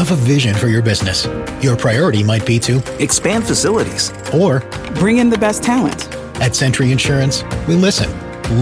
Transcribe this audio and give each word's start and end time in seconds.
have 0.00 0.10
a 0.12 0.16
vision 0.16 0.54
for 0.54 0.68
your 0.68 0.80
business. 0.80 1.26
Your 1.62 1.76
priority 1.76 2.22
might 2.22 2.46
be 2.46 2.58
to 2.60 2.82
expand 3.02 3.46
facilities 3.46 4.10
or 4.32 4.60
bring 4.94 5.18
in 5.18 5.28
the 5.28 5.36
best 5.36 5.62
talent. 5.62 6.08
At 6.40 6.56
Century 6.56 6.90
Insurance, 6.90 7.44
we 7.68 7.74
listen, 7.74 8.10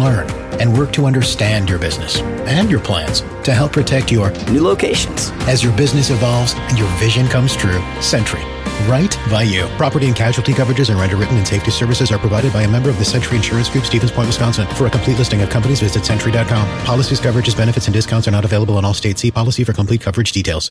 learn, 0.01 0.29
and 0.61 0.77
work 0.77 0.93
to 0.95 1.06
understand 1.06 1.71
your 1.71 1.79
business 1.79 2.19
and 2.48 2.69
your 2.69 2.80
plans 2.80 3.21
to 3.45 3.54
help 3.54 3.72
protect 3.72 4.11
your 4.11 4.32
new 4.51 4.62
locations. 4.62 5.30
As 5.46 5.62
your 5.62 5.77
business 5.77 6.11
evolves 6.11 6.54
and 6.56 6.77
your 6.77 6.89
vision 6.98 7.29
comes 7.29 7.55
true, 7.55 7.80
Century 8.00 8.43
right 8.86 9.16
by 9.29 9.43
you. 9.43 9.66
Property 9.77 10.07
and 10.07 10.14
casualty 10.14 10.52
coverages 10.52 10.89
and 10.89 10.98
underwritten 10.98 11.36
and 11.36 11.46
safety 11.46 11.70
services 11.70 12.12
are 12.12 12.18
provided 12.18 12.52
by 12.52 12.62
a 12.62 12.68
member 12.68 12.89
of 12.89 12.98
the 12.98 13.05
Century 13.05 13.36
Insurance 13.36 13.68
Group, 13.68 13.84
Stevens 13.84 14.12
Point, 14.12 14.29
Wisconsin. 14.29 14.68
For 14.77 14.86
a 14.86 14.91
complete 14.91 15.18
listing 15.18 15.43
of 15.43 15.50
companies, 15.50 15.80
visit 15.80 16.05
century.com. 16.05 16.84
Policies, 16.84 17.20
coverages, 17.20 17.57
benefits, 17.57 17.86
and 17.86 17.95
discounts 17.95 18.29
are 18.29 18.32
not 18.32 18.45
available 18.45 18.79
in 18.79 18.84
all 18.84 18.95
states. 18.95 19.20
See 19.23 19.32
policy 19.32 19.64
for 19.64 19.73
complete 19.73 20.00
coverage 20.00 20.30
details. 20.30 20.70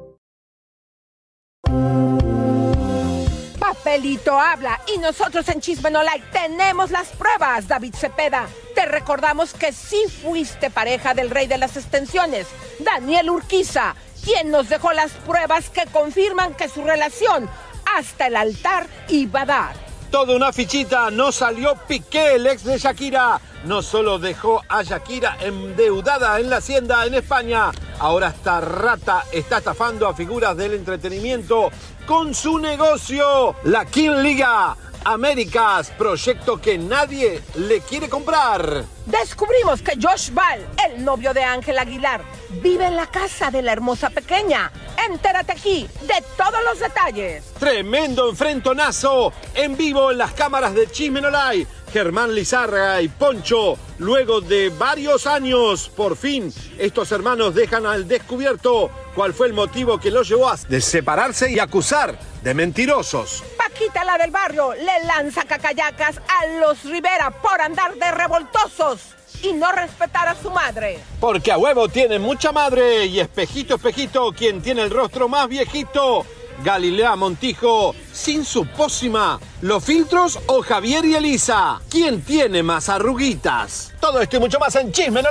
Papelito 3.59 4.39
habla 4.39 4.81
y 4.93 4.97
nosotros 4.99 5.47
en 5.49 5.61
Chisme 5.61 5.91
No 5.91 6.03
Like 6.03 6.25
tenemos 6.31 6.91
las 6.91 7.09
pruebas, 7.09 7.67
David 7.67 7.95
Cepeda. 7.95 8.47
Te 8.75 8.85
recordamos 8.85 9.53
que 9.53 9.71
sí 9.71 10.03
fuiste 10.21 10.69
pareja 10.69 11.13
del 11.13 11.29
rey 11.29 11.47
de 11.47 11.57
las 11.57 11.77
extensiones, 11.77 12.47
Daniel 12.79 13.29
Urquiza 13.29 13.95
quien 14.23 14.51
nos 14.51 14.69
dejó 14.69 14.93
las 14.93 15.11
pruebas 15.11 15.69
que 15.69 15.85
confirman 15.87 16.53
que 16.53 16.69
su 16.69 16.83
relación 16.83 17.49
hasta 17.95 18.27
el 18.27 18.35
altar 18.35 18.87
iba 19.09 19.41
a 19.41 19.45
dar. 19.45 19.90
Toda 20.11 20.35
una 20.35 20.51
fichita, 20.51 21.09
no 21.09 21.31
salió 21.31 21.73
Piqué, 21.87 22.35
el 22.35 22.45
ex 22.45 22.65
de 22.65 22.77
Shakira. 22.77 23.39
No 23.63 23.81
solo 23.81 24.19
dejó 24.19 24.61
a 24.67 24.83
Shakira 24.83 25.37
endeudada 25.39 26.37
en 26.37 26.49
la 26.49 26.57
hacienda 26.57 27.05
en 27.05 27.13
España, 27.13 27.71
ahora 27.97 28.27
esta 28.27 28.59
rata 28.59 29.23
está 29.31 29.59
estafando 29.59 30.09
a 30.09 30.13
figuras 30.13 30.57
del 30.57 30.73
entretenimiento 30.73 31.71
con 32.05 32.35
su 32.35 32.59
negocio, 32.59 33.55
la 33.63 33.85
King 33.85 34.21
Liga. 34.21 34.75
Américas, 35.03 35.89
proyecto 35.97 36.61
que 36.61 36.77
nadie 36.77 37.41
le 37.55 37.81
quiere 37.81 38.07
comprar. 38.07 38.85
Descubrimos 39.07 39.81
que 39.81 39.97
Josh 39.99 40.29
Ball, 40.29 40.63
el 40.87 41.03
novio 41.03 41.33
de 41.33 41.43
Ángel 41.43 41.79
Aguilar, 41.79 42.21
vive 42.61 42.85
en 42.85 42.95
la 42.95 43.07
casa 43.07 43.49
de 43.49 43.63
la 43.63 43.71
hermosa 43.71 44.11
pequeña. 44.11 44.71
Entérate 45.09 45.53
aquí 45.53 45.87
de 46.01 46.23
todos 46.37 46.63
los 46.69 46.79
detalles. 46.79 47.43
Tremendo 47.59 48.29
enfrentonazo 48.29 49.33
en 49.55 49.75
vivo 49.75 50.11
en 50.11 50.19
las 50.19 50.33
cámaras 50.33 50.75
de 50.75 50.89
Chismenolay. 50.89 51.65
Germán 51.91 52.33
Lizarra 52.33 53.01
y 53.01 53.09
Poncho, 53.09 53.77
luego 53.97 54.39
de 54.39 54.69
varios 54.69 55.27
años, 55.27 55.89
por 55.89 56.15
fin, 56.15 56.53
estos 56.77 57.11
hermanos 57.11 57.53
dejan 57.53 57.85
al 57.85 58.07
descubierto 58.07 58.89
cuál 59.13 59.33
fue 59.33 59.47
el 59.47 59.53
motivo 59.53 59.99
que 59.99 60.09
los 60.09 60.29
llevó 60.29 60.49
a 60.49 60.57
separarse 60.57 61.51
y 61.51 61.59
acusar 61.59 62.17
de 62.43 62.53
mentirosos. 62.53 63.43
Paquita, 63.57 64.05
la 64.05 64.17
del 64.17 64.31
barrio, 64.31 64.73
le 64.73 65.05
lanza 65.05 65.43
cacayacas 65.43 66.17
a 66.17 66.45
los 66.61 66.83
Rivera 66.85 67.29
por 67.29 67.59
andar 67.59 67.93
de 67.95 68.11
revoltosos 68.11 69.01
y 69.43 69.51
no 69.53 69.71
respetar 69.71 70.29
a 70.29 70.35
su 70.35 70.49
madre. 70.49 70.99
Porque 71.19 71.51
a 71.51 71.57
huevo 71.57 71.89
tiene 71.89 72.19
mucha 72.19 72.51
madre 72.51 73.05
y 73.05 73.19
espejito, 73.19 73.75
espejito, 73.75 74.31
quien 74.31 74.61
tiene 74.61 74.83
el 74.83 74.91
rostro 74.91 75.27
más 75.27 75.47
viejito. 75.49 76.25
Galilea 76.63 77.15
Montijo, 77.15 77.95
sin 78.11 78.45
su 78.45 78.67
pócima, 78.67 79.39
¿los 79.61 79.83
filtros 79.83 80.39
o 80.47 80.61
Javier 80.61 81.05
y 81.05 81.15
Elisa? 81.15 81.81
¿Quién 81.89 82.21
tiene 82.21 82.61
más 82.61 82.89
arruguitas? 82.89 83.93
Todo 83.99 84.21
esto 84.21 84.37
y 84.37 84.39
mucho 84.39 84.59
más 84.59 84.75
en 84.75 84.91
Chisme 84.91 85.23
No 85.23 85.29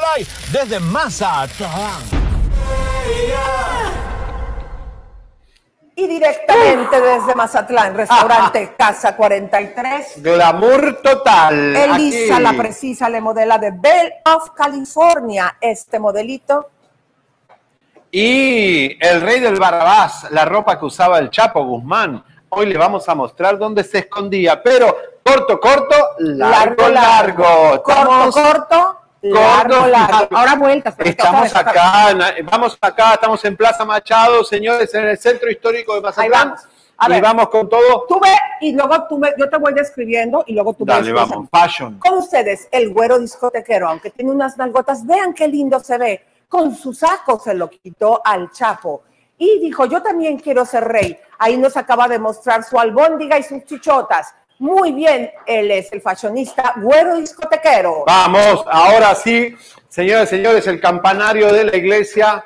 desde 0.52 0.80
Mazatlán. 0.80 2.02
Y 5.94 6.06
directamente 6.06 7.00
desde 7.00 7.34
Mazatlán, 7.34 7.94
restaurante 7.94 8.74
Casa 8.76 9.14
43. 9.14 10.22
Glamour 10.22 11.00
total. 11.02 11.76
Elisa, 11.76 12.40
la 12.40 12.54
precisa, 12.54 13.08
le 13.10 13.20
modela 13.20 13.58
de 13.58 13.70
Bell 13.70 14.12
of 14.24 14.50
California. 14.56 15.58
Este 15.60 15.98
modelito. 15.98 16.70
Y 18.12 18.98
el 19.04 19.20
rey 19.20 19.40
del 19.40 19.56
Barrabás, 19.56 20.30
la 20.30 20.44
ropa 20.44 20.78
que 20.78 20.84
usaba 20.84 21.18
el 21.18 21.30
Chapo 21.30 21.64
Guzmán. 21.64 22.24
Hoy 22.48 22.66
le 22.66 22.76
vamos 22.76 23.08
a 23.08 23.14
mostrar 23.14 23.56
dónde 23.56 23.84
se 23.84 23.98
escondía, 23.98 24.60
pero 24.60 24.96
corto, 25.22 25.60
corto, 25.60 25.94
largo, 26.18 26.88
largo. 26.88 27.82
Corto, 27.82 28.32
corto, 28.32 28.96
Largo, 29.22 29.86
largo. 29.86 30.36
Ahora 30.36 30.54
vueltas. 30.56 30.94
Estamos 30.98 31.54
acá, 31.54 32.16
vamos 32.44 32.78
acá, 32.80 33.14
estamos 33.14 33.44
en 33.44 33.56
Plaza 33.56 33.84
Machado, 33.84 34.42
señores, 34.44 34.92
en 34.94 35.06
el 35.06 35.18
centro 35.18 35.50
histórico 35.50 35.94
de 35.94 36.00
Mazatlán. 36.00 36.32
Ahí 36.32 36.40
vamos. 36.40 36.66
A 36.96 37.20
vamos 37.20 37.48
con 37.48 37.68
todo. 37.68 38.06
Tú 38.08 38.18
ve 38.18 38.34
y 38.60 38.72
luego 38.72 39.06
tú 39.08 39.18
ve, 39.18 39.34
yo 39.38 39.48
te 39.48 39.58
voy 39.58 39.72
describiendo 39.74 40.42
y 40.46 40.54
luego 40.54 40.74
tú 40.74 40.84
Dale, 40.84 41.12
vamos, 41.12 41.48
fashion. 41.50 41.98
Con 41.98 42.18
ustedes, 42.18 42.68
el 42.72 42.92
güero 42.92 43.18
discotequero, 43.18 43.88
aunque 43.88 44.10
tiene 44.10 44.30
unas 44.32 44.56
nalgotas, 44.56 45.06
vean 45.06 45.34
qué 45.34 45.48
lindo 45.48 45.80
se 45.80 45.98
ve. 45.98 46.24
Con 46.50 46.74
su 46.74 46.92
saco 46.92 47.38
se 47.38 47.54
lo 47.54 47.70
quitó 47.70 48.20
al 48.24 48.50
Chapo. 48.50 49.04
Y 49.38 49.60
dijo, 49.60 49.86
yo 49.86 50.02
también 50.02 50.36
quiero 50.36 50.66
ser 50.66 50.82
rey. 50.82 51.16
Ahí 51.38 51.56
nos 51.56 51.76
acaba 51.76 52.08
de 52.08 52.18
mostrar 52.18 52.64
su 52.64 52.76
albóndiga 52.76 53.38
y 53.38 53.44
sus 53.44 53.64
chichotas. 53.64 54.34
Muy 54.58 54.90
bien, 54.90 55.30
él 55.46 55.70
es 55.70 55.92
el 55.92 56.00
fashionista 56.00 56.74
güero 56.76 57.16
discotequero. 57.18 58.02
Vamos, 58.04 58.64
ahora 58.68 59.14
sí, 59.14 59.54
señores 59.88 60.32
y 60.32 60.36
señores, 60.36 60.66
el 60.66 60.80
campanario 60.80 61.52
de 61.52 61.64
la 61.64 61.76
iglesia 61.76 62.44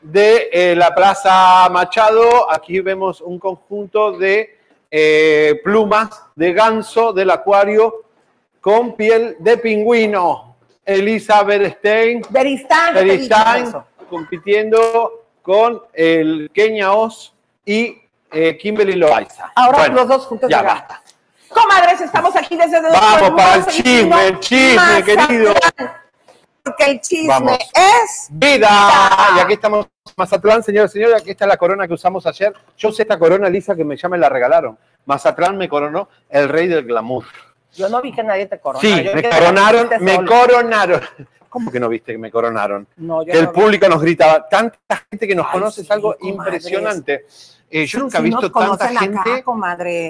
de 0.00 0.48
eh, 0.52 0.76
la 0.76 0.94
Plaza 0.94 1.68
Machado. 1.70 2.50
Aquí 2.52 2.78
vemos 2.78 3.20
un 3.20 3.40
conjunto 3.40 4.12
de 4.12 4.58
eh, 4.92 5.60
plumas 5.64 6.22
de 6.36 6.52
ganso 6.52 7.12
del 7.12 7.30
acuario 7.30 8.04
con 8.60 8.94
piel 8.94 9.36
de 9.40 9.56
pingüino. 9.56 10.49
Elisa 10.90 11.42
Berstein, 11.44 12.22
Beristain, 12.30 13.72
compitiendo 14.08 15.24
con 15.40 15.82
el 15.92 16.50
Kenia 16.52 16.92
Oz 16.92 17.32
y 17.64 17.96
eh, 18.32 18.58
Kimberly 18.58 18.94
Loaiza. 18.94 19.52
Ahora 19.54 19.86
los 19.88 20.08
dos 20.08 20.26
juntos 20.26 20.50
ya 20.50 20.62
basta. 20.62 21.00
Comadres, 21.48 22.00
estamos 22.00 22.34
aquí 22.34 22.56
desde 22.56 22.80
Vamos 22.80 23.30
para 23.30 23.54
el 23.56 23.66
chisme, 23.66 24.26
el 24.26 24.40
chisme, 24.40 25.04
querido. 25.04 25.54
Porque 26.62 26.84
el 26.84 27.00
chisme 27.00 27.58
es 27.74 28.28
vida. 28.30 28.68
Y 29.36 29.40
aquí 29.40 29.52
estamos 29.54 29.86
Mazatlán, 30.16 30.62
señores 30.62 30.90
y 30.90 30.94
señores, 30.94 31.22
aquí 31.22 31.30
está 31.30 31.46
la 31.46 31.56
corona 31.56 31.86
que 31.86 31.94
usamos 31.94 32.26
ayer. 32.26 32.52
Yo 32.76 32.90
sé 32.90 33.02
esta 33.02 33.18
corona, 33.18 33.48
Lisa, 33.48 33.76
que 33.76 33.84
me 33.84 33.96
llama 33.96 34.16
y 34.16 34.20
la 34.20 34.28
regalaron. 34.28 34.76
Mazatlán 35.06 35.56
me 35.56 35.68
coronó 35.68 36.08
el 36.28 36.48
rey 36.48 36.66
del 36.66 36.84
glamour. 36.84 37.24
Yo 37.74 37.88
no 37.88 38.02
vi 38.02 38.12
que 38.12 38.22
nadie 38.22 38.46
te 38.46 38.58
coronó. 38.58 38.80
Sí, 38.80 38.92
me 39.14 39.22
coronaron, 39.22 39.88
me 40.00 40.24
coronaron. 40.24 41.00
¿Cómo 41.48 41.72
que 41.72 41.80
no 41.80 41.88
viste 41.88 42.12
que 42.12 42.18
me 42.18 42.30
coronaron? 42.30 42.86
No, 42.96 43.24
yo 43.24 43.32
el 43.32 43.50
público 43.50 43.88
nos 43.88 44.00
gritaba, 44.00 44.48
tanta 44.48 45.04
gente 45.10 45.26
que 45.26 45.34
nos 45.34 45.48
conoce, 45.48 45.82
es 45.82 45.90
algo 45.90 46.16
impresionante. 46.20 47.26
Eh, 47.72 47.86
yo 47.86 48.00
nunca 48.00 48.18
he 48.18 48.22
visto 48.22 48.50
tanta 48.50 48.88
gente 48.88 49.44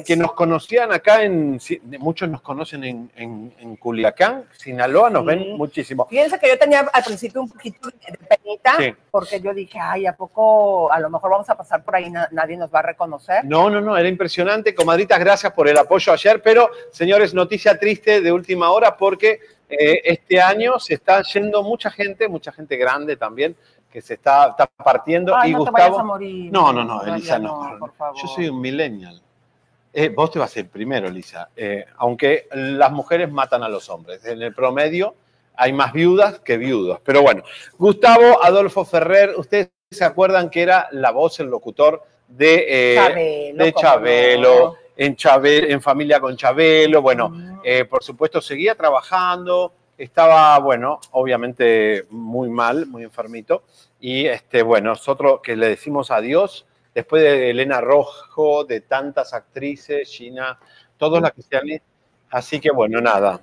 que 0.07 0.17
nos 0.17 0.33
conocían 0.33 0.93
acá 0.93 1.23
en. 1.23 1.61
Muchos 1.99 2.29
nos 2.31 2.41
conocen 2.41 2.85
en, 2.85 3.11
en, 3.59 3.77
Culiacán, 3.77 4.47
Sinaloa, 4.57 5.11
nos 5.11 5.27
ven 5.27 5.59
muchísimo. 5.59 6.07
Fíjense 6.09 6.39
que 6.39 6.49
yo 6.49 6.59
tenía 6.59 6.81
al 6.81 7.05
principio 7.05 7.43
un 7.43 7.51
poquito 7.51 7.91
de 7.91 8.19
penita, 8.27 8.79
porque 9.11 9.43
yo 9.43 9.53
dije, 9.53 9.79
ay, 9.79 10.07
¿a 10.07 10.17
poco 10.17 10.91
a 10.91 10.99
lo 11.01 11.11
mejor 11.11 11.33
vamos 11.33 11.51
a 11.51 11.55
pasar 11.55 11.85
por 11.85 11.97
ahí, 11.97 12.11
nadie 12.31 12.57
nos 12.57 12.73
va 12.73 12.79
a 12.79 12.83
reconocer? 12.83 13.45
No, 13.45 13.69
no, 13.69 13.83
no, 13.83 13.95
era 13.95 14.09
impresionante. 14.09 14.75
Comadritas, 14.75 15.19
gracias 15.19 15.53
por 15.53 15.69
el 15.69 15.77
apoyo 15.77 16.15
ayer, 16.15 16.41
pero 16.43 16.71
señores, 16.93 17.35
noticia 17.35 17.79
triste 17.79 18.23
de 18.23 18.33
última 18.33 18.71
hora 18.71 18.97
porque 18.97 19.39
eh, 19.69 20.01
este 20.05 20.41
año 20.41 20.79
se 20.79 20.95
está 20.95 21.23
yendo 21.23 21.62
mucha 21.62 21.91
gente, 21.91 22.27
mucha 22.27 22.53
gente 22.53 22.79
grande 22.79 23.17
también 23.17 23.55
que 23.91 24.01
se 24.01 24.15
está, 24.15 24.55
partiendo. 24.83 25.33
y 25.49 25.53
no 25.53 25.59
Gustavo. 25.73 25.97
No, 26.53 26.73
no, 26.73 26.85
no, 26.85 27.03
Elisa, 27.03 27.39
no. 27.39 27.79
Yo 28.23 28.29
soy 28.29 28.49
un 28.49 28.61
millennial. 28.61 29.21
Eh, 29.93 30.09
vos 30.11 30.31
te 30.31 30.39
vas 30.39 30.55
a 30.57 30.61
ir 30.61 30.69
primero, 30.69 31.09
Elisa. 31.09 31.49
Eh, 31.57 31.85
aunque 31.97 32.47
las 32.53 32.93
mujeres 32.93 33.31
matan 33.31 33.63
a 33.65 33.69
los 33.69 33.89
hombres. 33.89 34.25
En 34.25 34.41
el 34.43 34.55
promedio 34.55 35.15
hay 35.57 35.73
más 35.73 35.93
viudas 35.93 36.39
que 36.41 36.57
viudos. 36.57 37.01
Pero 37.05 37.23
bueno, 37.23 37.43
Gustavo 37.77 38.43
Adolfo 38.43 38.85
Ferrer, 38.85 39.35
ustedes 39.37 39.71
se 39.91 40.05
acuerdan 40.05 40.49
que 40.51 40.63
era 40.63 40.87
la 40.93 41.11
voz, 41.11 41.41
el 41.41 41.49
locutor 41.49 42.05
de 42.29 42.67
eh, 42.69 42.95
Chabelo, 42.95 43.65
de 43.65 43.73
Chabelo, 43.73 44.77
en, 44.97 45.17
Chabe- 45.17 45.73
en 45.73 45.83
familia 45.83 46.21
con 46.21 46.37
Chabelo. 46.37 47.03
Bueno, 47.03 47.59
eh, 47.65 47.85
por 47.87 48.05
supuesto, 48.05 48.41
seguía 48.41 48.77
trabajando. 48.77 49.73
Estaba, 50.00 50.58
bueno, 50.61 50.99
obviamente 51.12 52.06
muy 52.11 52.49
mal, 52.49 52.87
muy 52.87 53.05
enfermito. 53.05 53.64
Y 54.00 54.26
este, 54.26 54.62
bueno, 54.62 54.91
nosotros 54.91 55.41
que 55.43 55.55
le 55.56 55.69
decimos 55.69 56.11
adiós, 56.11 56.67
después 56.94 57.23
de 57.23 57.50
Elena 57.50 57.82
Rojo, 57.82 58.64
de 58.64 58.81
tantas 58.81 59.35
actrices, 59.35 60.08
Gina, 60.08 60.58
todas 60.97 61.20
las 61.23 61.32
que 61.32 61.43
se 61.43 61.56
han 61.56 61.69
ido. 61.69 61.85
Así 62.31 62.61
que 62.61 62.70
bueno, 62.70 63.00
nada. 63.00 63.41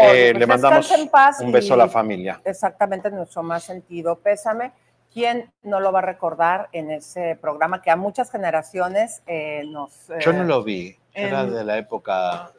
Eh, 0.00 0.30
pues 0.32 0.38
le 0.38 0.46
mandamos 0.46 0.90
en 0.92 1.08
paz 1.08 1.40
un 1.40 1.52
beso 1.52 1.74
a 1.74 1.76
la 1.76 1.88
familia. 1.88 2.40
Exactamente, 2.44 3.10
nuestro 3.10 3.42
más 3.42 3.64
sentido 3.64 4.16
pésame. 4.16 4.72
¿Quién 5.12 5.52
no 5.62 5.78
lo 5.80 5.92
va 5.92 5.98
a 5.98 6.02
recordar 6.02 6.70
en 6.72 6.90
ese 6.90 7.36
programa 7.40 7.82
que 7.82 7.90
a 7.90 7.96
muchas 7.96 8.30
generaciones 8.32 9.22
eh, 9.26 9.62
nos... 9.66 10.08
eh, 10.10 10.16
Yo 10.20 10.32
no 10.32 10.44
lo 10.44 10.62
vi, 10.62 10.96
era 11.12 11.42
en- 11.42 11.52
de 11.54 11.62
la 11.64 11.76
época 11.76 12.50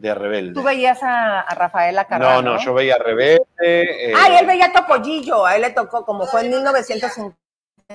de 0.00 0.14
Rebelde. 0.14 0.52
Tú 0.54 0.62
veías 0.62 1.02
a, 1.02 1.40
a 1.40 1.54
Rafaela 1.54 2.02
No, 2.02 2.08
Carrano. 2.08 2.42
no, 2.54 2.58
yo 2.58 2.72
veía 2.74 2.96
Rebelde. 2.98 3.42
eh, 3.64 4.12
Ay, 4.16 4.36
él 4.40 4.46
veía 4.46 4.66
a 4.66 4.72
Topollillo, 4.72 5.44
a 5.44 5.56
él 5.56 5.62
le 5.62 5.70
tocó, 5.70 6.04
como 6.04 6.26
fue 6.26 6.42
en 6.42 6.50
1950. 6.50 7.36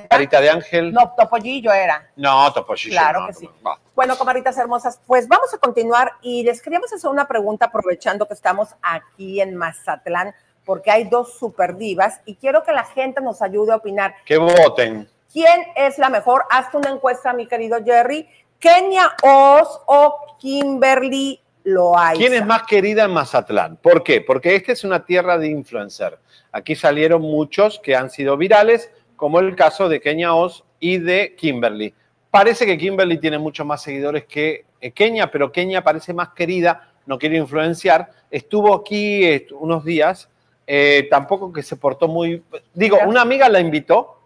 Carita 0.10 0.42
de 0.42 0.50
Ángel. 0.50 0.92
No, 0.92 1.14
Topollillo 1.16 1.72
era. 1.72 2.10
No, 2.16 2.52
Topollillo. 2.52 2.92
Claro 2.96 3.20
no, 3.22 3.28
que 3.28 3.34
no, 3.34 3.40
sí. 3.40 3.50
Bueno, 3.96 4.18
comadritas 4.18 4.58
hermosas, 4.58 5.00
pues 5.06 5.28
vamos 5.28 5.54
a 5.54 5.60
continuar 5.60 6.14
y 6.22 6.44
les 6.44 6.62
queríamos 6.62 6.92
hacer 6.92 7.10
una 7.10 7.28
pregunta 7.28 7.66
aprovechando 7.68 8.28
que 8.28 8.34
estamos 8.34 8.70
aquí 8.82 9.40
en 9.40 9.56
Mazatlán, 9.56 10.34
porque 10.66 10.90
hay 10.90 11.04
dos 11.06 11.38
super 11.38 11.78
divas 11.78 12.22
y 12.26 12.36
quiero 12.36 12.64
que 12.64 12.72
la 12.72 12.86
gente 12.86 13.22
nos 13.22 13.42
ayude 13.44 13.72
a 13.72 13.76
opinar. 13.76 14.16
Que 14.26 14.38
voten. 14.38 15.08
¿Quién 15.32 15.64
es 15.76 15.98
la 16.00 16.10
mejor? 16.10 16.44
Hazte 16.50 16.78
una 16.78 16.90
encuesta, 16.90 17.32
mi 17.34 17.48
querido 17.48 17.78
Jerry. 17.84 18.28
¿Kenia 18.60 19.14
Oz 19.22 19.82
o 19.86 20.38
Kimberly 20.40 21.40
Loaiza? 21.64 22.20
¿Quién 22.20 22.34
es 22.34 22.46
más 22.46 22.64
querida 22.64 23.06
en 23.06 23.12
Mazatlán? 23.12 23.78
¿Por 23.78 24.04
qué? 24.04 24.22
Porque 24.22 24.56
esta 24.56 24.72
es 24.72 24.84
una 24.84 25.06
tierra 25.06 25.38
de 25.38 25.48
influencer. 25.48 26.20
Aquí 26.52 26.76
salieron 26.76 27.22
muchos 27.22 27.80
que 27.80 27.96
han 27.96 28.10
sido 28.10 28.38
virales, 28.38 28.92
como 29.16 29.40
el 29.40 29.56
caso 29.56 29.90
de 29.90 30.02
Kenia 30.02 30.34
Oz 30.34 30.64
y 30.80 30.98
de 30.98 31.36
Kimberly. 31.36 31.94
Parece 32.30 32.66
que 32.66 32.78
Kimberly 32.78 33.18
tiene 33.20 33.38
muchos 33.38 33.66
más 33.66 33.82
seguidores 33.82 34.26
que 34.26 34.66
eh, 34.82 34.92
Kenia, 34.92 35.32
pero 35.32 35.52
Kenia 35.52 35.84
parece 35.84 36.14
más 36.14 36.30
querida, 36.30 36.92
no 37.06 37.18
quiere 37.18 37.38
influenciar. 37.38 38.10
Estuvo 38.30 38.74
aquí 38.76 39.24
eh, 39.24 39.48
unos 39.60 39.86
días, 39.86 40.30
eh, 40.68 41.08
tampoco 41.10 41.54
que 41.54 41.64
se 41.64 41.76
portó 41.76 42.08
muy... 42.08 42.44
Digo, 42.74 42.98
una 43.06 43.22
amiga 43.22 43.48
la 43.50 43.60
invitó. 43.60 44.23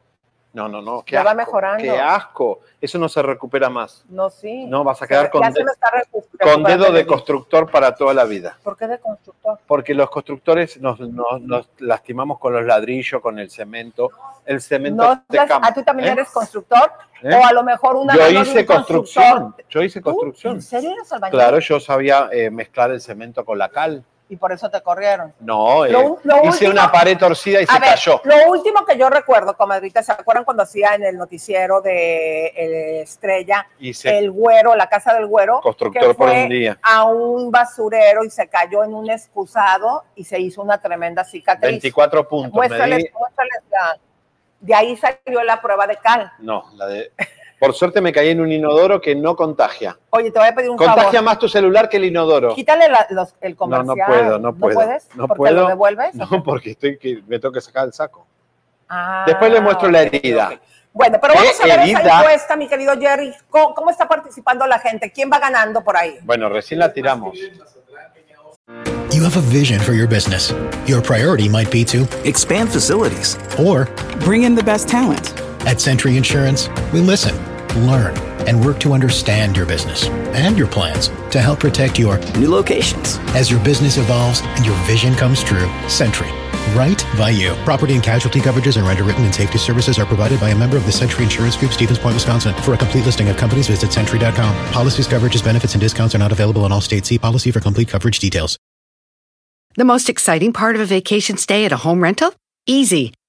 No, 0.54 0.68
no, 0.68 0.82
no, 0.82 1.04
qué 1.04 1.14
Ya 1.14 1.24
va 1.24 1.34
mejorando. 1.36 1.84
Qué 1.84 1.92
asco. 2.00 2.62
Eso 2.82 2.98
no 2.98 3.08
se 3.10 3.22
recupera 3.22 3.70
más. 3.70 4.04
No, 4.10 4.30
sí. 4.30 4.66
No, 4.66 4.84
vas 4.84 5.00
a 5.02 5.08
quedar 5.08 5.26
Se- 5.26 5.32
con 5.32 5.42
de- 5.42 5.54
se 5.54 6.38
Con 6.40 6.64
dedo 6.64 6.92
de 6.92 7.06
constructor 7.06 7.70
para 7.70 7.94
toda 7.94 8.14
la 8.14 8.24
vida. 8.24 8.58
¿Por 8.64 8.76
qué 8.78 8.88
de 8.88 8.98
constructor? 8.98 9.60
Porque 9.68 9.94
los 9.94 10.10
constructores 10.10 10.80
nos, 10.82 11.00
nos- 11.00 11.42
nos 11.42 11.70
lastimamos 11.80 12.40
con 12.40 12.54
los 12.54 12.66
ladrillos, 12.66 13.22
con 13.22 13.38
el 13.38 13.52
cemento. 13.52 14.10
El 14.46 14.62
cemento 14.62 15.04
No, 15.04 15.24
te 15.28 15.38
las- 15.38 15.52
¿A 15.52 15.74
tú 15.74 15.84
también 15.84 16.10
¿eh? 16.10 16.12
eres 16.14 16.30
constructor? 16.32 16.92
¿Eh? 17.22 17.36
O 17.36 17.46
a 17.46 17.52
lo 17.54 17.64
mejor 17.64 17.96
una 17.98 18.16
Yo 18.16 18.28
hice 18.42 18.60
un 18.62 18.66
construcción. 18.66 19.24
constructor. 19.26 19.66
Yo 19.70 19.82
hice 19.84 20.00
¿Tú? 20.00 20.06
construcción. 20.06 20.54
¿En 20.56 20.62
serio 20.62 20.92
eres 20.92 21.12
albañil? 21.12 21.32
Claro, 21.38 21.60
yo 21.60 21.80
sabía 21.80 22.30
eh, 22.32 22.50
mezclar 22.50 22.92
el 22.92 23.02
cemento 23.02 23.44
con 23.46 23.58
la 23.60 23.70
cal. 23.70 24.04
Y 24.30 24.36
por 24.36 24.52
eso 24.52 24.70
te 24.70 24.82
corrieron. 24.82 25.34
No, 25.40 25.86
eh, 25.86 25.92
Lo- 25.92 26.20
lo 26.24 26.38
hice 26.40 26.66
último- 26.66 26.72
una 26.72 26.92
pared 26.92 27.18
torcida 27.18 27.62
y 27.62 27.66
se 27.66 27.80
ver, 27.80 27.92
cayó. 27.92 28.20
lo 28.26 28.50
último 28.52 28.86
que 28.86 28.98
yo 28.98 29.10
recuerdo, 29.10 29.56
comadrita, 29.56 30.04
¿se 30.04 30.12
acuerdan 30.12 30.44
cuando 30.44 30.64
hacía 30.64 30.96
en 30.96 31.04
el 31.06 31.16
noticiero 31.18 31.80
de 31.80 32.48
eh, 32.48 33.02
Estrella 33.04 33.66
Y 33.80 33.94
se- 33.94 34.18
el 34.18 34.30
güero, 34.32 34.76
la 34.76 34.88
casa 34.90 35.14
del 35.14 35.28
güero? 35.28 35.62
Constructor 35.62 36.02
que 36.02 36.14
por 36.14 36.28
fue 36.30 36.44
un 36.44 36.50
día. 36.50 36.78
a 36.84 37.06
un 37.06 37.52
basurero 37.52 38.26
y 38.26 38.30
se 38.30 38.50
cayó 38.50 38.84
en 38.84 38.94
un 38.94 39.10
excusado 39.10 40.04
y 40.16 40.26
se 40.26 40.38
hizo 40.40 40.62
una 40.62 40.78
tremenda 40.82 41.24
cicatriz. 41.24 41.72
24 41.72 42.28
puntos. 42.28 42.52
me 42.52 42.58
Muéstrales, 42.68 42.98
di- 42.98 43.10
muéstrales 43.18 43.64
la- 43.72 43.98
De 44.60 44.74
ahí 44.74 44.98
salió 44.98 45.44
la 45.44 45.62
prueba 45.62 45.86
de 45.88 45.96
cal. 45.98 46.32
No, 46.40 46.66
la 46.74 46.88
de... 46.88 47.12
Por 47.60 47.74
suerte 47.74 48.02
me 48.02 48.12
caí 48.12 48.30
en 48.30 48.40
un 48.40 48.52
inodoro 48.52 49.02
que 49.02 49.16
no 49.16 49.36
contagia. 49.36 49.98
Oye, 50.12 50.30
te 50.32 50.38
voy 50.38 50.48
a 50.48 50.54
pedir 50.54 50.70
un 50.70 50.78
Contagia 50.78 51.04
favor. 51.06 51.24
más 51.24 51.40
tu 51.40 51.50
celular 51.50 51.90
que 51.90 51.98
el 51.98 52.06
inodoro. 52.06 52.54
Quítale 52.54 52.88
la- 52.88 53.08
los- 53.10 53.34
el 53.42 53.54
No, 53.54 53.58
comercial. 53.58 53.98
no 53.98 54.06
puedo, 54.06 54.40
no 54.40 54.56
puedo. 54.56 54.76
puedes? 54.76 55.08
No 55.16 55.28
¿Porque 55.28 55.38
puedo. 55.38 55.62
lo 55.64 55.68
devuelves? 55.68 56.14
No, 56.16 56.44
porque 56.44 56.72
estoy 56.72 56.98
que 57.00 57.24
me 57.28 57.40
tengo 57.40 57.52
que 57.52 57.62
sacar 57.62 57.86
el 57.86 57.94
saco. 57.94 58.28
Ah, 58.88 59.24
Después 59.26 59.52
le 59.52 59.60
muestro 59.62 59.90
la 59.90 60.04
herida. 60.04 60.50
ok. 60.54 60.60
Bueno, 60.94 61.18
pero 61.22 61.34
¿Qué 61.34 61.40
vamos 61.40 61.60
a 61.62 61.64
ver 61.66 61.74
esa 61.80 61.84
herida? 62.02 62.20
encuesta, 62.20 62.56
mi 62.56 62.68
querido 62.68 62.94
Jerry. 63.00 63.34
¿Cómo, 63.50 63.74
cómo 63.76 63.90
está 63.90 64.08
participando 64.08 64.66
la 64.68 64.80
gente? 64.80 65.12
¿Quién 65.12 65.30
va 65.32 65.40
ganando 65.40 65.84
por 65.84 65.98
ahí? 65.98 66.18
Bueno, 66.24 66.50
recién 66.50 66.80
la 66.80 66.92
tiramos. 66.94 67.38
You 69.12 69.24
have 69.26 69.38
a 69.38 69.42
vision 69.52 69.80
for 69.80 69.94
your 69.96 70.08
business. 70.08 70.54
Your 70.86 71.02
priority 71.02 71.50
might 71.50 71.72
be 71.72 71.84
to, 71.86 72.08
Expand 72.24 72.70
facilities. 72.70 73.38
or 73.58 73.88
Bring 74.26 74.44
in 74.44 74.56
the 74.56 74.64
best 74.64 74.90
talent. 74.90 75.34
At 75.62 75.82
Century 75.82 76.18
Insurance, 76.18 76.70
we 76.94 77.02
listen, 77.02 77.36
learn, 77.86 78.18
and 78.48 78.64
work 78.64 78.80
to 78.82 78.94
understand 78.94 79.58
your 79.58 79.66
business 79.66 80.06
and 80.34 80.58
your 80.58 80.68
plans 80.68 81.10
to 81.32 81.42
help 81.42 81.60
protect 81.60 82.00
your 82.00 82.18
New 82.36 82.50
locations. 82.50 83.18
as 83.36 83.50
your 83.52 83.64
business 83.64 83.98
evolves 83.98 84.42
and 84.42 84.66
your 84.66 84.76
vision 84.86 85.14
comes 85.16 85.44
true. 85.44 85.68
Century. 85.90 86.30
Right 86.76 87.02
by 87.18 87.30
you. 87.30 87.54
Property 87.64 87.94
and 87.94 88.04
casualty 88.04 88.40
coverages 88.40 88.78
and 88.78 88.86
underwritten 88.86 89.24
and 89.24 89.34
safety 89.34 89.58
services 89.58 89.98
are 90.00 90.06
provided 90.06 90.40
by 90.40 90.50
a 90.50 90.56
member 90.56 90.78
of 90.78 90.86
the 90.86 90.92
Century 90.92 91.24
Insurance 91.24 91.56
Group, 91.56 91.72
Stevens 91.72 91.98
Point, 92.00 92.16
Wisconsin. 92.16 92.54
For 92.64 92.74
a 92.74 92.78
complete 92.78 93.06
listing 93.06 93.30
of 93.30 93.38
companies, 93.38 93.68
visit 93.68 93.92
century.com. 93.92 94.72
Policies, 94.72 95.08
coverages, 95.08 95.44
benefits, 95.44 95.74
and 95.74 95.82
discounts 95.82 96.14
are 96.14 96.20
not 96.20 96.32
available 96.32 96.66
in 96.66 96.72
all 96.72 96.82
states. 96.82 97.08
See 97.10 97.18
policy 97.18 97.52
for 97.52 97.62
complete 97.62 97.88
coverage 97.88 98.20
details. 98.20 98.58
The 99.76 99.86
most 99.86 100.10
exciting 100.10 100.54
part 100.54 100.76
of 100.76 100.82
a 100.82 100.86
vacation 100.86 101.38
stay 101.38 101.64
at 101.64 101.72
a 101.72 101.78
home 101.78 102.02
rental? 102.02 102.34
Easy. 102.66 103.14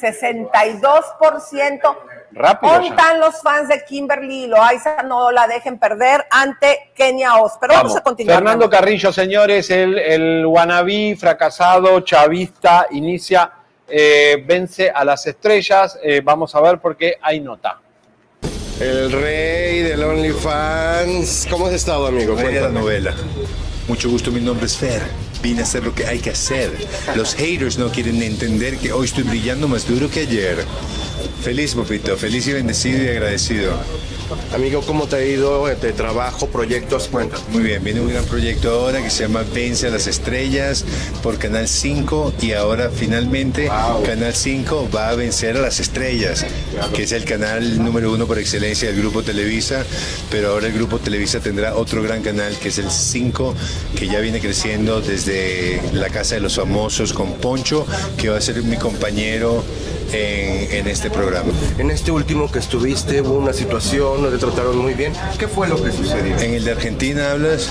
62%. 0.00 1.96
Rápido 2.32 2.72
¿Dónde 2.72 2.88
ya. 2.88 2.94
están 2.94 3.20
los 3.20 3.40
fans 3.40 3.68
de 3.68 3.84
Kimberly 3.84 4.46
Loaiza? 4.46 5.02
No 5.02 5.30
la 5.32 5.46
dejen 5.46 5.78
perder 5.78 6.26
ante 6.30 6.90
Kenia 6.94 7.36
Oz. 7.36 7.52
Pero 7.60 7.74
vamos, 7.74 7.92
Vamos. 7.92 8.00
a 8.00 8.02
continuar. 8.02 8.36
Fernando 8.36 8.68
Carrillo, 8.68 9.12
señores, 9.12 9.70
el, 9.70 9.98
el 9.98 10.44
wannabe 10.46 11.16
fracasado, 11.18 12.00
chavista, 12.00 12.88
inicia, 12.90 13.52
eh, 13.88 14.42
vence 14.46 14.90
a 14.90 15.04
las 15.04 15.26
estrellas. 15.26 15.98
Eh, 16.02 16.20
vamos 16.22 16.54
a 16.54 16.60
ver 16.60 16.78
por 16.78 16.96
qué 16.96 17.16
hay 17.22 17.40
nota. 17.40 17.80
El 18.80 19.10
rey 19.10 19.80
del 19.82 20.04
OnlyFans. 20.04 21.46
¿Cómo 21.50 21.66
has 21.66 21.72
estado, 21.72 22.06
amigo? 22.06 22.34
Rey 22.36 22.52
de 22.52 22.60
la 22.60 22.68
novela. 22.68 23.14
Mucho 23.88 24.10
gusto, 24.10 24.30
mi 24.30 24.40
nombre 24.40 24.66
es 24.66 24.76
Fer. 24.76 25.00
Vine 25.46 25.60
a 25.60 25.62
hacer 25.62 25.84
lo 25.84 25.94
que 25.94 26.04
hay 26.04 26.18
que 26.18 26.30
hacer. 26.30 26.72
Los 27.14 27.36
haters 27.36 27.78
no 27.78 27.92
quieren 27.92 28.20
entender 28.20 28.78
que 28.78 28.90
hoy 28.90 29.04
estoy 29.04 29.22
brillando 29.22 29.68
más 29.68 29.86
duro 29.86 30.10
que 30.10 30.22
ayer. 30.22 30.64
Feliz, 31.40 31.76
papito. 31.76 32.16
Feliz 32.16 32.48
y 32.48 32.52
bendecido 32.52 33.04
y 33.04 33.08
agradecido. 33.10 33.78
Amigo, 34.52 34.80
¿cómo 34.82 35.06
te 35.06 35.16
ha 35.16 35.24
ido 35.24 35.66
de 35.66 35.92
trabajo, 35.92 36.48
proyectos? 36.48 37.10
Muy 37.52 37.62
bien, 37.62 37.84
viene 37.84 38.00
un 38.00 38.08
gran 38.08 38.24
proyecto 38.24 38.70
ahora 38.70 39.00
que 39.00 39.08
se 39.08 39.22
llama 39.22 39.44
Vence 39.54 39.86
a 39.86 39.90
las 39.90 40.08
Estrellas 40.08 40.84
por 41.22 41.38
Canal 41.38 41.68
5 41.68 42.34
y 42.42 42.52
ahora 42.52 42.90
finalmente 42.90 43.70
Canal 44.04 44.34
5 44.34 44.88
va 44.94 45.10
a 45.10 45.14
vencer 45.14 45.56
a 45.56 45.60
las 45.60 45.78
estrellas, 45.78 46.44
que 46.92 47.04
es 47.04 47.12
el 47.12 47.24
canal 47.24 47.84
número 47.84 48.12
uno 48.12 48.26
por 48.26 48.38
excelencia 48.38 48.88
del 48.88 48.98
Grupo 49.00 49.22
Televisa, 49.22 49.84
pero 50.28 50.48
ahora 50.48 50.66
el 50.66 50.72
Grupo 50.72 50.98
Televisa 50.98 51.38
tendrá 51.38 51.76
otro 51.76 52.02
gran 52.02 52.22
canal 52.22 52.58
que 52.58 52.68
es 52.68 52.78
el 52.78 52.90
5, 52.90 53.54
que 53.96 54.08
ya 54.08 54.18
viene 54.18 54.40
creciendo 54.40 55.00
desde 55.00 55.35
la 55.92 56.08
Casa 56.08 56.34
de 56.36 56.40
los 56.40 56.56
Famosos 56.56 57.12
con 57.12 57.34
Poncho, 57.34 57.86
que 58.16 58.28
va 58.28 58.38
a 58.38 58.40
ser 58.40 58.62
mi 58.62 58.76
compañero 58.76 59.64
en, 60.12 60.72
en 60.72 60.86
este 60.86 61.10
programa. 61.10 61.52
En 61.78 61.90
este 61.90 62.10
último 62.10 62.50
que 62.50 62.58
estuviste 62.58 63.20
hubo 63.20 63.34
una 63.34 63.52
situación, 63.52 64.22
no 64.22 64.28
te 64.28 64.38
trataron 64.38 64.78
muy 64.78 64.94
bien. 64.94 65.12
¿Qué 65.38 65.48
fue 65.48 65.68
lo 65.68 65.82
que 65.82 65.92
sucedió? 65.92 66.38
En 66.38 66.54
el 66.54 66.64
de 66.64 66.72
Argentina 66.72 67.32
hablas, 67.32 67.70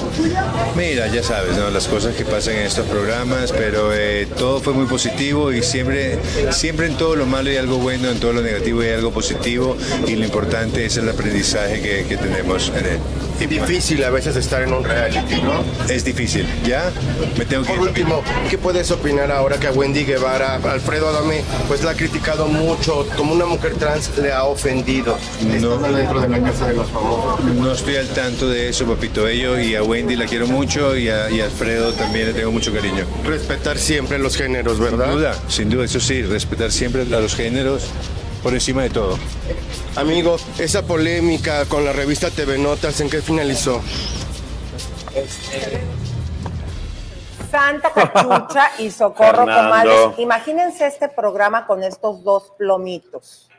mira, 0.76 1.08
ya 1.08 1.24
sabes, 1.24 1.58
¿no? 1.58 1.70
las 1.70 1.88
cosas 1.88 2.16
que 2.16 2.26
pasan 2.26 2.56
en 2.56 2.62
estos 2.64 2.86
programas, 2.88 3.52
pero 3.52 3.94
eh, 3.94 4.28
todo 4.38 4.60
fue 4.60 4.74
muy 4.74 4.86
positivo 4.86 5.52
y 5.52 5.64
siempre, 5.64 6.20
siempre 6.52 6.88
en 6.88 6.98
todo 6.98 7.16
lo 7.16 7.26
malo 7.26 7.50
hay 7.50 7.58
algo 7.58 7.78
bueno, 7.78 8.10
en 8.10 8.20
todo 8.20 8.34
lo 8.34 8.42
negativo 8.42 8.82
hay 8.82 8.90
algo 8.90 9.12
positivo 9.12 9.78
y 10.08 10.16
lo 10.16 10.26
importante 10.26 10.86
es 10.86 10.98
el 10.98 11.10
aprendizaje 11.10 11.82
que, 11.82 12.06
que 12.08 12.18
tenemos 12.18 12.72
en 12.76 12.86
él. 12.86 13.00
Es 13.40 13.50
difícil 13.50 14.04
a 14.04 14.10
veces 14.10 14.36
estar 14.38 14.62
en 14.62 14.74
un 14.74 14.84
reality, 14.84 15.42
¿no? 15.42 15.64
Es 15.90 16.06
difícil, 16.06 16.48
¿ya? 16.66 16.92
Me 17.38 17.45
tengo 17.46 17.64
que 17.64 17.74
Por 17.74 17.80
último, 17.80 18.24
¿qué 18.50 18.58
puedes 18.58 18.92
opinar 18.92 19.32
ahora 19.32 19.60
que 19.60 19.68
a 19.68 19.72
Wendy 19.72 20.06
Guevara, 20.06 20.56
Alfredo 20.56 21.10
Adame, 21.10 21.44
pues 21.68 21.84
la 21.84 21.92
ha 21.92 21.96
criticado 21.96 22.48
mucho, 22.48 23.08
como 23.16 23.34
una 23.34 23.46
mujer 23.46 23.76
trans 23.76 24.18
le 24.18 24.32
ha 24.32 24.44
ofendido? 24.44 25.18
No. 25.44 25.76
Estando 25.76 25.98
dentro 25.98 26.22
de 26.22 26.30
la 26.30 26.42
casa 26.42 26.68
de 26.68 26.74
los 26.76 26.90
famosos. 26.90 27.44
No 27.44 27.72
estoy 27.72 27.96
al 27.98 28.08
tanto 28.10 28.50
de 28.50 28.70
eso, 28.70 28.86
papito. 28.86 29.28
Ello 29.28 29.60
y 29.60 29.76
a 29.76 29.84
Wendy 29.84 30.16
la 30.16 30.26
quiero 30.26 30.48
mucho 30.48 30.96
y 30.96 31.10
a, 31.10 31.30
y 31.30 31.42
a 31.42 31.46
Alfredo 31.46 31.94
también 31.94 32.28
le 32.28 32.34
tengo 32.34 32.52
mucho 32.52 32.74
cariño. 32.74 33.06
Respetar 33.24 33.78
siempre 33.78 34.20
los 34.20 34.36
géneros, 34.36 34.80
¿verdad? 34.80 35.08
Sin 35.08 35.16
duda, 35.16 35.36
sin 35.48 35.70
duda, 35.70 35.86
eso 35.86 36.00
sí, 36.00 36.22
respetar 36.22 36.72
siempre 36.72 37.02
a 37.04 37.20
los 37.20 37.36
géneros 37.36 37.84
por 38.44 38.54
encima 38.54 38.84
de 38.84 38.90
todo. 38.92 39.18
Amigo, 39.96 40.38
esa 40.60 40.84
polémica 40.84 41.66
con 41.66 41.84
la 41.84 41.94
revista 41.94 42.30
TV 42.30 42.58
Notas, 42.58 43.00
¿en 43.02 43.10
qué 43.10 43.22
finalizó? 43.22 43.82
Santa 47.56 47.90
Cachucha 47.90 48.72
y 48.80 48.92
Socorro. 48.92 49.46
Comadres. 49.46 50.20
Imagínense 50.20 50.86
este 50.88 51.08
programa 51.08 51.66
con 51.66 51.84
estos 51.84 52.22
dos 52.22 52.52
plomitos. 52.58 53.50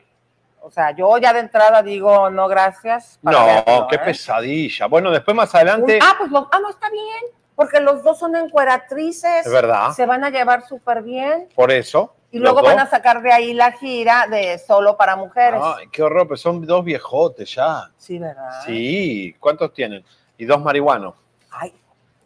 O 0.61 0.69
sea, 0.69 0.91
yo 0.91 1.17
ya 1.17 1.33
de 1.33 1.39
entrada 1.39 1.81
digo 1.81 2.29
no 2.29 2.47
gracias. 2.47 3.17
para 3.23 3.39
No, 3.39 3.45
verlo, 3.45 3.87
qué 3.89 3.95
¿eh? 3.95 4.01
pesadilla. 4.05 4.85
Bueno, 4.85 5.09
después 5.09 5.35
más 5.35 5.53
adelante. 5.55 5.97
Ah, 5.99 6.13
pues 6.17 6.29
ah, 6.51 6.59
no, 6.61 6.69
está 6.69 6.91
bien. 6.91 7.23
Porque 7.55 7.79
los 7.79 8.03
dos 8.03 8.19
son 8.19 8.35
encueratrices. 8.35 9.47
Es 9.47 9.51
verdad. 9.51 9.91
Se 9.93 10.05
van 10.05 10.23
a 10.23 10.29
llevar 10.29 10.67
súper 10.67 11.01
bien. 11.01 11.49
Por 11.55 11.71
eso. 11.71 12.13
Y 12.29 12.37
luego 12.37 12.61
van 12.61 12.77
a 12.77 12.87
sacar 12.87 13.23
de 13.23 13.31
ahí 13.31 13.53
la 13.55 13.71
gira 13.71 14.27
de 14.29 14.59
solo 14.59 14.95
para 14.95 15.15
mujeres. 15.15 15.59
Ay, 15.63 15.87
qué 15.91 16.03
horror, 16.03 16.27
pero 16.27 16.37
son 16.37 16.63
dos 16.63 16.83
viejotes 16.85 17.55
ya. 17.55 17.89
Sí, 17.97 18.19
¿verdad? 18.19 18.61
Sí, 18.63 19.35
¿cuántos 19.39 19.73
tienen? 19.73 20.05
Y 20.37 20.45
dos 20.45 20.61
marihuanos. 20.61 21.15
Ay. 21.49 21.73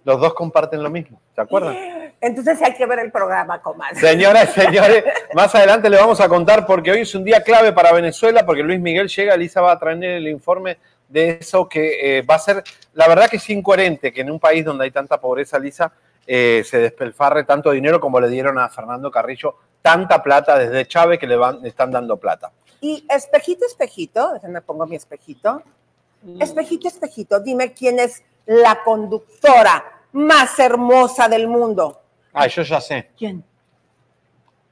Los 0.04 0.20
dos 0.20 0.34
comparten 0.34 0.82
lo 0.82 0.90
mismo, 0.90 1.22
¿se 1.36 1.42
acuerdan? 1.42 1.76
Entonces 2.22 2.62
hay 2.62 2.74
que 2.76 2.86
ver 2.86 3.00
el 3.00 3.12
programa, 3.12 3.62
comadre. 3.62 4.00
Señoras 4.00 4.56
y 4.56 4.62
señores, 4.62 5.04
más 5.34 5.54
adelante 5.56 5.90
le 5.90 5.98
vamos 5.98 6.22
a 6.22 6.30
contar 6.30 6.66
porque 6.66 6.92
hoy 6.92 7.02
es 7.02 7.16
un 7.16 7.24
día 7.24 7.42
clave 7.42 7.74
para 7.74 7.92
Venezuela, 7.92 8.46
porque 8.46 8.62
Luis 8.62 8.80
Miguel 8.80 9.08
llega, 9.08 9.34
Elisa 9.34 9.62
va 9.62 9.72
a 9.72 9.80
traer 9.80 10.04
el 10.04 10.28
informe 10.28 10.78
de 11.10 11.40
eso 11.42 11.68
que 11.68 12.18
eh, 12.18 12.22
va 12.22 12.36
a 12.36 12.40
ser, 12.40 12.64
la 12.94 13.08
verdad 13.08 13.28
que 13.28 13.38
es 13.38 13.50
incoherente 13.50 14.14
que 14.14 14.22
en 14.22 14.32
un 14.32 14.40
país 14.40 14.64
donde 14.64 14.86
hay 14.86 14.92
tanta 14.92 15.20
pobreza, 15.20 15.60
Lisa, 15.60 15.92
eh, 16.26 16.64
se 16.66 16.78
despelfarre 16.78 17.44
tanto 17.44 17.72
dinero 17.72 18.00
como 18.00 18.20
le 18.20 18.30
dieron 18.30 18.60
a 18.60 18.70
Fernando 18.70 19.10
Carrillo, 19.10 19.56
tanta 19.82 20.22
plata 20.22 20.58
desde 20.58 20.88
Chávez 20.88 21.20
que 21.20 21.28
le, 21.28 21.36
van, 21.36 21.62
le 21.62 21.70
están 21.70 21.92
dando 21.92 22.18
plata. 22.18 22.52
Y 22.80 23.06
espejito, 23.10 23.66
espejito, 23.66 24.34
déjenme 24.34 24.62
pongo 24.62 24.86
mi 24.86 24.96
espejito. 24.96 25.64
Espejito, 26.40 26.88
espejito, 26.88 27.40
dime 27.40 27.74
quién 27.74 28.00
es 28.00 28.24
la 28.46 28.84
conductora 28.84 29.84
más 30.14 30.58
hermosa 30.60 31.28
del 31.28 31.48
mundo. 31.48 32.02
Ah, 32.34 32.48
yo 32.48 32.62
ya 32.64 32.80
sé, 32.82 33.12
¿Quién? 33.18 33.44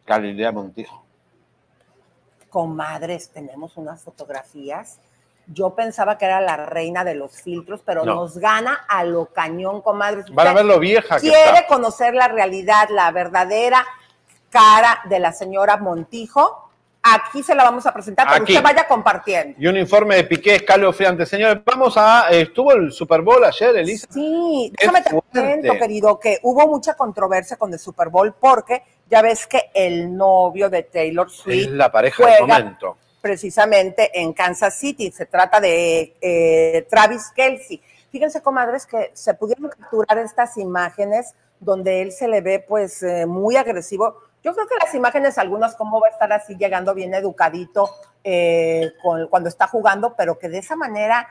Galilea 0.05 0.51
Montijo. 0.51 1.03
Comadres, 2.49 3.29
tenemos 3.29 3.77
unas 3.77 4.01
fotografías. 4.03 4.99
Yo 5.47 5.71
pensaba 5.75 6.17
que 6.17 6.25
era 6.25 6.41
la 6.41 6.57
reina 6.57 7.03
de 7.03 7.15
los 7.15 7.41
filtros, 7.41 7.81
pero 7.85 8.03
No. 8.05 8.15
nos 8.15 8.37
gana 8.37 8.85
a 8.87 9.03
lo 9.03 9.27
cañón, 9.27 9.81
comadres. 9.81 10.25
Van 10.31 10.47
a 10.47 10.53
ver 10.53 10.65
lo 10.65 10.79
vieja 10.79 11.15
que 11.15 11.21
quiere 11.29 11.53
está. 11.59 11.67
conocer 11.67 12.13
la 12.15 12.27
realidad, 12.27 12.89
la 12.89 13.11
verdadera 13.11 13.85
cara 14.49 15.01
de 15.05 15.19
la 15.19 15.31
señora 15.31 15.77
Montijo. 15.77 16.68
Aquí 17.01 17.41
se 17.43 17.55
la 17.55 17.63
vamos 17.63 17.85
a 17.85 17.93
presentar, 17.93 18.27
pero 18.29 18.43
Aquí. 18.43 18.51
usted 18.53 18.63
vaya 18.63 18.85
compartiendo. 18.87 19.55
Y 19.57 19.67
un 19.67 19.77
informe 19.77 20.17
de 20.17 20.25
Piqué 20.25 20.55
escalofriante. 20.55 21.25
Señores, 21.25 21.59
vamos 21.65 21.95
a. 21.97 22.27
eh, 22.31 22.41
¿Estuvo 22.41 22.73
el 22.73 22.91
Super 22.91 23.21
Bowl 23.21 23.43
ayer, 23.43 23.75
Elisa? 23.77 24.05
Sí, 24.11 24.73
déjame 24.77 25.01
te 25.01 25.09
cuento, 25.11 25.73
querido, 25.79 26.19
que 26.19 26.39
hubo 26.43 26.67
mucha 26.67 26.95
controversia 26.95 27.55
con 27.55 27.71
el 27.71 27.79
Super 27.79 28.09
Bowl 28.09 28.33
porque 28.37 28.83
ya 29.09 29.21
ves 29.21 29.47
que 29.47 29.71
el 29.73 30.15
novio 30.15 30.69
de 30.69 30.83
Taylor 30.83 31.27
Es 31.27 31.33
Swift 31.33 31.69
la 31.71 31.89
pareja 31.89 32.25
del 32.25 32.37
juega 32.39 32.59
momento. 32.59 32.97
precisamente 33.21 34.11
en 34.19 34.33
Kansas 34.33 34.77
City. 34.77 35.09
Se 35.11 35.25
trata 35.25 35.61
de 35.61 36.15
eh, 36.21 36.85
Travis 36.89 37.31
Kelsey. 37.33 37.81
Fíjense, 38.11 38.41
comadres, 38.41 38.85
que 38.85 39.11
se 39.13 39.33
pudieron 39.35 39.69
capturar 39.69 40.17
estas 40.17 40.57
imágenes 40.57 41.33
donde 41.61 42.01
él 42.01 42.11
se 42.11 42.27
le 42.27 42.41
ve 42.41 42.59
pues 42.59 43.03
eh, 43.03 43.25
muy 43.25 43.55
agresivo. 43.55 44.15
Yo 44.43 44.53
creo 44.53 44.67
que 44.67 44.75
las 44.83 44.93
imágenes, 44.95 45.37
algunas, 45.37 45.75
cómo 45.75 45.99
va 45.99 46.07
a 46.07 46.11
estar 46.11 46.31
así 46.31 46.55
llegando 46.55 46.93
bien 46.93 47.13
educadito 47.13 47.89
eh, 48.23 48.91
con- 49.01 49.27
cuando 49.27 49.49
está 49.49 49.67
jugando, 49.67 50.15
pero 50.15 50.37
que 50.39 50.49
de 50.49 50.59
esa 50.59 50.75
manera 50.75 51.27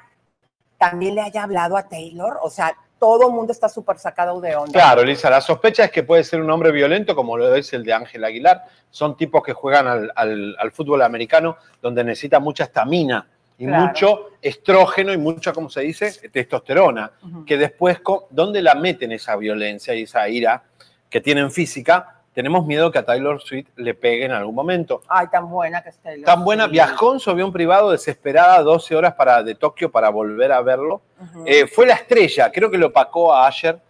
también 0.79 1.15
le 1.15 1.23
haya 1.23 1.43
hablado 1.43 1.77
a 1.77 1.89
Taylor. 1.89 2.39
O 2.43 2.51
sea, 2.51 2.75
todo 2.99 3.29
el 3.29 3.33
mundo 3.35 3.53
está 3.53 3.69
súper 3.69 3.99
sacado 3.99 4.41
de 4.41 4.57
onda. 4.57 4.73
Claro, 4.73 5.03
Elisa, 5.03 5.31
la 5.31 5.41
sospecha 5.41 5.85
es 5.85 5.91
que 5.91 6.03
puede 6.03 6.25
ser 6.25 6.41
un 6.41 6.51
hombre 6.51 6.71
violento, 6.73 7.15
como 7.15 7.37
lo 7.37 7.55
es 7.55 7.73
el 7.73 7.85
de 7.85 7.93
Ángel 7.93 8.25
Aguilar. 8.25 8.65
Son 8.91 9.17
tipos 9.17 9.43
que 9.43 9.53
juegan 9.53 9.87
al, 9.87 10.13
al- 10.15 10.57
al 10.59 10.71
fútbol 10.73 11.03
americano, 11.03 11.57
donde 11.81 12.05
necesita 12.05 12.41
mucha 12.41 12.65
estamina 12.65 13.27
y 13.57 13.67
Claro. 13.67 13.87
mucho 13.87 14.31
estrógeno 14.43 15.13
y 15.13 15.19
mucha, 15.19 15.53
¿cómo 15.53 15.69
se 15.69 15.81
dice? 15.81 16.29
Testosterona. 16.29 17.11
Que 17.47 17.57
después, 17.57 18.01
¿dónde 18.31 18.63
la 18.63 18.75
meten 18.75 19.13
esa 19.13 19.35
violencia 19.37 19.95
y 19.95 20.03
esa 20.03 20.29
ira 20.29 20.63
que 21.11 21.21
tienen 21.21 21.51
física? 21.51 22.18
Tenemos 22.33 22.65
miedo 22.67 22.91
que 22.93 22.99
a 22.99 23.05
Taylor 23.05 23.41
Swift 23.41 23.69
le 23.77 23.95
pegue 23.95 24.25
en 24.25 24.33
algún 24.33 24.55
momento. 24.55 25.03
Ay, 25.09 25.27
tan 25.29 25.51
buena 25.51 25.83
que 25.83 25.89
es 25.89 25.99
Taylor. 25.99 26.25
Tan 26.25 26.45
buena, 26.45 26.67
viajó 26.69 27.13
en 27.15 27.21
su 27.21 27.31
avión 27.31 27.53
privado 27.53 27.91
desesperada 27.91 28.63
12 28.63 28.95
horas 28.95 29.15
para, 29.15 29.43
de 29.43 29.55
Tokio 29.55 29.91
para 29.91 30.09
volver 30.11 30.53
a 30.53 30.61
verlo. 30.63 31.01
Eh, 31.45 31.67
fue 31.67 31.87
la 31.87 31.95
estrella, 31.95 32.53
creo 32.53 32.71
que 32.71 32.79
lo 32.79 32.89
opacó 32.89 33.35
a 33.35 33.47
Asher 33.49 33.81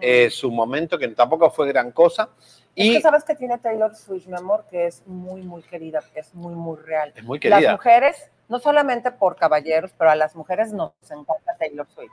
eh, 0.00 0.30
su 0.30 0.50
momento, 0.50 0.98
que 0.98 1.08
tampoco 1.08 1.50
fue 1.50 1.68
gran 1.68 1.90
cosa. 1.90 2.28
Es 2.76 2.86
Y 2.86 2.92
que 2.94 3.00
sabes 3.00 3.24
que 3.24 3.34
tiene 3.34 3.58
Taylor 3.58 3.94
Swift, 3.96 4.26
mi 4.26 4.36
amor, 4.36 4.64
que 4.70 4.86
es 4.86 5.02
muy, 5.06 5.42
muy 5.42 5.62
querida, 5.62 6.00
que 6.14 6.20
es 6.20 6.32
muy, 6.34 6.54
muy 6.54 6.76
real. 6.76 7.12
es 7.16 7.24
muy 7.24 7.40
Las 7.42 7.58
querida. 7.58 7.72
mujeres, 7.72 8.30
no 8.48 8.60
solamente 8.60 9.10
por 9.10 9.34
caballeros, 9.34 9.92
pero 9.98 10.10
a 10.10 10.14
las 10.14 10.36
mujeres 10.36 10.72
nos 10.72 10.92
encanta 11.10 11.56
Taylor 11.58 11.88
Swift. 11.92 12.12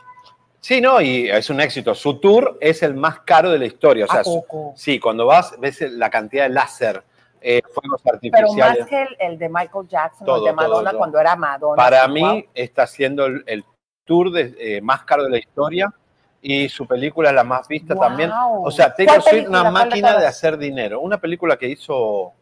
Sí, 0.65 0.81
no, 0.81 0.99
y 0.99 1.29
es 1.29 1.47
un 1.51 1.61
éxito. 1.61 1.93
Su 1.93 2.19
tour 2.19 2.57
es 2.59 2.81
el 2.81 2.95
más 2.95 3.19
caro 3.19 3.51
de 3.51 3.59
la 3.59 3.65
historia. 3.67 4.05
O 4.05 4.07
sea, 4.07 4.23
sí, 4.75 4.99
cuando 4.99 5.27
vas, 5.27 5.53
ves 5.59 5.79
la 5.91 6.09
cantidad 6.09 6.45
de 6.45 6.49
láser, 6.49 7.03
eh, 7.39 7.61
fuegos 7.71 8.01
Pero 8.03 8.15
artificiales. 8.15 8.79
más 8.79 8.87
que 8.89 9.01
el, 9.03 9.15
el 9.19 9.37
de 9.37 9.47
Michael 9.47 9.87
Jackson 9.87 10.25
Todo, 10.25 10.37
el 10.37 10.43
de 10.45 10.53
Madonna 10.53 10.73
todo, 10.79 10.89
todo. 10.89 10.97
cuando 10.97 11.19
era 11.19 11.35
Madonna. 11.35 11.75
Para 11.75 12.05
Wow. 12.07 12.13
mí 12.15 12.45
está 12.55 12.87
siendo 12.87 13.27
el, 13.27 13.43
el 13.45 13.63
tour 14.05 14.31
de- 14.31 14.55
eh, 14.59 14.81
más 14.81 15.03
caro 15.03 15.25
de 15.25 15.29
la 15.29 15.37
historia 15.37 15.93
y 16.41 16.67
su 16.67 16.87
película 16.87 17.29
es 17.29 17.35
la 17.35 17.43
más 17.43 17.67
vista 17.67 17.93
Wow. 17.93 18.03
también. 18.03 18.31
O 18.33 18.71
sea, 18.71 18.91
Taylor 18.95 19.21
¿Cuál 19.21 19.35
Swift, 19.35 19.47
una 19.49 19.61
¿Cuál 19.61 19.65
de 19.65 19.79
máquina 19.79 20.17
de 20.19 20.25
hacer 20.25 20.57
dinero. 20.57 20.99
Una 20.99 21.19
película 21.21 21.57
que 21.57 21.67
hizo, 21.67 22.33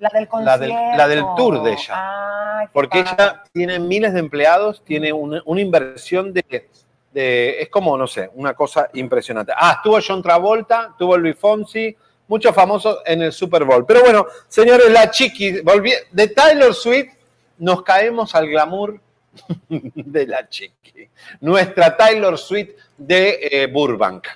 La 0.00 0.08
del 0.12 0.28
la 0.44 0.58
del- 0.58 0.70
la 0.96 1.06
del 1.06 1.24
tour 1.36 1.62
de 1.62 1.74
ella. 1.74 2.62
Qué 2.62 2.70
porque 2.72 3.04
padre. 3.04 3.14
ella 3.22 3.42
tiene 3.52 3.78
miles 3.78 4.12
de 4.14 4.18
empleados, 4.18 4.82
tiene 4.84 5.12
una, 5.12 5.40
una 5.44 5.60
inversión 5.60 6.32
de, 6.32 6.68
es 7.14 7.68
como, 7.68 7.96
no 7.96 8.06
sé, 8.06 8.30
una 8.34 8.54
cosa 8.54 8.88
impresionante. 8.94 9.52
Ah, 9.54 9.74
estuvo 9.76 9.98
John 10.06 10.22
Travolta, 10.22 10.94
tuvo 10.98 11.16
Luis 11.16 11.36
Fonsi, 11.36 11.94
muchos 12.28 12.54
famosos 12.54 13.00
en 13.04 13.22
el 13.22 13.32
Super 13.32 13.64
Bowl. 13.64 13.84
Pero 13.84 14.00
bueno, 14.02 14.26
señores, 14.48 14.90
la 14.90 15.10
chiqui, 15.10 15.60
volví, 15.60 15.92
de 16.10 16.28
Taylor 16.28 16.74
Swift 16.74 17.12
nos 17.58 17.82
caemos 17.82 18.34
al 18.34 18.48
glamour 18.48 18.98
de 19.68 20.26
la 20.26 20.48
chiqui. 20.48 21.08
Nuestra 21.40 21.96
Taylor 21.96 22.38
Swift 22.38 22.70
de 22.96 23.38
eh, 23.42 23.66
Burbank. 23.66 24.26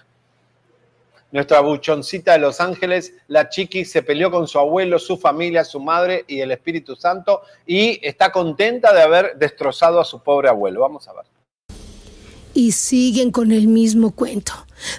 Nuestra 1.32 1.60
buchoncita 1.60 2.32
de 2.32 2.38
Los 2.38 2.60
Ángeles, 2.60 3.12
la 3.28 3.48
chiqui, 3.48 3.84
se 3.84 4.02
peleó 4.02 4.30
con 4.30 4.46
su 4.46 4.58
abuelo, 4.58 4.98
su 4.98 5.18
familia, 5.18 5.64
su 5.64 5.80
madre 5.80 6.24
y 6.28 6.40
el 6.40 6.52
Espíritu 6.52 6.94
Santo 6.94 7.42
y 7.66 7.98
está 8.06 8.30
contenta 8.30 8.94
de 8.94 9.02
haber 9.02 9.36
destrozado 9.36 10.00
a 10.00 10.04
su 10.04 10.22
pobre 10.22 10.48
abuelo. 10.48 10.80
Vamos 10.82 11.08
a 11.08 11.14
ver. 11.14 11.24
Y 12.56 12.72
siguen 12.72 13.32
con 13.32 13.52
el 13.52 13.68
mismo 13.68 14.12
cuento. 14.12 14.54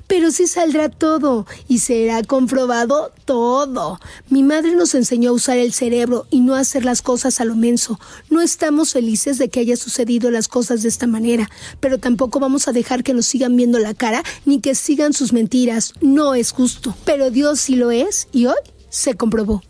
Pero 0.05 0.29
sí 0.29 0.45
saldrá 0.45 0.89
todo 0.89 1.47
y 1.67 1.79
será 1.79 2.21
comprobado 2.21 3.11
todo. 3.25 3.99
Mi 4.29 4.43
madre 4.43 4.75
nos 4.75 4.93
enseñó 4.93 5.31
a 5.31 5.33
usar 5.33 5.57
el 5.57 5.73
cerebro 5.73 6.27
y 6.29 6.41
no 6.41 6.53
hacer 6.53 6.85
las 6.85 7.01
cosas 7.01 7.41
a 7.41 7.45
lo 7.45 7.55
menso. 7.55 7.99
No 8.29 8.41
estamos 8.41 8.93
felices 8.93 9.39
de 9.39 9.49
que 9.49 9.59
haya 9.59 9.75
sucedido 9.75 10.29
las 10.29 10.47
cosas 10.47 10.83
de 10.83 10.89
esta 10.89 11.07
manera, 11.07 11.49
pero 11.79 11.97
tampoco 11.97 12.39
vamos 12.39 12.67
a 12.67 12.73
dejar 12.73 13.03
que 13.03 13.15
nos 13.15 13.25
sigan 13.25 13.55
viendo 13.55 13.79
la 13.79 13.95
cara 13.95 14.21
ni 14.45 14.61
que 14.61 14.75
sigan 14.75 15.13
sus 15.13 15.33
mentiras. 15.33 15.93
No 15.99 16.35
es 16.35 16.51
justo. 16.51 16.95
Pero 17.05 17.31
Dios 17.31 17.59
sí 17.59 17.75
lo 17.75 17.89
es 17.89 18.27
y 18.31 18.45
hoy 18.45 18.55
se 18.89 19.15
comprobó. 19.15 19.63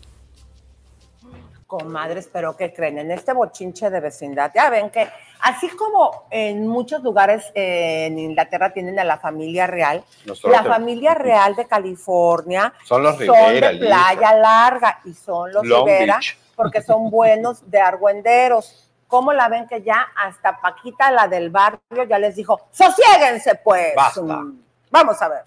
Comadres, 1.68 2.30
pero 2.32 2.56
¿qué 2.56 2.72
creen? 2.72 2.98
En 2.98 3.10
este 3.10 3.34
bochinche 3.34 3.90
de 3.90 4.00
vecindad, 4.00 4.50
ya 4.54 4.70
ven 4.70 4.88
que 4.88 5.06
así 5.40 5.68
como 5.68 6.24
en 6.30 6.66
muchos 6.66 7.02
lugares 7.02 7.44
eh, 7.54 8.06
en 8.06 8.18
Inglaterra 8.18 8.72
tienen 8.72 8.98
a 8.98 9.04
la 9.04 9.18
familia 9.18 9.66
real, 9.66 10.02
Nosotros 10.24 10.50
la 10.50 10.64
familia 10.64 11.12
real 11.12 11.54
de 11.54 11.66
California 11.66 12.72
Son 12.84 13.02
los 13.02 13.16
son 13.18 13.26
Rivera, 13.26 13.72
de 13.72 13.78
playa 13.80 14.34
larga 14.34 15.00
y 15.04 15.12
son 15.12 15.52
los 15.52 15.64
Long 15.66 15.86
Rivera 15.86 16.16
Beach. 16.16 16.38
porque 16.56 16.80
son 16.80 17.10
buenos 17.10 17.70
de 17.70 17.80
argüenderos. 17.80 18.90
¿Cómo 19.06 19.34
la 19.34 19.48
ven 19.48 19.68
que 19.68 19.82
ya 19.82 20.06
hasta 20.16 20.58
Paquita, 20.60 21.10
la 21.10 21.28
del 21.28 21.50
barrio, 21.50 22.04
ya 22.08 22.18
les 22.18 22.34
dijo, 22.34 22.60
sosiéguense 22.70 23.56
pues? 23.56 23.94
Basta. 23.94 24.22
Mm, 24.22 24.62
Vamos 24.90 25.20
a 25.20 25.28
ver. 25.28 25.42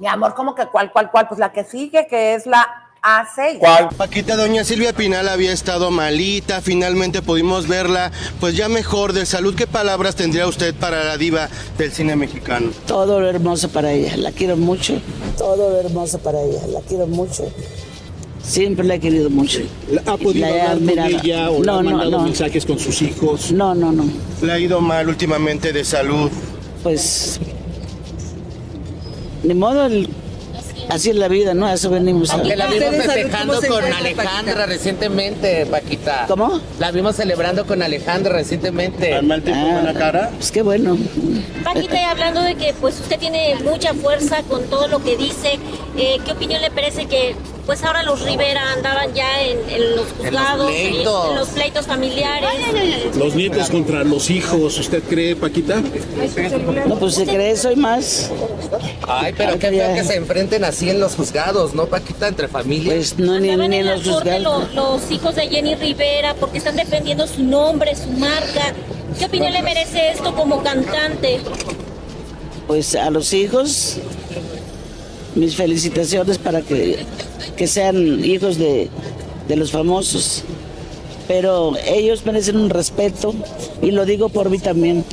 Mi 0.00 0.06
amor, 0.06 0.32
¿cómo 0.34 0.54
que 0.54 0.64
cuál, 0.64 0.90
cuál, 0.90 1.10
cuál? 1.10 1.28
Pues 1.28 1.38
la 1.38 1.52
que 1.52 1.62
sigue, 1.62 2.06
que 2.08 2.34
es 2.34 2.46
la 2.46 2.66
A6. 3.02 3.94
Paquita, 3.98 4.34
doña 4.34 4.64
Silvia 4.64 4.94
Pinal 4.94 5.28
había 5.28 5.52
estado 5.52 5.90
malita, 5.90 6.62
finalmente 6.62 7.20
pudimos 7.20 7.68
verla, 7.68 8.10
pues 8.40 8.56
ya 8.56 8.70
mejor 8.70 9.12
de 9.12 9.26
salud. 9.26 9.54
¿Qué 9.54 9.66
palabras 9.66 10.16
tendría 10.16 10.46
usted 10.46 10.74
para 10.74 11.04
la 11.04 11.18
diva 11.18 11.50
del 11.76 11.92
cine 11.92 12.16
mexicano? 12.16 12.70
Todo 12.86 13.20
lo 13.20 13.28
hermoso 13.28 13.68
para 13.68 13.92
ella, 13.92 14.16
la 14.16 14.32
quiero 14.32 14.56
mucho. 14.56 15.02
Todo 15.36 15.68
lo 15.68 15.76
hermoso 15.78 16.18
para 16.18 16.40
ella, 16.40 16.66
la 16.68 16.80
quiero 16.80 17.06
mucho. 17.06 17.44
Siempre 18.42 18.86
la 18.86 18.94
he 18.94 19.00
querido 19.00 19.28
mucho. 19.28 19.60
¿Ha 20.06 20.16
podido 20.16 20.46
La 20.46 20.56
he 20.56 20.60
hablar 20.62 20.94
con 20.94 21.04
ella 21.04 21.50
o 21.50 21.60
le 21.60 21.66
no, 21.66 21.78
ha 21.78 21.82
no, 21.82 21.90
mandado 21.90 22.10
no. 22.12 22.22
mensajes 22.22 22.64
con 22.64 22.78
sus 22.78 23.02
hijos? 23.02 23.52
No, 23.52 23.74
no, 23.74 23.92
no. 23.92 24.04
Le 24.40 24.50
ha 24.50 24.58
ido 24.58 24.80
mal 24.80 25.10
últimamente 25.10 25.74
de 25.74 25.84
salud. 25.84 26.30
Pues. 26.82 27.38
Ni 29.42 29.54
modo, 29.54 29.86
el- 29.86 30.06
así 30.90 31.10
es 31.10 31.16
la 31.16 31.28
vida, 31.28 31.54
¿no? 31.54 31.66
A 31.66 31.74
eso 31.74 31.90
venimos. 31.90 32.30
Aunque 32.30 32.56
la 32.56 32.66
vimos 32.66 32.90
¿Ustedes 32.90 33.06
festejando 33.06 33.60
con 33.68 33.84
Alejandra 33.84 34.66
recientemente, 34.66 35.66
Paquita. 35.66 36.24
¿Cómo? 36.28 36.60
La 36.78 36.90
vimos 36.90 37.16
celebrando 37.16 37.66
con 37.66 37.82
Alejandra 37.82 38.32
recientemente. 38.34 39.14
¿Al 39.14 39.24
mal 39.24 39.42
tiempo, 39.42 39.70
buena 39.70 39.94
cara? 39.94 40.30
Pues 40.36 40.50
qué 40.50 40.62
bueno. 40.62 40.96
Paquita, 41.64 42.00
y 42.00 42.04
hablando 42.04 42.42
de 42.42 42.54
que 42.54 42.74
pues 42.80 42.98
usted 43.00 43.18
tiene 43.18 43.56
mucha 43.64 43.94
fuerza 43.94 44.42
con 44.42 44.64
todo 44.64 44.88
lo 44.88 45.02
que 45.02 45.16
dice, 45.16 45.58
eh, 45.96 46.18
¿qué 46.24 46.32
opinión 46.32 46.60
le 46.62 46.70
parece 46.70 47.06
que 47.06 47.34
pues 47.66 47.84
ahora 47.84 48.02
los 48.02 48.22
Rivera 48.22 48.72
andaban 48.72 49.14
ya 49.14 49.42
en, 49.42 49.58
en 49.68 49.96
los 49.96 50.06
juzgados, 50.18 50.70
en 50.74 50.90
pleitos. 50.90 51.30
en 51.30 51.36
los 51.36 51.48
pleitos 51.48 51.86
familiares? 51.86 52.50
Los 53.16 53.34
nietos 53.34 53.70
contra 53.70 54.02
los 54.02 54.30
hijos, 54.30 54.78
¿usted 54.78 55.02
cree, 55.04 55.36
Paquita? 55.36 55.80
No, 56.86 56.98
pues 56.98 57.14
se 57.14 57.26
cree, 57.26 57.56
soy 57.56 57.76
más. 57.76 58.30
Ay, 59.06 59.34
pero 59.36 59.58
qué 59.58 59.68
feo 59.68 59.94
que 59.94 60.04
se 60.04 60.16
enfrenten 60.16 60.64
así 60.64 60.79
en 60.88 61.00
los 61.00 61.14
juzgados, 61.16 61.74
¿no, 61.74 61.86
Paquita? 61.86 62.28
Entre 62.28 62.48
familias. 62.48 62.86
Pues 62.94 63.18
no, 63.18 63.38
ni, 63.38 63.50
Andaban 63.50 63.70
ni 63.70 63.76
en 63.76 63.86
los 63.86 64.02
juzgados. 64.02 64.42
lo- 64.74 64.92
los 64.92 65.10
hijos 65.10 65.34
de 65.34 65.48
Jenny 65.48 65.74
Rivera 65.74 66.34
porque 66.40 66.58
están 66.58 66.76
defendiendo 66.76 67.26
su 67.26 67.42
nombre, 67.42 67.94
su 67.94 68.08
marca. 68.12 68.72
¿Qué 69.18 69.26
opinión 69.26 69.52
le 69.52 69.62
merece 69.62 70.10
esto 70.12 70.34
como 70.34 70.62
cantante? 70.62 71.40
Pues 72.66 72.94
a 72.94 73.10
los 73.10 73.32
hijos, 73.34 73.96
mis 75.34 75.56
felicitaciones 75.56 76.38
para 76.38 76.62
que, 76.62 77.04
que 77.56 77.66
sean 77.66 78.24
hijos 78.24 78.56
de, 78.56 78.88
de 79.48 79.56
los 79.56 79.72
famosos. 79.72 80.44
Pero 81.28 81.74
ellos 81.86 82.24
merecen 82.24 82.56
un 82.56 82.70
respeto 82.70 83.34
y 83.82 83.90
lo 83.92 84.04
digo 84.04 84.28
por 84.30 84.50
mí 84.50 84.58
también. 84.58 85.04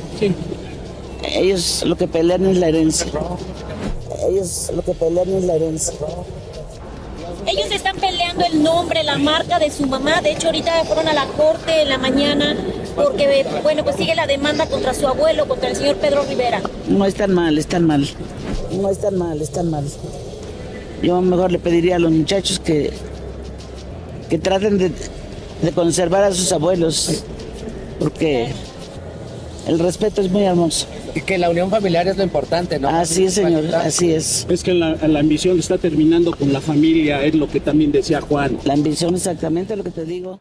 Ellos 1.22 1.82
lo 1.86 1.96
que 1.96 2.08
pelean 2.08 2.46
es 2.46 2.56
la 2.56 2.68
herencia. 2.68 3.06
Ellos 4.28 4.70
lo 4.74 4.82
que 4.82 4.92
pelean 4.92 5.28
es 5.32 5.44
la 5.44 5.54
herencia. 5.54 5.94
Ellos 7.46 7.70
están 7.70 7.96
peleando 7.96 8.44
el 8.44 8.62
nombre, 8.62 9.02
la 9.02 9.16
marca 9.16 9.58
de 9.58 9.70
su 9.70 9.86
mamá. 9.86 10.20
De 10.20 10.32
hecho, 10.32 10.48
ahorita 10.48 10.84
fueron 10.84 11.08
a 11.08 11.14
la 11.14 11.24
corte 11.28 11.82
en 11.82 11.88
la 11.88 11.96
mañana 11.96 12.54
porque, 12.94 13.46
bueno, 13.62 13.84
pues 13.84 13.96
sigue 13.96 14.14
la 14.14 14.26
demanda 14.26 14.66
contra 14.66 14.92
su 14.92 15.06
abuelo, 15.06 15.48
contra 15.48 15.70
el 15.70 15.76
señor 15.76 15.96
Pedro 15.96 16.24
Rivera. 16.24 16.60
No 16.88 17.06
están 17.06 17.32
mal, 17.32 17.56
están 17.56 17.86
mal. 17.86 18.06
No 18.72 18.90
están 18.90 19.16
mal, 19.16 19.40
están 19.40 19.70
mal. 19.70 19.84
Yo 21.02 21.20
mejor 21.22 21.50
le 21.50 21.58
pediría 21.58 21.96
a 21.96 21.98
los 21.98 22.10
muchachos 22.10 22.58
que, 22.60 22.92
que 24.28 24.38
traten 24.38 24.76
de, 24.76 24.92
de 25.62 25.72
conservar 25.72 26.24
a 26.24 26.32
sus 26.32 26.52
abuelos, 26.52 27.22
porque 27.98 28.52
el 29.66 29.78
respeto 29.78 30.20
es 30.20 30.30
muy 30.30 30.42
hermoso. 30.42 30.86
Y 31.14 31.20
que 31.22 31.38
la 31.38 31.50
unión 31.50 31.70
familiar 31.70 32.06
es 32.08 32.16
lo 32.16 32.22
importante, 32.22 32.78
¿no? 32.78 32.88
Así 32.88 33.26
es, 33.26 33.34
señor, 33.34 33.74
así 33.74 34.12
es. 34.12 34.46
Es 34.48 34.62
que 34.62 34.74
la, 34.74 34.94
la 34.94 35.20
ambición 35.20 35.58
está 35.58 35.78
terminando 35.78 36.34
con 36.36 36.52
la 36.52 36.60
familia, 36.60 37.22
es 37.22 37.34
lo 37.34 37.48
que 37.48 37.60
también 37.60 37.92
decía 37.92 38.20
Juan. 38.20 38.58
La 38.64 38.74
ambición 38.74 39.14
exactamente 39.14 39.76
lo 39.76 39.84
que 39.84 39.90
te 39.90 40.04
digo. 40.04 40.40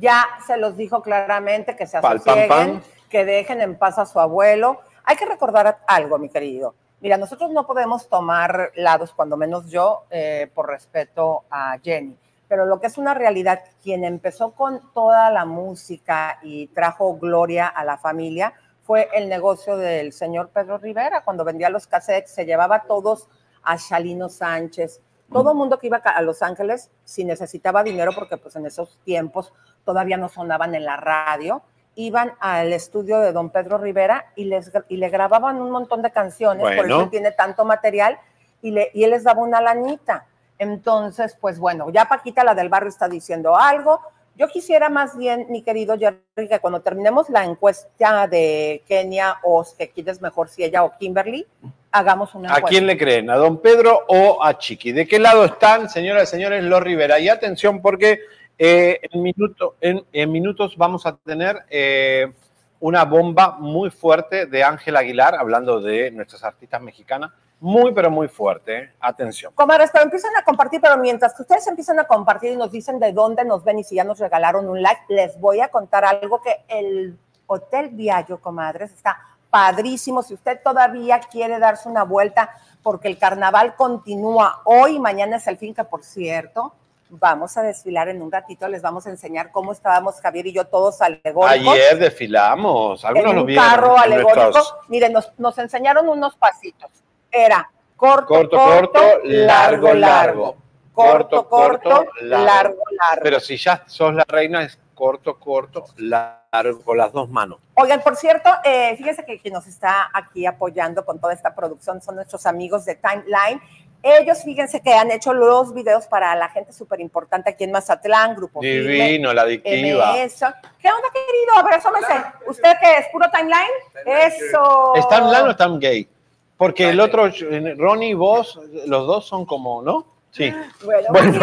Ya 0.00 0.26
se 0.46 0.56
los 0.56 0.76
dijo 0.76 1.02
claramente 1.02 1.76
que 1.76 1.86
se 1.86 2.00
pam. 2.00 2.80
que 3.08 3.24
dejen 3.24 3.60
en 3.60 3.76
paz 3.76 3.98
a 3.98 4.06
su 4.06 4.18
abuelo. 4.18 4.80
Hay 5.04 5.16
que 5.16 5.26
recordar 5.26 5.78
algo, 5.86 6.18
mi 6.18 6.28
querido. 6.28 6.74
Mira, 7.00 7.16
nosotros 7.16 7.50
no 7.50 7.66
podemos 7.66 8.08
tomar 8.08 8.72
lados, 8.76 9.12
cuando 9.14 9.36
menos 9.36 9.70
yo, 9.70 10.04
eh, 10.10 10.50
por 10.54 10.68
respeto 10.68 11.44
a 11.50 11.78
Jenny. 11.82 12.16
Pero 12.48 12.66
lo 12.66 12.80
que 12.80 12.86
es 12.86 12.98
una 12.98 13.14
realidad, 13.14 13.60
quien 13.82 14.04
empezó 14.04 14.52
con 14.52 14.80
toda 14.92 15.30
la 15.30 15.44
música 15.44 16.38
y 16.42 16.68
trajo 16.68 17.16
gloria 17.16 17.66
a 17.66 17.84
la 17.84 17.98
familia 17.98 18.54
fue 18.84 19.08
el 19.14 19.28
negocio 19.28 19.76
del 19.76 20.12
señor 20.12 20.50
Pedro 20.50 20.78
Rivera. 20.78 21.22
Cuando 21.22 21.44
vendía 21.44 21.70
los 21.70 21.86
cassettes, 21.86 22.30
se 22.30 22.44
llevaba 22.44 22.82
todos 22.82 23.28
a 23.62 23.76
Shalino 23.76 24.28
Sánchez. 24.28 25.00
Todo 25.32 25.52
el 25.52 25.56
mundo 25.56 25.78
que 25.78 25.86
iba 25.86 25.96
a 25.96 26.22
Los 26.22 26.42
Ángeles, 26.42 26.90
si 27.02 27.24
necesitaba 27.24 27.82
dinero, 27.82 28.12
porque 28.14 28.36
pues 28.36 28.54
en 28.56 28.66
esos 28.66 28.98
tiempos 29.04 29.52
todavía 29.84 30.18
no 30.18 30.28
sonaban 30.28 30.74
en 30.74 30.84
la 30.84 30.96
radio, 30.98 31.62
iban 31.96 32.34
al 32.40 32.72
estudio 32.72 33.18
de 33.20 33.32
don 33.32 33.50
Pedro 33.50 33.78
Rivera 33.78 34.26
y, 34.36 34.44
les, 34.44 34.70
y 34.88 34.98
le 34.98 35.08
grababan 35.08 35.60
un 35.60 35.70
montón 35.70 36.02
de 36.02 36.10
canciones, 36.10 36.64
por 36.64 36.76
Bueno. 36.76 36.94
eso 36.96 37.04
él 37.04 37.10
tiene 37.10 37.32
tanto 37.32 37.64
material, 37.64 38.18
y, 38.60 38.70
le, 38.72 38.90
y 38.92 39.04
él 39.04 39.10
les 39.10 39.24
daba 39.24 39.42
una 39.42 39.60
lanita. 39.60 40.26
Entonces, 40.58 41.36
pues 41.40 41.58
bueno, 41.58 41.90
ya 41.90 42.04
Paquita, 42.06 42.44
la 42.44 42.54
del 42.54 42.68
barrio, 42.68 42.90
está 42.90 43.08
diciendo 43.08 43.56
algo. 43.56 44.00
Yo 44.36 44.48
quisiera 44.48 44.88
más 44.88 45.16
bien, 45.16 45.46
mi 45.48 45.62
querido 45.62 45.96
Jerry, 45.96 46.48
que 46.48 46.58
cuando 46.58 46.80
terminemos 46.80 47.28
la 47.30 47.44
encuesta 47.44 48.26
de 48.26 48.82
Kenia 48.88 49.36
o 49.44 49.64
que 49.78 49.90
quién 49.90 50.20
mejor, 50.20 50.48
si 50.48 50.64
ella 50.64 50.82
o 50.82 50.92
Kimberly, 50.98 51.46
hagamos 51.92 52.34
una 52.34 52.48
¿A 52.48 52.56
encuesta. 52.56 52.68
quién 52.68 52.86
le 52.86 52.98
creen? 52.98 53.30
¿A 53.30 53.36
don 53.36 53.60
Pedro 53.62 54.00
o 54.08 54.42
a 54.42 54.58
Chiqui? 54.58 54.90
¿De 54.90 55.06
qué 55.06 55.20
lado 55.20 55.44
están, 55.44 55.88
señoras 55.88 56.24
y 56.24 56.26
señores, 56.32 56.64
los 56.64 56.82
Rivera? 56.82 57.20
Y 57.20 57.28
atención 57.28 57.80
porque 57.80 58.20
eh, 58.58 58.98
en, 59.10 59.22
minuto- 59.22 59.76
en- 59.80 60.04
en 60.12 60.32
minutos 60.32 60.76
vamos 60.76 61.06
a 61.06 61.16
tener 61.16 61.56
eh, 61.70 62.32
una 62.80 63.04
bomba 63.04 63.56
muy 63.60 63.90
fuerte 63.90 64.46
de 64.46 64.64
Ángel 64.64 64.96
Aguilar, 64.96 65.36
hablando 65.36 65.80
de 65.80 66.10
nuestras 66.10 66.42
artistas 66.42 66.82
mexicanas. 66.82 67.30
Muy, 67.64 67.92
pero 67.94 68.10
muy 68.10 68.28
fuerte. 68.28 68.76
¿eh? 68.78 68.92
Atención. 69.00 69.50
Comadres, 69.54 69.88
pero 69.90 70.04
empiezan 70.04 70.36
a 70.36 70.44
compartir, 70.44 70.82
pero 70.82 70.98
mientras 70.98 71.32
que 71.34 71.40
ustedes 71.40 71.66
empiezan 71.66 71.98
a 71.98 72.04
compartir 72.04 72.52
y 72.52 72.56
nos 72.56 72.70
dicen 72.70 72.98
de 72.98 73.10
dónde 73.12 73.42
nos 73.42 73.64
ven 73.64 73.78
y 73.78 73.84
si 73.84 73.94
ya 73.94 74.04
nos 74.04 74.18
regalaron 74.18 74.68
un 74.68 74.82
like, 74.82 75.00
les 75.08 75.40
voy 75.40 75.60
a 75.62 75.68
contar 75.68 76.04
algo 76.04 76.42
que 76.42 76.62
el 76.68 77.18
Hotel 77.46 77.88
Viallo, 77.88 78.38
comadres, 78.38 78.92
está 78.92 79.18
padrísimo. 79.48 80.22
Si 80.22 80.34
usted 80.34 80.60
todavía 80.62 81.20
quiere 81.20 81.58
darse 81.58 81.88
una 81.88 82.02
vuelta, 82.04 82.50
porque 82.82 83.08
el 83.08 83.16
carnaval 83.18 83.76
continúa 83.76 84.60
hoy, 84.66 84.98
mañana 84.98 85.36
es 85.36 85.46
el 85.46 85.56
fin, 85.56 85.72
que 85.74 85.84
por 85.84 86.04
cierto, 86.04 86.74
vamos 87.08 87.56
a 87.56 87.62
desfilar 87.62 88.08
en 88.10 88.20
un 88.20 88.30
ratito, 88.30 88.68
les 88.68 88.82
vamos 88.82 89.06
a 89.06 89.10
enseñar 89.10 89.50
cómo 89.50 89.72
estábamos 89.72 90.20
Javier 90.20 90.48
y 90.48 90.52
yo 90.52 90.66
todos 90.66 91.00
alegóricos. 91.00 91.72
Ayer 91.72 91.98
desfilamos. 91.98 93.02
Algunos 93.06 93.30
en 93.30 93.36
lo 93.36 93.40
un 93.42 93.46
vieron. 93.46 93.64
carro 93.66 93.96
alegórico. 93.98 94.34
nuestros- 94.42 94.74
Miren, 94.88 95.14
nos, 95.14 95.32
nos 95.38 95.56
enseñaron 95.56 96.10
unos 96.10 96.36
pasitos. 96.36 96.90
Era 97.34 97.70
corto, 97.96 98.26
Corto, 98.26 98.56
corto, 98.56 98.92
corto, 98.92 99.20
largo, 99.24 99.94
largo. 99.94 100.56
Corto, 100.92 101.48
corto, 101.48 102.06
largo, 102.20 102.82
largo. 102.90 103.22
Pero 103.22 103.40
si 103.40 103.56
ya 103.56 103.82
sos 103.86 104.14
la 104.14 104.24
reina, 104.28 104.62
es 104.62 104.78
corto, 104.94 105.38
corto, 105.38 105.84
largo, 105.96 106.80
con 106.84 106.96
las 106.96 107.12
dos 107.12 107.28
manos. 107.28 107.58
Oigan, 107.74 108.00
por 108.00 108.14
cierto, 108.14 108.48
eh, 108.62 108.94
fíjense 108.96 109.24
que 109.24 109.40
quien 109.40 109.54
nos 109.54 109.66
está 109.66 110.08
aquí 110.12 110.46
apoyando 110.46 111.04
con 111.04 111.18
toda 111.18 111.32
esta 111.32 111.54
producción 111.54 112.00
son 112.00 112.14
nuestros 112.14 112.46
amigos 112.46 112.84
de 112.84 112.94
Timeline. 112.94 113.60
Ellos, 114.06 114.42
fíjense 114.44 114.82
que 114.82 114.92
han 114.92 115.10
hecho 115.10 115.32
los 115.32 115.72
videos 115.72 116.06
para 116.06 116.34
la 116.36 116.50
gente 116.50 116.72
súper 116.72 117.00
importante 117.00 117.50
aquí 117.50 117.64
en 117.64 117.72
Mazatlán, 117.72 118.36
Grupo 118.36 118.60
Divino, 118.60 119.32
la 119.32 119.42
adictiva. 119.42 120.12
MS. 120.12 120.44
¿Qué 120.78 120.88
onda, 120.92 121.08
querido? 121.10 121.56
A 121.56 121.62
ver, 121.62 121.74
asómese. 121.74 122.22
¿Usted 122.46 122.76
qué 122.80 122.98
es? 122.98 123.08
¿Puro 123.10 123.30
Timeline? 123.30 123.72
Eso. 124.04 124.94
¿Están 124.94 125.32
lan 125.32 125.48
o 125.48 125.50
están 125.52 125.80
gay? 125.80 126.06
Porque 126.56 126.90
el 126.90 127.00
otro, 127.00 127.30
Ronnie 127.76 128.10
y 128.10 128.14
vos, 128.14 128.60
los 128.86 129.06
dos 129.06 129.26
son 129.26 129.44
como, 129.44 129.82
¿no? 129.82 130.06
Sí. 130.30 130.52
Bueno, 130.84 131.08
Bueno, 131.10 131.40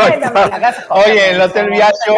Oye, 0.89 1.31
el 1.31 1.41
Hotel 1.41 1.69
Viaggio. 1.69 2.13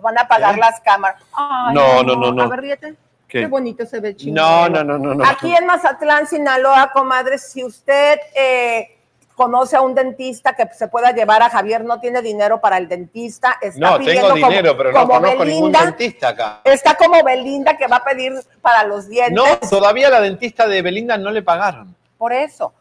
Van 0.00 0.18
a 0.18 0.22
apagar 0.22 0.58
las 0.58 0.80
cámaras. 0.80 1.22
Ay, 1.32 1.74
No, 1.74 2.02
no, 2.02 2.14
no, 2.14 2.32
no. 2.32 2.42
A 2.42 2.46
ver, 2.48 2.60
ríete. 2.60 2.94
¿Qué? 3.26 3.40
Qué 3.40 3.46
bonito 3.46 3.84
se 3.86 4.00
ve 4.00 4.14
chingón. 4.14 4.34
No, 4.34 4.68
no, 4.68 4.84
no, 4.84 4.98
no, 4.98 5.14
no. 5.14 5.26
Aquí 5.26 5.52
en 5.54 5.66
Mazatlán, 5.66 6.26
Sinaloa, 6.26 6.90
comadres, 6.92 7.50
si 7.50 7.64
usted 7.64 8.18
eh, 8.34 8.95
conoce 9.36 9.76
a 9.76 9.82
un 9.82 9.94
dentista 9.94 10.54
que 10.56 10.66
se 10.72 10.88
pueda 10.88 11.12
llevar 11.12 11.42
a 11.42 11.50
Javier, 11.50 11.84
no 11.84 12.00
tiene 12.00 12.22
dinero 12.22 12.58
para 12.60 12.78
el 12.78 12.88
dentista, 12.88 13.58
está 13.60 13.78
No, 13.90 13.98
pidiendo 13.98 14.22
tengo 14.22 14.34
como- 14.40 14.48
dinero, 14.50 14.76
pero 14.76 14.92
no 14.92 15.00
como 15.00 15.12
conozco 15.12 15.44
ningún 15.44 15.70
Belinda, 15.70 15.84
dentista 15.84 16.28
acá. 16.28 16.60
Está 16.64 16.94
como 16.96 17.22
Belinda 17.22 17.76
que 17.76 17.86
va 17.86 17.96
a 17.96 18.04
pedir 18.04 18.32
para 18.62 18.82
los 18.84 19.08
dientes. 19.08 19.34
No, 19.34 19.44
todavía 19.68 20.08
la 20.08 20.20
dentista 20.22 20.66
de 20.66 20.80
Belinda 20.80 21.18
no 21.18 21.30
le 21.30 21.42
pagaron. 21.42 21.94
Por 22.16 22.32
eso. 22.32 22.72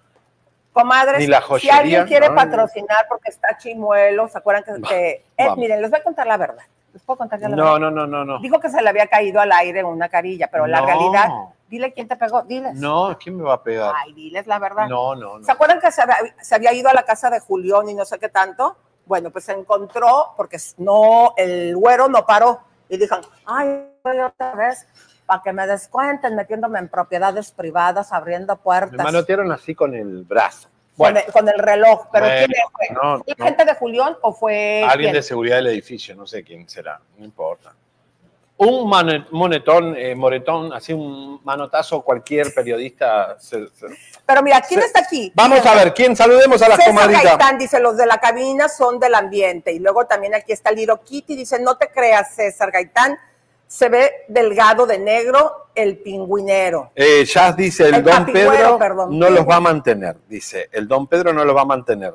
Comadres, 0.72 1.20
Ni 1.20 1.28
la 1.28 1.41
si 1.60 1.70
alguien 1.70 2.06
quiere 2.06 2.30
no. 2.30 2.36
patrocinar 2.36 3.06
porque 3.10 3.30
está 3.30 3.58
chimuelo, 3.58 4.28
¿se 4.28 4.38
acuerdan 4.38 4.63
que, 4.63 4.82
que- 4.88 5.26
eh, 5.38 5.48
miren, 5.56 5.82
les 5.82 5.91
voy 5.91 6.00
a 6.00 6.04
contar 6.04 6.26
la 6.28 6.38
verdad. 6.38 6.63
¿Les 6.94 7.02
puedo 7.04 7.18
contar 7.18 7.39
la 7.41 7.50
No, 7.50 7.56
verdad? 7.56 7.80
no, 7.80 7.91
no, 7.91 8.08
no, 8.08 8.24
no. 8.26 8.39
Dijo 8.39 8.60
que 8.60 8.70
se 8.70 8.82
le 8.82 8.89
había 8.89 9.08
caído 9.08 9.39
al 9.41 9.52
aire 9.52 9.84
una 9.84 10.08
carilla, 10.10 10.48
pero 10.52 10.68
la 10.68 10.80
No. 10.82 10.86
realidad, 10.86 11.30
dile 11.76 11.94
quién 11.94 12.08
te 12.08 12.16
pegó, 12.16 12.42
diles. 12.44 12.74
No, 12.76 13.18
¿quién 13.22 13.36
me 13.38 13.44
va 13.44 13.56
a 13.56 13.64
pegar? 13.64 13.94
Ay, 13.98 14.14
diles 14.14 14.48
la 14.48 14.60
verdad. 14.60 14.88
No, 14.88 15.14
no, 15.16 15.40
no. 15.40 15.46
¿Se 15.46 15.52
acuerdan 15.52 15.80
que 15.80 15.92
se 15.92 16.02
había, 16.02 16.18
se 16.42 16.56
había 16.56 16.74
ido 16.74 16.90
a 16.90 16.94
la 16.94 17.04
casa 17.04 17.30
de 17.30 17.40
Julián 17.40 17.90
y 17.90 17.94
no 17.94 18.06
sé 18.06 18.18
qué 18.20 18.30
tanto? 18.30 18.78
Bueno, 19.06 19.30
pues 19.30 19.44
se 19.46 19.52
encontró, 19.52 20.34
porque 20.36 20.58
no, 20.78 21.34
el 21.38 21.76
güero 21.76 22.08
no 22.08 22.26
paró. 22.26 22.62
Y 22.90 22.98
dijo, 22.98 23.16
ay, 23.46 23.88
voy 24.04 24.20
otra 24.20 24.56
vez, 24.56 24.88
para 25.26 25.42
que 25.44 25.54
me 25.54 25.68
descuenten, 25.68 26.36
metiéndome 26.36 26.80
en 26.80 26.88
propiedades 26.90 27.52
privadas, 27.52 28.12
abriendo 28.14 28.56
Me 28.56 28.62
puertas. 28.62 29.04
manotearon 29.04 29.52
así 29.52 29.76
con 29.76 29.94
el 29.94 30.24
brazo. 30.24 30.70
Con, 30.98 31.14
Bueno, 31.14 31.20
el, 31.26 31.32
con 31.34 31.50
el 31.50 31.60
reloj. 31.60 32.08
¿Pero 32.12 32.26
Bueno, 32.26 32.46
quién 32.48 32.62
fue? 32.72 32.88
no, 32.96 33.24
¿Fue 33.24 33.36
no. 33.38 33.46
gente 33.46 33.66
de 33.66 33.76
Julián 33.76 34.18
o 34.22 34.34
fue 34.34 34.84
alguien 34.84 35.12
quién? 35.12 35.14
de 35.16 35.22
seguridad 35.24 35.56
del 35.58 35.68
edificio, 35.68 36.16
no 36.16 36.26
sé 36.26 36.44
quién 36.44 36.68
será, 36.70 37.00
no 37.18 37.26
importa. 37.26 37.76
Un 38.58 38.89
monetón, 39.32 39.96
eh, 39.98 40.15
moretón, 40.15 40.72
así 40.72 40.94
un 40.94 41.41
manotazo, 41.44 42.02
cualquier 42.02 42.54
periodista. 42.54 43.36
se- 43.38 43.68
se- 43.68 43.88
Pero 44.26 44.41
mira, 44.41 44.62
¿quién 44.62 44.80
Se- 44.80 44.88
está 44.88 45.00
aquí? 45.02 45.30
Vamos 45.36 45.65
a 45.65 45.76
ver, 45.76 45.94
¿quién? 45.94 46.15
Saludemos 46.15 46.62
a 46.62 46.70
las 46.70 46.80
César. 46.82 47.12
Gaitán 47.12 47.58
dice, 47.58 47.80
los 47.82 47.98
de 47.98 48.06
la 48.06 48.18
cabina 48.20 48.70
son 48.70 48.98
del 48.98 49.13
ambiente. 49.13 49.74
Y 49.74 49.80
luego 49.80 50.06
también 50.06 50.34
aquí 50.36 50.54
está 50.54 50.72
Liro 50.72 51.02
Kitty, 51.04 51.36
dice, 51.36 51.60
no 51.60 51.76
te 51.78 51.89
creas, 51.89 52.34
César 52.34 52.72
Gaitán, 52.72 53.18
se 53.68 53.89
ve 53.89 54.12
delgado 54.30 54.86
de 54.86 55.00
negro 55.00 55.68
el 55.76 55.98
pingüinero. 55.98 56.91
Eh, 56.96 57.26
Jazz 57.26 57.58
dice, 57.58 57.89
el, 57.89 57.96
El 57.96 58.04
don 58.04 58.26
Pedro 58.26 58.78
perdón. 58.80 59.20
no 59.20 59.30
los 59.30 59.46
va 59.46 59.58
a 59.58 59.60
mantener, 59.60 60.15
dice. 60.30 60.70
El 60.72 60.88
don 60.88 61.08
Pedro 61.08 61.34
no 61.34 61.44
los 61.44 61.54
va 61.56 61.62
a 61.62 61.65
mantener. 61.65 62.13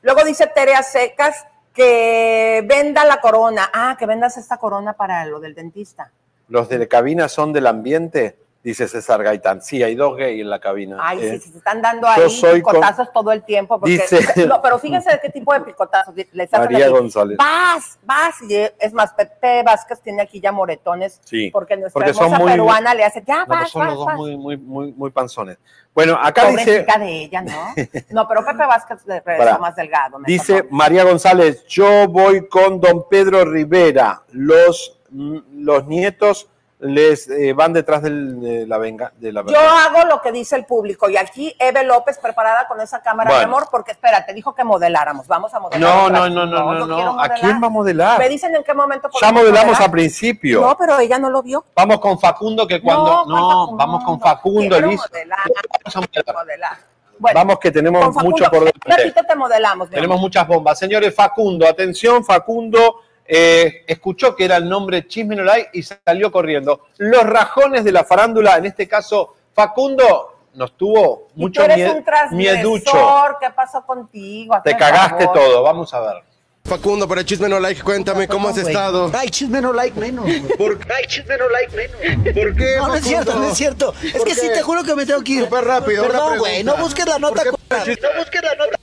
Luego 0.00 0.24
dice 0.24 0.46
Terea 0.54 0.82
Secas 0.82 1.44
que 1.72 2.64
venda 2.66 3.04
la 3.04 3.20
corona. 3.20 3.70
Ah, 3.72 3.96
que 3.98 4.06
vendas 4.06 4.36
esta 4.36 4.58
corona 4.58 4.92
para 4.92 5.24
lo 5.26 5.40
del 5.40 5.54
dentista. 5.54 6.10
Los 6.48 6.68
de 6.68 6.78
la 6.78 6.86
cabina 6.86 7.28
son 7.28 7.52
del 7.52 7.66
ambiente, 7.66 8.36
dice 8.62 8.86
César 8.88 9.22
Gaitán. 9.22 9.60
Sí, 9.60 9.82
hay 9.82 9.94
dos 9.94 10.16
gays 10.16 10.40
en 10.40 10.48
la 10.50 10.60
cabina. 10.60 10.98
Ay, 11.00 11.18
Eh, 11.20 11.30
sí, 11.32 11.38
sí, 11.46 11.50
se 11.52 11.58
están 11.58 11.82
dando 11.82 12.06
ahí 12.06 12.22
con- 12.62 12.74
picotazos 12.74 13.12
todo 13.12 13.32
el 13.32 13.42
tiempo. 13.42 13.78
Porque, 13.80 13.92
Dice- 13.98 14.46
No, 14.46 14.62
pero 14.62 14.78
fíjense 14.78 15.10
de 15.10 15.20
qué 15.20 15.30
tipo 15.30 15.52
de 15.52 15.60
picotazos. 15.62 16.14
Les 16.32 16.52
hacen 16.54 16.72
María 16.72 16.88
González. 16.88 17.36
Vas, 17.38 17.98
vas. 18.04 18.34
Y 18.48 18.54
es 18.56 18.92
más, 18.92 19.12
Pepe 19.14 19.62
Vázquez 19.64 20.00
tiene 20.00 20.22
aquí 20.22 20.40
ya 20.40 20.52
moretones. 20.52 21.20
Sí, 21.24 21.50
Porque 21.50 21.76
nuestra 21.76 21.92
porque 22.04 22.10
hermosa 22.10 22.38
muy- 22.38 22.50
peruana 22.52 22.94
le 22.94 23.04
hace, 23.04 23.22
ya 23.26 23.40
No, 23.40 23.46
vas, 23.46 23.70
son 23.70 23.86
los 23.86 23.94
dos 23.96 24.06
vas. 24.06 24.16
muy, 24.16 24.36
muy, 24.36 24.56
muy, 24.56 24.92
muy 24.92 25.10
panzones. 25.10 25.58
Bueno, 25.94 26.18
acá 26.22 26.48
dice, 26.48 26.84
de 26.84 27.22
ella, 27.24 27.42
¿no? 27.42 27.74
No, 28.10 28.26
pero 28.28 28.44
Pepe 28.44 28.64
Vázquez 28.64 28.98
regresó 29.26 29.58
más 29.58 29.76
delgado. 29.76 30.18
me 30.18 30.26
dice 30.26 30.62
tocó. 30.62 30.74
María 30.74 31.04
González, 31.04 31.66
yo 31.66 32.08
voy 32.08 32.48
con 32.48 32.80
don 32.80 33.06
Pedro 33.10 33.44
Rivera. 33.44 34.22
Los, 34.30 34.98
mm, 35.10 35.38
los 35.64 35.86
nietos 35.86 36.48
les 36.82 37.28
eh, 37.28 37.52
van 37.52 37.72
detrás 37.72 38.02
del- 38.02 38.40
de 38.40 38.66
la 38.66 38.76
venga, 38.76 39.12
de 39.16 39.32
la 39.32 39.44
Yo 39.46 39.58
hago 39.60 40.04
lo 40.04 40.20
que 40.20 40.32
dice 40.32 40.56
el 40.56 40.64
público 40.64 41.08
y 41.08 41.16
aquí 41.16 41.54
Eve 41.58 41.84
López 41.84 42.18
preparada 42.18 42.66
con 42.66 42.80
esa 42.80 43.00
cámara 43.00 43.38
de 43.38 43.44
amor 43.44 43.68
porque 43.70 43.92
espérate, 43.92 44.34
dijo 44.34 44.52
que 44.54 44.64
modeláramos, 44.64 45.28
vamos 45.28 45.54
a 45.54 45.60
modelar. 45.60 45.80
No, 45.80 46.10
no, 46.10 46.28
no, 46.28 46.44
no, 46.44 46.74
no, 46.74 46.86
no. 46.86 47.20
¿A 47.22 47.28
quién 47.28 47.62
va 47.62 47.68
a 47.68 47.70
modelar? 47.70 48.18
Me 48.18 48.28
dicen 48.28 48.54
en 48.56 48.64
qué 48.64 48.74
momento 48.74 49.08
Ya 49.20 49.30
modelamos 49.30 49.78
al 49.80 49.90
principio. 49.92 50.60
No, 50.60 50.76
pero 50.76 50.98
ella 50.98 51.18
no 51.18 51.30
lo 51.30 51.40
vio. 51.42 51.64
Vamos 51.76 52.00
con 52.00 52.18
Facundo, 52.18 52.66
que 52.66 52.82
cuando. 52.82 53.26
No, 53.26 53.76
vamos 53.76 54.02
con 54.04 54.20
Facundo, 54.20 54.80
Liz. 54.80 55.00
modelar, 55.08 55.38
Vamos 55.84 55.96
a 55.96 56.00
modelar. 56.00 56.34
modelar. 56.34 56.76
Bueno, 57.18 57.38
Vamos 57.38 57.58
que 57.60 57.70
tenemos 57.70 58.04
Facundo, 58.06 58.30
mucho 58.30 58.44
por 58.50 58.58
delante. 58.64 59.22
te 59.28 59.36
modelamos. 59.36 59.88
Tenemos 59.88 60.20
muchas 60.20 60.48
bombas. 60.48 60.76
Señores, 60.76 61.14
Facundo, 61.14 61.68
atención, 61.68 62.24
Facundo 62.24 62.96
eh, 63.26 63.84
escuchó 63.86 64.34
que 64.34 64.44
era 64.44 64.56
el 64.56 64.68
nombre 64.68 65.06
Chisme 65.06 65.36
no 65.36 65.42
Like 65.44 65.70
y 65.74 65.82
salió 65.82 66.30
corriendo. 66.32 66.86
Los 66.98 67.24
rajones 67.24 67.84
de 67.84 67.92
la 67.92 68.04
farándula, 68.04 68.56
en 68.56 68.66
este 68.66 68.86
caso, 68.88 69.34
Facundo 69.54 70.28
nos 70.54 70.76
tuvo 70.76 71.28
mucho 71.34 71.60
tú 71.60 71.64
eres 71.64 71.78
mie- 71.78 71.96
un 71.96 72.04
transgresor, 72.04 72.36
mieducho. 72.36 72.92
¿Qué 73.40 73.50
pasó 73.56 73.84
contigo? 73.86 74.54
Te 74.62 74.76
cagaste 74.76 75.24
favor. 75.24 75.40
todo, 75.40 75.62
vamos 75.62 75.92
a 75.94 76.00
ver. 76.00 76.22
Facundo, 76.64 77.08
para 77.08 77.24
Chisme 77.24 77.48
No 77.48 77.58
Like, 77.58 77.82
cuéntame 77.82 78.28
cómo 78.28 78.48
has 78.48 78.56
estado. 78.56 79.10
Ay, 79.14 79.30
chisme 79.30 79.60
no 79.60 79.72
like 79.72 79.98
menos. 79.98 80.24
¿Por 80.56 80.78
qué? 80.78 80.92
Ay, 80.92 81.04
chisme 81.08 81.36
no 81.36 81.48
like 81.48 81.76
menos. 81.76 82.34
¿Por 82.34 82.54
qué? 82.54 82.76
No, 82.76 82.86
no 82.86 82.94
es 82.94 83.04
cierto, 83.04 83.34
no 83.34 83.48
es 83.48 83.56
cierto. 83.58 83.94
Es 84.00 84.12
¿Por 84.12 84.26
que 84.28 84.34
sí, 84.36 84.42
qué? 84.46 84.54
te 84.54 84.62
juro 84.62 84.84
que 84.84 84.94
me 84.94 85.04
tengo 85.04 85.22
que 85.24 85.32
ir. 85.32 85.44
Súper 85.44 85.64
rápido, 85.64 86.04
Perdón, 86.06 86.38
güey, 86.38 86.62
no 86.62 86.76
busques 86.76 87.04
la 87.04 87.18
nota. 87.18 87.42
No 87.78 88.18
busques 88.18 88.42
la 88.42 88.54
nota. 88.54 88.78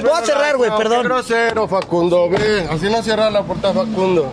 Voy 0.00 0.10
a 0.10 0.24
cerrar, 0.24 0.56
güey, 0.56 0.70
No, 0.70 0.76
Qué 0.78 0.82
perdón. 0.84 1.02
grosero, 1.04 1.68
Facundo, 1.68 2.28
ve. 2.30 2.66
Así 2.70 2.88
no 2.90 3.02
cierra 3.02 3.30
la 3.30 3.42
puerta, 3.42 3.72
Facundo. 3.72 4.32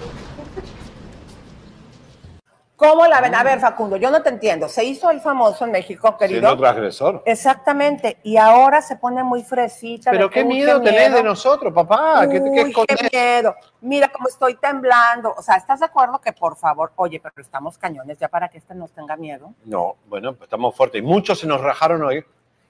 ¿Cómo 2.78 3.08
la 3.08 3.22
ven? 3.22 3.34
A 3.34 3.42
ver, 3.42 3.60
Facundo, 3.62 3.96
yo 3.96 4.12
no 4.12 4.22
te 4.22 4.28
entiendo. 4.30 4.68
Se 4.68 4.84
hizo 4.84 5.10
el 5.10 5.22
famoso 5.22 5.64
en 5.64 5.72
México, 5.72 6.18
querido. 6.18 6.42
Siendo 6.42 6.58
transgresor. 6.58 7.24
Exactamente, 7.26 8.18
y 8.24 8.36
ahora 8.36 8.82
se 8.82 8.98
pone 8.98 9.24
muy 9.24 9.44
fresita. 9.44 10.12
Pero 10.12 10.28
de 10.28 10.34
qué 10.34 10.42
uy, 10.44 10.48
miedo 10.56 10.82
tenés 10.82 11.00
miedo. 11.10 11.16
de 11.16 11.24
nosotros, 11.24 11.74
papá. 11.74 12.28
¿Qué, 12.30 12.34
qué 12.34 12.42
Uy, 12.42 12.52
qué 12.54 12.62
escondés? 12.70 13.12
miedo. 13.14 13.56
Mira 13.80 14.10
cómo 14.10 14.28
estoy 14.28 14.56
temblando. 14.56 15.34
O 15.38 15.42
sea, 15.42 15.56
¿estás 15.56 15.80
de 15.80 15.86
acuerdo 15.86 16.20
que 16.20 16.34
por 16.34 16.58
favor, 16.58 16.92
oye, 16.98 17.22
pero 17.22 17.34
estamos 17.38 17.78
cañones 17.78 18.20
ya 18.20 18.28
para 18.28 18.50
que 18.50 18.58
este 18.58 18.76
nos 18.76 18.92
tenga 18.92 19.16
miedo? 19.16 19.54
No, 19.64 19.96
bueno, 20.08 20.34
pues 20.34 20.48
estamos 20.48 20.76
fuertes. 20.76 21.00
Y 21.00 21.06
muchos 21.06 21.40
se 21.40 21.48
nos 21.48 21.62
rajaron 21.62 22.04
hoy. 22.04 22.26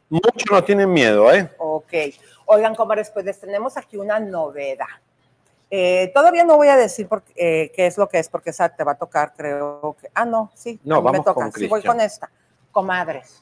Muchos 0.10 0.52
nos 0.52 0.66
tienen 0.66 0.92
miedo, 0.92 1.32
¿eh? 1.32 1.50
Ok. 1.58 1.94
Oigan, 2.46 2.76
comadres, 2.76 3.10
pues 3.10 3.26
les 3.26 3.40
tenemos 3.40 3.76
aquí 3.78 3.98
una 3.98 4.20
novedad. 4.20 4.86
Eh, 5.70 6.12
todavía 6.14 6.44
no 6.44 6.58
voy 6.58 6.68
a 6.68 6.78
decir 6.78 7.08
por, 7.08 7.24
eh, 7.36 7.72
qué 7.76 7.88
es 7.88 7.98
lo 7.98 8.08
que 8.08 8.20
es, 8.20 8.30
porque 8.30 8.52
esa 8.52 8.70
te 8.70 8.84
va 8.84 8.94
a 8.94 8.98
tocar, 8.98 9.34
creo 9.36 9.96
que. 10.00 10.10
Ah, 10.14 10.26
no, 10.26 10.52
sí. 10.54 10.80
No, 10.84 10.98
mí 10.98 11.06
me 11.06 11.12
vamos 11.12 11.26
toca. 11.26 11.34
con 11.34 11.52
Sí, 11.52 11.68
voy 11.68 11.84
con 11.84 12.00
esta. 12.00 12.30
Comadres. 12.72 13.42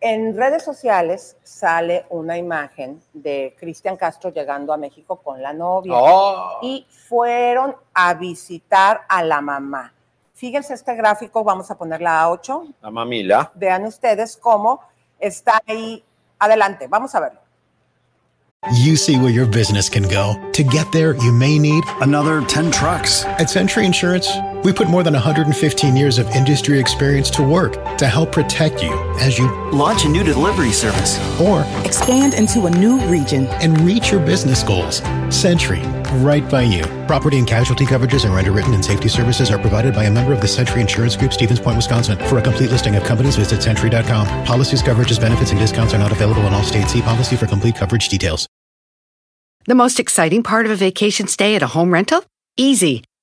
En 0.00 0.36
redes 0.36 0.62
sociales 0.62 1.36
sale 1.42 2.06
una 2.10 2.36
imagen 2.36 3.02
de 3.12 3.54
Cristian 3.58 3.96
Castro 3.96 4.30
llegando 4.30 4.72
a 4.72 4.76
México 4.76 5.16
con 5.16 5.42
la 5.42 5.52
novia. 5.52 5.92
Oh. 5.94 6.58
Y 6.62 6.86
fueron 6.90 7.76
a 7.94 8.14
visitar 8.14 9.02
a 9.08 9.22
la 9.22 9.40
mamá. 9.40 9.92
Fíjense 10.34 10.74
este 10.74 10.94
gráfico, 10.94 11.42
vamos 11.42 11.70
a 11.70 11.78
ponerla 11.78 12.20
a 12.20 12.30
8. 12.30 12.66
La 12.82 12.90
mamila. 12.90 13.50
Vean 13.54 13.86
ustedes 13.86 14.36
cómo 14.36 14.80
está 15.20 15.60
ahí. 15.66 16.04
Adelante, 16.38 16.86
vamos 16.88 17.14
a 17.14 17.20
verlo. 17.20 17.40
You 18.72 18.96
see 18.96 19.16
where 19.16 19.30
your 19.30 19.46
business 19.46 19.88
can 19.88 20.02
go. 20.08 20.34
To 20.52 20.64
get 20.64 20.90
there, 20.90 21.14
you 21.14 21.32
may 21.32 21.58
need 21.58 21.84
another 22.00 22.42
10 22.42 22.72
trucks. 22.72 23.24
At 23.24 23.48
Century 23.48 23.86
Insurance, 23.86 24.28
we 24.66 24.72
put 24.72 24.88
more 24.88 25.04
than 25.04 25.14
115 25.14 25.96
years 25.96 26.18
of 26.18 26.28
industry 26.30 26.80
experience 26.80 27.30
to 27.30 27.40
work 27.42 27.96
to 27.98 28.06
help 28.08 28.32
protect 28.32 28.82
you 28.82 28.92
as 29.20 29.38
you 29.38 29.46
Launch 29.70 30.04
a 30.04 30.08
new 30.08 30.24
delivery 30.24 30.72
service. 30.72 31.20
or 31.40 31.64
Expand 31.84 32.34
into 32.34 32.66
a 32.66 32.70
new 32.70 32.98
region. 33.06 33.46
and 33.62 33.80
reach 33.82 34.10
your 34.10 34.18
business 34.20 34.64
goals. 34.64 35.02
Century, 35.30 35.82
right 36.30 36.46
by 36.50 36.62
you. 36.62 36.82
Property 37.06 37.38
and 37.38 37.46
casualty 37.46 37.84
coverages 37.84 38.24
and 38.24 38.34
underwritten 38.34 38.74
and 38.74 38.84
safety 38.84 39.08
services 39.08 39.52
are 39.52 39.58
provided 39.58 39.94
by 39.94 40.04
a 40.04 40.10
member 40.10 40.32
of 40.32 40.40
the 40.40 40.48
Century 40.48 40.80
Insurance 40.80 41.14
Group, 41.16 41.32
Stevens 41.32 41.60
Point, 41.60 41.76
Wisconsin. 41.76 42.18
For 42.28 42.38
a 42.38 42.42
complete 42.42 42.70
listing 42.72 42.96
of 42.96 43.04
companies, 43.04 43.36
visit 43.36 43.62
century.com. 43.62 44.26
Policies, 44.46 44.82
coverages, 44.82 45.20
benefits, 45.20 45.52
and 45.52 45.60
discounts 45.60 45.94
are 45.94 45.98
not 45.98 46.10
available 46.10 46.42
in 46.44 46.52
all 46.52 46.64
states. 46.64 46.92
See 46.92 47.02
policy 47.02 47.36
for 47.36 47.46
complete 47.46 47.76
coverage 47.76 48.08
details. 48.08 48.48
The 49.66 49.76
most 49.76 50.00
exciting 50.00 50.42
part 50.42 50.66
of 50.66 50.72
a 50.72 50.76
vacation 50.76 51.28
stay 51.28 51.54
at 51.54 51.62
a 51.62 51.68
home 51.68 51.92
rental? 51.92 52.24
Easy. 52.56 53.04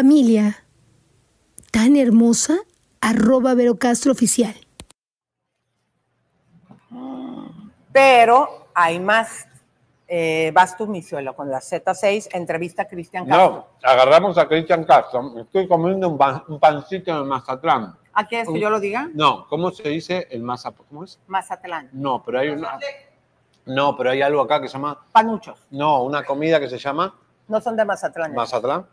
Familia 0.00 0.62
tan 1.72 1.96
hermosa, 1.96 2.58
arroba 3.00 3.54
Vero 3.54 3.78
Castro 3.78 4.12
Oficial. 4.12 4.54
Pero 7.94 8.66
hay 8.74 9.00
más. 9.00 9.48
Eh, 10.06 10.50
vas 10.52 10.76
tú, 10.76 10.86
mi 10.86 11.00
suelo, 11.00 11.34
con 11.34 11.50
la 11.50 11.60
Z6, 11.60 12.28
entrevista 12.32 12.82
a 12.82 12.88
Cristian 12.88 13.24
Castro. 13.26 13.50
No, 13.82 13.88
agarramos 13.88 14.36
a 14.36 14.46
Cristian 14.46 14.84
Castro. 14.84 15.32
Estoy 15.40 15.66
comiendo 15.66 16.10
un, 16.10 16.18
pan- 16.18 16.44
un 16.46 16.60
pancito 16.60 17.16
de 17.18 17.24
Mazatlán. 17.24 17.96
¿A 18.12 18.28
qué 18.28 18.42
es 18.42 18.48
que 18.50 18.60
yo 18.60 18.68
lo 18.68 18.78
diga? 18.80 19.08
No, 19.14 19.46
¿cómo 19.48 19.70
se 19.70 19.88
dice 19.88 20.28
el 20.30 20.42
Mazatlán? 20.42 20.86
¿Cómo 20.90 21.04
es? 21.04 21.18
Mazatlán. 21.26 21.88
No, 21.94 22.22
pero 22.22 22.40
hay 22.40 22.50
una. 22.50 22.78
No, 23.64 23.96
pero 23.96 24.10
hay 24.10 24.20
algo 24.20 24.42
acá 24.42 24.60
que 24.60 24.68
se 24.68 24.74
llama. 24.74 25.06
Panuchos. 25.10 25.58
No, 25.70 26.02
una 26.02 26.22
comida 26.22 26.60
que 26.60 26.68
se 26.68 26.76
llama 26.76 27.14
No 27.48 27.62
son 27.62 27.76
de 27.78 27.86
Mazatlán. 27.86 28.34
Mazatlán. 28.34 28.86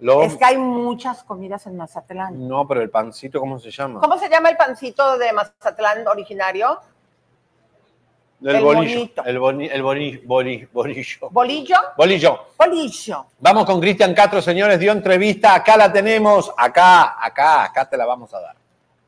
Lo- 0.00 0.22
Es 0.22 0.36
que 0.36 0.44
hay 0.44 0.56
muchas 0.56 1.22
comidas 1.24 1.66
en 1.66 1.76
Mazatlán. 1.76 2.48
No, 2.48 2.66
pero 2.66 2.80
el 2.80 2.90
pancito, 2.90 3.38
¿cómo 3.38 3.58
se 3.58 3.70
llama? 3.70 4.00
¿Cómo 4.00 4.16
se 4.18 4.28
llama 4.28 4.48
el 4.48 4.56
pancito 4.56 5.18
de 5.18 5.32
Mazatlán 5.32 6.06
originario? 6.08 6.80
El, 8.42 8.56
El 8.56 8.62
bolillo. 8.64 8.94
bonito. 8.98 9.24
El, 9.26 9.38
boni, 9.38 9.66
el 9.66 9.82
boni- 9.82 10.20
bolillo. 10.24 10.68
¿Bolillo? 11.30 11.76
Bolillo. 11.94 12.46
Bolillo. 12.56 13.26
Vamos 13.38 13.66
con 13.66 13.78
Cristian 13.80 14.14
Castro, 14.14 14.40
señores. 14.40 14.80
Dio 14.80 14.92
entrevista. 14.92 15.54
Acá 15.54 15.76
la 15.76 15.92
tenemos. 15.92 16.50
Acá, 16.56 17.22
acá, 17.22 17.64
acá 17.64 17.88
te 17.88 17.98
la 17.98 18.06
vamos 18.06 18.32
a 18.32 18.40
dar. 18.40 18.56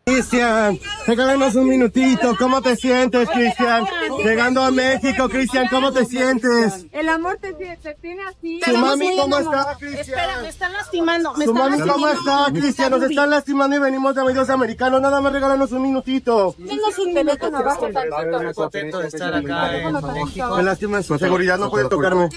Cristian, 0.04 0.80
regálanos 1.06 1.54
un 1.54 1.68
minutito. 1.68 2.34
¿Cómo 2.36 2.60
te 2.60 2.74
sientes, 2.74 3.28
Cristian? 3.30 3.84
Llegando 4.24 4.62
a 4.62 4.72
México, 4.72 5.28
Cristian, 5.28 5.68
¿cómo 5.68 5.92
te 5.92 6.04
sientes? 6.04 6.86
El 6.90 7.08
amor 7.08 7.38
te, 7.40 7.52
te 7.52 7.94
tiene 8.00 8.22
así. 8.24 8.60
¿Tu 8.64 8.76
mami 8.76 9.16
cómo 9.16 9.38
está, 9.38 9.76
Cristian? 9.78 10.18
Espera, 10.18 10.42
me 10.42 10.48
están 10.48 10.72
lastimando. 10.72 11.32
Me 11.34 11.44
¿Tu 11.44 11.52
están 11.52 11.70
mami 11.70 11.88
cómo 11.88 12.08
está, 12.08 12.46
Cristian? 12.52 12.90
Nos 12.90 13.02
están 13.04 13.30
lastimando 13.30 13.76
y 13.76 13.78
venimos 13.78 14.14
de 14.16 14.24
medios 14.24 14.50
americanos. 14.50 15.00
Nada 15.00 15.20
más 15.20 15.32
regálanos 15.32 15.70
un 15.70 15.82
minutito. 15.82 16.56
Denos 16.58 16.98
un 16.98 17.14
minuto 17.14 17.46
abajo, 17.46 17.88
tantito. 17.92 18.54
contento 18.54 18.98
de 18.98 19.08
estar 19.08 19.34
acá 19.34 19.76
en 19.76 19.92
México. 19.92 20.56
Me 20.56 20.62
lastima 20.64 21.02
su 21.02 21.16
seguridad, 21.16 21.58
no 21.58 21.70
puede 21.70 21.88
tocarme. 21.88 22.28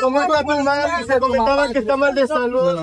¿Cómo 0.00 0.20
está 0.22 0.40
tu 0.44 0.60
mami? 0.62 1.04
Se 1.06 1.20
comentaba 1.20 1.68
que 1.70 1.78
está 1.78 1.96
mal 1.96 2.14
de 2.14 2.26
salud. 2.26 2.80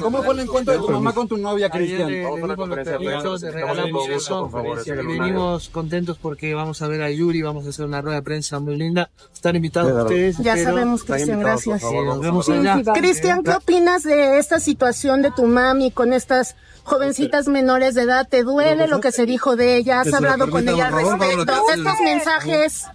¿Cómo 0.00 0.22
fue 0.22 0.34
el 0.34 0.40
encuentro 0.40 0.74
de 0.74 0.80
tu 0.80 0.90
mamá 0.90 1.12
con 1.12 1.28
tu 1.28 1.36
novia, 1.36 1.70
Cristian? 1.70 2.08
regalamos 2.08 4.08
eso. 4.08 4.50
Y 4.86 4.90
venimos 4.90 5.68
contentos 5.68 6.18
porque 6.20 6.54
vamos 6.54 6.82
a 6.82 6.88
ver 6.88 7.02
a 7.02 7.10
Yuri, 7.10 7.42
vamos 7.42 7.66
a 7.66 7.70
hacer 7.70 7.84
una 7.84 8.00
rueda 8.00 8.16
de 8.16 8.22
prensa 8.22 8.58
muy 8.58 8.76
linda. 8.76 9.10
Están 9.32 9.56
invitados 9.56 10.02
ustedes. 10.02 10.38
Ya 10.38 10.54
espero. 10.54 10.76
sabemos, 10.76 11.04
Cristian, 11.04 11.40
gracias. 11.40 11.80
Sí, 11.80 11.94
nos 12.04 12.20
vemos 12.20 12.48
allá. 12.48 12.82
Cristian, 12.94 13.42
¿qué 13.42 13.52
opinas 13.52 14.02
de 14.02 14.38
esta 14.38 14.60
situación 14.60 15.22
de 15.22 15.30
tu 15.30 15.46
mami 15.46 15.90
con 15.90 16.12
estas 16.12 16.56
jovencitas 16.84 17.48
menores 17.48 17.94
de 17.94 18.02
edad? 18.02 18.28
¿Te 18.28 18.42
duele 18.42 18.88
lo 18.88 19.00
que 19.00 19.12
se 19.12 19.26
dijo 19.26 19.56
de 19.56 19.76
ella? 19.76 20.00
¿Has 20.00 20.12
hablado 20.12 20.50
con 20.50 20.68
ella 20.68 20.88
al 20.88 20.94
respecto? 20.94 21.52
Estos 21.74 22.00
mensajes 22.02 22.86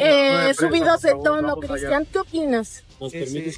eh, 0.00 0.52
subidos 0.58 1.02
de 1.02 1.14
tono, 1.22 1.56
Cristian, 1.56 2.06
¿qué 2.10 2.18
opinas? 2.18 2.82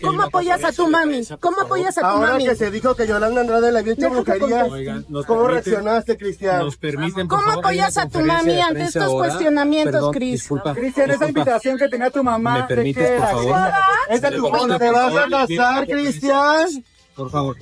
¿Cómo 0.03 0.23
apoyas 0.23 0.65
a 0.65 0.73
tu 0.73 0.89
mami? 0.89 1.23
¿Cómo 1.41 1.61
apoyas 1.61 1.99
a 1.99 2.01
tu 2.01 2.07
Ahora 2.07 2.33
mami? 2.33 2.45
que 2.47 2.55
se 2.57 2.71
dijo 2.71 2.95
que 2.95 3.07
Yolanda 3.07 3.43
Andrade 3.43 3.73
le 3.73 3.79
había 3.81 3.93
hecho 3.93 4.09
Déjate 4.09 4.23
brujería, 4.23 4.61
contar. 4.61 4.79
Oigan, 4.79 5.07
¿nos 5.09 5.27
¿cómo 5.27 5.47
reaccionaste, 5.49 6.17
Cristian? 6.17 6.59
Nos 6.61 6.77
permiten, 6.77 7.29
por 7.29 7.41
¿Cómo 7.41 7.53
apoyas 7.59 7.99
a 7.99 8.09
tu 8.09 8.21
mami 8.21 8.61
ante 8.61 8.85
estos 8.85 9.03
ahora? 9.03 9.29
cuestionamientos, 9.29 10.11
Cris? 10.13 10.49
Cristian, 10.75 11.11
esa 11.11 11.29
invitación 11.29 11.79
que 11.79 11.89
tenía 11.89 12.11
tu 12.11 12.25
mamá. 12.25 12.55
¿Me 12.55 12.61
¿de 12.63 12.67
permites, 12.69 13.03
qué 13.07 14.21
de 14.21 14.31
tu 14.33 14.49
mamá? 14.51 14.79
¿Te 14.79 14.91
vas 14.91 15.17
a 15.17 15.29
casar, 15.29 15.87
Cristian? 15.87 16.85
Por 17.15 17.31
favor. 17.31 17.57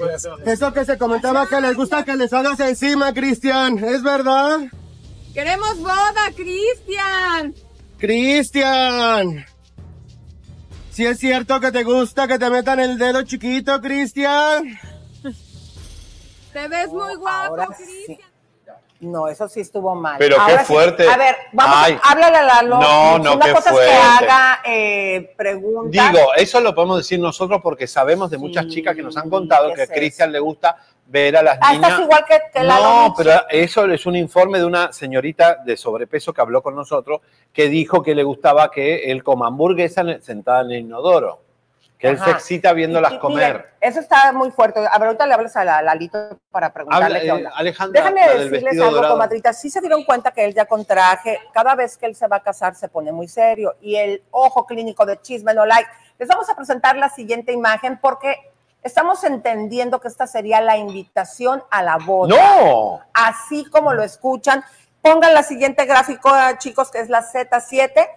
Eso 0.46 0.72
que 0.72 0.84
se 0.84 0.96
comentaba 0.96 1.46
que 1.46 1.60
les 1.60 1.76
gusta 1.76 2.04
que 2.04 2.16
les 2.16 2.32
hagas 2.32 2.58
encima, 2.60 3.12
Cristian, 3.12 3.78
¿es 3.84 4.02
verdad? 4.02 4.60
¡Queremos 5.34 5.78
boda, 5.78 6.30
Cristian! 6.36 7.54
Cristian. 8.02 9.46
Si 10.90 11.06
es 11.06 11.20
cierto 11.20 11.60
que 11.60 11.70
te 11.70 11.84
gusta 11.84 12.26
que 12.26 12.36
te 12.36 12.50
metan 12.50 12.80
el 12.80 12.98
dedo 12.98 13.22
chiquito, 13.22 13.80
Cristian. 13.80 14.76
Te 16.52 16.66
ves 16.66 16.88
muy 16.88 17.14
guapo, 17.14 17.72
sí. 17.78 18.18
No, 18.98 19.28
eso 19.28 19.48
sí 19.48 19.60
estuvo 19.60 19.94
mal. 19.94 20.16
Pero 20.18 20.36
qué 20.46 20.58
sí. 20.58 20.64
fuerte. 20.64 21.08
A 21.08 21.16
ver, 21.16 21.36
vamos, 21.52 21.76
Ay. 21.78 21.98
háblale 22.02 22.36
a 22.38 22.42
Lalo. 22.42 22.80
No, 22.80 23.18
no, 23.18 23.34
Una 23.36 23.46
qué 23.46 23.52
cosa 23.52 23.70
fuerte. 23.70 23.92
es 23.92 23.98
que 23.98 24.04
haga 24.04 24.60
eh, 24.64 25.34
preguntas. 25.36 26.12
Digo, 26.12 26.34
eso 26.36 26.60
lo 26.60 26.74
podemos 26.74 26.98
decir 26.98 27.20
nosotros 27.20 27.60
porque 27.62 27.86
sabemos 27.86 28.32
de 28.32 28.38
muchas 28.38 28.66
chicas 28.66 28.96
que 28.96 29.02
nos 29.02 29.16
han 29.16 29.30
contado 29.30 29.68
¿qué 29.70 29.74
que 29.74 29.82
a 29.82 29.86
Cristian 29.86 30.32
le 30.32 30.40
gusta 30.40 30.76
ver 31.12 31.36
a 31.36 31.42
las 31.42 31.58
Ah, 31.60 31.74
niñas. 31.74 31.90
estás 31.90 32.04
igual 32.04 32.24
que, 32.24 32.64
No, 32.64 33.14
pero 33.16 33.30
eso 33.50 33.84
es 33.84 34.06
un 34.06 34.16
informe 34.16 34.58
de 34.58 34.64
una 34.64 34.92
señorita 34.94 35.56
de 35.56 35.76
sobrepeso 35.76 36.32
que 36.32 36.40
habló 36.40 36.62
con 36.62 36.74
nosotros 36.74 37.20
que 37.52 37.68
dijo 37.68 38.02
que 38.02 38.14
le 38.14 38.24
gustaba 38.24 38.70
que 38.70 39.10
él 39.12 39.22
coma 39.22 39.48
hamburguesa 39.48 40.00
en- 40.00 40.22
sentada 40.22 40.62
en 40.62 40.70
el 40.72 40.78
inodoro. 40.80 41.42
Que 41.98 42.08
él 42.08 42.18
se 42.18 42.30
excita 42.32 42.72
viéndolas 42.72 43.12
Y- 43.12 43.14
y 43.14 43.18
comer. 43.20 43.52
miren, 43.54 43.66
eso 43.80 44.00
está 44.00 44.32
muy 44.32 44.50
fuerte. 44.50 44.80
A 44.80 44.98
ver, 44.98 45.06
ahorita 45.06 45.24
le 45.24 45.34
hablas 45.34 45.54
a 45.56 45.64
la 45.64 45.82
Lalito 45.82 46.36
para 46.50 46.72
preguntarle 46.72 47.04
Habla, 47.06 47.20
qué 47.20 47.26
eh, 47.28 47.32
onda. 47.32 47.50
Alejandra, 47.54 48.00
Déjame 48.02 48.38
decirles 48.40 48.80
algo, 48.80 48.96
dorado. 48.96 49.14
comadritas. 49.14 49.60
Sí 49.60 49.70
se 49.70 49.80
dieron 49.80 50.02
cuenta 50.02 50.32
que 50.32 50.44
él 50.44 50.52
ya 50.52 50.64
con 50.64 50.84
traje, 50.84 51.38
cada 51.52 51.76
vez 51.76 51.96
que 51.96 52.06
él 52.06 52.16
se 52.16 52.26
va 52.26 52.36
a 52.38 52.42
casar 52.42 52.74
se 52.74 52.88
pone 52.88 53.12
muy 53.12 53.28
serio. 53.28 53.76
Y 53.80 53.94
el 53.96 54.22
ojo 54.32 54.66
clínico 54.66 55.06
de 55.06 55.20
Chisme 55.20 55.54
No 55.54 55.64
Like. 55.64 55.88
Les 56.18 56.26
vamos 56.26 56.50
a 56.50 56.56
presentar 56.56 56.96
la 56.96 57.08
siguiente 57.08 57.52
imagen 57.52 57.98
porque 58.02 58.34
estamos 58.82 59.22
entendiendo 59.24 60.00
que 60.00 60.08
esta 60.08 60.26
sería 60.26 60.60
la 60.60 60.76
invitación 60.76 61.62
a 61.70 61.82
la 61.82 61.98
boda. 61.98 62.36
¡No! 62.36 63.00
Así 63.14 63.64
como 63.66 63.92
lo 63.92 64.02
escuchan. 64.02 64.64
Pongan 65.00 65.34
la 65.34 65.42
siguiente 65.42 65.84
gráfico, 65.84 66.34
eh, 66.34 66.56
chicos, 66.58 66.90
que 66.90 67.00
es 67.00 67.08
la 67.08 67.22
Z7. 67.22 68.08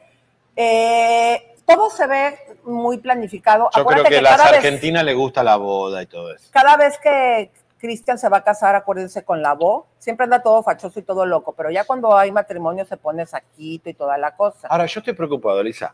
Eh, 0.55 1.55
todo 1.65 1.89
se 1.89 2.05
ve 2.07 2.37
muy 2.63 2.99
planificado. 2.99 3.65
Yo 3.65 3.69
creo 3.71 3.81
Acuérdate 3.83 4.09
que 4.09 4.17
a 4.19 4.21
las 4.21 4.39
argentinas 4.39 5.03
le 5.03 5.13
gusta 5.13 5.43
la 5.43 5.55
boda 5.57 6.03
y 6.03 6.05
todo 6.05 6.33
eso. 6.33 6.47
cada 6.51 6.77
vez 6.77 6.97
que 6.99 7.51
Cristian 7.79 8.17
se 8.17 8.29
va 8.29 8.37
a 8.37 8.43
casar, 8.43 8.75
acuérdense 8.75 9.23
con 9.23 9.41
la 9.41 9.53
voz, 9.53 9.85
siempre 9.97 10.23
anda 10.23 10.41
todo 10.41 10.63
fachoso 10.63 10.99
y 10.99 11.03
todo 11.03 11.25
loco, 11.25 11.53
pero 11.53 11.69
ya 11.71 11.83
cuando 11.83 12.15
hay 12.15 12.31
matrimonio 12.31 12.85
se 12.85 12.97
pone 12.97 13.25
saquito 13.25 13.89
y 13.89 13.93
toda 13.93 14.17
la 14.17 14.35
cosa. 14.35 14.67
Ahora, 14.67 14.85
yo 14.85 14.99
estoy 14.99 15.13
preocupado, 15.13 15.59
Elisa. 15.59 15.93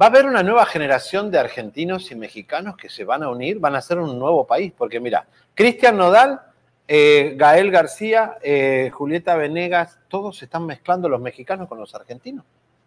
Va 0.00 0.06
a 0.06 0.08
haber 0.08 0.24
una 0.26 0.42
nueva 0.42 0.64
generación 0.64 1.30
de 1.30 1.38
argentinos 1.38 2.10
y 2.10 2.14
mexicanos 2.14 2.76
que 2.76 2.88
se 2.88 3.04
van 3.04 3.22
a 3.22 3.28
unir, 3.28 3.58
van 3.58 3.74
a 3.74 3.82
ser 3.82 3.98
un 3.98 4.18
nuevo 4.18 4.46
país, 4.46 4.72
porque 4.76 5.00
mira, 5.00 5.26
Cristian 5.54 5.98
Nodal, 5.98 6.40
eh, 6.88 7.34
Gael 7.36 7.70
García, 7.70 8.38
eh, 8.42 8.90
Julieta 8.92 9.36
Venegas, 9.36 9.98
todos 10.08 10.38
se 10.38 10.46
están 10.46 10.64
mezclando 10.64 11.08
los 11.08 11.20
mexicanos 11.20 11.68
con 11.68 11.78
los 11.78 11.94
argentinos. 11.94 12.44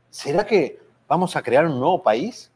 ¿Será 0.10 0.46
que 0.46 0.80
vamos 1.08 1.36
a 1.36 1.44
crear 1.44 1.66
un 1.68 1.80
nuevo 1.80 2.02
país? 2.02 2.52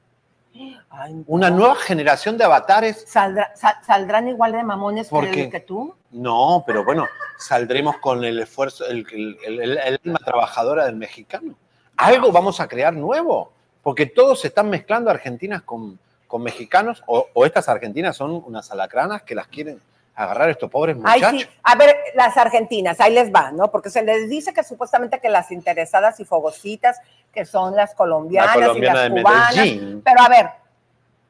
¿Una 1.27 1.51
nueva 1.51 1.75
generación 1.75 2.35
de 2.38 2.43
avatares? 2.43 3.05
¿Saldrá- 3.07 3.51
sal- 3.55 3.77
¿Saldrán 3.85 4.27
igual 4.29 4.51
de 4.51 4.63
mamones 4.63 5.09
que, 5.51 5.59
tú? 5.59 5.93
No, 6.09 6.63
pero 6.65 6.83
bueno, 6.83 7.05
saldremos 7.38 7.97
con 7.97 8.23
el 8.23 8.39
esfuerzo, 8.39 8.85
el, 8.88 9.05
el- 9.13 9.38
el- 9.45 9.59
el- 9.62 9.77
el 9.77 9.99
alma 10.03 10.19
trabajadora 10.25 10.85
del 10.88 10.95
mexicano. 10.95 11.53
Algo 11.97 12.31
vamos 12.31 12.59
a 12.59 12.67
crear 12.67 12.93
nuevo, 12.93 13.53
porque 13.83 14.05
todos 14.05 14.41
se 14.41 14.47
están 14.47 14.69
mezclando 14.69 15.09
argentinas 15.09 15.61
con, 15.61 15.99
con 16.27 16.41
mexicanos, 16.43 17.03
o, 17.07 17.27
o 17.33 17.45
estas 17.45 17.69
argentinas 17.69 18.15
son 18.17 18.43
unas 18.45 18.71
alacranas 18.71 19.23
que 19.23 19.35
las 19.35 19.47
quieren 19.47 19.79
agarrar 20.15 20.49
estos 20.49 20.69
pobres 20.69 20.97
Ay, 21.03 21.21
muchachos. 21.21 21.41
sí. 21.43 21.49
A 21.63 21.75
ver, 21.75 21.95
las 22.13 22.35
argentinas, 22.35 22.99
ahí 22.99 23.13
les 23.13 23.33
va, 23.33 23.51
¿no? 23.51 23.71
Porque 23.71 23.89
se 23.89 24.03
les 24.03 24.29
dice 24.29 24.53
que 24.53 24.63
supuestamente 24.63 25.19
que 25.21 25.29
las 25.29 25.49
interesadas 25.49 26.19
y 26.19 26.25
fogositas, 26.25 26.99
que 27.33 27.45
son 27.45 27.75
las 27.75 27.95
colombianas 27.95 28.57
La 28.57 28.65
colombiana 28.65 29.05
y 29.05 29.09
las 29.09 29.15
de 29.15 29.21
cubanas. 29.21 29.55
Medellín. 29.55 30.01
Pero 30.03 30.21
a 30.21 30.27
ver, 30.27 30.49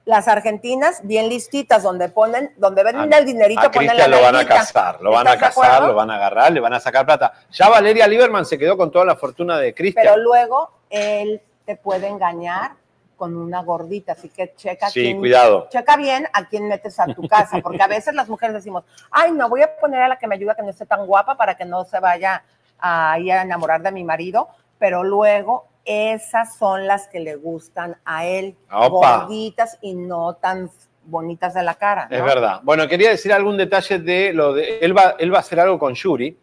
las 0.06 0.28
argentinas 0.28 1.02
bien 1.04 1.30
listitas, 1.30 1.84
donde 1.84 2.10
ponen, 2.10 2.52
donde 2.58 2.84
ven 2.84 3.14
el 3.14 3.26
dinerito, 3.26 3.62
A 3.62 3.72
ponen 3.72 3.96
la 3.96 4.08
lo 4.08 4.22
van 4.24 4.36
a 4.36 4.46
casar, 4.48 5.00
lo 5.02 5.12
van 5.12 5.28
a 5.28 5.34
¿Estás 5.34 5.56
de 5.56 5.62
casar, 5.62 5.84
lo 5.84 5.94
van 5.94 6.10
a 6.10 6.16
agarrar, 6.16 6.52
le 6.52 6.60
van 6.60 6.74
a 6.74 6.80
sacar 6.80 7.06
plata. 7.06 7.32
Ya 7.52 7.70
Valeria 7.70 8.08
Lieberman 8.08 8.46
se 8.46 8.58
quedó 8.58 8.76
con 8.76 8.90
toda 8.92 9.06
la 9.06 9.16
fortuna 9.16 9.60
de 9.60 9.76
Cristian. 9.76 10.04
Pero 10.04 10.18
luego 10.18 10.72
él 10.90 11.40
te 11.70 11.76
puede 11.76 12.08
engañar 12.08 12.72
con 13.16 13.38
una 13.38 13.62
gordita, 13.62 14.14
así 14.14 14.28
que 14.30 14.56
checa 14.56 14.90
Sí, 14.90 15.04
quién- 15.04 15.20
cuidado. 15.20 15.68
checa 15.70 15.98
bien 15.98 16.26
a 16.34 16.48
quién 16.48 16.68
metes 16.68 17.00
a 17.00 17.06
tu 17.14 17.28
casa, 17.28 17.60
porque 17.62 17.84
a 17.84 17.88
veces 17.88 18.16
las 18.16 18.28
mujeres 18.28 18.56
decimos, 18.56 18.86
ay, 19.12 19.34
no, 19.34 19.48
voy 19.50 19.62
a 19.62 19.76
poner 19.80 20.02
a 20.02 20.08
la 20.08 20.18
que 20.18 20.26
me 20.26 20.34
ayuda 20.34 20.56
que 20.56 20.64
no 20.64 20.72
esté 20.72 20.88
tan 20.88 21.06
guapa 21.06 21.38
para 21.38 21.56
que 21.56 21.66
no 21.66 21.86
se 21.86 22.00
vaya 22.00 22.44
a 22.80 23.20
ir 23.20 23.32
a 23.34 23.44
enamorar 23.44 23.84
de 23.84 23.92
mi 23.92 24.04
marido, 24.04 24.48
pero 24.80 25.04
luego 25.04 25.68
esas 25.86 26.56
son 26.56 26.88
las 26.88 27.08
que 27.08 27.20
le 27.20 27.36
gustan 27.36 27.98
a 28.04 28.26
él, 28.26 28.56
Opa. 28.72 29.20
gorditas 29.20 29.78
y 29.82 29.94
no 29.94 30.34
tan 30.34 30.72
bonitas 31.04 31.54
de 31.54 31.62
la 31.62 31.76
cara. 31.76 32.08
¿no? 32.10 32.16
Es 32.18 32.24
verdad. 32.24 32.62
Bueno, 32.64 32.88
quería 32.88 33.12
decir 33.12 33.32
algún 33.32 33.58
detalle 33.58 34.00
de 34.00 34.34
lo 34.34 34.54
de. 34.54 34.80
Él 34.80 34.98
va, 34.98 35.16
él 35.20 35.32
va 35.32 35.38
a 35.38 35.42
hacer 35.42 35.60
algo 35.60 35.78
con 35.78 35.94
Yuri. 35.94 36.36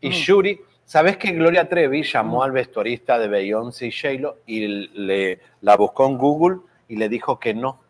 Y 0.00 0.08
Mm. 0.08 0.12
Yuri, 0.12 0.60
¿sabes 0.84 1.16
que 1.16 1.32
Gloria 1.32 1.68
Trevi 1.68 2.02
llamó 2.02 2.42
al 2.42 2.52
vestuarista 2.52 3.18
de 3.18 3.28
Beyoncé 3.28 3.86
y 3.86 3.92
J-Lo 3.92 4.38
y 4.46 4.66
le, 4.66 5.40
la 5.60 5.76
buscó 5.76 6.06
en 6.06 6.18
Google 6.18 6.58
y 6.88 6.96
le 6.96 7.08
dijo 7.08 7.38
que 7.38 7.54
no, 7.54 7.80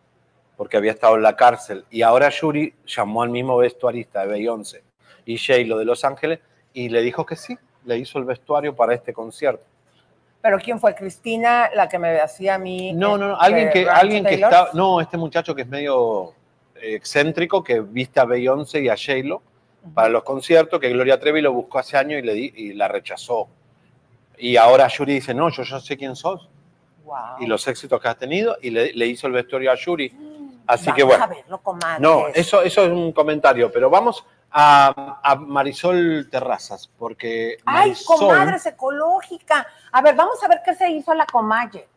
porque 0.56 0.76
había 0.76 0.92
estado 0.92 1.16
en 1.16 1.22
la 1.22 1.36
cárcel. 1.36 1.84
Y 1.90 2.02
ahora 2.02 2.28
Yuri 2.28 2.74
llamó 2.86 3.22
al 3.22 3.30
mismo 3.30 3.56
vestuarista 3.56 4.20
de 4.22 4.28
Beyoncé 4.28 4.82
y 5.24 5.38
J-Lo 5.38 5.78
de 5.78 5.84
Los 5.84 6.04
Ángeles 6.04 6.40
y 6.72 6.88
le 6.88 7.02
dijo 7.02 7.26
que 7.26 7.36
sí, 7.36 7.56
le 7.84 7.98
hizo 7.98 8.18
el 8.18 8.24
vestuario 8.24 8.74
para 8.74 8.94
este 8.94 9.12
concierto. 9.12 9.64
Pero 10.40 10.58
¿quién 10.58 10.80
fue? 10.80 10.94
Cristina, 10.94 11.70
la 11.74 11.88
que 11.88 11.98
me 11.98 12.18
hacía 12.18 12.56
a 12.56 12.58
mí. 12.58 12.92
No, 12.92 13.16
no, 13.16 13.28
no, 13.28 13.34
eh, 13.34 13.38
alguien 13.40 13.70
que, 13.70 13.84
Rancho 13.84 14.00
alguien 14.00 14.24
que 14.24 14.34
está, 14.34 14.70
no, 14.74 15.00
este 15.00 15.16
muchacho 15.16 15.54
que 15.54 15.62
es 15.62 15.68
medio 15.68 16.30
eh, 16.74 16.96
excéntrico, 16.96 17.62
que 17.62 17.80
viste 17.80 18.18
a 18.18 18.24
Beyoncé 18.24 18.80
y 18.82 18.88
a 18.88 18.96
J-Lo 18.96 19.42
para 19.94 20.08
los 20.08 20.22
conciertos, 20.22 20.78
que 20.80 20.88
Gloria 20.90 21.18
Trevi 21.18 21.40
lo 21.40 21.52
buscó 21.52 21.78
hace 21.78 21.96
años 21.96 22.20
y, 22.20 22.22
le 22.22 22.34
di- 22.34 22.52
y 22.56 22.72
la 22.74 22.88
rechazó. 22.88 23.48
Y 24.38 24.56
ahora 24.56 24.88
Yuri 24.88 25.14
dice, 25.14 25.34
no, 25.34 25.50
yo 25.50 25.62
ya 25.62 25.80
sé 25.80 25.96
quién 25.96 26.16
sos 26.16 26.48
Wow. 27.04 27.16
y 27.40 27.46
los 27.46 27.66
éxitos 27.66 28.00
que 28.00 28.08
has 28.08 28.16
tenido, 28.16 28.56
y 28.62 28.70
le, 28.70 28.92
le 28.92 29.06
hizo 29.06 29.26
el 29.26 29.32
vestuario 29.32 29.72
a 29.72 29.74
Yuri. 29.74 30.12
Así 30.66 30.86
Vamos 30.86 30.96
que 30.96 31.02
bueno. 31.02 31.24
a 31.24 31.26
verlo, 31.26 31.58
comadres. 31.60 32.00
No, 32.00 32.28
eso, 32.28 32.62
eso 32.62 32.84
es 32.84 32.90
un 32.92 33.10
comentario, 33.12 33.70
pero 33.72 33.90
vamos 33.90 34.24
a, 34.52 35.20
a 35.22 35.34
Marisol 35.34 36.28
Terrazas, 36.30 36.88
porque 36.98 37.56
Ay, 37.64 37.90
Marisol, 37.90 38.18
comadres 38.18 38.64
ecológica. 38.66 39.66
A 39.90 40.00
ver, 40.00 40.14
vamos 40.14 40.42
a 40.44 40.48
ver 40.48 40.60
qué 40.64 40.74
se 40.74 40.88
hizo 40.90 41.10
a 41.10 41.16
la 41.16 41.26
comalle. 41.26 41.88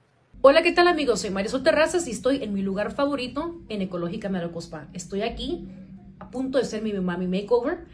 Hola, 0.42 0.62
¿qué 0.64 0.72
tal 0.72 0.88
amigos? 0.88 1.22
Soy 1.22 1.30
Marisol 1.30 1.64
Terrazas 1.64 2.08
y 2.08 2.12
estoy 2.12 2.44
en 2.44 2.54
mi 2.54 2.62
lugar 2.64 2.92
favorito 2.92 3.56
en 3.70 3.82
Ecológica 3.84 4.30
Maracospa. 4.30 4.88
Estoy 4.94 5.22
aquí 5.22 5.68
a 6.26 6.32
punto 6.32 6.58
de 6.58 6.66
ser 6.66 6.82
mi 6.82 6.94
mami 6.94 7.28
makeover 7.28 7.86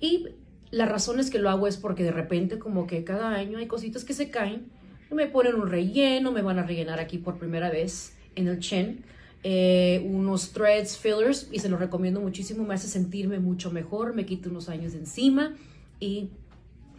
y 0.00 0.28
la 0.70 0.86
razón 0.86 1.18
es 1.20 1.30
que 1.30 1.38
lo 1.38 1.50
hago 1.50 1.66
es 1.66 1.76
porque 1.76 2.04
de 2.04 2.12
repente 2.12 2.58
como 2.58 2.86
que 2.86 3.04
cada 3.04 3.34
año 3.34 3.58
hay 3.58 3.66
cositas 3.66 4.04
que 4.04 4.14
se 4.14 4.30
caen, 4.30 4.66
me 5.10 5.26
ponen 5.26 5.56
un 5.56 5.68
relleno, 5.68 6.30
me 6.30 6.42
van 6.42 6.58
a 6.58 6.62
rellenar 6.62 7.00
aquí 7.00 7.18
por 7.18 7.38
primera 7.38 7.70
vez 7.70 8.16
en 8.36 8.46
el 8.46 8.60
chin, 8.60 9.04
eh, 9.42 10.06
unos 10.08 10.52
threads, 10.52 10.96
fillers 10.96 11.48
y 11.50 11.58
se 11.58 11.68
los 11.68 11.80
recomiendo 11.80 12.20
muchísimo, 12.20 12.64
me 12.64 12.74
hace 12.74 12.86
sentirme 12.86 13.40
mucho 13.40 13.70
mejor, 13.70 14.14
me 14.14 14.24
quita 14.24 14.48
unos 14.48 14.68
años 14.68 14.92
de 14.92 15.00
encima 15.00 15.56
y 15.98 16.30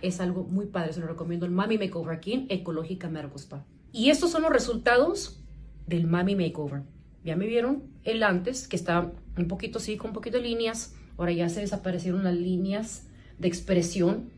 es 0.01 0.19
algo 0.19 0.43
muy 0.43 0.65
padre, 0.65 0.93
se 0.93 0.99
lo 0.99 1.08
recomiendo 1.08 1.45
el 1.45 1.51
Mami 1.51 1.77
Makeover 1.77 2.15
aquí 2.15 2.34
en 2.34 2.45
Ecológica 2.49 3.10
Mercospa. 3.10 3.63
Y 3.93 4.10
estos 4.10 4.32
son 4.32 4.41
los 4.41 4.51
resultados 4.51 5.39
del 5.88 6.08
Mami 6.08 6.36
Makeover. 6.36 6.82
Ya 7.24 7.36
me 7.36 7.46
vieron 7.46 7.84
el 8.04 8.24
antes, 8.24 8.68
que 8.68 8.76
está 8.76 9.12
un 9.38 9.48
poquito 9.48 9.78
así, 9.78 9.98
con 9.98 10.10
un 10.10 10.14
poquito 10.14 10.38
de 10.38 10.44
líneas. 10.44 10.96
Ahora 11.18 11.32
ya 11.32 11.50
se 11.50 11.62
desaparecieron 11.62 12.24
las 12.24 12.34
líneas 12.34 13.08
de 13.38 13.48
expresión 13.48 14.32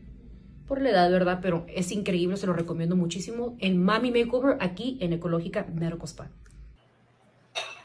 por 0.68 0.80
la 0.80 0.90
edad, 0.90 1.10
¿verdad? 1.10 1.38
Pero 1.42 1.64
es 1.68 1.92
increíble, 1.92 2.36
se 2.36 2.46
lo 2.46 2.52
recomiendo 2.52 2.96
muchísimo. 2.96 3.56
El 3.58 3.74
Mami 3.76 4.10
Makeover 4.10 4.58
aquí 4.60 4.98
en 5.00 5.12
Ecológica 5.12 5.66
Mercospa. 5.72 6.28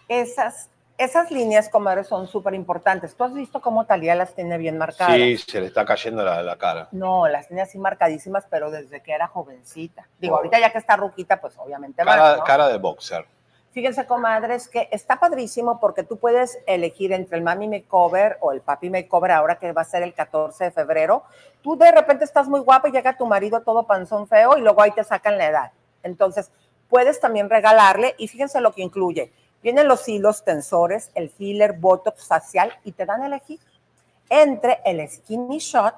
Esas, 0.08 0.70
esas 0.98 1.30
líneas, 1.32 1.70
comadres, 1.70 2.08
son 2.08 2.28
súper 2.28 2.54
importantes. 2.54 3.16
¿Tú 3.16 3.24
has 3.24 3.34
visto 3.34 3.62
cómo 3.62 3.86
Talía 3.86 4.16
las 4.16 4.34
tiene 4.34 4.58
bien 4.58 4.78
marcadas? 4.78 5.16
sí, 5.16 5.38
se 5.38 5.62
le 5.62 5.68
está 5.68 5.86
cayendo 5.86 6.24
la, 6.24 6.42
la 6.42 6.58
cara. 6.58 6.90
No, 6.92 7.28
las 7.28 7.48
tiene 7.48 7.62
así 7.62 7.78
marcadísimas, 7.78 8.46
pero 8.50 8.72
desde 8.72 9.02
que 9.02 9.12
era 9.12 9.28
jovencita. 9.28 10.08
Digo, 10.20 10.38
ahorita 10.38 10.60
ya 10.60 10.72
que 10.72 10.78
está 10.80 10.96
ruquita, 10.98 11.40
pues 11.40 11.54
obviamente 11.58 12.04
más, 12.04 12.16
Cara, 12.16 12.38
¿no? 12.38 12.44
cara 12.44 12.68
de 12.70 12.78
boxer. 12.78 13.26
Fíjense, 13.80 14.06
comadres, 14.06 14.68
que 14.68 14.90
está 14.92 15.22
padrísimo 15.22 15.80
porque 15.80 16.04
tú 16.04 16.18
puedes 16.18 16.60
elegir 16.68 17.14
entre 17.14 17.38
el 17.38 17.46
Mami 17.46 17.70
Makeover 17.70 18.36
o 18.42 18.52
el 18.52 18.60
Papi 18.60 18.90
Makeover 18.90 19.32
ahora 19.32 19.58
que 19.58 19.72
va 19.72 19.84
a 19.84 19.86
ser 19.86 20.04
el 20.04 20.14
14 20.14 20.66
de 20.66 20.72
febrero. 20.72 21.24
Tú 21.62 21.78
de 21.78 21.90
repente 21.90 22.26
estás 22.26 22.50
muy 22.50 22.60
guapa 22.60 22.90
y 22.90 22.92
llega 22.92 23.16
tu 23.16 23.26
marido 23.26 23.62
todo 23.62 23.84
panzón 23.84 24.28
feo 24.28 24.58
y 24.58 24.62
luego 24.62 24.82
ahí 24.82 24.92
te 24.92 25.06
sacan 25.06 25.38
la 25.38 25.48
edad. 25.48 25.72
Entonces, 26.04 26.52
puedes 26.90 27.22
también 27.22 27.50
regalarle 27.50 28.16
y 28.18 28.28
fíjense 28.28 28.60
lo 28.60 28.74
que 28.74 28.82
incluye. 28.82 29.32
Vienen 29.64 29.88
los 29.88 30.10
hilos 30.10 30.44
tensores, 30.44 31.10
el 31.16 31.30
filler, 31.30 31.72
botox 31.72 32.28
facial 32.28 32.74
y 32.84 32.92
te 32.92 33.06
dan 33.06 33.22
a 33.22 33.28
elegir 33.28 33.62
entre 34.28 34.82
el 34.84 35.10
Skinny 35.10 35.60
Shot, 35.60 35.96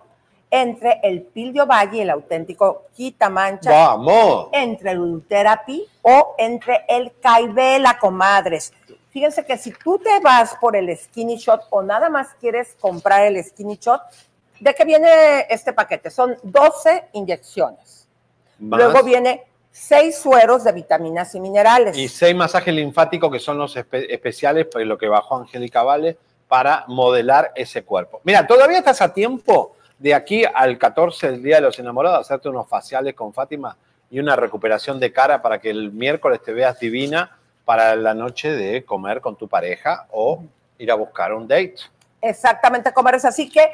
entre 0.54 1.00
el 1.02 1.22
Pil 1.22 1.54
de 1.54 1.62
Ovalle 1.62 1.98
y 1.98 2.02
el 2.02 2.10
auténtico 2.10 2.84
Quita 2.94 3.30
Mancha 3.30 3.72
¡Vamos! 3.72 4.50
entre 4.52 4.92
el 4.92 5.00
Ultherapy 5.00 5.88
o 6.02 6.36
entre 6.38 6.84
el 6.90 7.14
Caibela, 7.22 7.98
comadres. 7.98 8.74
Fíjense 9.12 9.46
que 9.46 9.58
si 9.58 9.72
tú 9.72 9.98
te 9.98 10.20
vas 10.20 10.56
por 10.60 10.76
el 10.76 10.96
Skinny 10.98 11.38
Shot 11.38 11.68
o 11.70 11.82
nada 11.82 12.10
más 12.10 12.30
quieres 12.40 12.76
comprar 12.80 13.26
el 13.26 13.42
Skinny 13.44 13.78
Shot, 13.80 14.02
¿de 14.60 14.74
qué 14.76 14.84
viene 14.86 15.46
este 15.50 15.74
paquete? 15.74 16.10
Son 16.12 16.36
12 16.44 17.06
inyecciones. 17.14 18.08
Más. 18.60 18.80
Luego 18.80 19.04
viene 19.04 19.44
6 19.72 20.18
sueros 20.18 20.64
de 20.66 20.72
vitaminas 20.74 21.34
y 21.34 21.40
minerales. 21.40 21.98
Y 21.98 22.10
seis 22.10 22.36
masajes 22.36 22.74
linfáticos 22.74 23.32
que 23.32 23.40
son 23.40 23.58
los 23.58 23.76
espe- 23.78 24.06
especiales, 24.10 24.68
pues 24.72 24.86
lo 24.86 24.98
que 24.98 25.08
bajó 25.08 25.38
Angélica 25.38 25.82
Vale, 25.84 26.18
para 26.48 26.84
modelar 26.88 27.52
ese 27.56 27.84
cuerpo. 27.84 28.20
Mira, 28.26 28.46
todavía 28.46 28.80
estás 28.80 29.02
a 29.02 29.14
tiempo 29.14 29.76
de 30.02 30.16
aquí 30.16 30.44
al 30.44 30.80
14 30.80 31.32
del 31.32 31.44
Día 31.44 31.58
de 31.58 31.62
los 31.62 31.78
Enamorados, 31.78 32.22
hacerte 32.22 32.50
unos 32.50 32.68
faciales 32.68 33.14
con 33.14 33.32
Fátima 33.34 33.78
y 34.10 34.20
una 34.20 34.36
recuperación 34.36 35.00
de 35.00 35.14
cara 35.14 35.44
para 35.44 35.60
que 35.60 35.70
el 35.70 35.92
miércoles 35.92 36.42
te 36.42 36.54
veas 36.54 36.80
divina 36.80 37.38
para 37.66 37.96
la 37.96 38.16
noche 38.16 38.52
de 38.52 38.84
comer 38.84 39.22
con 39.22 39.36
tu 39.36 39.48
pareja 39.48 40.08
o 40.12 40.44
ir 40.80 40.92
a 40.92 40.96
buscar 40.96 41.34
un 41.34 41.48
date. 41.48 41.76
Exactamente, 42.20 42.92
comadres. 42.92 43.26
Así 43.26 43.48
que 43.48 43.70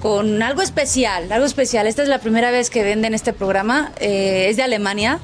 con 0.00 0.42
algo 0.42 0.60
especial, 0.60 1.32
algo 1.32 1.46
especial. 1.46 1.86
Esta 1.86 2.02
es 2.02 2.08
la 2.10 2.18
primera 2.18 2.50
vez 2.50 2.68
que 2.68 2.82
venden 2.82 3.14
este 3.14 3.32
programa, 3.32 3.92
eh, 3.98 4.48
es 4.50 4.58
de 4.58 4.62
Alemania. 4.62 5.20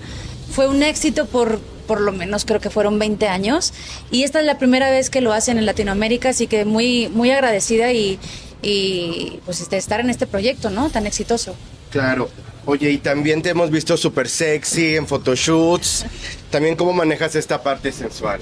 Fue 0.51 0.67
un 0.67 0.83
éxito 0.83 1.27
por 1.27 1.61
por 1.87 2.01
lo 2.01 2.11
menos 2.11 2.45
creo 2.45 2.59
que 2.59 2.69
fueron 2.69 2.99
20 2.99 3.29
años 3.29 3.73
y 4.11 4.25
esta 4.25 4.41
es 4.41 4.47
la 4.47 4.59
primera 4.59 4.91
vez 4.91 5.09
que 5.09 5.21
lo 5.21 5.33
hacen 5.33 5.57
en 5.57 5.67
Latinoamérica, 5.67 6.31
así 6.31 6.49
que 6.49 6.65
muy 6.65 7.09
muy 7.11 7.31
agradecida 7.31 7.93
y, 7.93 8.19
y 8.61 9.39
pues 9.45 9.61
este, 9.61 9.77
estar 9.77 10.01
en 10.01 10.11
este 10.11 10.27
proyecto, 10.27 10.71
¿no? 10.71 10.91
Tan 10.91 11.07
exitoso. 11.07 11.55
Claro. 11.91 12.29
Oye, 12.67 12.91
y 12.91 12.99
también 12.99 13.43
te 13.43 13.51
hemos 13.51 13.71
visto 13.71 13.97
súper 13.97 14.29
sexy 14.29 14.97
en 14.97 15.07
photoshoots. 15.07 16.05
También 16.51 16.75
cómo 16.77 16.93
manejas 16.93 17.35
esta 17.37 17.63
parte 17.63 17.93
sensual. 17.93 18.41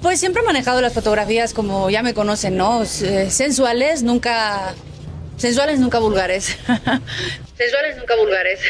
Pues 0.00 0.18
siempre 0.20 0.40
he 0.42 0.44
manejado 0.46 0.80
las 0.80 0.94
fotografías 0.94 1.52
como 1.52 1.90
ya 1.90 2.02
me 2.02 2.14
conocen, 2.14 2.56
¿no? 2.56 2.82
S- 2.82 3.30
Sensuales, 3.30 4.02
nunca... 4.02 4.74
Sensuales, 5.36 5.80
nunca 5.80 5.98
vulgares. 5.98 6.56
Sensuales, 7.58 7.96
nunca 7.98 8.14
vulgares. 8.16 8.60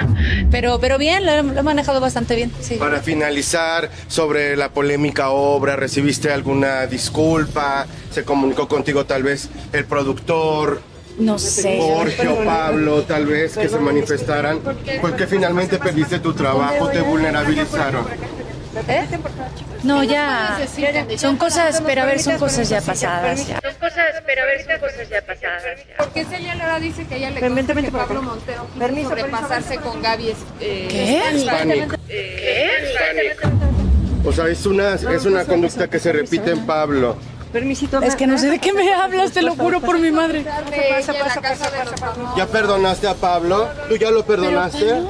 pero, 0.50 0.78
pero 0.80 0.96
bien, 0.96 1.26
lo 1.26 1.32
he, 1.32 1.42
lo 1.42 1.58
he 1.60 1.62
manejado 1.62 2.00
bastante 2.00 2.36
bien, 2.36 2.52
sí. 2.60 2.76
Para 2.76 3.00
finalizar, 3.00 3.90
sobre 4.08 4.56
la 4.56 4.72
polémica 4.72 5.30
obra, 5.30 5.76
¿recibiste 5.76 6.32
alguna 6.32 6.86
disculpa? 6.86 7.86
¿Se 8.12 8.24
comunicó 8.24 8.68
contigo 8.68 9.06
tal 9.06 9.22
vez 9.24 9.48
el 9.72 9.84
productor? 9.84 10.82
No 11.20 11.38
sé. 11.38 11.78
Jorge 11.80 12.28
o 12.28 12.44
Pablo, 12.44 13.02
tal 13.02 13.26
vez, 13.26 13.56
que 13.56 13.68
se 13.68 13.78
manifestaran. 13.78 14.60
Porque 15.00 15.26
finalmente 15.26 15.78
perdiste 15.78 16.18
tu 16.18 16.32
trabajo, 16.32 16.88
te 16.88 17.00
vulnerabilizaron. 17.00 18.06
¿Eh? 18.88 19.04
No, 19.82 20.04
ya. 20.04 20.58
Son 21.16 21.36
cosas, 21.36 21.82
pero 21.84 22.02
a 22.02 22.04
ver, 22.04 22.20
son 22.20 22.38
cosas 22.38 22.68
ya 22.68 22.80
pasadas. 22.80 23.46
ya. 23.46 23.60
cosas, 23.60 24.22
pero 24.24 24.42
a 24.42 24.46
ver, 24.46 24.64
son 24.64 24.78
cosas 24.80 25.08
ya 25.08 25.22
pasadas. 25.22 25.62
Porque 25.98 26.24
Celia 26.24 26.54
Lara 26.54 26.78
dice 26.78 27.04
que 27.06 27.16
ella 27.16 27.30
le 27.30 27.48
vente 27.48 27.74
que 27.74 27.90
Pablo. 27.90 28.22
Montero 28.22 28.66
quiso 28.94 29.08
sobrepasarse 29.08 29.76
con 29.76 30.00
Gaby. 30.00 30.34
eh, 30.60 30.86
¿Qué? 30.88 31.90
¿Qué? 32.06 33.36
O 34.24 34.32
sea, 34.32 34.48
es 34.48 34.66
una, 34.66 34.94
es 34.94 35.24
una 35.24 35.44
conducta 35.44 35.88
que 35.88 35.98
se 35.98 36.12
repite 36.12 36.52
en 36.52 36.66
Pablo. 36.66 37.16
Permisito. 37.52 38.00
Es 38.00 38.14
que 38.14 38.26
no 38.26 38.38
sé 38.38 38.48
de 38.48 38.58
qué 38.60 38.72
me 38.72 38.92
hablas, 38.92 39.32
te 39.32 39.42
lo 39.42 39.56
juro 39.56 39.80
por 39.80 39.98
mi 39.98 40.12
madre. 40.12 40.44
Pasa, 40.44 41.12
pasa, 41.12 41.40
pasa, 41.40 41.70
pasa. 41.70 42.34
¿Ya 42.36 42.46
perdonaste 42.46 43.08
a 43.08 43.14
Pablo? 43.14 43.68
¿Tú 43.88 43.96
ya 43.96 44.10
lo 44.10 44.24
perdonaste? 44.24 45.02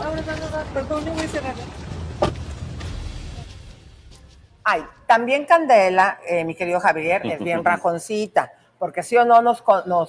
Perdón, 0.72 1.04
no 1.04 1.12
voy 1.12 1.24
a 1.24 1.28
cerrar. 1.28 1.54
Ay, 4.64 4.84
también 5.06 5.44
Candela, 5.44 6.20
eh, 6.26 6.44
mi 6.44 6.54
querido 6.54 6.80
Javier, 6.80 7.26
es 7.26 7.40
bien 7.40 7.64
rajoncita, 7.64 8.52
porque 8.78 9.02
sí 9.02 9.16
o 9.16 9.24
no, 9.24 9.42
nos, 9.42 9.62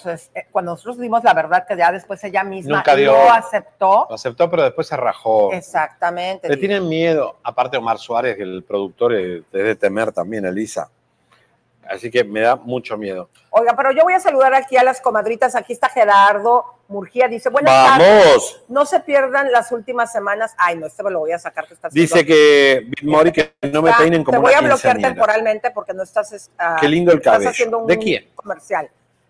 eh, 0.05 0.47
cuando 0.51 0.71
nosotros 0.71 0.99
dimos 0.99 1.23
la 1.23 1.33
verdad 1.33 1.65
que 1.67 1.75
ya 1.75 1.91
después 1.91 2.23
ella 2.23 2.43
misma 2.43 2.77
Nunca 2.77 2.95
dio. 2.95 3.11
lo 3.11 3.31
aceptó. 3.31 4.05
Lo 4.07 4.15
aceptó, 4.15 4.49
pero 4.49 4.63
después 4.63 4.87
se 4.87 4.95
rajó. 4.95 5.51
Exactamente. 5.51 6.47
Le 6.47 6.57
tienen 6.57 6.87
miedo, 6.87 7.37
aparte 7.43 7.77
Omar 7.77 7.97
Suárez, 7.97 8.37
que 8.37 8.43
el 8.43 8.63
productor 8.63 9.15
es 9.15 9.43
de 9.51 9.75
temer 9.75 10.11
también, 10.11 10.45
Elisa. 10.45 10.89
Así 11.91 12.09
que 12.09 12.23
me 12.23 12.39
da 12.41 12.55
mucho 12.55 12.97
miedo. 12.97 13.29
Oiga, 13.49 13.75
pero 13.75 13.91
yo 13.91 14.03
voy 14.03 14.13
a 14.13 14.19
saludar 14.19 14.53
aquí 14.53 14.77
a 14.77 14.83
las 14.83 15.01
comadritas. 15.01 15.55
Aquí 15.55 15.73
está 15.73 15.89
Gerardo 15.89 16.63
Murgía. 16.87 17.27
Dice, 17.27 17.49
buenas 17.49 17.73
¡Vamos! 17.73 17.97
tardes. 17.97 18.61
No 18.69 18.85
se 18.85 18.99
pierdan 19.01 19.51
las 19.51 19.71
últimas 19.71 20.11
semanas. 20.11 20.53
Ay, 20.57 20.77
no, 20.77 20.85
este 20.87 21.03
me 21.03 21.11
lo 21.11 21.19
voy 21.19 21.31
a 21.33 21.39
sacar 21.39 21.67
que 21.67 21.73
está 21.73 21.89
haciendo- 21.89 22.01
Dice 22.15 22.25
que 22.25 22.83
Bitmori 22.87 23.31
que 23.31 23.53
no 23.71 23.81
me 23.81 23.89
Está- 23.89 24.01
peinen 24.03 24.23
como 24.23 24.37
Te 24.37 24.41
voy 24.41 24.51
una 24.51 24.57
a 24.59 24.61
bloquear 24.61 24.95
quinceañera. 24.95 25.09
temporalmente 25.09 25.71
porque 25.71 25.93
no 25.93 26.03
estás... 26.03 26.31
es- 26.31 26.49
ah, 26.57 26.77
Qué 26.79 26.87
lindo 26.87 27.11
el 27.11 27.17
estás 27.17 27.33
cabello. 27.33 27.49
haciendo 27.49 27.79
un 27.79 27.87
¿De 27.87 27.97
quién? 27.97 28.29
comercial. 28.35 28.89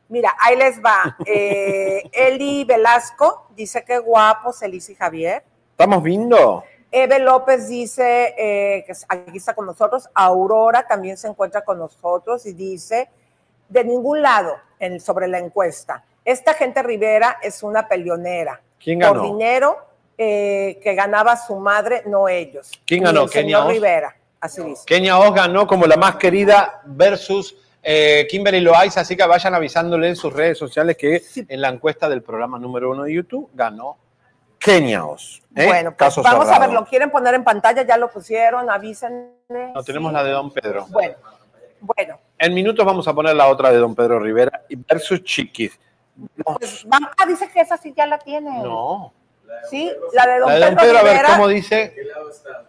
Mira, 0.09 0.35
ahí 0.39 0.55
les 0.57 0.79
va. 0.81 1.17
Eh, 1.25 2.03
Eli 2.11 2.63
Velasco 2.65 3.47
dice 3.55 3.83
que 3.83 3.97
guapos, 3.99 4.61
Elisa 4.61 4.91
y 4.91 4.95
Javier. 4.95 5.43
¿Estamos 5.71 6.03
viendo? 6.03 6.63
Eve 6.91 7.19
López 7.19 7.69
dice 7.69 8.35
eh, 8.37 8.83
que 8.85 8.93
aquí 9.07 9.37
está 9.37 9.53
con 9.53 9.65
nosotros. 9.65 10.09
Aurora 10.13 10.85
también 10.87 11.17
se 11.17 11.27
encuentra 11.27 11.63
con 11.63 11.79
nosotros 11.79 12.45
y 12.45 12.53
dice, 12.53 13.09
de 13.69 13.83
ningún 13.85 14.21
lado 14.21 14.55
en, 14.79 14.99
sobre 14.99 15.27
la 15.27 15.39
encuesta, 15.39 16.03
esta 16.25 16.53
gente 16.53 16.83
Rivera 16.83 17.37
es 17.41 17.63
una 17.63 17.87
peleonera. 17.87 18.61
¿Quién 18.83 18.99
Por 18.99 19.13
ganó? 19.13 19.23
dinero 19.23 19.77
eh, 20.17 20.79
que 20.83 20.93
ganaba 20.93 21.37
su 21.37 21.55
madre, 21.55 22.03
no 22.05 22.27
ellos. 22.27 22.71
¿Quién 22.85 23.03
ganó? 23.03 23.25
Kenia 23.27 23.57
señor 23.57 23.67
Oz. 23.67 23.73
Rivera, 23.73 24.15
así 24.39 24.61
dice. 24.61 24.83
Kenia 24.85 25.17
Oz 25.17 25.33
ganó 25.33 25.65
como 25.65 25.85
la 25.85 25.97
más 25.97 26.17
querida 26.17 26.81
versus 26.85 27.55
eh, 27.81 28.27
Kimberly 28.29 28.59
Loaiza, 28.59 29.01
así 29.01 29.15
que 29.15 29.25
vayan 29.25 29.55
avisándole 29.55 30.09
en 30.09 30.15
sus 30.15 30.31
redes 30.33 30.57
sociales 30.57 30.97
que 30.97 31.23
en 31.35 31.61
la 31.61 31.69
encuesta 31.69 32.07
del 32.07 32.21
programa 32.21 32.59
número 32.59 32.91
uno 32.91 33.03
de 33.03 33.13
YouTube 33.13 33.49
ganó 33.53 33.97
Kenia 34.61 35.03
Oz. 35.05 35.41
¿eh? 35.55 35.65
Bueno, 35.65 35.89
pues 35.91 35.97
Caso 35.97 36.21
vamos 36.21 36.47
a 36.47 36.59
ver, 36.59 36.69
lo 36.69 36.85
quieren 36.85 37.09
poner 37.09 37.33
en 37.33 37.43
pantalla, 37.43 37.81
ya 37.81 37.97
lo 37.97 38.09
pusieron, 38.11 38.69
avísenme. 38.69 39.71
No, 39.73 39.83
tenemos 39.83 40.13
la 40.13 40.23
de 40.23 40.31
Don 40.31 40.51
Pedro. 40.51 40.85
Bueno, 40.89 41.15
bueno, 41.81 42.19
En 42.37 42.53
minutos 42.53 42.85
vamos 42.85 43.07
a 43.07 43.13
poner 43.13 43.35
la 43.35 43.47
otra 43.47 43.71
de 43.71 43.77
Don 43.77 43.95
Pedro 43.95 44.19
Rivera 44.19 44.61
y 44.69 44.75
versus 44.75 45.23
Chiquis. 45.23 45.79
pues 46.43 46.85
ah, 46.91 47.25
dice 47.27 47.49
que 47.51 47.61
esa 47.61 47.75
sí 47.77 47.91
ya 47.97 48.05
la 48.05 48.19
tiene. 48.19 48.51
No. 48.61 49.11
Sí, 49.69 49.91
la 50.13 50.27
de 50.27 50.39
Don 50.39 50.47
La 50.49 50.55
de 50.55 50.61
Don 50.61 50.75
Pedro, 50.75 50.85
Pedro, 50.85 50.99
a 50.99 51.03
ver 51.03 51.13
Rivera, 51.17 51.29
cómo 51.35 51.47
dice. 51.47 51.95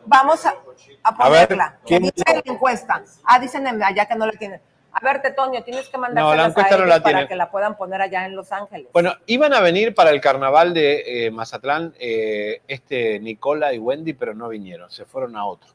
Vamos 0.06 0.46
a, 0.46 0.54
a 1.02 1.08
A 1.10 1.28
ver, 1.28 1.46
ponerla. 1.48 1.78
¿quién- 1.86 2.02
Dice 2.02 2.24
la 2.26 2.42
encuesta. 2.52 3.02
Ah, 3.24 3.38
dicen 3.38 3.66
en- 3.66 3.82
allá 3.82 4.06
que 4.06 4.14
no 4.16 4.26
la 4.26 4.32
tienen. 4.32 4.60
A 4.94 5.00
ver, 5.04 5.22
Tetoño, 5.22 5.62
tienes 5.64 5.88
que 5.88 5.96
mandárselas 5.98 6.36
No, 6.36 6.42
la 6.42 6.48
encuesta 6.48 6.74
a 6.74 6.78
no 6.78 6.84
ellos 6.84 6.96
la 6.96 7.02
para 7.02 7.14
tienen. 7.14 7.28
que 7.28 7.36
la 7.36 7.50
puedan 7.50 7.76
poner 7.76 8.02
allá 8.02 8.26
en 8.26 8.36
Los 8.36 8.52
Ángeles. 8.52 8.88
Bueno, 8.92 9.14
iban 9.26 9.54
a 9.54 9.60
venir 9.60 9.94
para 9.94 10.10
el 10.10 10.20
carnaval 10.20 10.74
de 10.74 11.26
eh, 11.26 11.30
Mazatlán 11.30 11.94
eh, 11.98 12.60
este 12.68 13.18
Nicola 13.20 13.72
y 13.72 13.78
Wendy, 13.78 14.12
pero 14.12 14.34
no 14.34 14.48
vinieron, 14.48 14.90
se 14.90 15.04
fueron 15.06 15.36
a 15.36 15.46
otro. 15.46 15.70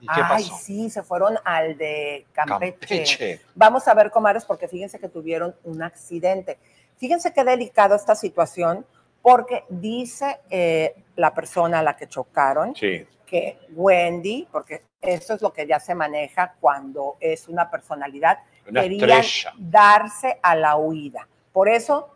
¿Y 0.00 0.06
qué 0.06 0.12
Ay, 0.16 0.42
pasó? 0.44 0.56
sí, 0.60 0.90
se 0.90 1.02
fueron 1.02 1.38
al 1.44 1.78
de 1.78 2.26
Campeche. 2.32 2.72
Campeche. 2.78 3.40
Vamos 3.54 3.86
a 3.86 3.94
ver, 3.94 4.10
comadres, 4.10 4.44
porque 4.44 4.66
fíjense 4.68 4.98
que 4.98 5.08
tuvieron 5.08 5.54
un 5.62 5.82
accidente. 5.82 6.58
Fíjense 6.98 7.32
qué 7.32 7.44
delicado 7.44 7.94
esta 7.94 8.14
situación, 8.14 8.84
porque 9.22 9.64
dice 9.68 10.40
eh, 10.50 10.94
la 11.16 11.32
persona 11.32 11.78
a 11.78 11.82
la 11.82 11.96
que 11.96 12.08
chocaron 12.08 12.74
Sí. 12.74 13.06
Que 13.34 13.58
Wendy, 13.74 14.46
porque 14.52 14.82
eso 15.00 15.34
es 15.34 15.42
lo 15.42 15.52
que 15.52 15.66
ya 15.66 15.80
se 15.80 15.92
maneja 15.92 16.54
cuando 16.60 17.16
es 17.18 17.48
una 17.48 17.68
personalidad, 17.68 18.38
Una 18.70 18.82
estrella. 18.84 19.52
darse 19.58 20.38
a 20.40 20.54
la 20.54 20.76
huida. 20.76 21.26
Por 21.52 21.68
eso, 21.68 22.10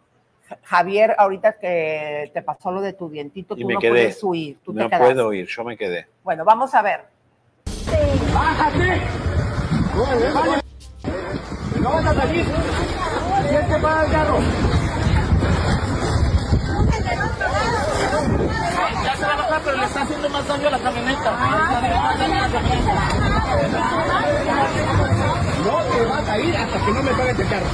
Ja- 0.49 0.59
Javier, 0.63 1.17
ahorita 1.19 1.59
que 1.59 2.31
te 2.33 2.41
pasó 2.43 2.71
lo 2.71 2.81
de 2.81 2.93
tu 2.93 3.11
dientito, 3.11 3.55
Y 3.57 3.63
tú 3.63 3.67
me 3.67 3.75
no 3.75 3.81
quedé. 3.81 3.91
puedes 3.91 4.23
huir, 4.23 4.59
tú 4.65 4.73
No 4.73 4.89
puedo 4.89 5.33
ir, 5.33 5.47
yo 5.49 5.65
me 5.65 5.77
quedé. 5.77 6.07
Bueno, 6.23 6.45
vamos 6.45 6.73
a 6.73 6.83
ver. 6.83 7.05
¡Bájate! 8.33 9.01
¡No 11.81 11.91
vas 11.91 12.07
a 12.07 12.15
salir! 12.15 12.47
¿Quién 13.49 13.69
te 13.69 13.79
paga 13.81 14.05
el 14.07 14.13
carro? 14.13 14.39
Ya 19.59 19.65
se 19.65 19.71
va 19.71 19.75
a 19.75 19.75
bajar, 19.75 19.75
pero 19.75 19.77
le 19.77 19.85
está 19.87 20.03
haciendo 20.03 20.29
más 20.31 20.47
daño 20.47 20.69
a 20.69 20.71
la 20.71 20.79
camioneta. 20.79 21.31
No 25.65 25.77
te 25.83 26.05
vas 26.07 26.29
a 26.29 26.39
ir 26.39 26.57
hasta 26.57 26.79
que 26.79 26.93
no 26.93 27.03
me 27.03 27.11
pagues 27.13 27.39
el 27.39 27.49
carro. 27.49 27.67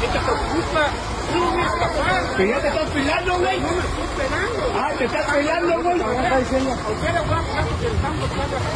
¿Qué 0.00 0.06
te 0.06 0.18
preocupa? 0.18 0.88
No 1.34 1.40
me 1.40 1.50
voy 1.50 1.60
a 1.60 1.66
escapar. 1.66 2.36
Que 2.36 2.48
ya 2.48 2.60
te 2.60 2.68
estás 2.68 2.90
peleando, 2.90 3.38
güey. 3.38 3.60
No 3.60 3.68
me 3.72 3.78
estoy 3.78 4.08
pegando. 4.16 4.80
Ah, 4.80 4.90
te 4.96 5.04
estás 5.04 5.26
peleando, 5.26 5.82
güey. 5.82 6.00
A 6.00 6.38
usted 6.38 6.58
le 6.58 6.64
voy 6.64 6.78
a 6.78 7.42
pagar 7.42 7.64
porque 7.68 7.88
le 7.88 7.94
están 7.94 8.16
bloqueando 8.18 8.56
la 8.56 8.68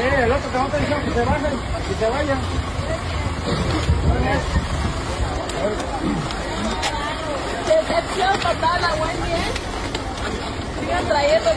Eh, 0.00 0.24
el 0.24 0.32
otro 0.32 0.50
te 0.50 0.56
va 0.56 0.62
a 0.62 0.66
estar 0.66 0.80
diciendo 0.80 1.04
que 1.04 1.12
se 1.12 1.24
bajen, 1.24 1.52
que 1.88 1.94
se 1.98 2.10
vayan. 2.10 2.38
Decepción 7.66 8.32
total 8.40 8.84
a 8.84 8.94
Wendy, 8.94 9.32
¿eh? 9.32 9.77
Sigan 10.88 11.06
trayendo 11.06 11.50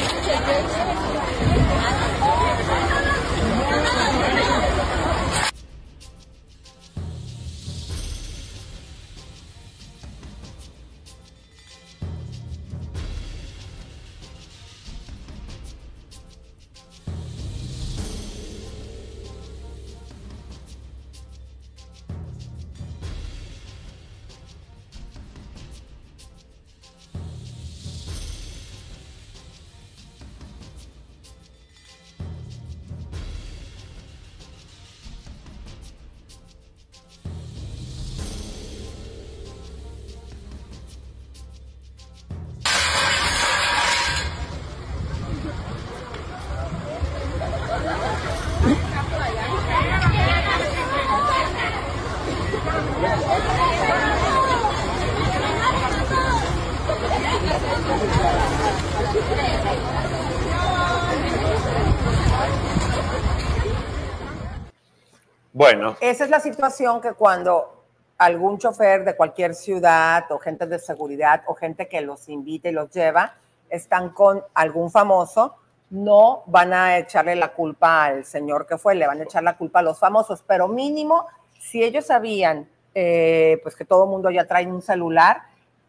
Esa 66.02 66.24
es 66.24 66.32
la 66.32 66.40
situación 66.40 67.00
que 67.00 67.14
cuando 67.14 67.84
algún 68.18 68.58
chofer 68.58 69.06
de 69.06 69.16
cualquier 69.16 69.54
ciudad 69.54 70.26
o 70.32 70.40
gente 70.40 70.66
de 70.66 70.80
seguridad 70.80 71.44
o 71.46 71.54
gente 71.54 71.88
que 71.88 72.02
los 72.02 72.28
invita 72.28 72.70
y 72.70 72.72
los 72.72 72.90
lleva 72.90 73.36
están 73.70 74.10
con 74.10 74.44
algún 74.56 74.90
famoso, 74.90 75.58
no 75.92 76.42
van 76.48 76.74
a 76.74 76.98
echarle 76.98 77.36
la 77.36 77.54
culpa 77.54 78.06
al 78.06 78.26
señor 78.26 78.66
que 78.66 78.80
fue, 78.80 78.96
le 78.96 79.06
van 79.06 79.20
a 79.20 79.26
echar 79.26 79.44
la 79.44 79.56
culpa 79.56 79.78
a 79.78 79.84
los 79.84 80.00
famosos, 80.00 80.44
pero 80.48 80.68
mínimo, 80.68 81.28
si 81.60 81.84
ellos 81.84 82.08
sabían 82.08 82.68
eh, 82.96 83.60
pues 83.62 83.76
que 83.76 83.86
todo 83.86 84.06
el 84.06 84.10
mundo 84.10 84.32
ya 84.32 84.48
trae 84.48 84.66
un 84.66 84.82
celular, 84.82 85.44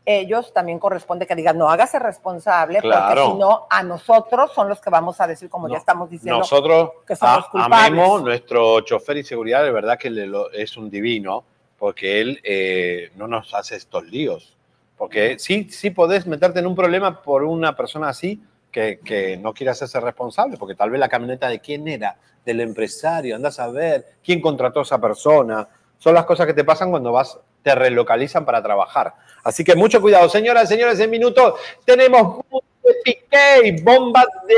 ellos 0.04 0.52
también 0.52 0.78
corresponde 0.78 1.26
que 1.26 1.34
digan, 1.36 1.56
no, 1.56 1.70
hágase 1.70 1.98
responsable, 1.98 2.80
Claro. 2.80 3.06
porque 3.14 3.32
si 3.32 3.38
no, 3.38 3.66
a 3.70 3.82
nosotros 3.82 4.52
son 4.52 4.68
los 4.68 4.80
que 4.80 4.90
vamos 4.90 5.20
a 5.20 5.26
decir, 5.26 5.48
como 5.48 5.68
ya 5.68 5.78
estamos 5.78 6.10
diciendo, 6.10 6.38
nosotros 6.40 6.90
que 7.06 7.14
somos 7.16 7.44
a- 7.46 7.50
culpables. 7.50 7.78
amemos 7.88 8.22
nuestro 8.22 8.80
chofer 8.80 9.18
y 9.18 9.24
seguridad, 9.24 9.62
de 9.62 9.70
verdad 9.70 9.98
que 9.98 10.10
le 10.10 10.26
lo- 10.26 10.50
es 10.50 10.76
un 10.76 10.90
divino, 10.90 11.44
porque 11.78 12.20
él 12.20 12.40
eh, 12.44 13.10
no 13.16 13.28
nos 13.28 13.54
hace 13.54 13.76
estos 13.76 14.04
líos. 14.04 14.56
Porque 14.96 15.38
sí, 15.38 15.68
sí 15.70 15.90
podés 15.90 16.26
meterte 16.26 16.60
en 16.60 16.66
un 16.66 16.76
problema 16.76 17.22
por 17.22 17.42
una 17.42 17.74
persona 17.76 18.08
así 18.08 18.40
que, 18.70 19.00
que 19.04 19.36
no 19.36 19.52
quiere 19.52 19.70
hacerse 19.72 19.98
responsable, 20.00 20.56
porque 20.56 20.74
tal 20.76 20.90
vez 20.90 21.00
la 21.00 21.08
camioneta 21.08 21.48
de 21.48 21.60
quién 21.60 21.86
era, 21.88 22.16
del 22.44 22.60
empresario, 22.60 23.34
andás 23.36 23.58
a 23.60 23.68
ver 23.68 24.14
quién 24.24 24.40
contrató 24.40 24.80
a 24.80 24.82
esa 24.84 25.00
persona. 25.00 25.68
Son 25.98 26.14
las 26.14 26.24
cosas 26.24 26.46
que 26.46 26.54
te 26.54 26.64
pasan 26.64 26.90
cuando 26.90 27.12
vas, 27.12 27.38
te 27.62 27.74
relocalizan 27.74 28.44
para 28.44 28.62
trabajar. 28.62 29.14
Así 29.44 29.64
que 29.64 29.74
mucho 29.74 30.00
cuidado. 30.00 30.28
Señoras 30.28 30.64
y 30.64 30.74
señores, 30.74 30.98
en 31.00 31.10
minutos 31.10 31.54
tenemos 31.84 32.38
de 32.82 32.94
Piqué 33.04 33.60
y 33.64 33.82
bombas 33.82 34.26
de 34.46 34.54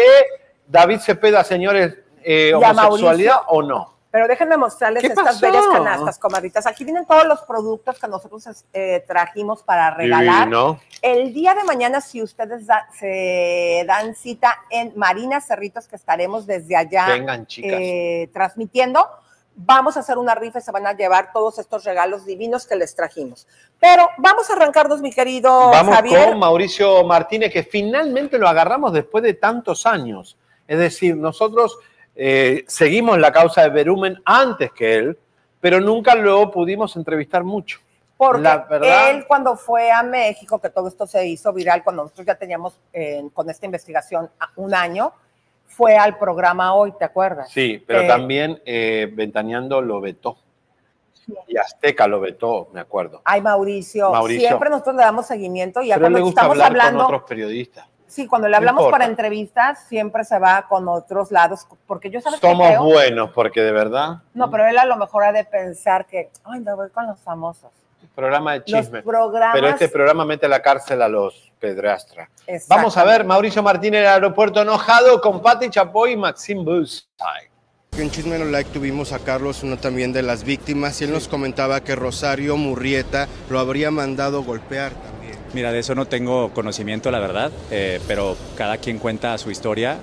David 0.66 0.98
Cepeda, 1.00 1.44
señores, 1.44 1.94
eh, 2.22 2.52
homosexualidad 2.54 3.40
o 3.48 3.62
no. 3.62 3.94
Pero 4.10 4.28
déjenme 4.28 4.56
mostrarles 4.56 5.00
¿Qué 5.00 5.08
estas 5.08 5.24
pasó? 5.24 5.40
bellas 5.40 5.64
canastas, 5.72 6.18
comadritas. 6.20 6.66
Aquí 6.68 6.84
vienen 6.84 7.04
todos 7.04 7.26
los 7.26 7.40
productos 7.40 7.98
que 7.98 8.06
nosotros 8.06 8.64
eh, 8.72 9.02
trajimos 9.08 9.64
para 9.64 9.90
regalar. 9.90 10.44
Divino. 10.44 10.78
El 11.02 11.34
día 11.34 11.52
de 11.54 11.64
mañana, 11.64 12.00
si 12.00 12.22
ustedes 12.22 12.64
da- 12.64 12.86
se 12.96 13.82
dan 13.88 14.14
cita 14.14 14.56
en 14.70 14.92
Marina 14.94 15.40
Cerritos, 15.40 15.88
que 15.88 15.96
estaremos 15.96 16.46
desde 16.46 16.76
allá 16.76 17.06
Vengan, 17.08 17.44
chicas. 17.46 17.72
eh, 17.74 18.30
transmitiendo, 18.32 19.04
vamos 19.54 19.96
a 19.96 20.00
hacer 20.00 20.18
una 20.18 20.34
rifa 20.34 20.58
y 20.58 20.62
se 20.62 20.72
van 20.72 20.86
a 20.86 20.92
llevar 20.94 21.32
todos 21.32 21.58
estos 21.58 21.84
regalos 21.84 22.24
divinos 22.24 22.66
que 22.66 22.76
les 22.76 22.94
trajimos. 22.94 23.46
Pero 23.80 24.08
vamos 24.18 24.50
a 24.50 24.54
arrancarnos, 24.54 25.00
mi 25.00 25.12
querido 25.12 25.70
Vamos 25.70 25.94
Javier. 25.94 26.30
con 26.30 26.38
Mauricio 26.38 27.04
Martínez, 27.04 27.52
que 27.52 27.62
finalmente 27.62 28.38
lo 28.38 28.48
agarramos 28.48 28.92
después 28.92 29.22
de 29.22 29.34
tantos 29.34 29.86
años. 29.86 30.36
Es 30.66 30.78
decir, 30.78 31.16
nosotros 31.16 31.78
eh, 32.16 32.64
seguimos 32.66 33.18
la 33.18 33.32
causa 33.32 33.62
de 33.62 33.70
Berumen 33.70 34.20
antes 34.24 34.72
que 34.72 34.94
él, 34.94 35.18
pero 35.60 35.80
nunca 35.80 36.14
lo 36.14 36.50
pudimos 36.50 36.96
entrevistar 36.96 37.44
mucho. 37.44 37.80
Porque 38.16 38.42
la 38.42 38.58
verdad, 38.58 39.10
él 39.10 39.24
cuando 39.26 39.56
fue 39.56 39.90
a 39.90 40.02
México, 40.02 40.60
que 40.60 40.70
todo 40.70 40.88
esto 40.88 41.06
se 41.06 41.26
hizo 41.26 41.52
viral, 41.52 41.82
cuando 41.82 42.04
nosotros 42.04 42.26
ya 42.26 42.36
teníamos 42.36 42.78
eh, 42.92 43.28
con 43.32 43.50
esta 43.50 43.66
investigación 43.66 44.30
un 44.56 44.72
año, 44.72 45.12
fue 45.76 45.96
al 45.96 46.16
programa 46.18 46.74
hoy, 46.74 46.92
¿te 46.98 47.04
acuerdas? 47.04 47.50
sí, 47.50 47.82
pero 47.86 48.00
Eh, 48.02 48.06
también 48.08 48.60
eh, 48.64 49.10
Ventaneando 49.12 49.80
lo 49.82 50.00
vetó. 50.00 50.36
Y 51.48 51.56
Azteca 51.56 52.06
lo 52.06 52.20
vetó, 52.20 52.68
me 52.72 52.80
acuerdo. 52.80 53.22
Ay, 53.24 53.40
Mauricio, 53.40 54.10
Mauricio. 54.12 54.46
siempre 54.46 54.68
nosotros 54.68 54.96
le 54.96 55.02
damos 55.02 55.26
seguimiento 55.26 55.80
y 55.80 55.88
ya 55.88 55.94
Pero 55.94 56.08
le 56.08 56.12
cuando 56.12 56.24
gusta 56.26 56.40
estamos 56.42 56.52
hablar 56.56 56.70
hablando, 56.70 57.04
con 57.06 57.14
otros 57.14 57.28
periodistas. 57.28 57.86
sí, 58.06 58.26
cuando 58.26 58.46
le 58.48 58.56
hablamos 58.56 58.90
para 58.90 59.06
entrevistas, 59.06 59.84
siempre 59.88 60.22
se 60.24 60.38
va 60.38 60.66
con 60.68 60.86
otros 60.86 61.30
lados, 61.32 61.66
porque 61.86 62.10
yo 62.10 62.20
sabes 62.20 62.40
que 62.40 62.46
Somos 62.46 62.68
creo, 62.68 62.84
buenos, 62.84 63.30
porque 63.30 63.62
de 63.62 63.72
verdad, 63.72 64.18
no, 64.34 64.50
pero 64.50 64.66
él 64.66 64.76
a 64.76 64.84
lo 64.84 64.96
mejor 64.96 65.24
ha 65.24 65.32
de 65.32 65.44
pensar 65.44 66.04
que, 66.06 66.30
ay, 66.44 66.60
me 66.60 66.74
voy 66.74 66.90
con 66.90 67.06
los 67.06 67.18
famosos. 67.20 67.70
Programa 68.14 68.52
de 68.52 68.58
Los 68.58 68.66
chisme. 68.66 69.02
programas, 69.02 69.54
Pero 69.54 69.68
este 69.68 69.88
programa 69.88 70.24
mete 70.24 70.46
a 70.46 70.48
la 70.48 70.60
cárcel 70.62 71.02
a 71.02 71.08
los 71.08 71.52
pedrastra. 71.60 72.28
Exactamente. 72.46 72.64
Vamos 72.68 72.96
a 72.96 73.04
ver, 73.04 73.24
Mauricio 73.24 73.62
Martínez 73.62 74.00
en 74.00 74.06
el 74.06 74.12
aeropuerto 74.12 74.60
enojado 74.62 75.20
con 75.20 75.40
Pati 75.40 75.70
Chapoy 75.70 76.12
y 76.12 76.16
Maxim 76.16 76.64
Busay. 76.64 77.48
En 77.96 78.10
Chisme 78.10 78.38
No 78.38 78.46
Like 78.46 78.70
tuvimos 78.70 79.12
a 79.12 79.20
Carlos, 79.20 79.62
uno 79.62 79.76
también 79.76 80.12
de 80.12 80.22
las 80.22 80.42
víctimas, 80.42 81.00
y 81.00 81.04
él 81.04 81.12
nos 81.12 81.28
comentaba 81.28 81.80
que 81.80 81.94
Rosario 81.94 82.56
Murrieta 82.56 83.28
lo 83.48 83.60
habría 83.60 83.92
mandado 83.92 84.42
golpear 84.42 84.92
también. 84.92 85.38
Mira, 85.52 85.70
de 85.70 85.78
eso 85.78 85.94
no 85.94 86.06
tengo 86.06 86.52
conocimiento, 86.52 87.12
la 87.12 87.20
verdad, 87.20 87.52
eh, 87.70 88.00
pero 88.08 88.36
cada 88.56 88.78
quien 88.78 88.98
cuenta 88.98 89.38
su 89.38 89.52
historia. 89.52 89.98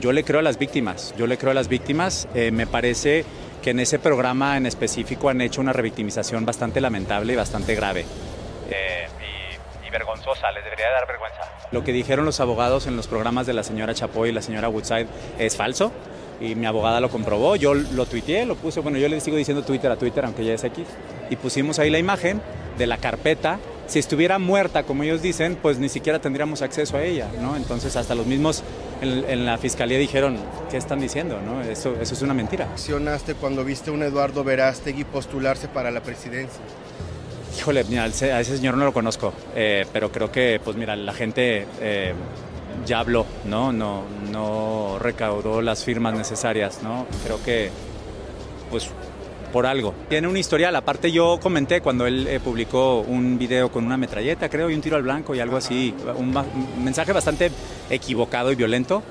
Yo 0.00 0.12
le 0.12 0.24
creo 0.24 0.40
a 0.40 0.42
las 0.42 0.58
víctimas, 0.58 1.14
yo 1.18 1.26
le 1.26 1.36
creo 1.36 1.50
a 1.50 1.54
las 1.54 1.68
víctimas. 1.68 2.26
Eh, 2.34 2.50
me 2.50 2.66
parece 2.66 3.26
que 3.64 3.70
en 3.70 3.80
ese 3.80 3.98
programa 3.98 4.58
en 4.58 4.66
específico 4.66 5.30
han 5.30 5.40
hecho 5.40 5.62
una 5.62 5.72
revictimización 5.72 6.44
bastante 6.44 6.82
lamentable 6.82 7.32
y 7.32 7.36
bastante 7.36 7.74
grave. 7.74 8.04
Eh, 8.70 9.06
y, 9.82 9.86
y 9.86 9.90
vergonzosa, 9.90 10.52
les 10.52 10.62
debería 10.64 10.90
dar 10.90 11.06
vergüenza. 11.06 11.40
Lo 11.72 11.82
que 11.82 11.92
dijeron 11.92 12.26
los 12.26 12.40
abogados 12.40 12.86
en 12.86 12.94
los 12.94 13.06
programas 13.06 13.46
de 13.46 13.54
la 13.54 13.62
señora 13.62 13.94
Chapoy 13.94 14.28
y 14.28 14.32
la 14.32 14.42
señora 14.42 14.68
Woodside 14.68 15.06
es 15.38 15.56
falso. 15.56 15.92
Y 16.42 16.56
mi 16.56 16.66
abogada 16.66 17.00
lo 17.00 17.08
comprobó, 17.08 17.56
yo 17.56 17.72
lo 17.72 18.04
tuiteé, 18.04 18.44
lo 18.44 18.56
puse, 18.56 18.80
bueno, 18.80 18.98
yo 18.98 19.08
le 19.08 19.18
sigo 19.20 19.38
diciendo 19.38 19.64
Twitter 19.64 19.90
a 19.90 19.96
Twitter, 19.96 20.26
aunque 20.26 20.44
ya 20.44 20.52
es 20.52 20.64
X, 20.64 20.86
y 21.30 21.36
pusimos 21.36 21.78
ahí 21.78 21.88
la 21.88 21.98
imagen 21.98 22.42
de 22.76 22.86
la 22.86 22.98
carpeta. 22.98 23.58
Si 23.86 23.98
estuviera 23.98 24.38
muerta, 24.38 24.84
como 24.84 25.02
ellos 25.02 25.20
dicen, 25.20 25.56
pues 25.60 25.78
ni 25.78 25.88
siquiera 25.88 26.18
tendríamos 26.18 26.62
acceso 26.62 26.96
a 26.96 27.02
ella, 27.02 27.28
¿no? 27.40 27.54
Entonces 27.56 27.96
hasta 27.96 28.14
los 28.14 28.26
mismos 28.26 28.62
en, 29.02 29.24
en 29.28 29.44
la 29.44 29.58
fiscalía 29.58 29.98
dijeron, 29.98 30.38
¿qué 30.70 30.78
están 30.78 31.00
diciendo, 31.00 31.40
no? 31.44 31.60
Eso, 31.62 31.94
eso 32.00 32.14
es 32.14 32.22
una 32.22 32.34
mentira. 32.34 32.66
¿Reaccionaste 32.66 33.34
cuando 33.34 33.64
viste 33.64 33.90
a 33.90 33.92
un 33.92 34.02
Eduardo 34.02 34.42
Verástegui 34.42 35.04
postularse 35.04 35.68
para 35.68 35.90
la 35.90 36.00
presidencia? 36.00 36.60
Híjole, 37.58 37.84
mira, 37.84 38.04
a 38.04 38.06
ese 38.06 38.56
señor 38.56 38.76
no 38.76 38.84
lo 38.84 38.92
conozco, 38.92 39.32
eh, 39.54 39.86
pero 39.92 40.10
creo 40.10 40.32
que, 40.32 40.60
pues 40.64 40.76
mira, 40.76 40.96
la 40.96 41.12
gente 41.12 41.66
eh, 41.80 42.12
ya 42.84 42.98
habló, 42.98 43.26
¿no? 43.44 43.72
¿no? 43.72 44.02
No 44.32 44.98
recaudó 44.98 45.62
las 45.62 45.84
firmas 45.84 46.14
necesarias, 46.14 46.82
¿no? 46.82 47.06
Creo 47.24 47.42
que, 47.44 47.70
pues, 48.70 48.88
por 49.54 49.66
algo. 49.66 49.94
Tiene 50.08 50.26
una 50.26 50.40
historial, 50.40 50.74
aparte 50.74 51.12
yo 51.12 51.38
comenté 51.40 51.80
cuando 51.80 52.08
él 52.08 52.26
eh, 52.26 52.40
publicó 52.40 53.02
un 53.02 53.38
video 53.38 53.70
con 53.70 53.84
una 53.86 53.96
metralleta, 53.96 54.48
creo, 54.48 54.68
y 54.68 54.74
un 54.74 54.80
tiro 54.80 54.96
al 54.96 55.04
blanco 55.04 55.32
y 55.32 55.38
algo 55.38 55.56
así, 55.56 55.94
un, 56.16 56.36
un 56.36 56.84
mensaje 56.84 57.12
bastante 57.12 57.52
equivocado 57.88 58.50
y 58.50 58.56
violento. 58.56 59.04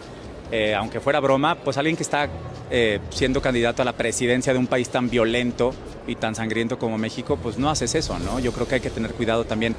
Eh, 0.52 0.76
aunque 0.76 1.00
fuera 1.00 1.22
broma, 1.22 1.56
pues 1.56 1.78
alguien 1.78 1.96
que 1.96 2.04
está 2.04 2.28
eh, 2.70 3.00
siendo 3.10 3.42
candidato 3.42 3.82
a 3.84 3.86
la 3.86 3.94
presidencia 3.94 4.52
de 4.52 4.60
un 4.60 4.68
país 4.68 4.90
tan 4.90 5.10
violento 5.10 5.74
y 6.08 6.16
tan 6.16 6.36
sangriento 6.36 6.78
como 6.78 6.98
México, 6.98 7.40
pues 7.42 7.58
no 7.58 7.70
haces 7.70 7.96
eso, 7.96 8.20
¿no? 8.20 8.38
Yo 8.42 8.52
creo 8.52 8.68
que 8.68 8.76
hay 8.76 8.82
que 8.82 8.90
tener 8.90 9.12
cuidado 9.14 9.46
también 9.46 9.78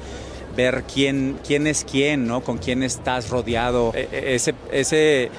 ver 0.57 0.83
quién, 0.91 1.37
quién 1.45 1.67
es 1.67 1.85
quién, 1.89 2.25
¿no? 2.25 2.41
Con 2.41 2.57
quién 2.57 2.81
estás 2.81 3.29
rodeado. 3.29 3.91
E- 3.93 4.09
e- 4.11 4.33
Ese, 4.33 4.55
ese, 4.71 5.29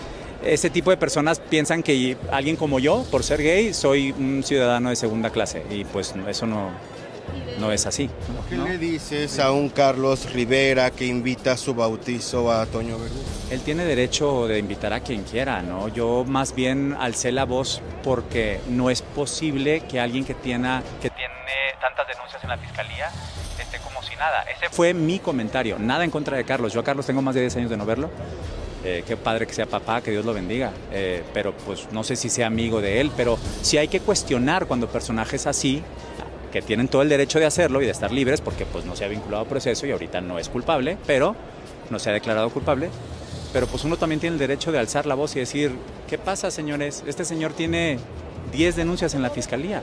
ese 0.44 0.70
tipo 0.70 0.90
de 0.90 0.96
personas 0.96 1.40
piensan 1.40 1.82
que 1.82 2.16
alguien 2.30 2.56
como 2.56 2.78
yo, 2.78 3.04
por 3.10 3.22
ser 3.22 3.42
gay, 3.42 3.74
soy 3.74 4.12
un 4.12 4.42
ciudadano 4.44 4.90
de 4.90 4.96
segunda 4.96 5.30
clase 5.30 5.64
y 5.70 5.84
pues 5.84 6.14
eso 6.28 6.46
no, 6.46 6.70
no 7.58 7.72
es 7.72 7.86
así. 7.86 8.06
¿no? 8.06 8.46
¿Qué 8.48 8.56
le 8.56 8.78
dices 8.78 9.38
a 9.38 9.50
un 9.52 9.68
Carlos 9.68 10.32
Rivera 10.32 10.90
que 10.90 11.06
invita 11.06 11.52
a 11.52 11.56
su 11.56 11.74
bautizo 11.74 12.50
a 12.52 12.66
Toño 12.66 12.98
Verdú? 12.98 13.22
Él 13.50 13.60
tiene 13.60 13.84
derecho 13.84 14.46
de 14.46 14.58
invitar 14.58 14.92
a 14.92 15.00
quien 15.00 15.22
quiera, 15.22 15.62
¿no? 15.62 15.88
Yo 15.88 16.24
más 16.24 16.54
bien 16.54 16.96
alcé 16.98 17.32
la 17.32 17.44
voz 17.44 17.80
porque 18.02 18.60
no 18.68 18.90
es 18.90 19.02
posible 19.02 19.80
que 19.80 20.00
alguien 20.00 20.24
que 20.24 20.34
tiene, 20.34 20.80
que 21.00 21.10
tiene 21.10 21.32
tantas 21.80 22.06
denuncias 22.08 22.42
en 22.42 22.50
la 22.50 22.58
fiscalía 22.58 23.10
esté 23.62 23.78
como 23.78 24.02
si 24.02 24.14
nada. 24.16 24.42
Ese 24.42 24.68
fue 24.70 24.94
mi 24.94 25.18
comentario, 25.18 25.78
nada 25.78 26.04
en 26.04 26.10
contra 26.10 26.36
de 26.36 26.44
Carlos. 26.44 26.72
Yo 26.72 26.80
a 26.80 26.84
Carlos 26.84 27.06
tengo 27.06 27.22
más 27.22 27.34
de 27.34 27.42
10 27.42 27.56
años 27.56 27.70
de 27.70 27.76
no 27.76 27.86
verlo. 27.86 28.10
Eh, 28.88 29.02
qué 29.04 29.16
padre 29.16 29.48
que 29.48 29.52
sea 29.52 29.66
papá, 29.66 30.00
que 30.00 30.12
Dios 30.12 30.24
lo 30.24 30.32
bendiga. 30.32 30.70
Eh, 30.92 31.24
pero 31.34 31.52
pues 31.52 31.88
no 31.90 32.04
sé 32.04 32.14
si 32.14 32.30
sea 32.30 32.46
amigo 32.46 32.80
de 32.80 33.00
él, 33.00 33.10
pero 33.16 33.36
sí 33.60 33.78
hay 33.78 33.88
que 33.88 33.98
cuestionar 33.98 34.66
cuando 34.66 34.86
personajes 34.86 35.48
así 35.48 35.82
que 36.52 36.62
tienen 36.62 36.86
todo 36.86 37.02
el 37.02 37.08
derecho 37.08 37.40
de 37.40 37.46
hacerlo 37.46 37.82
y 37.82 37.86
de 37.86 37.90
estar 37.90 38.12
libres 38.12 38.40
porque 38.40 38.64
pues 38.64 38.84
no 38.84 38.94
se 38.94 39.04
ha 39.04 39.08
vinculado 39.08 39.42
a 39.42 39.48
proceso 39.48 39.88
y 39.88 39.90
ahorita 39.90 40.20
no 40.20 40.38
es 40.38 40.48
culpable, 40.48 40.98
pero 41.04 41.34
no 41.90 41.98
se 41.98 42.10
ha 42.10 42.12
declarado 42.12 42.48
culpable. 42.50 42.90
Pero 43.52 43.66
pues 43.66 43.82
uno 43.82 43.96
también 43.96 44.20
tiene 44.20 44.34
el 44.34 44.38
derecho 44.38 44.70
de 44.70 44.78
alzar 44.78 45.04
la 45.04 45.16
voz 45.16 45.34
y 45.34 45.40
decir, 45.40 45.72
¿qué 46.08 46.16
pasa, 46.16 46.52
señores? 46.52 47.02
Este 47.08 47.24
señor 47.24 47.54
tiene 47.54 47.98
10 48.52 48.76
denuncias 48.76 49.14
en 49.14 49.22
la 49.22 49.30
fiscalía. 49.30 49.82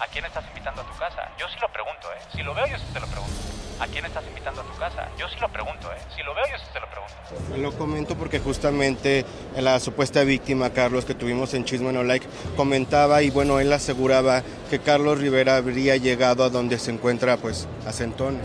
¿A 0.00 0.06
quién 0.06 0.24
estás 0.24 0.44
invitando 0.48 0.82
a 0.82 0.84
tu 0.84 0.96
casa? 0.98 1.28
Yo 1.38 1.46
sí 1.48 1.56
lo 1.60 1.68
pregunto, 1.72 2.08
¿eh? 2.12 2.20
Si 2.34 2.42
lo 2.42 2.54
veo, 2.54 2.66
yo 2.66 2.76
sí 2.78 2.84
te 2.92 3.00
lo 3.00 3.06
pregunto. 3.06 3.32
¿A 3.80 3.86
quién 3.86 4.04
estás 4.04 4.24
invitando 4.26 4.60
a 4.60 4.64
tu 4.64 4.76
casa? 4.78 5.08
Yo 5.18 5.28
sí 5.28 5.36
lo 5.40 5.48
pregunto, 5.48 5.90
¿eh? 5.92 5.98
Si 6.16 6.22
lo 6.22 6.34
veo, 6.34 6.44
yo 6.50 6.58
sí 6.58 6.64
te 6.72 6.80
lo 6.80 6.86
pregunto. 6.88 7.56
Lo 7.56 7.72
comento 7.78 8.14
porque 8.16 8.38
justamente 8.40 9.24
la 9.56 9.78
supuesta 9.80 10.22
víctima, 10.22 10.70
Carlos, 10.70 11.04
que 11.04 11.14
tuvimos 11.14 11.54
en 11.54 11.64
Chisme 11.64 11.92
No 11.92 12.02
Like, 12.02 12.26
comentaba 12.56 13.22
y 13.22 13.30
bueno, 13.30 13.60
él 13.60 13.72
aseguraba 13.72 14.42
que 14.70 14.78
Carlos 14.80 15.18
Rivera 15.18 15.56
habría 15.56 15.96
llegado 15.96 16.44
a 16.44 16.48
donde 16.50 16.78
se 16.78 16.90
encuentra, 16.90 17.36
pues, 17.36 17.68
a 17.86 17.92
Centón. 17.92 18.38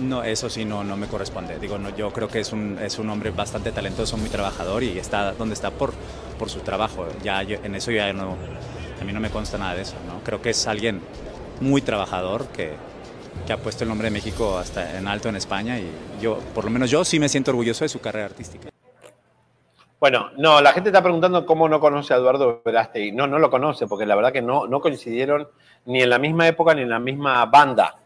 No, 0.00 0.22
eso 0.22 0.48
sí 0.48 0.64
no, 0.64 0.82
no 0.82 0.96
me 0.96 1.08
corresponde. 1.08 1.58
Digo, 1.58 1.78
no, 1.78 1.94
yo 1.94 2.10
creo 2.12 2.28
que 2.28 2.40
es 2.40 2.52
un, 2.52 2.78
es 2.82 2.98
un 2.98 3.10
hombre 3.10 3.30
bastante 3.30 3.70
talentoso, 3.70 4.16
muy 4.16 4.30
trabajador 4.30 4.82
y 4.82 4.98
está 4.98 5.32
donde 5.32 5.54
está 5.54 5.70
por, 5.70 5.92
por 6.38 6.48
su 6.48 6.60
trabajo. 6.60 7.06
Ya 7.22 7.42
yo- 7.42 7.58
en 7.62 7.74
eso 7.74 7.90
ya 7.90 8.10
no, 8.14 8.36
a 9.00 9.04
mí 9.04 9.12
no 9.12 9.20
me 9.20 9.30
consta 9.30 9.58
nada 9.58 9.74
de 9.74 9.82
eso, 9.82 9.94
¿no? 10.06 10.20
Creo 10.24 10.40
que 10.42 10.50
es 10.50 10.66
alguien 10.66 11.00
muy 11.60 11.80
trabajador 11.82 12.46
que, 12.48 12.72
que 13.46 13.52
ha 13.52 13.56
puesto 13.58 13.84
el 13.84 13.88
nombre 13.88 14.06
de 14.06 14.10
México 14.12 14.58
hasta 14.58 14.98
en 14.98 15.06
alto 15.08 15.28
en 15.28 15.36
España 15.36 15.78
y 15.78 15.90
yo, 16.20 16.38
por 16.54 16.64
lo 16.64 16.70
menos 16.70 16.90
yo 16.90 17.04
sí 17.04 17.18
me 17.18 17.28
siento 17.28 17.50
orgulloso 17.50 17.84
de 17.84 17.88
su 17.88 18.00
carrera 18.00 18.26
artística. 18.26 18.68
Bueno, 20.00 20.30
no, 20.36 20.60
la 20.60 20.72
gente 20.72 20.90
está 20.90 21.02
preguntando 21.02 21.44
cómo 21.44 21.68
no 21.68 21.80
conoce 21.80 22.14
a 22.14 22.18
Eduardo 22.18 22.62
Verástegui. 22.64 23.10
No, 23.10 23.26
no 23.26 23.40
lo 23.40 23.50
conoce, 23.50 23.88
porque 23.88 24.06
la 24.06 24.14
verdad 24.14 24.32
que 24.32 24.42
no, 24.42 24.68
no 24.68 24.80
coincidieron 24.80 25.48
ni 25.86 26.02
en 26.02 26.10
la 26.10 26.18
misma 26.20 26.46
época 26.46 26.72
ni 26.74 26.82
en 26.82 26.90
la 26.90 27.00
misma 27.00 27.44
banda. 27.46 27.96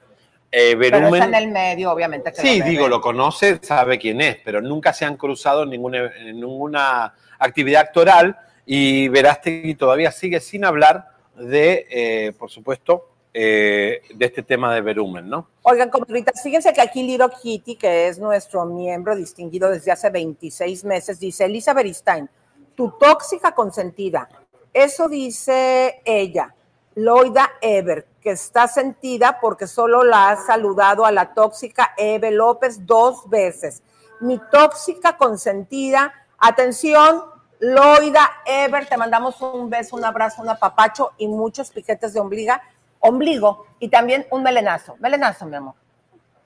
Eh, 0.50 0.74
Pero 0.78 0.98
Berumen- 0.98 1.14
está 1.14 1.24
en 1.26 1.34
el 1.34 1.48
medio, 1.50 1.90
obviamente. 1.92 2.32
que 2.32 2.40
Sí, 2.40 2.60
lo 2.60 2.64
digo, 2.64 2.88
lo 2.88 3.00
conoce, 3.02 3.58
sabe 3.62 3.98
quién 3.98 4.22
es, 4.22 4.36
pero 4.42 4.62
nunca 4.62 4.94
se 4.94 5.04
han 5.04 5.16
cruzado 5.18 5.64
en 5.64 5.70
ninguna, 5.70 6.10
en 6.16 6.36
ninguna 6.40 7.12
actividad 7.38 7.82
actoral 7.82 8.38
y 8.66 9.08
Verástegui 9.08 9.74
todavía 9.74 10.12
sigue 10.12 10.40
sin 10.40 10.64
hablar 10.64 11.08
de, 11.36 11.86
eh, 11.90 12.32
por 12.38 12.50
supuesto, 12.50 13.08
eh, 13.34 14.02
de 14.14 14.26
este 14.26 14.42
tema 14.42 14.74
de 14.74 14.82
verumen, 14.82 15.28
¿no? 15.28 15.48
Oigan, 15.62 15.88
comadritas, 15.88 16.42
fíjense 16.42 16.72
que 16.72 16.82
aquí 16.82 17.02
Liro 17.02 17.30
Kitty, 17.30 17.76
que 17.76 18.08
es 18.08 18.18
nuestro 18.18 18.66
miembro 18.66 19.16
distinguido 19.16 19.70
desde 19.70 19.90
hace 19.90 20.10
26 20.10 20.84
meses, 20.84 21.18
dice, 21.18 21.46
Elisa 21.46 21.72
Beristain, 21.72 22.28
tu 22.74 22.90
tóxica 22.98 23.54
consentida. 23.54 24.28
Eso 24.72 25.08
dice 25.08 26.02
ella, 26.04 26.54
Loida 26.94 27.52
Ever, 27.62 28.06
que 28.20 28.32
está 28.32 28.68
sentida 28.68 29.38
porque 29.40 29.66
solo 29.66 30.04
la 30.04 30.30
ha 30.30 30.36
saludado 30.36 31.06
a 31.06 31.12
la 31.12 31.32
tóxica 31.32 31.94
Eve 31.96 32.30
López 32.30 32.86
dos 32.86 33.28
veces. 33.30 33.82
Mi 34.20 34.38
tóxica 34.50 35.16
consentida, 35.16 36.12
atención, 36.38 37.31
Loida 37.66 38.28
Ever, 38.44 38.86
te 38.88 38.96
mandamos 38.96 39.40
un 39.40 39.70
beso, 39.70 39.94
un 39.94 40.04
abrazo, 40.04 40.42
un 40.42 40.48
apapacho 40.48 41.12
y 41.16 41.28
muchos 41.28 41.70
piquetes 41.70 42.12
de 42.12 42.18
ombliga, 42.18 42.60
ombligo 42.98 43.66
y 43.78 43.88
también 43.88 44.26
un 44.32 44.42
melenazo. 44.42 44.96
Melenazo, 44.98 45.46
mi 45.46 45.54
amor. 45.54 45.74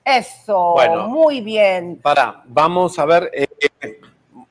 Eso, 0.05 0.73
Bueno. 0.73 1.07
muy 1.07 1.41
bien. 1.41 1.99
Para, 2.03 2.43
vamos 2.45 2.99
a 2.99 3.05
ver, 3.05 3.31
eh, 3.33 3.99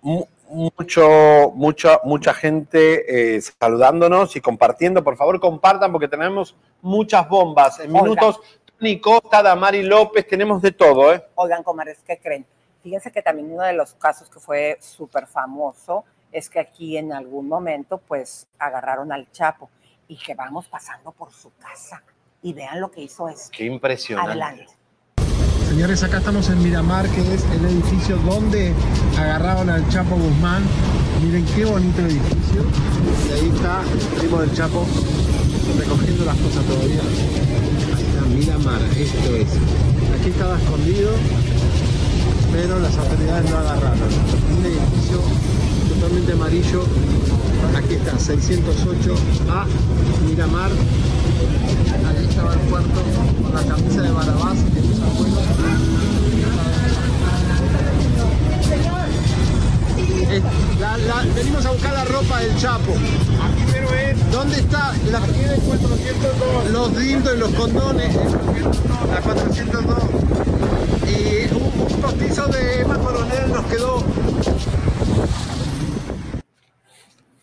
mu- 0.01 0.27
mucho, 0.49 1.53
mucha, 1.55 2.01
mucha 2.03 2.35
gente 2.35 3.37
eh, 3.37 3.41
saludándonos 3.41 4.35
y 4.35 4.41
compartiendo. 4.41 5.05
Por 5.05 5.17
favor, 5.17 5.39
compartan 5.39 5.93
porque 5.93 6.09
tenemos 6.09 6.57
muchas 6.83 7.29
bombas. 7.29 7.79
En 7.79 7.93
minutos, 7.93 8.41
Tony 8.77 9.01
Costa, 9.01 9.41
Damari 9.41 9.85
López, 9.85 10.27
tenemos 10.27 10.61
de 10.61 10.73
todo, 10.73 11.15
¿eh? 11.15 11.25
Oigan, 11.37 11.63
comadres, 11.63 11.99
¿qué 12.05 12.19
creen? 12.19 12.45
Fíjense 12.83 13.13
que 13.13 13.23
también 13.23 13.53
uno 13.53 13.63
de 13.63 13.73
los 13.73 13.95
casos 13.95 14.29
que 14.29 14.41
fue 14.41 14.79
súper 14.81 15.29
famoso 15.29 16.05
es 16.33 16.51
que 16.51 16.61
aquí 16.61 16.97
en 16.97 17.13
algún 17.13 17.49
momento, 17.49 17.99
pues, 17.99 18.47
agarraron 18.59 19.13
al 19.13 19.31
Chapo 19.33 19.71
y 20.09 20.17
que 20.17 20.35
vamos 20.35 20.67
pasando 20.67 21.13
por 21.13 21.33
su 21.33 21.53
casa. 21.57 22.03
Y 22.43 22.53
vean 22.53 22.81
lo 22.81 22.91
que 22.91 23.03
hizo 23.03 23.29
esto. 23.29 23.51
Qué 23.53 23.65
impresionante. 23.65 24.31
Adelante. 24.31 24.67
Señores, 25.69 26.03
acá 26.05 26.19
estamos 26.19 26.49
en 26.49 26.63
Miramar, 26.63 27.09
que 27.09 27.21
es 27.35 27.45
el 27.51 27.65
edificio 27.65 28.17
donde 28.19 28.73
agarraron 29.19 29.69
al 29.69 29.87
Chapo 29.89 30.15
Guzmán. 30.17 30.63
Miren 31.23 31.45
qué 31.55 31.65
bonito 31.65 32.01
edificio. 32.03 32.63
Y 33.29 33.33
ahí 33.33 33.53
está 33.55 33.83
el 33.83 34.19
primo 34.21 34.41
del 34.41 34.55
Chapo 34.55 34.87
recogiendo 35.77 36.25
las 36.25 36.37
cosas 36.39 36.65
todavía. 36.65 37.01
Ahí 37.97 38.05
está 38.05 38.23
Miramar, 38.27 38.81
esto 38.97 39.37
es. 39.37 39.49
Aquí 40.19 40.31
estaba 40.31 40.57
escondido, 40.57 41.11
pero 42.53 42.79
las 42.79 42.97
autoridades 42.97 43.51
lo 43.51 43.59
agarraron. 43.59 44.09
Un 44.59 44.65
edificio 44.65 45.21
totalmente 45.95 46.33
amarillo. 46.33 46.83
Aquí 47.77 47.95
está, 47.95 48.13
608A, 48.19 49.65
Miramar. 50.29 50.71
Ahí 50.71 52.27
estaba 52.29 52.53
el 52.55 52.61
cuarto 52.61 53.01
con 53.43 53.55
la 53.55 53.63
camisa 53.75 54.03
de 54.03 54.11
Barabás 54.11 54.59
que 54.75 54.81
sus 54.81 55.01
abuelos. 55.03 55.43
La- 60.81 60.97
la- 60.99 61.23
venimos 61.35 61.65
a 61.67 61.71
buscar 61.73 61.93
la 61.95 62.05
ropa 62.05 62.41
del 62.41 62.57
Chapo. 62.57 62.93
¿Dónde 64.31 64.57
está? 64.57 64.93
La, 65.11 65.21
los 66.71 66.99
dildos 66.99 67.35
y 67.35 67.39
los 67.39 67.51
condones. 67.55 68.15
La 68.15 69.21
402. 69.23 69.97
Y 71.09 71.55
un, 71.55 71.63
un 71.95 72.01
postizo 72.03 72.47
de 72.49 72.81
Emma 72.81 72.99
Coronel 72.99 73.53
nos 73.53 73.65
quedó. 73.67 74.03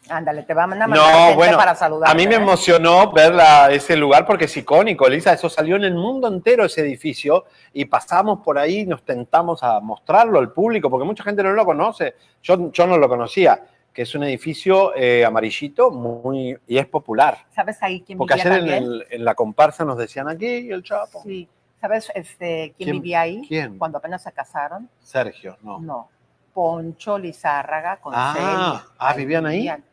Ándale, 0.10 0.44
te 0.44 0.54
van 0.54 0.66
a 0.74 0.76
mandar 0.76 0.90
No, 0.90 1.06
gente 1.06 1.36
bueno, 1.36 1.58
para 1.58 1.74
saludar. 1.74 2.12
a 2.12 2.14
mí 2.14 2.28
me 2.28 2.36
emocionó 2.36 3.12
ver 3.14 3.34
la- 3.34 3.72
ese 3.72 3.96
lugar 3.96 4.28
porque 4.28 4.46
es 4.46 4.56
icónico, 4.58 5.08
Elisa, 5.08 5.34
eso 5.34 5.50
salió 5.50 5.76
en 5.78 5.86
el 5.86 5.96
mundo 5.96 6.28
entero 6.28 6.66
ese 6.66 6.82
edificio 6.82 7.46
y 7.74 7.86
pasamos 7.86 8.40
por 8.44 8.60
ahí 8.60 8.82
y 8.82 8.86
nos 8.86 9.04
tentamos 9.04 9.64
a 9.64 9.80
mostrarlo 9.80 10.38
al 10.38 10.52
público 10.52 10.90
porque 10.90 11.06
mucha 11.06 11.24
gente 11.24 11.42
no 11.42 11.54
lo 11.54 11.66
conoce, 11.66 12.16
yo, 12.44 12.72
yo 12.72 12.86
no 12.86 12.98
lo 13.00 13.10
conocía, 13.10 13.60
que 13.94 14.02
es 14.02 14.16
un 14.16 14.24
edificio 14.24 14.96
eh, 14.96 15.24
amarillito 15.24 15.92
muy, 15.92 16.58
y 16.68 16.78
es 16.78 16.88
popular. 16.88 17.46
¿Sabes 17.54 17.78
ahí 17.82 18.02
quién 18.02 18.18
Porque 18.18 18.34
vivía 18.36 18.52
ayer 18.54 18.68
en, 18.68 18.74
el- 18.84 19.06
en 19.10 19.24
la 19.26 19.36
comparsa 19.36 19.86
nos 19.86 19.98
decían 19.98 20.28
aquí 20.28 20.72
el 20.72 20.82
Chapo. 20.84 21.22
Sí. 21.24 21.48
¿Sabes 21.80 22.10
este, 22.16 22.74
quién, 22.78 22.88
¿Quién? 22.88 22.96
vivía 23.02 23.22
ahí? 23.22 23.42
¿Quién? 23.48 23.78
Cuando 23.78 23.98
apenas 23.98 24.24
se 24.24 24.32
casaron. 24.32 24.90
Sergio, 25.00 25.58
no. 25.62 25.80
No. 25.80 26.10
Poncho 26.54 27.18
Lizárraga 27.20 27.98
con 27.98 28.14
Ah, 28.16 28.34
Celia. 28.36 28.94
ah, 29.00 29.14
¿vivían 29.16 29.46
ahí? 29.46 29.58
vivían. 29.58 29.84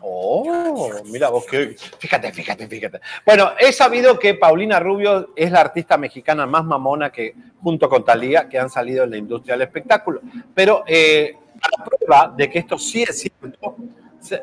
Oh, 0.00 0.90
mira 1.06 1.28
vos 1.28 1.44
que. 1.46 1.74
Fíjate, 1.98 2.32
fíjate, 2.32 2.68
fíjate. 2.68 3.00
Bueno, 3.26 3.50
he 3.58 3.72
sabido 3.72 4.18
que 4.18 4.34
Paulina 4.34 4.78
Rubio 4.78 5.30
es 5.34 5.50
la 5.50 5.60
artista 5.60 5.96
mexicana 5.96 6.46
más 6.46 6.64
mamona 6.64 7.10
que, 7.10 7.34
junto 7.60 7.88
con 7.88 8.04
Talía, 8.04 8.48
que 8.48 8.58
han 8.58 8.70
salido 8.70 9.04
en 9.04 9.10
la 9.10 9.16
industria 9.16 9.54
del 9.54 9.62
espectáculo. 9.62 10.20
Pero 10.54 10.84
eh, 10.86 11.36
a 11.62 11.84
prueba 11.84 12.32
de 12.36 12.50
que 12.50 12.58
esto 12.58 12.78
sí 12.78 13.02
es 13.02 13.20
cierto, 13.20 13.76
se- 14.20 14.42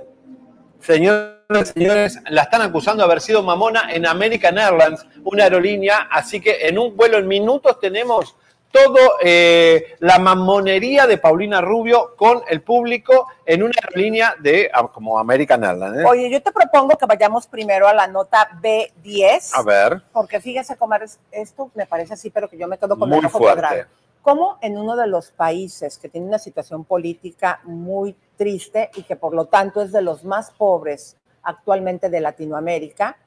señores, 0.80 1.70
señores, 1.74 2.20
la 2.30 2.43
están 2.43 2.61
acusando 2.61 3.03
de 3.03 3.05
haber 3.05 3.22
sido 3.22 3.43
mamona 3.43 3.91
en 3.91 4.05
American 4.05 4.57
Airlines, 4.57 5.05
una 5.24 5.43
aerolínea. 5.43 6.07
Así 6.11 6.39
que 6.39 6.67
en 6.67 6.78
un 6.80 6.95
vuelo 6.95 7.17
en 7.17 7.28
minutos 7.28 7.80
tenemos 7.80 8.36
todo 8.72 9.15
eh, 9.24 9.95
la 9.99 10.20
mamonería 10.20 11.07
de 11.07 11.17
Paulina 11.17 11.59
Rubio 11.59 12.15
con 12.15 12.43
el 12.47 12.61
público 12.61 13.28
en 13.43 13.63
una 13.63 13.74
aerolínea 13.82 14.36
de 14.39 14.70
ah, 14.72 14.88
como 14.93 15.17
American 15.17 15.63
Airlines. 15.63 16.01
¿eh? 16.01 16.05
Oye, 16.07 16.30
yo 16.30 16.39
te 16.39 16.51
propongo 16.51 16.95
que 16.95 17.07
vayamos 17.07 17.47
primero 17.47 17.88
a 17.88 17.93
la 17.95 18.05
nota 18.05 18.47
B10. 18.61 19.49
A 19.53 19.63
ver, 19.63 20.03
Porque 20.13 20.39
fíjese, 20.39 20.78
comadres, 20.78 21.20
esto 21.32 21.72
me 21.74 21.88
parece 21.88 22.13
así, 22.13 22.30
pero 22.30 22.47
que 22.47 22.59
yo 22.59 22.67
me 22.67 22.78
quedo 22.78 22.95
con 22.97 23.09
muy 23.09 23.26
ojo 23.26 23.39
fuerte. 23.39 23.88
Como 24.22 24.57
en 24.61 24.78
uno 24.78 24.95
de 24.95 25.07
los 25.07 25.32
países 25.32 25.97
que 25.97 26.09
tiene 26.09 26.28
una 26.28 26.39
situación 26.39 26.84
política 26.84 27.61
muy 27.63 28.15
triste 28.36 28.89
y 28.95 29.03
que 29.03 29.15
por 29.15 29.34
lo 29.34 29.45
tanto 29.45 29.82
es 29.82 29.91
de 29.91 30.01
los 30.01 30.24
más 30.24 30.51
pobres 30.51 31.17
actualmente 31.43 32.09
de 32.09 32.20
Latinoamérica, 32.20 33.17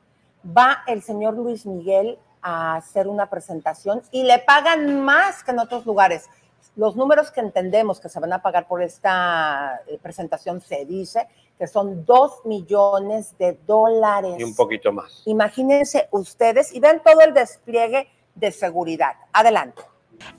va 0.44 0.82
el 0.86 1.02
señor 1.02 1.34
Luis 1.34 1.66
Miguel 1.66 2.18
a 2.42 2.76
hacer 2.76 3.08
una 3.08 3.30
presentación 3.30 4.02
y 4.10 4.24
le 4.24 4.38
pagan 4.40 5.00
más 5.00 5.42
que 5.42 5.52
en 5.52 5.60
otros 5.60 5.86
lugares. 5.86 6.28
Los 6.76 6.96
números 6.96 7.30
que 7.30 7.40
entendemos 7.40 8.00
que 8.00 8.08
se 8.08 8.18
van 8.18 8.32
a 8.32 8.40
pagar 8.40 8.66
por 8.66 8.82
esta 8.82 9.82
eh, 9.86 9.98
presentación 10.00 10.60
se 10.60 10.84
dice 10.84 11.28
que 11.58 11.66
son 11.66 12.04
dos 12.04 12.44
millones 12.44 13.36
de 13.38 13.58
dólares. 13.66 14.36
Y 14.38 14.44
un 14.44 14.54
poquito 14.54 14.92
más. 14.92 15.22
Imagínense 15.26 16.08
ustedes 16.10 16.74
y 16.74 16.80
ven 16.80 17.00
todo 17.04 17.20
el 17.20 17.34
despliegue 17.34 18.08
de 18.34 18.50
seguridad. 18.50 19.12
Adelante. 19.32 19.82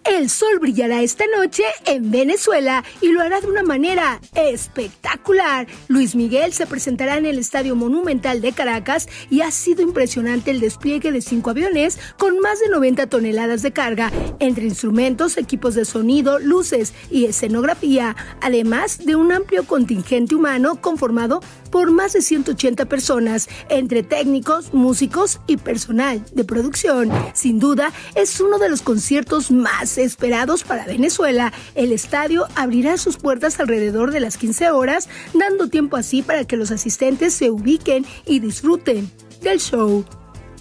El 0.03 0.29
sol 0.29 0.59
brillará 0.59 1.01
esta 1.01 1.23
noche 1.37 1.63
en 1.85 2.11
Venezuela 2.11 2.83
y 3.01 3.09
lo 3.09 3.21
hará 3.21 3.39
de 3.39 3.47
una 3.47 3.63
manera 3.63 4.19
espectacular. 4.35 5.67
Luis 5.87 6.15
Miguel 6.15 6.51
se 6.53 6.67
presentará 6.67 7.17
en 7.17 7.25
el 7.25 7.39
Estadio 7.39 7.75
Monumental 7.75 8.41
de 8.41 8.51
Caracas 8.51 9.07
y 9.29 9.41
ha 9.41 9.51
sido 9.51 9.81
impresionante 9.81 10.51
el 10.51 10.59
despliegue 10.59 11.11
de 11.11 11.21
cinco 11.21 11.51
aviones 11.51 11.99
con 12.17 12.39
más 12.39 12.59
de 12.59 12.69
90 12.69 13.07
toneladas 13.07 13.61
de 13.61 13.71
carga, 13.71 14.11
entre 14.39 14.65
instrumentos, 14.65 15.37
equipos 15.37 15.73
de 15.75 15.85
sonido, 15.85 16.37
luces 16.39 16.93
y 17.09 17.25
escenografía, 17.25 18.15
además 18.41 19.05
de 19.05 19.15
un 19.15 19.31
amplio 19.31 19.65
contingente 19.65 20.35
humano 20.35 20.81
conformado 20.81 21.41
por 21.73 21.89
más 21.89 22.13
de 22.13 22.21
180 22.21 22.85
personas, 22.85 23.49
entre 23.67 24.03
técnicos, 24.03 24.75
músicos 24.75 25.39
y 25.47 25.57
personal 25.57 26.23
de 26.31 26.43
producción. 26.43 27.11
Sin 27.33 27.57
duda, 27.57 27.91
es 28.13 28.39
uno 28.39 28.59
de 28.59 28.69
los 28.69 28.83
conciertos 28.83 29.49
más 29.49 29.97
esperados 29.97 30.63
para 30.63 30.85
Venezuela. 30.85 31.51
El 31.73 31.91
estadio 31.91 32.45
abrirá 32.53 32.97
sus 32.97 33.17
puertas 33.17 33.59
alrededor 33.59 34.11
de 34.11 34.19
las 34.19 34.37
15 34.37 34.69
horas, 34.69 35.09
dando 35.33 35.67
tiempo 35.67 35.97
así 35.97 36.21
para 36.21 36.45
que 36.45 36.57
los 36.57 36.69
asistentes 36.69 37.33
se 37.33 37.49
ubiquen 37.49 38.05
y 38.27 38.37
disfruten 38.37 39.09
del 39.41 39.59
show. 39.59 40.05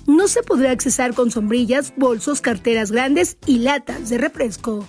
No 0.07 0.29
se 0.29 0.43
podrá 0.43 0.71
accesar 0.71 1.13
con 1.13 1.31
sombrillas, 1.31 1.93
bolsos, 1.99 2.41
carteras 2.41 2.91
grandes 2.91 3.37
y 3.45 3.59
latas 3.59 4.09
de 4.09 4.17
refresco. 4.17 4.89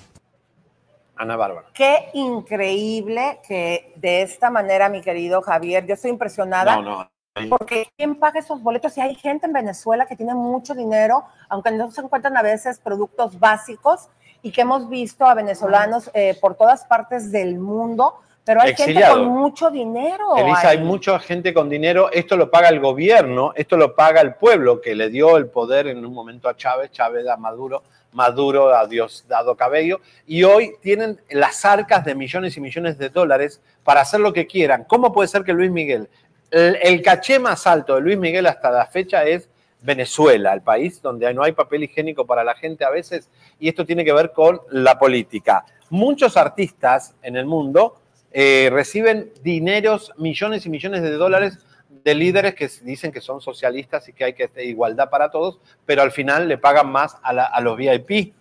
Ana 1.16 1.36
Bárbara. 1.36 1.68
Qué 1.74 2.10
increíble 2.14 3.40
que 3.48 3.94
de 3.98 4.22
esta 4.22 4.50
manera, 4.50 4.90
mi 4.90 5.02
querido 5.02 5.42
Javier, 5.42 5.86
yo 5.86 5.94
estoy 5.94 6.12
impresionada. 6.12 6.76
No, 6.78 6.82
no. 6.82 7.14
Porque 7.50 7.88
¿quién 7.98 8.16
paga 8.16 8.40
esos 8.40 8.62
boletos? 8.62 8.96
Y 8.98 9.02
hay 9.02 9.16
gente 9.16 9.48
en 9.48 9.54
Venezuela 9.54 10.06
que 10.06 10.16
tiene 10.16 10.36
mucho 10.36 10.76
dinero, 10.76 11.26
aunque 11.50 11.72
no 11.72 11.90
se 11.90 12.02
encuentran 12.02 12.38
a 12.38 12.44
veces 12.44 12.80
productos 12.80 13.40
básicos 13.40 14.10
y 14.44 14.52
que 14.52 14.62
hemos 14.62 14.88
visto 14.88 15.26
a 15.26 15.34
venezolanos 15.34 16.12
eh, 16.14 16.38
por 16.40 16.56
todas 16.56 16.86
partes 16.86 17.32
del 17.32 17.58
mundo, 17.58 18.20
pero 18.46 18.62
hay 18.62 18.72
Exiliado. 18.72 19.16
gente 19.16 19.30
con 19.30 19.38
mucho 19.38 19.72
dinero. 19.72 20.36
Elisa, 20.36 20.70
hay 20.70 20.80
mucha 20.80 21.18
gente 21.20 21.54
con 21.54 21.70
dinero, 21.70 22.12
esto 22.12 22.36
lo 22.36 22.52
paga 22.52 22.70
el 22.70 22.80
gobierno, 22.80 23.54
esto 23.56 23.78
lo 23.78 23.96
paga 23.96 24.22
el 24.22 24.36
pueblo 24.36 24.82
que 24.82 24.96
le 24.96 25.10
dio 25.10 25.38
el 25.38 25.48
poder 25.48 25.88
en 25.88 26.06
un 26.06 26.14
momento 26.14 26.50
a 26.50 26.56
Chávez, 26.56 26.92
Chávez 26.92 27.28
a 27.28 27.38
Maduro, 27.38 27.84
Maduro 28.12 28.76
a 28.76 28.86
Diosdado 28.86 29.56
Cabello, 29.56 30.02
y 30.28 30.44
hoy 30.44 30.76
tienen 30.82 31.20
las 31.30 31.64
arcas 31.64 32.04
de 32.04 32.16
millones 32.16 32.58
y 32.58 32.62
millones 32.62 32.98
de 32.98 33.10
dólares 33.10 33.62
para 33.84 34.02
hacer 34.02 34.20
lo 34.20 34.34
que 34.34 34.46
quieran. 34.46 34.84
¿Cómo 34.86 35.14
puede 35.14 35.30
ser 35.30 35.44
que 35.44 35.54
Luis 35.54 35.72
Miguel, 35.72 36.10
el, 36.52 36.78
el 36.82 37.02
caché 37.02 37.40
más 37.40 37.66
alto 37.66 37.96
de 37.96 38.02
Luis 38.02 38.18
Miguel 38.18 38.46
hasta 38.46 38.70
la 38.70 38.86
fecha 38.86 39.24
es 39.24 39.50
Venezuela, 39.82 40.54
el 40.54 40.62
país 40.62 41.02
donde 41.02 41.34
no 41.34 41.44
hay 41.44 41.52
papel 41.52 41.84
higiénico 41.84 42.26
para 42.26 42.44
la 42.44 42.56
gente 42.56 42.86
a 42.86 42.90
veces, 42.90 43.30
y 43.60 43.70
esto 43.70 43.86
tiene 43.86 44.04
que 44.04 44.14
ver 44.14 44.32
con 44.32 44.62
la 44.70 44.98
política. 45.00 45.66
Muchos 45.90 46.38
artistas 46.38 47.16
en 47.22 47.36
el 47.36 47.46
mundo 47.46 47.98
eh, 48.34 48.70
reciben 48.72 49.32
dineros, 49.44 50.12
millones 50.18 50.66
y 50.66 50.70
millones 50.70 51.02
de 51.04 51.12
dólares 51.12 51.60
de 52.04 52.16
líderes 52.16 52.56
que 52.56 52.68
dicen 52.82 53.12
que 53.12 53.22
son 53.22 53.40
socialistas 53.40 54.10
y 54.10 54.14
que 54.14 54.26
hay 54.26 54.34
que 54.34 54.50
igualdad 54.66 55.10
para 55.10 55.30
todos, 55.32 55.60
pero 55.86 56.02
al 56.02 56.12
final 56.12 56.48
le 56.50 56.58
pagan 56.58 56.92
más 56.92 57.18
a, 57.24 57.32
la- 57.32 57.46
a 57.46 57.62
los 57.62 57.78
VIP. 57.78 58.34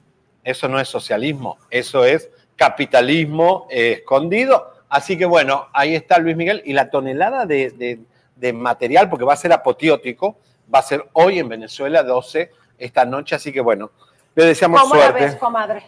Eso 0.43 0.67
no 0.69 0.81
es 0.81 0.89
socialismo, 0.89 1.59
eso 1.71 2.05
es 2.05 2.29
capitalismo 2.57 3.67
eh, 3.71 3.99
escondido. 4.01 4.73
Así 4.89 5.17
que 5.17 5.25
bueno, 5.25 5.69
ahí 5.73 5.95
está 5.95 6.19
Luis 6.19 6.37
Miguel 6.37 6.63
y 6.65 6.73
la 6.73 6.91
tonelada 6.91 7.47
de, 7.47 7.71
de- 7.71 8.01
de 8.37 8.53
material, 8.53 9.09
porque 9.09 9.25
va 9.25 9.35
a 9.35 9.37
ser 9.37 9.53
apoteótico, 9.53 10.37
va 10.75 10.81
a 10.81 10.83
ser 10.83 11.05
hoy 11.13 11.39
en 11.39 11.49
Venezuela 11.49 12.03
12 12.03 12.51
esta 12.79 13.05
noche, 13.05 13.37
así 13.37 13.53
que 13.53 13.61
bueno, 13.61 13.93
le 14.35 14.47
deseamos 14.47 14.81
¿Cómo 14.81 14.97
la 14.97 15.03
suerte. 15.09 15.25
ves, 15.27 15.37
comadre? 15.37 15.83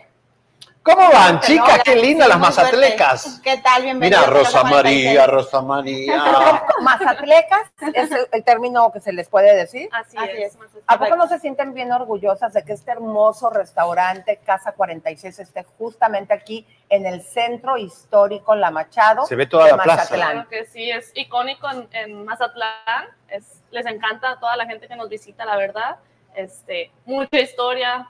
¿Cómo 0.85 1.11
van, 1.11 1.37
Hola, 1.37 1.41
chicas? 1.41 1.81
Qué 1.83 1.97
lindas 1.97 2.29
las 2.29 2.37
fuerte. 2.37 2.63
mazatlecas. 2.63 3.41
¿Qué 3.43 3.57
tal? 3.57 3.95
Mira, 3.95 4.27
Rosa 4.27 4.65
María, 4.65 5.27
Rosa 5.29 5.63
María. 5.63 6.63
Mazatlecas 6.83 7.73
es 7.95 8.11
el, 8.31 8.45
término 8.45 8.93
que 8.93 9.01
se 9.01 9.15
les 9.15 9.31
puede 9.31 9.57
decir. 9.57 9.89
Así, 9.93 10.19
es. 10.37 10.59
¿A 10.87 10.99
poco 10.99 11.17
no 11.17 11.27
se 11.27 11.39
sienten 11.39 11.73
bien 11.73 11.91
orgullosas 11.91 12.53
de 12.53 12.65
que 12.65 12.75
este 12.75 12.91
hermoso 12.91 13.49
restaurante 13.49 14.39
Casa 14.45 14.73
46 14.73 15.39
esté 15.39 15.65
justamente 15.79 16.35
aquí 16.35 16.67
en 16.91 17.07
el 17.07 17.23
centro 17.23 17.79
histórico 17.79 18.55
La 18.55 18.71
Machado? 18.71 19.25
Se 19.25 19.37
ve 19.37 19.47
toda 19.47 19.65
de 19.65 19.71
la 19.71 19.83
plaza. 19.83 20.03
Mazatlán? 20.03 20.33
Claro 20.33 20.49
que 20.51 20.67
sí, 20.67 20.91
es 20.91 21.13
icónico 21.15 21.67
en, 21.71 21.89
en 21.93 22.27
Mazatlán. 22.27 23.09
Es, 23.29 23.63
les 23.71 23.87
encanta 23.87 24.33
a 24.33 24.39
toda 24.39 24.55
la 24.59 24.67
gente 24.67 24.87
que 24.87 24.97
nos 24.97 25.09
visita, 25.09 25.47
la 25.47 25.57
verdad. 25.57 25.97
Este, 26.35 26.91
mucha 27.07 27.41
historia. 27.41 28.07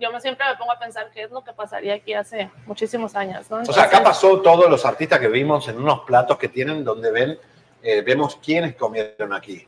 Yo 0.00 0.12
me, 0.12 0.20
siempre 0.20 0.46
me 0.48 0.56
pongo 0.56 0.72
a 0.72 0.78
pensar 0.78 1.08
qué 1.12 1.22
es 1.24 1.30
lo 1.30 1.42
que 1.42 1.52
pasaría 1.52 1.94
aquí 1.94 2.14
hace 2.14 2.50
muchísimos 2.66 3.14
años. 3.16 3.50
¿no? 3.50 3.58
O 3.58 3.64
sea, 3.64 3.84
acá 3.84 3.98
Entonces, 3.98 4.00
pasó 4.22 4.40
todos 4.42 4.70
los 4.70 4.84
artistas 4.84 5.18
que 5.18 5.28
vimos 5.28 5.66
en 5.68 5.78
unos 5.80 6.00
platos 6.00 6.38
que 6.38 6.48
tienen 6.48 6.84
donde 6.84 7.10
ven, 7.10 7.38
eh, 7.82 8.02
vemos 8.02 8.36
quiénes 8.36 8.76
comieron 8.76 9.32
aquí. 9.32 9.66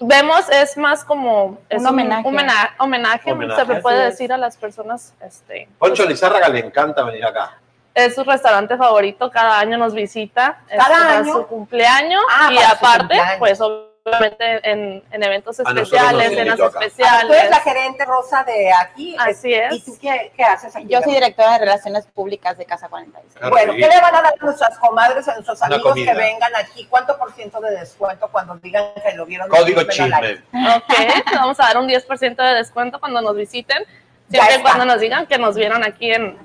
Vemos, 0.00 0.48
es 0.50 0.76
más 0.76 1.04
como 1.04 1.58
es 1.68 1.80
Un 1.80 1.88
homenaje. 1.88 2.26
homena- 2.28 2.74
homenaje, 2.78 3.32
Homenaje. 3.32 3.66
se 3.66 3.74
le 3.74 3.80
puede 3.80 3.96
Así 3.98 4.06
es. 4.06 4.12
decir 4.14 4.32
a 4.32 4.38
las 4.38 4.56
personas. 4.56 5.12
Este, 5.20 5.68
Poncho 5.78 6.04
Lizárraga 6.06 6.48
le 6.48 6.60
encanta 6.60 7.02
venir 7.02 7.24
acá. 7.24 7.58
es 7.94 8.14
su 8.14 8.22
restaurante 8.22 8.76
favorito, 8.76 9.28
cada 9.28 9.58
año 9.58 9.76
nos 9.76 9.92
visita. 9.92 10.60
¿Cada 10.68 11.18
año? 11.18 11.32
su 11.32 11.46
cumpleaños 11.48 12.22
Ah, 12.30 12.48
y 12.52 12.58
aparte, 12.58 12.98
cumpleaños. 13.00 13.38
pues 13.40 13.60
obviamente 14.08 14.70
en, 14.70 15.02
en 15.10 15.22
eventos 15.22 15.58
especiales, 15.58 16.30
cenas. 16.30 16.58
Ah, 16.60 16.70
Tú 16.70 16.78
especiales. 16.78 17.36
eres 17.38 17.50
la 17.50 17.60
gerente 17.60 18.04
rosa 18.04 18.44
de 18.44 18.72
aquí. 18.72 19.16
Así 19.18 19.54
es. 19.54 19.74
¿Y 19.74 19.80
tú 19.84 19.98
qué, 20.00 20.32
qué 20.36 20.44
haces 20.44 20.74
aquí? 20.74 20.86
Yo 20.88 21.00
soy 21.02 21.14
directora 21.14 21.52
de 21.52 21.58
Relaciones 21.60 22.06
Públicas 22.06 22.56
de 22.58 22.64
Casa 22.64 22.88
46. 22.88 23.50
Bueno, 23.50 23.72
¿qué 23.74 23.80
le 23.80 24.00
van 24.00 24.14
a 24.14 24.22
dar 24.22 24.34
a 24.38 24.44
nuestras 24.44 24.78
comadres, 24.78 25.28
a 25.28 25.34
nuestros 25.34 25.62
amigos 25.62 25.94
que 25.94 26.14
vengan 26.14 26.54
aquí? 26.56 26.86
¿Cuánto 26.90 27.16
por 27.18 27.32
ciento 27.32 27.60
de 27.60 27.72
descuento 27.72 28.28
cuando 28.30 28.56
digan 28.56 28.84
que 28.94 29.16
lo 29.16 29.26
vieron? 29.26 29.46
en 29.46 29.60
Código 29.60 29.82
Chisme. 29.84 30.42
Ok, 30.76 31.34
vamos 31.34 31.60
a 31.60 31.64
dar 31.64 31.78
un 31.78 31.88
10% 31.88 32.36
de 32.36 32.54
descuento 32.54 33.00
cuando 33.00 33.20
nos 33.20 33.36
visiten, 33.36 33.84
siempre 34.30 34.62
cuando 34.62 34.84
nos 34.84 35.00
digan 35.00 35.26
que 35.26 35.38
nos 35.38 35.54
vieron 35.56 35.84
aquí 35.84 36.12
en, 36.12 36.36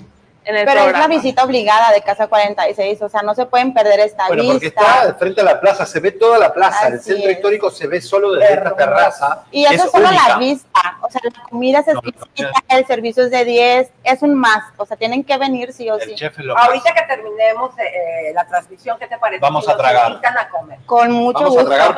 en 0.45 0.55
el 0.55 0.65
Pero 0.65 0.81
es 0.81 0.93
la 0.93 1.07
visita 1.07 1.43
obligada 1.43 1.91
de 1.91 2.01
Casa 2.01 2.27
46, 2.27 3.01
o 3.01 3.09
sea, 3.09 3.21
no 3.21 3.33
se 3.35 3.45
pueden 3.45 3.73
perder 3.73 3.99
esta 4.01 4.27
Bueno, 4.27 4.43
porque 4.51 4.67
está 4.67 5.15
frente 5.17 5.41
a 5.41 5.43
la 5.43 5.59
plaza, 5.59 5.85
se 5.85 5.99
ve 5.99 6.11
toda 6.11 6.37
la 6.37 6.53
plaza, 6.53 6.87
el 6.87 7.01
centro 7.01 7.29
es. 7.29 7.37
histórico 7.37 7.71
se 7.71 7.87
ve 7.87 8.01
solo 8.01 8.33
desde 8.33 8.53
esta 8.53 8.75
terraza. 8.75 9.43
Y 9.51 9.65
eso 9.65 9.85
es 9.85 9.91
solo 9.91 10.07
única. 10.07 10.29
la 10.29 10.37
vista, 10.37 10.97
o 11.01 11.09
sea, 11.09 11.21
la 11.23 11.43
comida 11.49 11.79
es 11.79 11.87
exquisita, 11.87 12.51
el 12.69 12.85
servicio 12.85 13.23
es 13.23 13.31
de 13.31 13.45
10, 13.45 13.91
es 14.03 14.21
un 14.21 14.35
más, 14.35 14.63
o 14.77 14.85
sea, 14.85 14.97
tienen 14.97 15.23
que 15.23 15.37
venir 15.37 15.73
sí 15.73 15.89
o 15.89 15.99
sí. 15.99 16.15
chef 16.15 16.37
es 16.37 16.45
lo 16.45 16.55
más. 16.55 16.67
Ahorita 16.67 16.93
que 16.93 17.01
terminemos 17.03 17.75
de, 17.75 17.85
eh, 17.85 18.33
la 18.33 18.45
transmisión, 18.45 18.97
¿qué 18.99 19.07
te 19.07 19.17
parece? 19.17 19.39
Vamos 19.39 19.65
si 19.65 19.71
a 19.71 19.77
tragar. 19.77 20.19
a 20.23 20.49
comer? 20.49 20.79
Con 20.85 21.11
mucho 21.11 21.39
Vamos 21.39 21.57
a 21.57 21.61
gusto. 21.61 21.75
tragar 21.75 21.95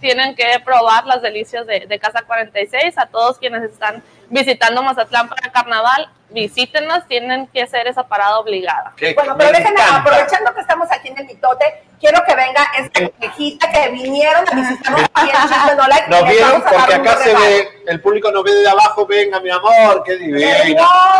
tienen 0.00 0.34
que 0.34 0.46
probar 0.64 1.06
las 1.06 1.22
delicias 1.22 1.66
de, 1.66 1.86
de 1.86 1.98
Casa 1.98 2.22
46. 2.22 2.96
A 2.98 3.06
todos 3.06 3.38
quienes 3.38 3.62
están 3.64 4.02
visitando 4.28 4.82
Mazatlán 4.82 5.28
para 5.28 5.50
carnaval, 5.52 6.08
visítenos, 6.30 7.06
tienen 7.06 7.46
que 7.48 7.62
hacer 7.62 7.86
esa 7.86 8.02
parada 8.06 8.38
obligada. 8.38 8.92
Bueno, 9.14 9.36
pero 9.38 9.50
déjenme, 9.52 9.80
aprovechando 9.80 10.52
que 10.54 10.60
estamos 10.60 10.88
aquí 10.90 11.08
en 11.08 11.18
el 11.18 11.26
mitote, 11.26 11.84
quiero 12.00 12.22
que 12.26 12.34
venga 12.34 12.66
esta 12.78 13.10
conejita 13.10 13.70
que 13.70 13.88
vinieron 13.90 14.44
a 14.50 14.54
visitarnos 14.54 15.02
aquí 15.14 15.30
en 15.30 15.76
No 15.76 15.86
Like. 15.88 16.10
Les 16.10 16.24
vieron 16.28 16.50
vamos 16.50 16.66
a 16.66 16.70
dar 16.70 16.80
porque 16.80 16.94
acá 16.94 17.16
se 17.18 17.24
regalo. 17.24 17.40
ve, 17.44 17.68
el 17.86 18.00
público 18.00 18.32
nos 18.32 18.42
ve 18.44 18.54
de 18.54 18.68
abajo, 18.68 19.06
venga 19.06 19.40
mi 19.40 19.50
amor, 19.50 20.02
qué 20.04 20.16
divino. 20.16 20.38
Y 20.40 20.42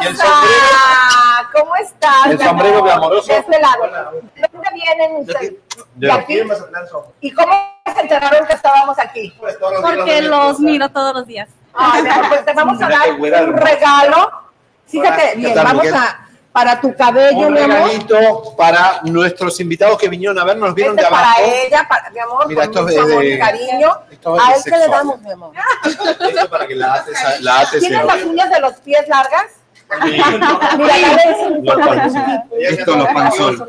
el 0.06 0.16
sombrero, 0.16 0.56
¡Hermosa! 0.66 1.50
¿Cómo 1.52 1.76
estás? 1.76 2.26
El 2.26 2.38
mi 2.38 2.44
sombrero 2.44 2.76
amor? 2.78 2.84
glamoroso. 2.88 3.32
De 3.32 3.38
este 3.38 3.60
lado. 3.60 4.12
¿De 4.34 4.48
dónde 4.52 4.68
vienen 4.74 5.16
ustedes? 5.16 5.52
de 5.94 6.06
¿De 6.06 6.12
aquí? 6.12 6.40
¿Y 7.20 7.32
cómo 7.32 7.52
se 7.94 8.00
enteraron 8.00 8.46
que 8.46 8.52
estábamos 8.54 8.98
aquí? 8.98 9.32
Porque 9.38 10.22
los 10.22 10.58
miro 10.58 10.88
todos 10.90 11.14
los 11.14 11.26
días. 11.26 11.48
Ay, 11.76 12.04
pues 12.28 12.44
te 12.44 12.52
vamos 12.52 12.80
a 12.82 12.88
dar 12.88 13.10
un 13.12 13.56
regalo. 13.56 14.30
Fíjate 14.86 15.30
¿Qué 15.32 15.36
bien, 15.38 15.54
tal, 15.54 15.64
vamos 15.64 15.82
Miguel? 15.84 15.94
a, 16.00 16.22
para 16.52 16.80
tu 16.80 16.94
cabello, 16.96 17.38
un 17.48 17.52
mi 17.54 17.60
amor. 17.60 17.76
regalito 17.76 18.54
para 18.56 19.00
nuestros 19.02 19.58
invitados 19.60 19.98
que 19.98 20.08
vinieron 20.08 20.38
a 20.38 20.44
ver, 20.44 20.56
nos 20.56 20.74
vieron 20.74 20.98
Este 20.98 21.02
de 21.10 21.14
abajo. 21.14 21.34
para 21.34 21.46
ella, 21.46 21.86
para, 21.88 22.10
mi 22.10 22.18
amor, 22.20 22.46
Mira, 22.48 22.60
con 22.62 22.70
esto 22.70 22.82
mucho 22.82 23.00
es 23.00 23.06
de- 23.06 23.12
amor 23.12 23.24
y 23.24 23.38
cariño. 23.38 23.98
esto 24.10 24.36
es 24.36 24.42
¿A 24.42 24.54
él 24.54 24.62
qué 24.64 24.70
le 24.70 24.88
damos, 24.88 25.20
mi 25.20 25.30
amor? 25.32 25.52
Esto 26.30 26.48
para 26.50 26.66
que 26.66 26.74
la 26.76 26.94
ates, 26.94 27.18
la 27.40 27.60
ates 27.60 27.80
¿Tienes 27.80 28.00
en- 28.00 28.06
las 28.06 28.22
uñas 28.24 28.50
de 28.50 28.60
los 28.60 28.72
pies 28.74 29.06
largas? 29.08 29.44
Sí. 30.02 30.20
Mira, 30.78 30.96
la 30.98 31.14
de 31.16 31.60
Los 31.62 31.76
panzones. 31.86 32.40
Esto 32.60 32.96
los 32.96 33.08
panzones. 33.08 33.60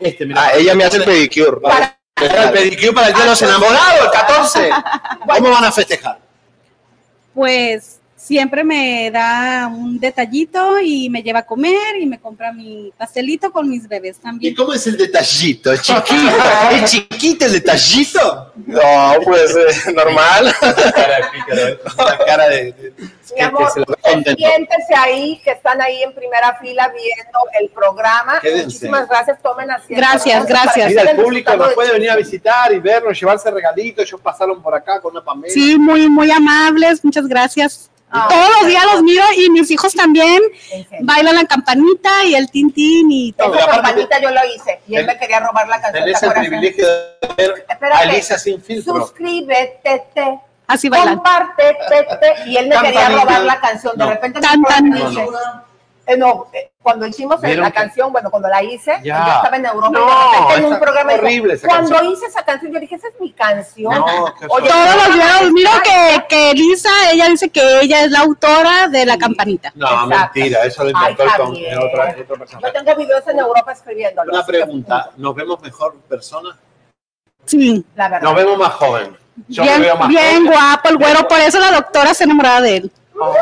Este, 0.00 0.26
mira. 0.26 0.42
Ah, 0.42 0.52
ella 0.54 0.74
me 0.74 0.84
hace 0.84 0.96
el 0.98 1.04
pedicure. 1.04 1.58
El 2.20 2.50
pedicure 2.50 2.92
para 2.92 3.08
el 3.08 3.14
día 3.14 3.24
de 3.24 3.30
los 3.30 3.42
enamorados, 3.42 4.04
el 4.04 4.10
14. 4.10 4.70
¿Cómo 5.26 5.50
van 5.50 5.64
a 5.64 5.72
festejar? 5.72 6.18
Pues 7.34 8.00
siempre 8.18 8.64
me 8.64 9.10
da 9.12 9.68
un 9.68 9.98
detallito 10.00 10.80
y 10.80 11.08
me 11.08 11.22
lleva 11.22 11.38
a 11.38 11.46
comer 11.46 11.96
y 12.00 12.04
me 12.06 12.18
compra 12.18 12.52
mi 12.52 12.92
pastelito 12.98 13.52
con 13.52 13.70
mis 13.70 13.86
bebés 13.88 14.18
también. 14.18 14.52
¿Y 14.52 14.56
cómo 14.56 14.74
es 14.74 14.84
el 14.88 14.96
detallito? 14.96 15.72
¿Es 15.72 15.82
chiquito? 15.82 16.36
¿Es 16.72 16.90
chiquito 16.90 17.46
el 17.46 17.52
detallito? 17.52 18.52
No, 18.66 19.12
pues 19.24 19.54
eh, 19.56 19.92
normal. 19.92 20.52
La 21.96 22.18
cara 22.26 22.48
de... 22.48 22.72
de- 22.72 22.92
Mi 23.36 23.40
amor, 23.42 23.66
que 23.66 23.70
se 23.72 23.80
lo 23.80 23.86
ve 23.86 23.92
ustedes 23.94 24.14
contento. 24.14 24.38
siéntense 24.38 24.94
ahí, 24.96 25.40
que 25.44 25.50
están 25.52 25.80
ahí 25.80 26.02
en 26.02 26.12
primera 26.14 26.58
fila 26.60 26.88
viendo 26.88 27.38
el 27.60 27.68
programa. 27.70 28.40
Quédense. 28.40 28.64
Muchísimas 28.64 29.08
gracias, 29.08 29.40
tomen 29.42 29.70
asiento. 29.70 29.94
Gracias, 29.96 30.46
gracias. 30.46 30.88
Mira, 30.88 31.02
el 31.10 31.16
público 31.16 31.56
nos 31.56 31.68
de 31.68 31.74
puede 31.74 31.92
venir 31.92 32.10
a 32.10 32.16
visitar 32.16 32.72
y 32.72 32.78
vernos, 32.80 33.18
llevarse 33.18 33.48
regalitos. 33.50 34.04
Ellos 34.06 34.20
pasaron 34.20 34.60
por 34.60 34.74
acá 34.74 35.00
con 35.00 35.12
una 35.12 35.22
Pamela. 35.24 35.52
Sí, 35.54 35.78
muy, 35.78 36.08
muy 36.08 36.30
amables, 36.30 37.04
muchas 37.04 37.26
gracias. 37.26 37.90
Ah, 38.10 38.26
Todos 38.30 38.48
los 38.60 38.66
días 38.68 38.84
los 38.92 39.02
miro 39.02 39.22
y 39.36 39.50
mis 39.50 39.70
hijos 39.70 39.92
también 39.92 40.40
bailan 41.02 41.36
la 41.36 41.44
campanita 41.44 42.24
y 42.24 42.34
el 42.34 42.50
tintín 42.50 43.10
y 43.12 43.32
todo. 43.32 43.54
Esa 43.54 43.66
campanita 43.66 44.18
yo 44.20 44.30
lo 44.30 44.40
hice 44.54 44.80
y 44.86 44.96
él 44.96 45.06
me 45.06 45.18
quería 45.18 45.40
robar 45.40 45.68
la 45.68 45.80
canción. 45.80 46.04
Tenés 46.04 46.20
¿te 46.20 46.26
el 46.26 46.30
acuerdas? 46.32 46.48
privilegio 46.50 46.86
de 46.88 47.34
ver 47.36 47.66
a 47.68 47.72
Espérate. 47.74 48.04
Elisa 48.08 48.38
sin 48.38 48.62
filtro. 48.62 48.94
Suscríbete, 48.94 50.04
te, 50.14 50.38
Así 50.66 50.88
bailan. 50.88 51.14
comparte, 51.16 51.76
te, 51.88 52.16
te, 52.16 52.48
y 52.50 52.56
él 52.56 52.68
me 52.68 52.76
quería 52.80 53.08
robar 53.10 53.42
la 53.42 53.60
canción. 53.60 53.96
De 53.96 54.06
repente 54.06 54.40
Tan, 54.40 54.60
me 54.62 54.68
tan. 54.68 54.90
dice, 54.90 55.26
eh, 56.08 56.16
no, 56.16 56.46
eh, 56.52 56.70
cuando 56.82 57.06
hicimos 57.06 57.40
¿Vieron 57.40 57.64
la 57.64 57.70
que- 57.70 57.76
canción, 57.80 58.10
bueno, 58.10 58.30
cuando 58.30 58.48
la 58.48 58.62
hice, 58.62 58.98
Ya. 59.04 59.26
yo 59.26 59.32
estaba 59.34 59.56
en 59.56 59.66
Europa 59.66 59.90
No, 59.90 60.06
y 60.08 60.08
de 60.08 60.38
repente 60.40 60.66
en 60.66 60.72
un 60.72 60.80
programa 60.80 61.12
horrible 61.14 61.54
esa 61.54 61.68
cuando 61.68 61.90
canción. 61.90 62.12
hice 62.12 62.26
esa 62.26 62.44
canción, 62.44 62.72
yo 62.72 62.80
dije, 62.80 62.94
esa 62.94 63.08
es 63.08 63.14
mi 63.20 63.32
canción. 63.32 63.94
No, 63.94 64.24
Oye, 64.48 64.68
Todos 64.68 65.42
los 65.42 65.52
miro 65.52 65.70
Ay, 65.74 65.80
que, 65.84 66.26
que 66.28 66.50
Elisa, 66.52 66.88
ella 67.12 67.28
dice 67.28 67.50
que 67.50 67.80
ella 67.82 68.04
es 68.04 68.10
la 68.10 68.20
autora 68.20 68.88
de 68.88 69.04
la 69.06 69.18
campanita. 69.18 69.70
No, 69.74 69.86
Exacto. 69.86 70.08
mentira, 70.34 70.64
eso 70.64 70.82
lo 70.84 70.88
Ay, 70.88 70.94
inventó 71.12 71.22
el 71.24 71.30
con- 71.30 71.46
Javier. 71.54 71.72
el 71.74 71.78
otra, 71.78 72.10
el 72.10 72.22
otro 72.22 72.44
Yo 72.46 72.72
tengo 72.72 72.96
videos 72.96 73.28
en 73.28 73.38
Europa 73.38 73.72
escribiéndolo. 73.72 74.32
Una 74.32 74.46
pregunta, 74.46 75.10
¿nos 75.18 75.34
vemos 75.34 75.60
mejor 75.60 75.96
persona? 76.08 76.58
Sí, 77.44 77.84
La 77.94 78.08
verdad. 78.08 78.22
Nos 78.28 78.34
vemos 78.34 78.58
más 78.58 78.72
joven. 78.74 79.16
Yo 79.48 79.62
me 79.62 79.68
bien, 79.70 79.82
veo 79.82 79.96
más 79.96 80.08
bien 80.08 80.24
joven. 80.46 80.46
guapo 80.46 80.88
el 80.88 80.96
güero, 80.98 81.28
por 81.28 81.38
eso 81.40 81.58
la 81.60 81.70
doctora 81.70 82.12
se 82.14 82.24
enamorada 82.24 82.60
de 82.62 82.76
él. 82.78 82.92
A 83.20 83.32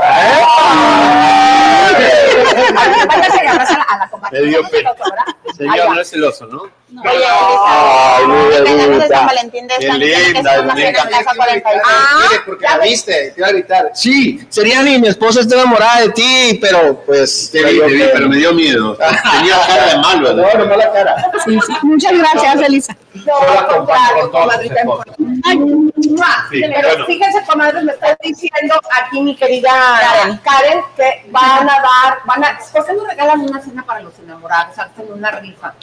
la, 3.76 3.82
a 3.82 3.98
la 3.98 4.08
comadre. 4.10 4.40
Me 4.40 4.46
dio 4.48 4.58
¿Cómo 4.58 4.70
se 4.70 4.76
pena. 4.78 4.90
lo 4.92 5.04
sabrá? 5.04 5.24
Señor, 5.56 5.94
no 5.94 6.00
es 6.00 6.10
celoso, 6.10 6.46
¿no? 6.46 6.62
Oye, 6.88 7.16
Elisa, 7.16 8.16
Ay, 8.16 8.26
mi 8.28 8.98
de. 8.98 9.08
San 9.08 9.26
Valentín 9.26 9.66
de 9.66 9.74
que 9.76 9.92
linda, 9.92 10.62
me 10.72 10.88
encanta. 10.88 11.34
42. 11.34 11.82
¿Quieres? 12.20 12.40
Porque 12.46 12.64
la 12.64 12.78
viste, 12.78 13.32
te 13.32 13.40
iba 13.40 13.48
a 13.48 13.50
gritar. 13.50 13.90
Sí, 13.92 14.46
Seriani, 14.48 15.00
mi 15.00 15.08
esposa 15.08 15.40
está 15.40 15.56
enamorada 15.56 16.02
de 16.02 16.10
ti, 16.10 16.58
pero 16.60 17.02
pues. 17.04 17.50
Te 17.50 17.64
vi, 17.64 17.80
te 17.80 17.86
vi, 17.86 18.02
pero 18.12 18.28
me 18.28 18.36
dio 18.36 18.52
miedo. 18.54 18.96
Tenía 18.96 19.66
cara 19.66 19.86
de 19.86 19.98
malo. 19.98 20.32
No, 20.32 20.54
no 20.58 20.66
mala 20.66 20.92
cara. 20.92 21.32
Sí, 21.44 21.58
sí. 21.66 21.72
Muchas 21.82 22.12
gracias, 22.18 22.60
Elisa. 22.60 22.96
No, 23.14 23.86
Pero 26.50 27.06
fíjense, 27.06 27.44
comadres, 27.48 27.82
me 27.82 27.92
está 27.92 28.16
diciendo 28.22 28.80
aquí 29.02 29.20
mi 29.20 29.34
querida 29.34 30.38
Karen, 30.44 30.82
que 30.96 31.24
van 31.30 31.68
a 31.68 31.80
dar, 31.80 32.18
van 32.24 32.44
a, 32.44 32.58
¿por 32.72 32.86
qué 32.86 32.92
no 32.92 33.04
regalan 33.04 33.40
una 33.40 33.60
cena 33.60 33.84
para 33.84 34.00
los 34.00 34.16
enamorados? 34.20 34.78
Hacen 34.78 35.12
una 35.12 35.32
rifa 35.32 35.74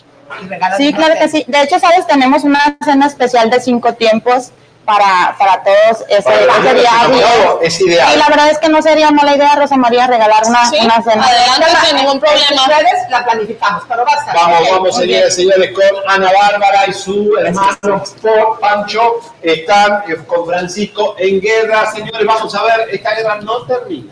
y 0.42 0.78
Sí, 0.78 0.94
claro 0.94 1.16
que 1.20 1.30
sí. 1.30 1.46
De 1.48 1.62
hecho, 1.62 1.80
sabes, 1.80 2.08
tenemos 2.08 2.44
una 2.44 2.78
cena 2.84 3.08
especial 3.08 3.50
de 3.50 3.60
cinco 3.60 3.94
tiempos 3.94 4.52
para, 4.86 5.36
para 5.38 5.64
todos 5.64 6.04
ese, 6.10 6.24
Para 6.24 7.58
es 7.62 7.82
ideal. 7.82 8.14
Y 8.14 8.18
la 8.18 8.28
verdad 8.28 8.50
es 8.50 8.60
que 8.60 8.70
no 8.70 8.82
sería 8.82 9.12
mala 9.12 9.36
idea, 9.36 9.56
Rosa 9.56 9.78
María, 9.78 10.08
regalar 10.08 10.44
una, 10.46 10.66
Sí, 10.66 10.78
una 10.84 11.02
cena. 11.02 11.26
adelante, 11.26 11.66
sin 11.88 11.96
ningún 11.98 12.20
problema. 12.20 12.62
Ustedes 12.64 13.10
la 13.10 13.24
planificamos, 13.24 13.84
pero 13.88 14.04
va 14.06 14.12
a 14.12 14.20
estar. 14.20 14.36
Vamos, 14.36 14.70
vamos, 14.70 14.96
señores, 14.98 15.36
señores, 15.36 15.72
con 15.72 15.86
Ana 16.08 16.32
Bárbara 16.34 16.88
y 16.88 16.94
su 16.94 17.36
hermano 17.38 18.04
Por 18.22 18.60
Pancho 18.60 19.22
están 19.42 20.04
eh, 20.08 20.18
con 20.28 20.46
Francisco 20.46 21.16
en 21.18 21.40
guerra. 21.40 21.90
Señores, 21.92 22.26
vamos 22.26 22.54
a 22.54 22.64
ver, 22.64 22.90
esta 22.92 23.16
guerra 23.16 23.40
no 23.42 23.62
termina. 23.64 24.12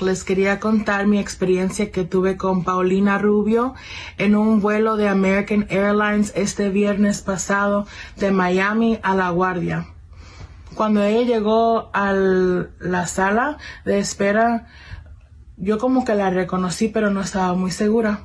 Les 0.00 0.24
quería 0.24 0.58
contar 0.58 1.06
mi 1.06 1.18
experiencia 1.18 1.90
que 1.90 2.04
tuve 2.04 2.36
con 2.36 2.64
Paulina 2.64 3.18
Rubio 3.18 3.74
en 4.16 4.34
un 4.34 4.60
vuelo 4.60 4.96
de 4.96 5.06
American 5.06 5.66
Airlines 5.68 6.32
este 6.34 6.70
viernes 6.70 7.20
pasado 7.20 7.86
de 8.16 8.30
Miami 8.30 8.98
a 9.02 9.14
La 9.14 9.28
Guardia. 9.30 9.86
Cuando 10.74 11.02
ella 11.02 11.22
llegó 11.22 11.90
a 11.92 12.12
la 12.12 13.06
sala 13.06 13.58
de 13.84 13.98
espera, 13.98 14.66
yo 15.56 15.78
como 15.78 16.04
que 16.04 16.14
la 16.14 16.30
reconocí, 16.30 16.88
pero 16.88 17.10
no 17.10 17.20
estaba 17.20 17.52
muy 17.54 17.70
segura. 17.70 18.20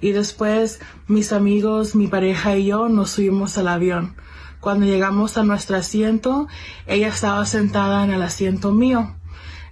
Y 0.00 0.12
después 0.12 0.80
mis 1.08 1.32
amigos, 1.32 1.96
mi 1.96 2.06
pareja 2.06 2.56
y 2.56 2.66
yo 2.66 2.88
nos 2.88 3.10
subimos 3.10 3.58
al 3.58 3.68
avión. 3.68 4.14
Cuando 4.60 4.86
llegamos 4.86 5.36
a 5.36 5.42
nuestro 5.42 5.76
asiento, 5.76 6.46
ella 6.86 7.08
estaba 7.08 7.44
sentada 7.44 8.04
en 8.04 8.12
el 8.12 8.22
asiento 8.22 8.72
mío. 8.72 9.16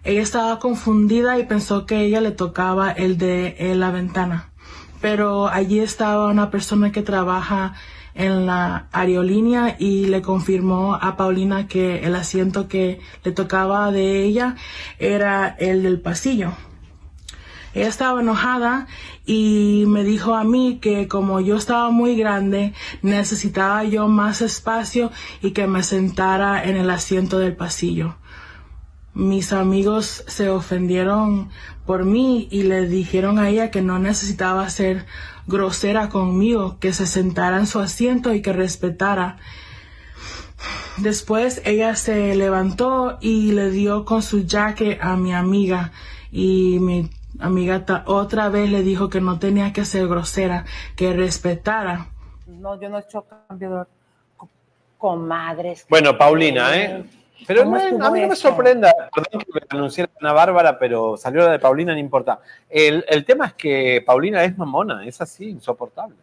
Ella 0.04 0.22
estaba 0.22 0.58
confundida 0.58 1.38
y 1.38 1.44
pensó 1.44 1.86
que 1.86 2.00
ella 2.04 2.20
le 2.20 2.32
tocaba 2.32 2.90
el 2.90 3.18
de 3.18 3.54
eh, 3.58 3.76
la 3.76 3.92
ventana. 3.92 4.50
Pero 5.00 5.46
allí 5.48 5.78
estaba 5.78 6.28
una 6.28 6.50
persona 6.50 6.90
que 6.90 7.02
trabaja 7.02 7.74
en 8.14 8.46
la 8.46 8.88
aerolínea 8.92 9.76
y 9.78 10.06
le 10.06 10.20
confirmó 10.20 10.94
a 10.94 11.16
Paulina 11.16 11.68
que 11.68 12.04
el 12.04 12.16
asiento 12.16 12.68
que 12.68 13.00
le 13.24 13.32
tocaba 13.32 13.92
de 13.92 14.24
ella 14.24 14.56
era 14.98 15.48
el 15.48 15.84
del 15.84 16.00
pasillo. 16.00 16.52
Ella 17.74 17.88
estaba 17.88 18.20
enojada 18.20 18.86
y 19.24 19.84
me 19.86 20.04
dijo 20.04 20.34
a 20.34 20.44
mí 20.44 20.78
que 20.82 21.08
como 21.08 21.40
yo 21.40 21.56
estaba 21.56 21.90
muy 21.90 22.16
grande, 22.16 22.74
necesitaba 23.02 23.84
yo 23.84 24.08
más 24.08 24.42
espacio 24.42 25.10
y 25.40 25.52
que 25.52 25.66
me 25.66 25.82
sentara 25.82 26.64
en 26.64 26.76
el 26.76 26.90
asiento 26.90 27.38
del 27.38 27.56
pasillo. 27.56 28.16
Mis 29.14 29.52
amigos 29.52 30.24
se 30.26 30.48
ofendieron 30.48 31.50
por 31.84 32.04
mí 32.04 32.48
y 32.50 32.62
le 32.62 32.86
dijeron 32.88 33.38
a 33.38 33.50
ella 33.50 33.70
que 33.70 33.82
no 33.82 33.98
necesitaba 33.98 34.68
ser 34.70 35.04
grosera 35.46 36.08
conmigo, 36.08 36.78
que 36.78 36.92
se 36.94 37.06
sentara 37.06 37.58
en 37.58 37.66
su 37.66 37.78
asiento 37.80 38.32
y 38.32 38.40
que 38.40 38.52
respetara. 38.52 39.36
Después 40.98 41.60
ella 41.64 41.96
se 41.96 42.34
levantó 42.36 43.18
y 43.20 43.52
le 43.52 43.70
dio 43.70 44.04
con 44.04 44.22
su 44.22 44.44
jacket 44.46 45.02
a 45.02 45.16
mi 45.16 45.32
amiga 45.34 45.92
y 46.30 46.78
mi 46.80 47.10
amiga 47.40 47.84
otra 48.06 48.48
vez 48.48 48.70
le 48.70 48.82
dijo 48.82 49.08
que 49.08 49.20
no 49.20 49.38
tenía 49.38 49.72
que 49.72 49.84
ser 49.84 50.06
grosera, 50.06 50.64
que 50.96 51.12
respetara. 51.12 52.06
No, 52.46 52.80
yo 52.80 52.88
no 52.88 52.98
he 52.98 53.00
hecho 53.00 53.26
cambio 53.48 53.70
de 53.78 53.84
co- 54.36 54.48
comadres. 54.98 55.84
Bueno, 55.88 56.16
Paulina, 56.16 56.76
¿eh? 56.76 57.04
Pero 57.46 57.62
¿Cómo 57.64 57.76
no- 57.76 57.82
estuvo 57.82 58.04
a 58.04 58.10
mí 58.10 58.20
no 58.20 58.28
me 58.28 58.36
sorprenda, 58.36 58.92
perdón 59.14 59.40
que 59.42 59.52
me 59.52 59.60
anunciara 59.78 60.10
Ana 60.20 60.32
Bárbara, 60.32 60.78
pero 60.78 61.16
salió 61.16 61.42
la 61.44 61.52
de 61.52 61.58
Paulina, 61.58 61.92
no 61.92 61.98
importa. 61.98 62.40
El, 62.68 63.04
el 63.08 63.24
tema 63.24 63.46
es 63.46 63.54
que 63.54 64.02
Paulina 64.04 64.44
es 64.44 64.56
mamona, 64.56 65.04
es 65.06 65.20
así, 65.20 65.50
insoportable. 65.50 66.16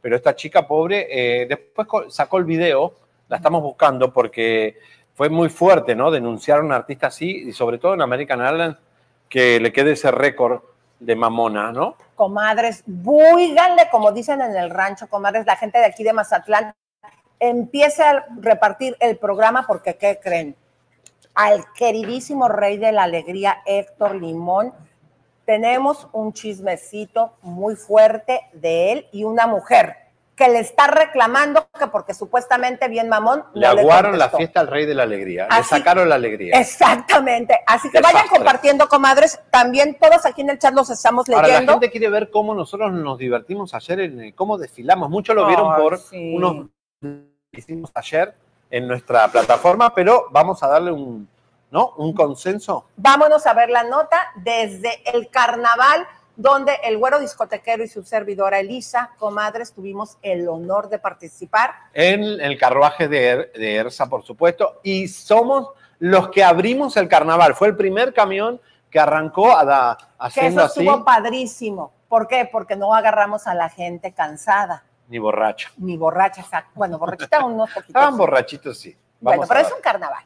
Pero 0.00 0.16
esta 0.16 0.34
chica 0.34 0.66
pobre, 0.66 1.06
eh, 1.10 1.46
después 1.46 1.86
sacó 2.12 2.38
el 2.38 2.44
video, 2.44 2.94
la 3.28 3.36
estamos 3.36 3.62
buscando 3.62 4.12
porque 4.12 4.78
fue 5.14 5.28
muy 5.28 5.48
fuerte, 5.48 5.94
¿no? 5.94 6.10
Denunciar 6.10 6.58
a 6.58 6.62
un 6.62 6.72
artista 6.72 7.08
así, 7.08 7.48
y 7.48 7.52
sobre 7.52 7.78
todo 7.78 7.94
en 7.94 8.02
American 8.02 8.40
Airlines, 8.40 8.76
que 9.28 9.60
le 9.60 9.72
quede 9.72 9.92
ese 9.92 10.10
récord 10.10 10.60
de 11.00 11.16
mamona, 11.16 11.72
¿no? 11.72 11.96
comadres, 12.14 12.84
búiganle, 12.86 13.88
como 13.90 14.12
dicen 14.12 14.40
en 14.42 14.54
el 14.54 14.70
rancho, 14.70 15.08
comadres, 15.08 15.44
la 15.44 15.56
gente 15.56 15.78
de 15.78 15.86
aquí 15.86 16.04
de 16.04 16.12
Mazatlán, 16.12 16.72
empiece 17.40 18.04
a 18.04 18.24
repartir 18.40 18.96
el 19.00 19.16
programa 19.16 19.64
porque, 19.66 19.96
¿qué 19.96 20.20
creen? 20.22 20.54
Al 21.34 21.64
queridísimo 21.74 22.48
rey 22.48 22.76
de 22.76 22.92
la 22.92 23.04
alegría, 23.04 23.62
Héctor 23.64 24.16
Limón, 24.16 24.72
tenemos 25.46 26.08
un 26.12 26.32
chismecito 26.32 27.32
muy 27.42 27.74
fuerte 27.76 28.40
de 28.52 28.92
él 28.92 29.06
y 29.12 29.24
una 29.24 29.46
mujer 29.46 29.96
que 30.36 30.48
le 30.48 30.60
está 30.60 30.86
reclamando 30.86 31.68
que 31.78 31.86
porque 31.88 32.14
supuestamente 32.14 32.88
bien 32.88 33.08
mamón 33.08 33.44
Le 33.54 33.66
no 33.68 33.74
le 33.74 33.80
aguaron 33.82 34.18
la 34.18 34.30
fiesta 34.30 34.60
al 34.60 34.66
rey 34.66 34.86
de 34.86 34.94
la 34.94 35.02
alegría, 35.02 35.46
le 35.54 35.62
sacaron 35.62 36.08
la 36.08 36.14
alegría. 36.14 36.58
Exactamente. 36.58 37.58
Así 37.66 37.90
que 37.90 37.98
Desastre. 37.98 38.18
vayan 38.20 38.28
compartiendo, 38.30 38.88
comadres. 38.88 39.40
También 39.50 39.96
todos 40.00 40.24
aquí 40.24 40.40
en 40.40 40.50
el 40.50 40.58
chat 40.58 40.74
los 40.74 40.88
estamos 40.90 41.28
Ahora, 41.28 41.42
la 41.42 41.48
leyendo. 41.48 41.72
gente 41.72 41.90
quiere 41.90 42.08
ver 42.08 42.30
cómo 42.30 42.54
nosotros 42.54 42.92
nos 42.92 43.18
divertimos 43.18 43.74
ayer, 43.74 44.00
en 44.00 44.32
cómo 44.32 44.56
desfilamos. 44.58 45.10
Muchos 45.10 45.34
lo 45.36 45.46
vieron 45.46 45.76
por 45.76 45.98
sí. 45.98 46.34
unos 46.34 46.68
que 47.00 47.60
hicimos 47.60 47.90
ayer 47.94 48.34
en 48.72 48.88
nuestra 48.88 49.28
plataforma, 49.28 49.94
pero 49.94 50.26
vamos 50.30 50.62
a 50.62 50.66
darle 50.68 50.90
un, 50.90 51.28
¿no? 51.70 51.92
un 51.98 52.12
consenso. 52.14 52.86
Vámonos 52.96 53.46
a 53.46 53.52
ver 53.52 53.68
la 53.68 53.84
nota 53.84 54.32
desde 54.36 55.02
el 55.14 55.28
carnaval, 55.28 56.06
donde 56.34 56.72
el 56.82 56.96
güero 56.96 57.20
discotequero 57.20 57.84
y 57.84 57.88
su 57.88 58.02
servidora 58.02 58.58
Elisa, 58.60 59.10
comadres, 59.18 59.74
tuvimos 59.74 60.16
el 60.22 60.48
honor 60.48 60.88
de 60.88 60.98
participar. 60.98 61.74
En 61.92 62.22
el 62.40 62.58
carruaje 62.58 63.08
de, 63.08 63.28
Er- 63.28 63.52
de 63.52 63.76
ERSA, 63.76 64.06
por 64.08 64.24
supuesto, 64.24 64.80
y 64.82 65.06
somos 65.08 65.68
los 65.98 66.30
que 66.30 66.42
abrimos 66.42 66.96
el 66.96 67.08
carnaval. 67.08 67.54
Fue 67.54 67.68
el 67.68 67.76
primer 67.76 68.14
camión 68.14 68.58
que 68.90 68.98
arrancó 68.98 69.54
a 69.54 69.64
da- 69.66 69.98
Que 69.98 70.04
haciendo 70.18 70.62
eso 70.62 70.70
así, 70.72 70.80
estuvo 70.80 71.04
padrísimo. 71.04 71.92
¿Por 72.08 72.26
qué? 72.26 72.48
Porque 72.50 72.74
no 72.76 72.94
agarramos 72.94 73.46
a 73.46 73.54
la 73.54 73.68
gente 73.68 74.12
cansada, 74.12 74.84
ni 75.12 75.18
borracha. 75.18 75.70
ni 75.76 75.98
borracha. 75.98 76.40
exacto. 76.40 76.70
Bueno, 76.74 76.98
borrachita 76.98 77.44
unos 77.44 77.68
poquitos. 77.74 77.88
Estaban 77.88 78.16
borrachitos, 78.16 78.78
sí. 78.78 78.96
Bueno, 79.20 79.42
Vamos 79.42 79.48
pero 79.48 79.60
es 79.60 79.72
un 79.72 79.82
carnaval. 79.82 80.24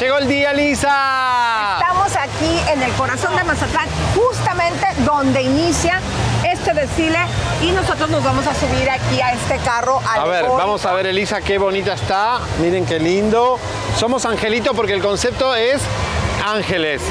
Llegó 0.00 0.18
el 0.18 0.28
día, 0.28 0.52
Lisa. 0.54 1.78
Estamos 1.80 2.16
aquí 2.16 2.58
en 2.72 2.82
el 2.82 2.92
corazón 2.92 3.36
de 3.36 3.44
Mazatlán, 3.44 3.88
justamente 4.14 4.86
donde 5.04 5.42
inicia 5.42 6.00
este 6.68 6.80
desfile 6.80 7.18
y 7.62 7.70
nosotros 7.70 8.10
nos 8.10 8.22
vamos 8.22 8.46
a 8.46 8.54
subir 8.54 8.90
aquí 8.90 9.20
a 9.22 9.32
este 9.32 9.56
carro. 9.58 10.00
A 10.06 10.24
ver, 10.26 10.44
vamos 10.44 10.84
a 10.84 10.92
ver, 10.92 11.06
Elisa, 11.06 11.40
qué 11.40 11.56
bonita 11.56 11.94
está. 11.94 12.40
Miren 12.60 12.84
qué 12.84 12.98
lindo. 12.98 13.58
Somos 13.96 14.26
Angelito 14.26 14.74
porque 14.74 14.92
el 14.92 15.02
concepto 15.02 15.54
es 15.54 15.80
ángeles. 16.44 17.02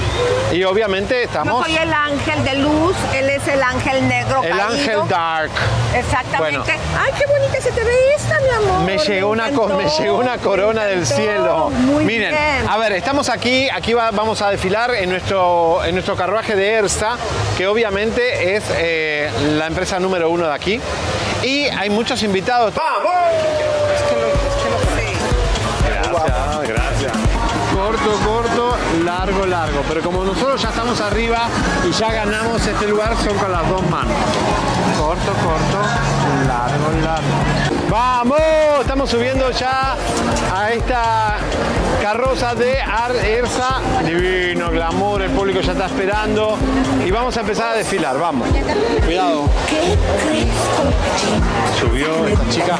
Y 0.51 0.63
obviamente 0.63 1.15
Yo 1.15 1.21
estamos 1.21 1.65
soy 1.65 1.75
el 1.77 1.93
ángel 1.93 2.43
de 2.43 2.55
luz, 2.55 2.95
él 3.15 3.29
es 3.29 3.47
el 3.47 3.61
ángel 3.61 4.07
negro 4.07 4.43
el 4.43 4.49
caído. 4.51 4.67
ángel 4.69 4.99
dark. 5.09 5.51
Exactamente. 5.95 6.59
Bueno. 6.59 6.81
Ay, 6.99 7.11
qué 7.17 7.25
bonita 7.25 7.61
se 7.61 7.71
te 7.71 7.83
ve 7.83 7.95
esta, 8.15 8.39
mi 8.39 8.49
amor. 8.49 8.81
Me 8.81 8.97
llegó, 8.97 9.29
una, 9.29 9.49
co- 9.51 9.67
me 9.67 9.83
encantó, 9.83 9.99
llegó 10.03 10.17
una 10.17 10.37
corona 10.37 10.81
me 10.83 10.87
del 10.87 11.05
cielo. 11.05 11.69
Muy 11.69 12.05
Miren, 12.05 12.31
bien. 12.31 12.67
a 12.69 12.77
ver, 12.77 12.91
estamos 12.93 13.29
aquí, 13.29 13.69
aquí 13.69 13.93
va- 13.93 14.11
vamos 14.11 14.41
a 14.41 14.49
desfilar 14.49 14.93
en 14.95 15.09
nuestro, 15.09 15.83
en 15.85 15.93
nuestro 15.95 16.15
carruaje 16.15 16.55
de 16.55 16.73
Ersta, 16.73 17.17
que 17.57 17.67
obviamente 17.67 18.55
es 18.55 18.63
eh, 18.77 19.29
la 19.57 19.67
empresa 19.67 19.99
número 19.99 20.29
uno 20.29 20.47
de 20.47 20.53
aquí. 20.53 20.79
Y 21.43 21.65
hay 21.67 21.89
muchos 21.89 22.23
invitados. 22.23 22.73
¡Vamos! 22.75 23.11
Largo, 29.07 29.45
largo. 29.45 29.81
Pero 29.87 30.01
como 30.01 30.25
nosotros 30.25 30.61
ya 30.61 30.69
estamos 30.69 30.99
arriba 30.99 31.47
y 31.87 31.91
ya 31.91 32.11
ganamos 32.11 32.65
este 32.67 32.87
lugar, 32.87 33.15
son 33.23 33.37
con 33.37 33.51
las 33.51 33.67
dos 33.69 33.81
manos. 33.89 34.13
Corto, 34.99 35.31
corto, 35.45 35.79
largo 36.45 37.01
largo. 37.01 37.89
¡Vamos! 37.89 38.41
Estamos 38.81 39.09
subiendo 39.09 39.49
ya 39.51 39.95
a 40.53 40.71
esta 40.71 41.37
carroza 42.01 42.53
de 42.53 42.81
Ar 42.81 43.15
Ersa. 43.15 43.79
Divino, 44.03 44.71
glamour, 44.71 45.21
el 45.21 45.31
público 45.31 45.61
ya 45.61 45.71
está 45.71 45.85
esperando. 45.85 46.57
Y 47.05 47.09
vamos 47.09 47.37
a 47.37 47.39
empezar 47.39 47.69
a 47.69 47.75
desfilar, 47.75 48.19
vamos. 48.19 48.49
Cuidado. 49.05 49.45
Subió 51.79 52.27
esta 52.27 52.49
chica. 52.49 52.77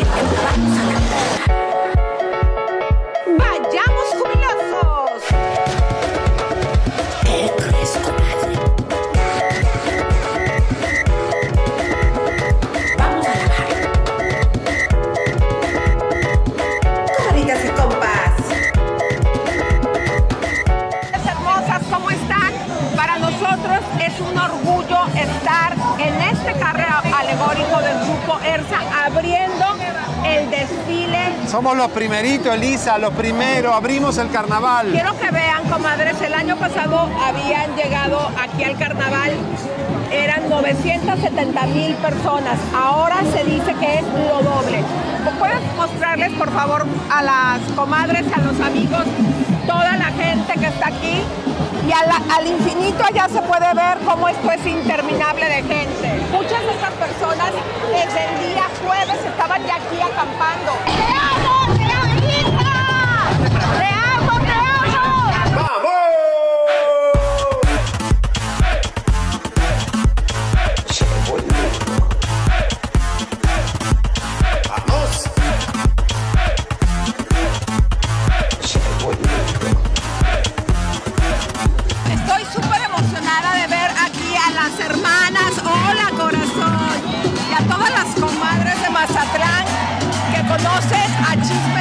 Abriendo 29.06 29.66
el 30.26 30.50
desfile. 30.50 31.48
Somos 31.48 31.78
los 31.78 31.90
primeritos, 31.92 32.54
Elisa, 32.54 32.98
los 32.98 33.14
primeros. 33.14 33.74
Abrimos 33.74 34.18
el 34.18 34.30
carnaval. 34.30 34.92
Quiero 34.92 35.18
que 35.18 35.32
vean, 35.32 35.64
comadres, 35.70 36.20
el 36.22 36.34
año 36.34 36.58
pasado 36.58 37.10
habían 37.24 37.76
llegado 37.76 38.32
aquí 38.42 38.64
al 38.64 38.78
carnaval, 38.78 39.32
eran 40.12 40.50
970 40.50 41.66
mil 41.68 41.94
personas, 41.96 42.60
ahora 42.76 43.18
se 43.34 43.44
dice 43.44 43.74
que 43.76 44.00
es 44.00 44.04
lo 44.04 44.42
doble. 44.42 44.84
¿Puedes 45.40 45.60
mostrarles, 45.76 46.32
por 46.34 46.52
favor, 46.52 46.86
a 47.12 47.22
las 47.22 47.60
comadres, 47.76 48.26
a 48.34 48.40
los 48.42 48.60
amigos, 48.60 49.04
toda 49.66 49.98
la 49.98 50.06
gente 50.06 50.54
que 50.54 50.68
está 50.68 50.88
aquí? 50.88 51.22
Y 51.86 51.90
la- 51.90 52.36
al 52.36 52.48
infinito 52.48 53.04
allá 53.04 53.28
se 53.30 53.42
puede 53.42 53.74
ver 53.74 53.98
cómo 54.06 54.28
esto 54.28 54.52
es 54.52 54.66
interminable 54.66 55.46
de 55.46 55.64
gente. 55.64 56.22
Muchas 56.32 56.62
de 56.62 56.72
estas 56.72 56.92
personas 56.94 57.52
desde 57.92 58.26
el 58.26 58.54
día 58.54 58.64
jueves 58.86 59.26
estaban 59.26 59.66
ya 59.66 59.76
aquí 59.76 60.02
acampando. 60.02 60.72
Que 90.68 90.82
conocen 90.82 91.77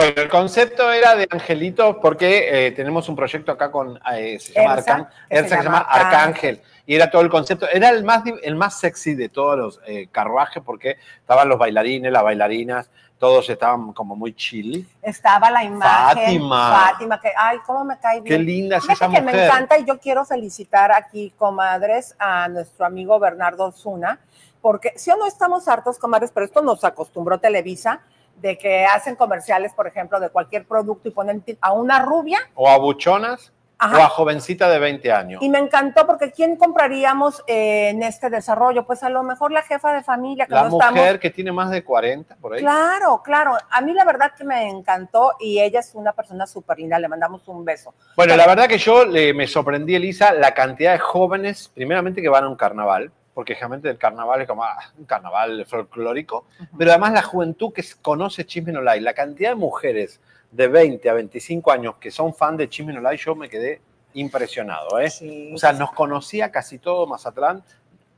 Bueno, 0.00 0.22
el 0.22 0.28
concepto 0.28 0.90
era 0.90 1.14
de 1.14 1.28
angelitos 1.30 1.96
porque 2.00 2.66
eh, 2.68 2.72
tenemos 2.72 3.08
un 3.08 3.16
proyecto 3.16 3.52
acá 3.52 3.70
con, 3.70 4.00
eh, 4.12 4.38
se 4.38 4.54
llama, 4.54 4.74
Ersa, 4.74 4.96
Arcan- 4.96 5.08
que 5.28 5.48
se 5.48 5.56
que 5.58 5.62
llama 5.62 5.78
Arcángel. 5.78 6.62
Y 6.86 6.94
era 6.94 7.10
todo 7.10 7.22
el 7.22 7.28
concepto, 7.28 7.68
era 7.68 7.90
el 7.90 8.02
más, 8.02 8.22
el 8.42 8.56
más 8.56 8.80
sexy 8.80 9.14
de 9.14 9.28
todos 9.28 9.58
los 9.58 9.80
eh, 9.86 10.08
carruajes 10.10 10.62
porque 10.64 10.96
estaban 11.18 11.48
los 11.48 11.58
bailarines, 11.58 12.10
las 12.10 12.22
bailarinas, 12.22 12.90
todos 13.18 13.48
estaban 13.50 13.92
como 13.92 14.16
muy 14.16 14.34
chill. 14.34 14.88
Estaba 15.02 15.50
la 15.50 15.62
imagen. 15.62 16.24
Fátima. 16.24 16.70
Fátima, 16.88 17.20
que, 17.20 17.30
ay, 17.36 17.58
cómo 17.66 17.84
me 17.84 17.98
cae 17.98 18.22
bien. 18.22 18.38
Qué 18.38 18.42
linda 18.42 18.78
es 18.78 18.88
esa 18.88 19.08
que 19.08 19.20
me 19.20 19.44
encanta 19.44 19.78
y 19.78 19.84
yo 19.84 19.98
quiero 20.00 20.24
felicitar 20.24 20.90
aquí, 20.90 21.32
comadres, 21.36 22.16
a 22.18 22.48
nuestro 22.48 22.86
amigo 22.86 23.18
Bernardo 23.18 23.70
Zuna, 23.72 24.18
porque 24.62 24.94
si 24.96 25.10
o 25.10 25.16
no 25.16 25.26
estamos 25.26 25.68
hartos, 25.68 25.98
comadres, 25.98 26.30
pero 26.32 26.46
esto 26.46 26.62
nos 26.62 26.82
acostumbró 26.84 27.38
Televisa, 27.38 28.00
de 28.40 28.56
que 28.58 28.84
hacen 28.84 29.16
comerciales, 29.16 29.72
por 29.74 29.86
ejemplo, 29.86 30.18
de 30.20 30.30
cualquier 30.30 30.66
producto 30.66 31.08
y 31.08 31.12
ponen 31.12 31.44
a 31.60 31.72
una 31.72 32.00
rubia. 32.00 32.38
O 32.54 32.68
a 32.68 32.78
buchonas 32.78 33.52
Ajá. 33.82 33.96
o 33.96 34.02
a 34.02 34.08
jovencita 34.10 34.68
de 34.68 34.78
20 34.78 35.10
años. 35.10 35.42
Y 35.42 35.48
me 35.48 35.58
encantó 35.58 36.06
porque 36.06 36.32
¿quién 36.32 36.56
compraríamos 36.56 37.42
eh, 37.46 37.88
en 37.88 38.02
este 38.02 38.28
desarrollo? 38.28 38.84
Pues 38.84 39.02
a 39.02 39.08
lo 39.08 39.22
mejor 39.22 39.52
la 39.52 39.62
jefa 39.62 39.94
de 39.94 40.02
familia, 40.02 40.44
que 40.46 40.52
La 40.52 40.64
no 40.64 40.70
mujer 40.70 40.96
estamos. 40.98 41.18
que 41.20 41.30
tiene 41.30 41.50
más 41.50 41.70
de 41.70 41.82
40 41.82 42.36
por 42.36 42.52
ahí. 42.54 42.60
Claro, 42.60 43.22
claro. 43.24 43.56
A 43.70 43.80
mí 43.80 43.94
la 43.94 44.04
verdad 44.04 44.32
que 44.36 44.44
me 44.44 44.68
encantó 44.68 45.32
y 45.40 45.60
ella 45.60 45.80
es 45.80 45.94
una 45.94 46.12
persona 46.12 46.46
súper 46.46 46.78
linda. 46.78 46.98
Le 46.98 47.08
mandamos 47.08 47.48
un 47.48 47.64
beso. 47.64 47.94
Bueno, 48.16 48.36
la 48.36 48.46
verdad 48.46 48.68
que 48.68 48.76
yo 48.76 49.06
le, 49.06 49.32
me 49.32 49.46
sorprendí, 49.46 49.94
Elisa, 49.94 50.32
la 50.32 50.52
cantidad 50.52 50.92
de 50.92 50.98
jóvenes, 50.98 51.70
primeramente 51.74 52.20
que 52.20 52.28
van 52.28 52.44
a 52.44 52.48
un 52.48 52.56
carnaval, 52.56 53.10
porque 53.34 53.54
generalmente 53.54 53.88
el 53.88 53.98
carnaval 53.98 54.42
es 54.42 54.48
como 54.48 54.64
ah, 54.64 54.76
un 54.98 55.04
carnaval 55.04 55.64
folclórico, 55.66 56.46
pero 56.76 56.90
además 56.90 57.12
la 57.12 57.22
juventud 57.22 57.72
que 57.72 57.84
conoce 58.02 58.44
Chisme 58.44 58.72
No 58.72 58.80
la 58.80 59.14
cantidad 59.14 59.50
de 59.50 59.56
mujeres 59.56 60.20
de 60.50 60.68
20 60.68 61.08
a 61.08 61.14
25 61.14 61.70
años 61.70 61.94
que 61.96 62.10
son 62.10 62.34
fan 62.34 62.56
de 62.56 62.68
Chisme 62.68 62.92
No 62.92 63.12
yo 63.12 63.34
me 63.34 63.48
quedé 63.48 63.80
impresionado, 64.14 64.98
¿eh? 64.98 65.52
o 65.54 65.58
sea, 65.58 65.72
nos 65.72 65.92
conocía 65.92 66.50
casi 66.50 66.78
todo 66.78 67.06
Mazatlán, 67.06 67.62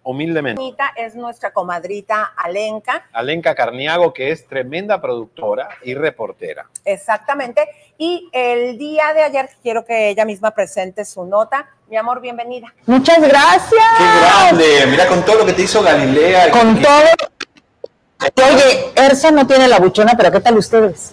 humildemente. 0.05 0.61
Anita 0.61 0.93
es 0.97 1.15
nuestra 1.15 1.53
comadrita 1.53 2.33
Alenka, 2.37 3.07
Alenka 3.13 3.55
Carniago, 3.55 4.13
que 4.13 4.31
es 4.31 4.47
tremenda 4.47 5.01
productora 5.01 5.69
y 5.83 5.95
reportera. 5.95 6.67
exactamente. 6.85 7.69
Y 7.99 8.29
el 8.33 8.79
día 8.79 9.13
de 9.15 9.23
ayer 9.23 9.49
quiero 9.63 9.85
que 9.85 10.09
ella 10.09 10.25
misma 10.25 10.51
presente 10.51 11.05
su 11.05 11.25
nota. 11.25 11.69
Mi 11.89 11.97
amor, 11.97 12.21
bienvenida. 12.21 12.73
Muchas 12.87 13.21
gracias. 13.21 13.85
¡Qué 13.99 14.05
grande! 14.21 14.87
Mira 14.91 15.07
con 15.07 15.25
todo 15.25 15.37
lo 15.39 15.47
que 15.47 15.53
te 15.53 15.63
hizo 15.63 15.83
Galilea. 15.83 16.51
Con 16.51 16.83
todo. 16.83 17.05
Oye, 18.51 18.93
Ersa 18.97 19.31
no 19.31 19.47
tiene 19.47 19.69
la 19.69 19.79
buchona, 19.79 20.15
pero 20.17 20.31
¿qué 20.33 20.41
tal 20.41 20.57
ustedes? 20.57 21.13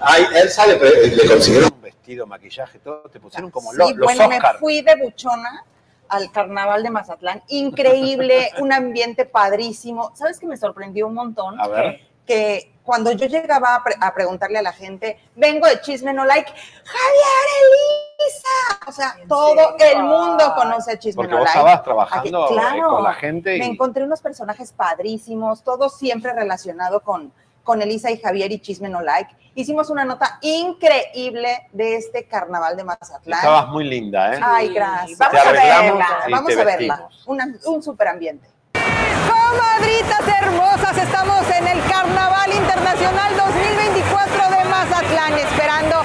Ay, 0.00 0.24
Elsa 0.34 0.66
le, 0.66 0.78
le 1.08 1.26
consiguieron 1.26 1.70
un 1.74 1.82
vestido, 1.82 2.26
maquillaje, 2.26 2.78
todo, 2.78 3.02
te 3.12 3.20
pusieron 3.20 3.50
como 3.50 3.70
Sí, 3.72 3.76
lo- 3.78 3.90
los 3.90 3.98
bueno, 4.06 4.24
Oscar. 4.26 4.54
me 4.54 4.58
fui 4.58 4.80
de 4.82 4.96
buchona 4.96 5.64
al 6.10 6.30
carnaval 6.32 6.82
de 6.82 6.90
Mazatlán. 6.90 7.42
Increíble, 7.48 8.50
un 8.60 8.72
ambiente 8.72 9.24
padrísimo. 9.24 10.10
¿Sabes 10.14 10.38
que 10.38 10.46
me 10.46 10.56
sorprendió 10.56 11.06
un 11.06 11.14
montón? 11.14 11.58
A 11.60 11.68
ver. 11.68 12.00
Que 12.26 12.72
cuando 12.84 13.12
yo 13.12 13.26
llegaba 13.26 13.74
a, 13.76 13.82
pre- 13.84 13.96
a 14.00 14.12
preguntarle 14.14 14.58
a 14.58 14.62
la 14.62 14.72
gente, 14.72 15.18
vengo 15.36 15.66
de 15.66 15.80
Chisme 15.80 16.12
No 16.12 16.24
Like, 16.24 16.50
Javier 16.50 17.46
Elisa. 17.62 18.88
O 18.88 18.92
sea, 18.92 19.16
todo 19.28 19.76
el 19.78 20.02
mundo 20.02 20.52
conoce 20.54 20.92
a 20.92 20.98
Chisme 20.98 21.22
Porque 21.22 21.32
No 21.32 21.38
vos 21.38 21.46
Like. 21.46 21.58
estabas 21.58 21.82
trabajando 21.84 22.44
Aquí- 22.44 22.54
eh, 22.54 22.58
claro. 22.58 22.88
con 22.90 23.04
la 23.04 23.14
gente 23.14 23.58
Me 23.58 23.66
encontré 23.66 24.04
unos 24.04 24.20
personajes 24.20 24.72
padrísimos, 24.72 25.62
todo 25.62 25.88
siempre 25.88 26.32
relacionado 26.32 27.00
con, 27.00 27.32
con 27.70 27.80
Elisa 27.80 28.10
y 28.10 28.18
Javier 28.18 28.50
y 28.50 28.58
Chisme 28.58 28.88
No 28.88 29.00
Like. 29.00 29.30
Hicimos 29.54 29.90
una 29.90 30.04
nota 30.04 30.38
increíble 30.42 31.68
de 31.72 31.94
este 31.98 32.24
carnaval 32.26 32.76
de 32.76 32.82
Mazatlán. 32.82 33.38
estabas 33.38 33.68
muy 33.68 33.84
linda, 33.84 34.34
¿eh? 34.34 34.40
Ay, 34.42 34.74
gracias. 34.74 35.16
Vamos 35.20 35.46
a 35.46 35.52
verla, 35.52 36.08
vamos 36.32 36.56
a 36.56 36.64
verla. 36.64 37.08
Una- 37.26 37.54
un 37.66 37.80
super 37.80 38.08
ambiente. 38.08 38.48
Comadritas 38.72 40.26
hermosas, 40.42 40.98
estamos 40.98 41.48
en 41.56 41.68
el 41.68 41.80
Carnaval 41.88 42.52
Internacional 42.54 43.36
2024 43.36 44.50
de 44.50 44.64
Mazatlán, 44.64 45.34
esperando 45.34 46.02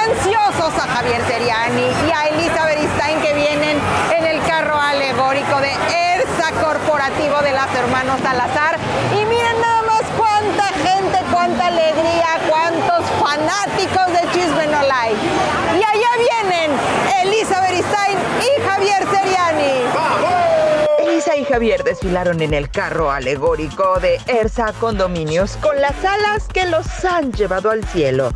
ansiosos 0.00 0.74
a 0.82 0.86
Javier 0.96 1.20
Seriani 1.26 1.88
y 2.08 2.10
a 2.10 2.28
Elizabeth 2.28 2.78
Stein 2.96 3.20
que 3.20 3.34
vienen 3.34 3.76
en 4.16 4.24
el 4.24 4.40
carro 4.46 4.80
alegórico 4.80 5.60
de 5.60 5.72
ERSA 6.14 6.52
Corporativo 6.64 7.36
de 7.42 7.52
las 7.52 7.68
Hermanos 7.74 8.18
Salazar. 8.22 8.78
Y 9.12 9.26
miren 9.26 9.60
nada 9.60 9.82
más 9.82 10.02
cuánta 10.16 10.32
cuánta 10.42 10.64
gente, 10.90 11.18
cuánta 11.32 11.66
alegría, 11.66 12.26
cuántos 12.48 13.06
fanáticos 13.42 14.06
de 14.12 14.20
Chisme 14.32 14.66
No 14.66 14.82
Like. 14.82 15.20
Y 15.74 15.82
allá 15.82 16.08
vienen 16.18 16.70
Elisa 17.22 17.60
Beristain 17.60 18.18
y 18.40 18.62
Javier 18.62 19.06
Seriani. 19.10 20.91
Elisa 21.12 21.36
y 21.36 21.44
Javier 21.44 21.84
desfilaron 21.84 22.40
en 22.40 22.54
el 22.54 22.70
carro 22.70 23.10
alegórico 23.10 24.00
de 24.00 24.18
Ersa 24.28 24.72
Condominios 24.80 25.58
con 25.58 25.78
las 25.78 26.02
alas 26.02 26.48
que 26.48 26.64
los 26.64 26.86
han 27.04 27.32
llevado 27.32 27.70
al 27.70 27.84
cielo, 27.84 28.32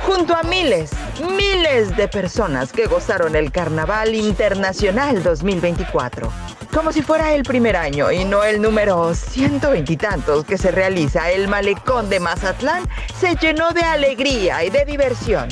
junto 0.00 0.36
a 0.36 0.42
miles, 0.42 0.90
miles 1.36 1.96
de 1.96 2.06
personas 2.06 2.70
que 2.70 2.84
gozaron 2.84 3.34
el 3.34 3.50
Carnaval 3.50 4.14
Internacional 4.14 5.22
2024. 5.22 6.30
Como 6.74 6.92
si 6.92 7.00
fuera 7.00 7.32
el 7.32 7.44
primer 7.44 7.76
año 7.76 8.12
y 8.12 8.26
no 8.26 8.44
el 8.44 8.60
número 8.60 9.14
ciento 9.14 9.70
veintitantos 9.70 10.44
que 10.44 10.58
se 10.58 10.70
realiza, 10.70 11.30
el 11.30 11.48
malecón 11.48 12.10
de 12.10 12.20
Mazatlán 12.20 12.86
se 13.18 13.36
llenó 13.36 13.70
de 13.70 13.80
alegría 13.80 14.62
y 14.64 14.68
de 14.68 14.84
diversión. 14.84 15.48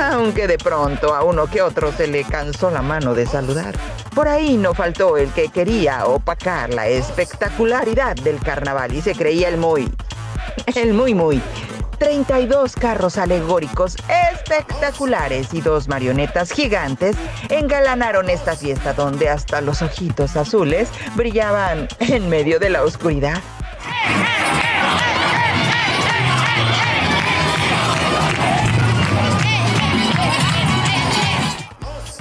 Aunque 0.00 0.46
de 0.46 0.58
pronto 0.58 1.14
a 1.14 1.22
uno 1.22 1.46
que 1.46 1.60
otro 1.60 1.92
se 1.92 2.06
le 2.06 2.24
cansó 2.24 2.70
la 2.70 2.82
mano 2.82 3.14
de 3.14 3.26
saludar. 3.26 3.74
Por 4.14 4.28
ahí 4.28 4.56
no 4.56 4.74
faltó 4.74 5.16
el 5.16 5.30
que 5.32 5.48
quería 5.48 6.06
opacar 6.06 6.72
la 6.72 6.86
espectacularidad 6.88 8.16
del 8.16 8.40
carnaval 8.40 8.94
y 8.94 9.02
se 9.02 9.14
creía 9.14 9.48
el 9.48 9.58
muy, 9.58 9.92
el 10.74 10.94
muy 10.94 11.14
muy. 11.14 11.42
32 11.98 12.74
carros 12.74 13.16
alegóricos 13.16 13.96
espectaculares 14.32 15.54
y 15.54 15.60
dos 15.60 15.86
marionetas 15.86 16.50
gigantes 16.50 17.16
engalanaron 17.48 18.28
esta 18.28 18.56
fiesta 18.56 18.92
donde 18.92 19.28
hasta 19.28 19.60
los 19.60 19.82
ojitos 19.82 20.36
azules 20.36 20.88
brillaban 21.14 21.86
en 22.00 22.28
medio 22.28 22.58
de 22.58 22.70
la 22.70 22.82
oscuridad. 22.82 23.40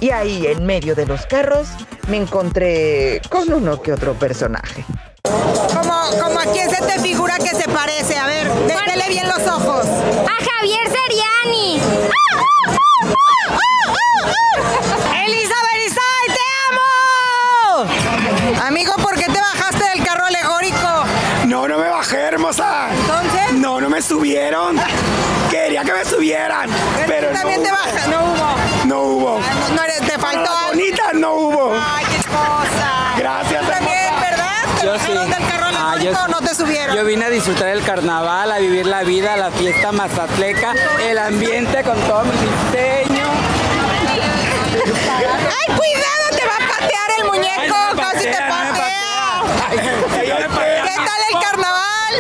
Y 0.02 0.10
ahí, 0.10 0.46
en 0.48 0.66
medio 0.66 0.96
de 0.96 1.06
los 1.06 1.26
carros, 1.28 1.68
me 2.08 2.18
encontré 2.18 3.22
con 3.30 3.52
uno 3.54 3.82
que 3.82 3.94
otro 3.94 4.14
personaje. 4.16 4.84
Como, 5.24 5.94
como 6.22 6.40
a 6.40 6.46
quién 6.52 6.70
se 6.70 6.82
te 6.82 7.00
figura 7.00 7.38
que 7.38 7.50
se 7.50 7.70
parece. 7.70 8.18
A 8.18 8.26
ver, 8.26 8.52
dé- 8.68 8.76
dele 8.92 9.08
bien 9.10 9.28
los 9.30 9.46
ojos. 9.48 9.86
A 9.86 10.44
Javier 10.44 10.88
Seriani. 10.90 11.80
¡Elisa 15.24 15.56
Berisay, 15.72 16.28
te 16.28 16.42
amo! 16.72 18.62
Amigo, 18.68 18.94
¿por 18.98 19.14
qué 19.16 19.26
te 19.26 19.40
bajaste 19.40 19.84
del 19.96 20.04
carro 20.04 20.26
alegórico? 20.26 21.04
No, 21.48 21.68
no 21.68 21.78
me 21.78 21.90
bajé, 21.90 22.18
hermosa. 22.18 22.88
No, 23.92 23.96
no 23.98 23.98
me 23.98 24.02
subieron. 24.02 24.80
Quería 25.50 25.84
que 25.84 25.92
me 25.92 26.06
subieran. 26.06 26.70
Pero 27.08 27.34
no 27.34 27.40
también 27.40 27.62
te 27.62 27.68
hubo. 27.70 27.76
bajas, 27.78 28.08
no 28.08 28.24
hubo. 28.24 28.56
No 28.86 29.02
hubo. 29.02 29.38
No, 29.40 29.70
no 29.76 29.84
eres- 29.84 30.00
te 30.00 30.18
Para 30.18 30.32
faltó 30.32 30.54
las 30.54 30.68
bonitas 30.70 31.14
no 31.16 31.34
hubo. 31.34 31.74
Ay, 31.74 32.06
qué 32.06 32.24
cosa. 32.30 33.14
Gracias, 33.18 33.66
Tú 33.66 33.70
también, 33.72 34.14
¿verdad? 34.22 34.56
¿Te 34.80 34.86
Yo 34.86 34.98
sí. 35.00 35.12
del 35.12 35.30
carro 35.48 35.68
Ah, 35.78 35.96
yo 36.00 36.12
o 36.12 36.28
no 36.30 36.40
te 36.42 36.56
subieron? 36.56 36.96
Yo 36.96 37.04
vine 37.04 37.26
a 37.26 37.30
disfrutar 37.30 37.68
el 37.68 37.84
carnaval, 37.84 38.50
a 38.52 38.60
vivir 38.60 38.86
la 38.86 39.04
vida, 39.04 39.36
la 39.36 39.52
fiesta 39.52 39.92
mazatleca, 39.92 40.74
el 41.10 41.18
ambiente 41.18 41.84
con 41.84 42.00
todo 42.02 42.24
mi 42.24 42.32
diseño. 42.32 43.26
¡Ay, 44.74 44.86
cuidado! 45.76 46.30
Te 46.38 46.46
va 46.48 46.56
a 46.56 46.60
patear 46.80 47.10
el 47.20 47.26
muñeco. 47.26 47.60
Ay, 47.60 47.70
no 47.70 47.94
me 47.96 48.02
Casi 48.02 48.24
te 48.24 48.32
patea, 48.32 48.48
no 48.48 48.54
patea. 48.72 49.44
¿Qué 50.84 50.96
tal 50.96 51.22
el 51.34 51.40
carnaval? 51.44 52.14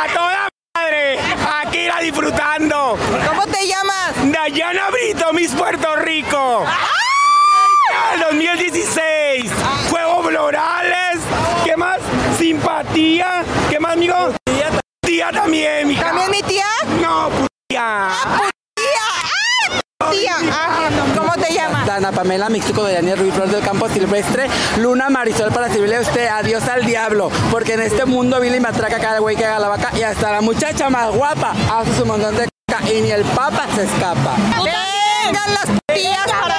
A 0.00 0.06
toda 0.14 0.48
madre. 0.74 1.18
Aquí 1.62 1.86
la 1.86 2.00
disfrutando. 2.00 2.98
¿Cómo 3.28 3.46
te 3.46 3.66
llamas? 3.66 4.32
Dayana 4.32 4.88
Brito, 4.88 5.30
Miss 5.34 5.52
Puerto 5.54 5.96
Rico. 5.96 6.64
¡Al 8.12 8.20
2016. 8.20 9.52
Juegos 9.90 10.26
florales. 10.26 11.20
¿Qué 11.64 11.76
más? 11.76 11.98
Simpatía. 12.38 13.44
¿Qué 13.68 13.78
más, 13.78 13.92
amigo? 13.92 14.34
Tía 15.02 15.30
también, 15.32 15.88
mija. 15.88 16.04
¿También 16.04 16.30
mi 16.30 16.42
tía? 16.44 16.66
No, 17.02 17.28
tía. 17.28 17.48
Tía, 17.68 17.80
ah, 17.82 18.50
¿cómo 21.16 21.32
te 21.34 21.52
llamas? 21.52 21.86
Dana 21.86 22.12
Pamela 22.12 22.48
Mixtuco 22.48 22.84
de 22.84 22.94
Daniel 22.94 23.18
Ruiz 23.18 23.34
Flor 23.34 23.48
del 23.48 23.62
Campo 23.62 23.88
Silvestre, 23.88 24.48
Luna 24.78 25.10
Marisol 25.10 25.52
para 25.52 25.68
servirle 25.68 25.96
a 25.96 26.00
usted, 26.00 26.26
adiós 26.28 26.64
al 26.68 26.84
diablo, 26.84 27.30
porque 27.50 27.74
en 27.74 27.82
este 27.82 28.04
mundo 28.04 28.40
viene 28.40 28.58
y 28.58 28.60
matraca 28.60 28.98
cada 28.98 29.18
güey 29.18 29.36
que 29.36 29.44
haga 29.44 29.58
la 29.58 29.68
vaca 29.68 29.90
y 29.96 30.02
hasta 30.02 30.32
la 30.32 30.40
muchacha 30.40 30.90
más 30.90 31.10
guapa 31.14 31.54
hace 31.72 31.94
su 31.96 32.06
montón 32.06 32.36
de 32.36 32.48
caca 32.66 32.90
y 32.92 33.00
ni 33.02 33.10
el 33.10 33.24
papa 33.24 33.66
se 33.74 33.84
escapa. 33.84 34.36
Vengan 34.56 35.54
las 35.54 35.66
tías 35.94 36.49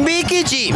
Vicky 0.00 0.42
G. 0.44 0.74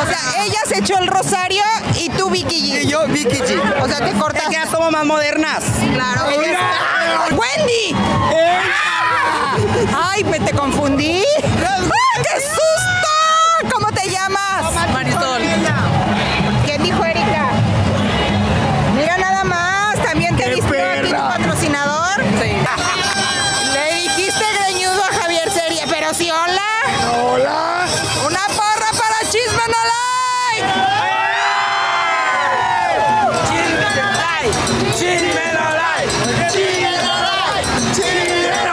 O 0.00 0.06
sea, 0.06 0.44
ella 0.44 0.60
se 0.66 0.78
echó 0.78 0.98
el 0.98 1.08
rosario 1.08 1.62
y 1.96 2.08
tú 2.10 2.30
Vicky 2.30 2.72
G. 2.72 2.82
Y 2.84 2.86
yo 2.86 3.06
Vicky 3.08 3.38
G. 3.38 3.82
O 3.82 3.88
sea, 3.88 3.98
te 3.98 4.12
cortas. 4.12 4.42
Es 4.42 4.48
que 4.48 4.54
ya 4.54 4.66
somos 4.70 4.90
más 4.92 5.04
modernas. 5.04 5.64
Claro. 5.92 6.30
ella 6.30 6.60
¡Wendy! 7.32 7.94
¡Ay, 9.96 10.24
me 10.24 10.40
te 10.40 10.52
confundí! 10.52 11.22
¡Ay, 11.42 12.22
qué 12.22 12.40
susto! 12.40 13.74
¿Cómo 13.74 13.92
te 13.92 14.08
llamas? 14.08 14.72
Marisol. 14.92 15.47
Una 27.40 28.46
porra 28.48 28.90
para 28.98 29.20
Chisme 29.30 29.62
No 29.68 29.82
Like. 29.92 30.66
Chisme 33.48 33.88
no 33.96 34.08
like. 34.18 34.52
Chisme 34.98 35.46
no 35.54 35.66
like. 35.78 36.10
Chisme 36.50 36.90
no 37.04 37.16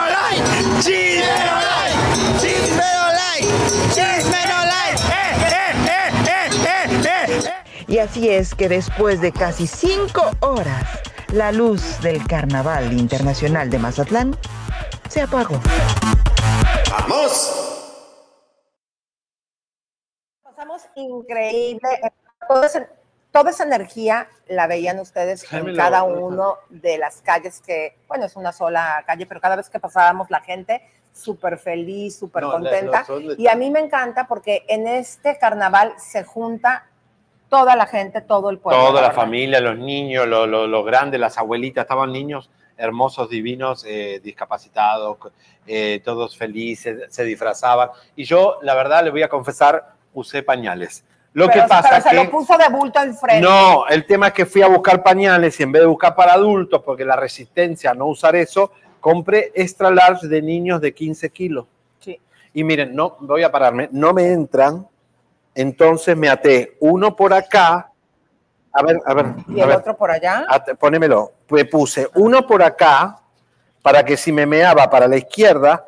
like. 0.10 0.42
Chisme 0.82 1.36
no 1.46 1.56
like. 1.62 2.02
Chisme 2.42 2.88
no 2.96 3.06
like. 3.14 3.48
Chisme 3.94 4.42
no 4.48 4.60
like. 4.66 5.00
Eh, 5.12 5.34
eh, 5.46 5.74
eh, 5.86 6.10
eh, 6.26 6.50
eh, 6.66 6.90
eh, 7.06 7.46
eh. 7.46 7.54
Y 7.88 8.00
así 8.00 8.30
es 8.30 8.56
que 8.56 8.68
después 8.68 9.22
de 9.22 9.32
casi 9.32 9.68
cinco 9.68 10.32
horas, 10.40 10.86
la 11.32 11.52
luz 11.52 12.00
del 12.02 12.26
Carnaval 12.26 12.94
Internacional 12.94 13.70
de 13.70 13.78
Mazatlán 13.78 14.36
se 15.08 15.22
apagó. 15.22 15.62
¡Vamos! 16.90 17.65
Increíble. 20.96 21.90
Toda 22.48 22.66
esa, 22.66 22.88
toda 23.32 23.50
esa 23.52 23.64
energía 23.64 24.28
la 24.48 24.68
veían 24.68 25.00
ustedes 25.00 25.46
Jaime 25.48 25.72
en 25.72 25.78
lo- 25.78 25.84
cada 25.84 26.04
uno 26.04 26.58
de 26.70 26.98
las 26.98 27.22
calles 27.22 27.62
que, 27.66 27.98
bueno, 28.08 28.26
es 28.26 28.36
una 28.36 28.52
sola 28.52 29.04
calle, 29.08 29.26
pero 29.26 29.42
cada 29.42 29.56
vez 29.56 29.70
que 29.70 29.80
pasábamos 29.80 30.30
la 30.30 30.42
gente 30.42 30.82
súper 31.14 31.58
feliz, 31.58 32.18
súper 32.20 32.44
No, 32.44 32.52
contenta. 32.52 33.06
Y 33.38 33.48
a 33.48 33.56
mí 33.56 33.72
me 33.72 33.80
encanta 33.80 34.28
porque 34.28 34.66
en 34.68 34.88
este 34.88 35.38
carnaval 35.38 35.94
se 35.98 36.24
junta 36.24 36.88
toda 37.50 37.76
la 37.76 37.86
gente, 37.88 38.22
todo 38.22 38.50
el 38.50 38.60
pueblo. 38.60 38.88
Toda 38.88 39.02
la 39.02 39.12
familia, 39.12 39.60
los 39.62 39.78
niños, 39.78 40.28
los, 40.28 40.48
los- 40.48 40.68
los 40.68 40.86
grandes, 40.86 41.20
las 41.20 41.38
abuelitas, 41.38 41.84
estaban 41.84 42.12
niños 42.12 42.50
hermosos, 42.78 43.30
divinos, 43.30 43.86
eh, 43.88 44.20
discapacitados, 44.22 45.18
eh, 45.66 46.02
todos 46.04 46.38
felices, 46.38 47.04
se 47.08 47.24
disfrazaban. 47.24 47.90
Y 48.18 48.26
yo, 48.26 48.60
la 48.64 48.76
verdad, 48.76 49.02
le 49.06 49.12
voy 49.12 49.24
a 49.24 49.30
confesar, 49.30 49.94
usé 50.16 50.42
pañales. 50.44 51.04
Lo 51.34 51.48
Pero- 51.48 51.64
que 51.64 51.68
pasa 51.70 51.90
pero 51.90 52.02
se 52.04 52.10
que... 52.10 52.16
lo 52.16 52.32
puso 52.32 52.58
de 52.58 52.68
bulto 52.70 53.02
enfrente. 53.04 53.42
No, 53.46 53.86
el 53.88 54.06
tema 54.06 54.28
es 54.28 54.34
que 54.34 54.46
fui 54.46 54.62
a 54.62 54.68
buscar 54.68 55.04
pañales 55.04 55.60
y 55.60 55.64
en 55.64 55.72
vez 55.72 55.82
de 55.82 55.88
buscar 55.88 56.16
para 56.16 56.34
adultos, 56.34 56.82
porque 56.84 57.04
la 57.06 57.16
resistencia 57.18 57.92
a 57.92 57.94
no 57.94 58.06
usar 58.08 58.36
eso, 58.36 58.72
compré 59.02 59.52
extra 59.54 59.92
large 59.92 60.28
de 60.28 60.42
niños 60.42 60.80
de 60.82 60.94
15 60.94 61.30
kilos. 61.32 61.66
Sí. 62.00 62.20
Y 62.54 62.64
miren, 62.64 62.96
no, 62.96 63.18
voy 63.20 63.44
a 63.44 63.52
pararme, 63.52 63.90
no 63.92 64.14
me 64.14 64.32
entran, 64.32 64.88
entonces 65.54 66.16
me 66.18 66.30
até 66.30 66.78
uno 66.80 67.16
por 67.16 67.34
acá, 67.34 67.92
A 68.72 68.82
ver, 68.84 69.00
a 69.06 69.14
ver. 69.14 69.26
y 69.50 69.60
a 69.60 69.64
el 69.64 69.70
ver. 69.70 69.78
otro 69.78 69.96
por 69.98 70.12
allá. 70.12 70.46
Ah, 70.50 70.64
te- 70.64 70.76
Ponémelo. 70.76 71.34
Pues 71.48 71.66
puse 71.66 72.10
uno 72.16 72.48
por 72.48 72.64
acá 72.64 73.20
para 73.82 74.04
que 74.04 74.18
si 74.18 74.32
me 74.32 74.46
meaba 74.46 74.90
para 74.90 75.08
la 75.08 75.18
izquierda, 75.18 75.86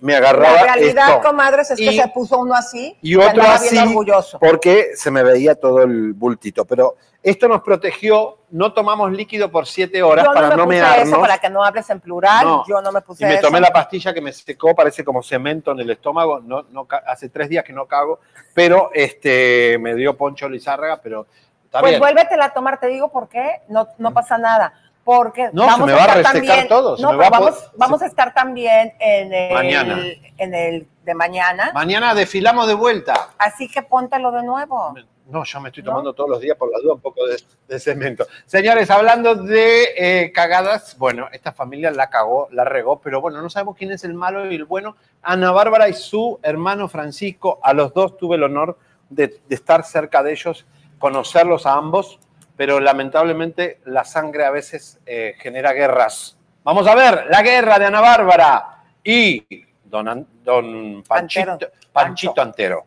me 0.00 0.14
agarraba 0.14 0.56
La 0.56 0.62
realidad, 0.74 1.08
esto. 1.16 1.22
comadres, 1.28 1.70
es 1.70 1.78
que 1.78 1.84
Y- 1.92 1.98
se 1.98 2.08
puso 2.08 2.38
uno 2.38 2.54
así 2.54 2.96
y 3.00 3.16
otro 3.16 3.42
así 3.42 3.78
orgulloso. 3.78 4.38
porque 4.38 4.90
se 4.94 5.10
me 5.10 5.22
veía 5.22 5.54
todo 5.54 5.82
el 5.82 6.12
bultito. 6.12 6.64
Pero 6.66 6.96
esto 7.22 7.48
nos 7.48 7.62
protegió, 7.62 8.38
no 8.50 8.72
tomamos 8.74 9.10
líquido 9.12 9.50
por 9.50 9.66
siete 9.66 10.02
horas 10.02 10.26
Yo 10.26 10.32
para 10.34 10.48
no 10.50 10.56
no 10.58 10.66
me 10.66 10.74
puse 10.76 10.78
mearnos. 10.82 11.08
eso, 11.08 11.20
para 11.20 11.38
que 11.38 11.48
no 11.50 11.64
hables 11.64 11.88
en 11.90 12.00
plural. 12.00 12.44
No. 12.46 12.64
Yo 12.68 12.82
no 12.82 12.92
me 12.92 13.00
puse 13.00 13.24
y 13.24 13.26
me 13.26 13.34
eso. 13.34 13.46
tomé 13.46 13.58
la 13.58 13.72
pastilla 13.72 14.12
que 14.12 14.20
me 14.20 14.32
secó, 14.32 14.74
parece 14.74 15.02
como 15.02 15.22
cemento 15.22 15.72
en 15.72 15.80
el 15.80 15.90
estómago. 15.90 16.40
No, 16.40 16.66
no, 16.70 16.86
hace 17.06 17.30
tres 17.30 17.48
días 17.48 17.64
que 17.64 17.72
no 17.72 17.86
cago, 17.86 18.20
pero 18.54 18.90
este, 18.92 19.78
me 19.80 19.94
dio 19.94 20.16
Poncho 20.16 20.48
Lizárraga, 20.48 21.00
pero 21.02 21.26
está 21.64 21.80
Pues 21.80 21.92
bien. 21.92 22.00
vuélvetela 22.00 22.44
a 22.44 22.52
tomar, 22.52 22.78
te 22.78 22.86
digo 22.88 23.10
por 23.10 23.28
qué, 23.30 23.62
no, 23.68 23.88
no 23.98 24.12
pasa 24.12 24.36
nada. 24.38 24.72
Porque 25.06 25.50
No, 25.52 25.62
se 25.62 25.70
vamos 25.70 25.86
me 25.86 25.92
va 25.92 25.98
a 26.00 26.06
estar 26.06 26.16
resecar 26.34 26.46
también- 26.48 26.68
todo, 26.68 26.96
se 26.96 27.02
No, 27.04 27.12
me 27.12 27.18
va 27.18 27.26
a 27.28 27.30
vamos, 27.30 27.50
po- 27.52 27.70
vamos 27.76 28.02
a 28.02 28.06
estar 28.06 28.34
también 28.34 28.92
en 28.98 29.32
el, 29.32 29.54
Mañana. 29.54 29.98
en 30.36 30.52
el 30.52 30.88
de 31.04 31.14
mañana. 31.14 31.70
Mañana 31.72 32.12
desfilamos 32.12 32.66
de 32.66 32.74
vuelta. 32.74 33.28
Así 33.38 33.68
que 33.68 33.82
póntelo 33.82 34.32
de 34.32 34.42
nuevo. 34.42 34.96
No, 35.26 35.44
yo 35.44 35.60
me 35.60 35.68
estoy 35.68 35.84
tomando 35.84 36.12
todos 36.12 36.28
los 36.28 36.40
días 36.40 36.56
por 36.56 36.72
la 36.72 36.80
duda 36.80 36.94
un 36.94 37.00
poco 37.00 37.24
de, 37.24 37.36
de 37.68 37.78
cemento. 37.78 38.26
Señores, 38.46 38.90
hablando 38.90 39.36
de 39.36 39.84
eh, 39.96 40.32
cagadas, 40.32 40.98
bueno, 40.98 41.28
esta 41.30 41.52
familia 41.52 41.92
la 41.92 42.10
cagó, 42.10 42.48
la 42.50 42.64
regó, 42.64 43.00
pero 43.00 43.20
bueno, 43.20 43.40
no 43.40 43.48
sabemos 43.48 43.76
quién 43.76 43.92
es 43.92 44.02
el 44.02 44.14
malo 44.14 44.50
y 44.50 44.56
el 44.56 44.64
bueno. 44.64 44.96
Ana 45.22 45.52
Bárbara 45.52 45.88
y 45.88 45.92
su 45.94 46.40
hermano 46.42 46.88
Francisco, 46.88 47.60
a 47.62 47.72
los 47.72 47.94
dos 47.94 48.16
tuve 48.16 48.34
el 48.34 48.42
honor 48.42 48.76
de, 49.08 49.28
de 49.48 49.54
estar 49.54 49.84
cerca 49.84 50.24
de 50.24 50.32
ellos, 50.32 50.66
conocerlos 50.98 51.64
a 51.66 51.74
ambos, 51.74 52.18
pero 52.56 52.80
lamentablemente 52.80 53.80
la 53.84 54.04
sangre 54.04 54.44
a 54.44 54.50
veces 54.50 54.98
eh, 55.06 55.34
genera 55.38 55.72
guerras. 55.72 56.36
Vamos 56.64 56.86
a 56.86 56.94
ver 56.94 57.26
la 57.30 57.42
guerra 57.42 57.78
de 57.78 57.86
Ana 57.86 58.00
Bárbara 58.00 58.82
y 59.04 59.46
don, 59.84 60.26
don 60.42 61.02
Panchito, 61.02 61.58
Panchito 61.92 62.42
Antero. 62.42 62.86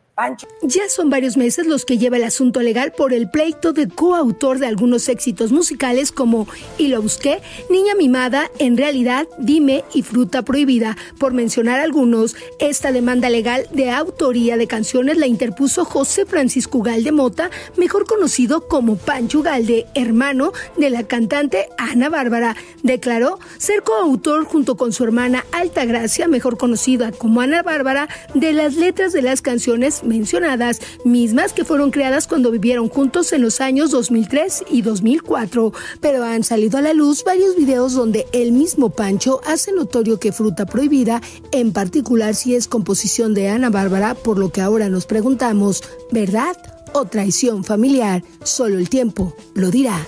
Ya 0.61 0.89
son 0.89 1.09
varios 1.09 1.37
meses 1.37 1.65
los 1.65 1.85
que 1.85 1.97
lleva 1.97 2.17
el 2.17 2.23
asunto 2.23 2.61
legal 2.61 2.91
por 2.91 3.13
el 3.13 3.29
pleito 3.29 3.71
de 3.71 3.87
coautor 3.87 4.59
de 4.59 4.67
algunos 4.67 5.07
éxitos 5.07 5.51
musicales 5.51 6.11
como 6.11 6.47
Y 6.77 6.87
lo 6.87 7.01
busqué, 7.01 7.41
Niña 7.69 7.95
mimada, 7.95 8.51
En 8.59 8.75
realidad, 8.75 9.27
Dime 9.37 9.85
y 9.93 10.01
Fruta 10.01 10.41
prohibida. 10.41 10.97
Por 11.19 11.33
mencionar 11.33 11.79
algunos, 11.79 12.35
esta 12.59 12.91
demanda 12.91 13.29
legal 13.29 13.67
de 13.71 13.91
autoría 13.91 14.57
de 14.57 14.67
canciones 14.67 15.17
la 15.17 15.27
interpuso 15.27 15.85
José 15.85 16.25
Francisco 16.25 16.79
Ugalde 16.79 17.11
Mota, 17.11 17.49
mejor 17.77 18.05
conocido 18.05 18.67
como 18.67 18.97
Pancho 18.97 19.39
Ugalde, 19.39 19.85
hermano 19.95 20.51
de 20.77 20.89
la 20.89 21.03
cantante 21.03 21.69
Ana 21.77 22.09
Bárbara. 22.09 22.55
Declaró 22.83 23.39
ser 23.57 23.83
coautor 23.83 24.43
junto 24.43 24.75
con 24.75 24.91
su 24.91 25.03
hermana 25.03 25.45
Altagracia, 25.53 26.27
mejor 26.27 26.57
conocida 26.57 27.11
como 27.11 27.41
Ana 27.41 27.63
Bárbara, 27.63 28.09
de 28.33 28.51
las 28.51 28.75
letras 28.75 29.13
de 29.13 29.21
las 29.21 29.41
canciones 29.41 30.03
mencionadas, 30.09 30.81
mismas 31.05 31.53
que 31.53 31.63
fueron 31.63 31.91
creadas 31.91 32.27
cuando 32.27 32.51
vivieron 32.51 32.89
juntos 32.89 33.31
en 33.31 33.41
los 33.41 33.61
años 33.61 33.91
2003 33.91 34.65
y 34.69 34.81
2004. 34.81 35.71
Pero 36.01 36.23
han 36.25 36.43
salido 36.43 36.77
a 36.77 36.81
la 36.81 36.93
luz 36.93 37.23
varios 37.23 37.55
videos 37.55 37.93
donde 37.93 38.27
el 38.33 38.51
mismo 38.51 38.89
Pancho 38.89 39.39
hace 39.45 39.71
notorio 39.71 40.19
que 40.19 40.33
Fruta 40.33 40.65
Prohibida, 40.65 41.21
en 41.53 41.71
particular 41.71 42.35
si 42.35 42.55
es 42.55 42.67
composición 42.67 43.33
de 43.33 43.47
Ana 43.47 43.69
Bárbara, 43.69 44.15
por 44.15 44.37
lo 44.37 44.51
que 44.51 44.59
ahora 44.59 44.89
nos 44.89 45.05
preguntamos, 45.05 45.83
¿verdad 46.11 46.57
o 46.93 47.05
traición 47.05 47.63
familiar? 47.63 48.23
Solo 48.43 48.77
el 48.77 48.89
tiempo 48.89 49.35
lo 49.53 49.69
dirá. 49.69 50.05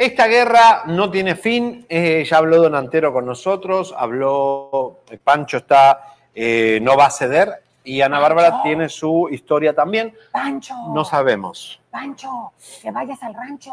Esta 0.00 0.28
guerra 0.28 0.84
no 0.86 1.10
tiene 1.10 1.36
fin. 1.36 1.84
eh, 1.86 2.24
ya 2.26 2.38
habló 2.38 2.62
Don 2.62 2.74
Antero 2.74 3.12
con 3.12 3.26
nosotros, 3.26 3.94
habló, 3.94 5.00
eh, 5.10 5.18
Pancho 5.22 5.58
está, 5.58 6.00
eh, 6.34 6.78
no 6.80 6.96
va 6.96 7.04
a 7.06 7.10
ceder 7.10 7.62
y 7.84 8.00
Ana 8.02 8.18
Bárbara 8.18 8.62
tiene 8.62 8.88
su 8.88 9.28
historia 9.30 9.74
también. 9.74 10.14
Pancho, 10.32 10.74
No 10.92 11.04
sabemos. 11.04 11.80
Pancho, 11.90 12.52
que 12.82 12.90
vayas 12.90 13.22
al 13.22 13.34
rancho. 13.34 13.72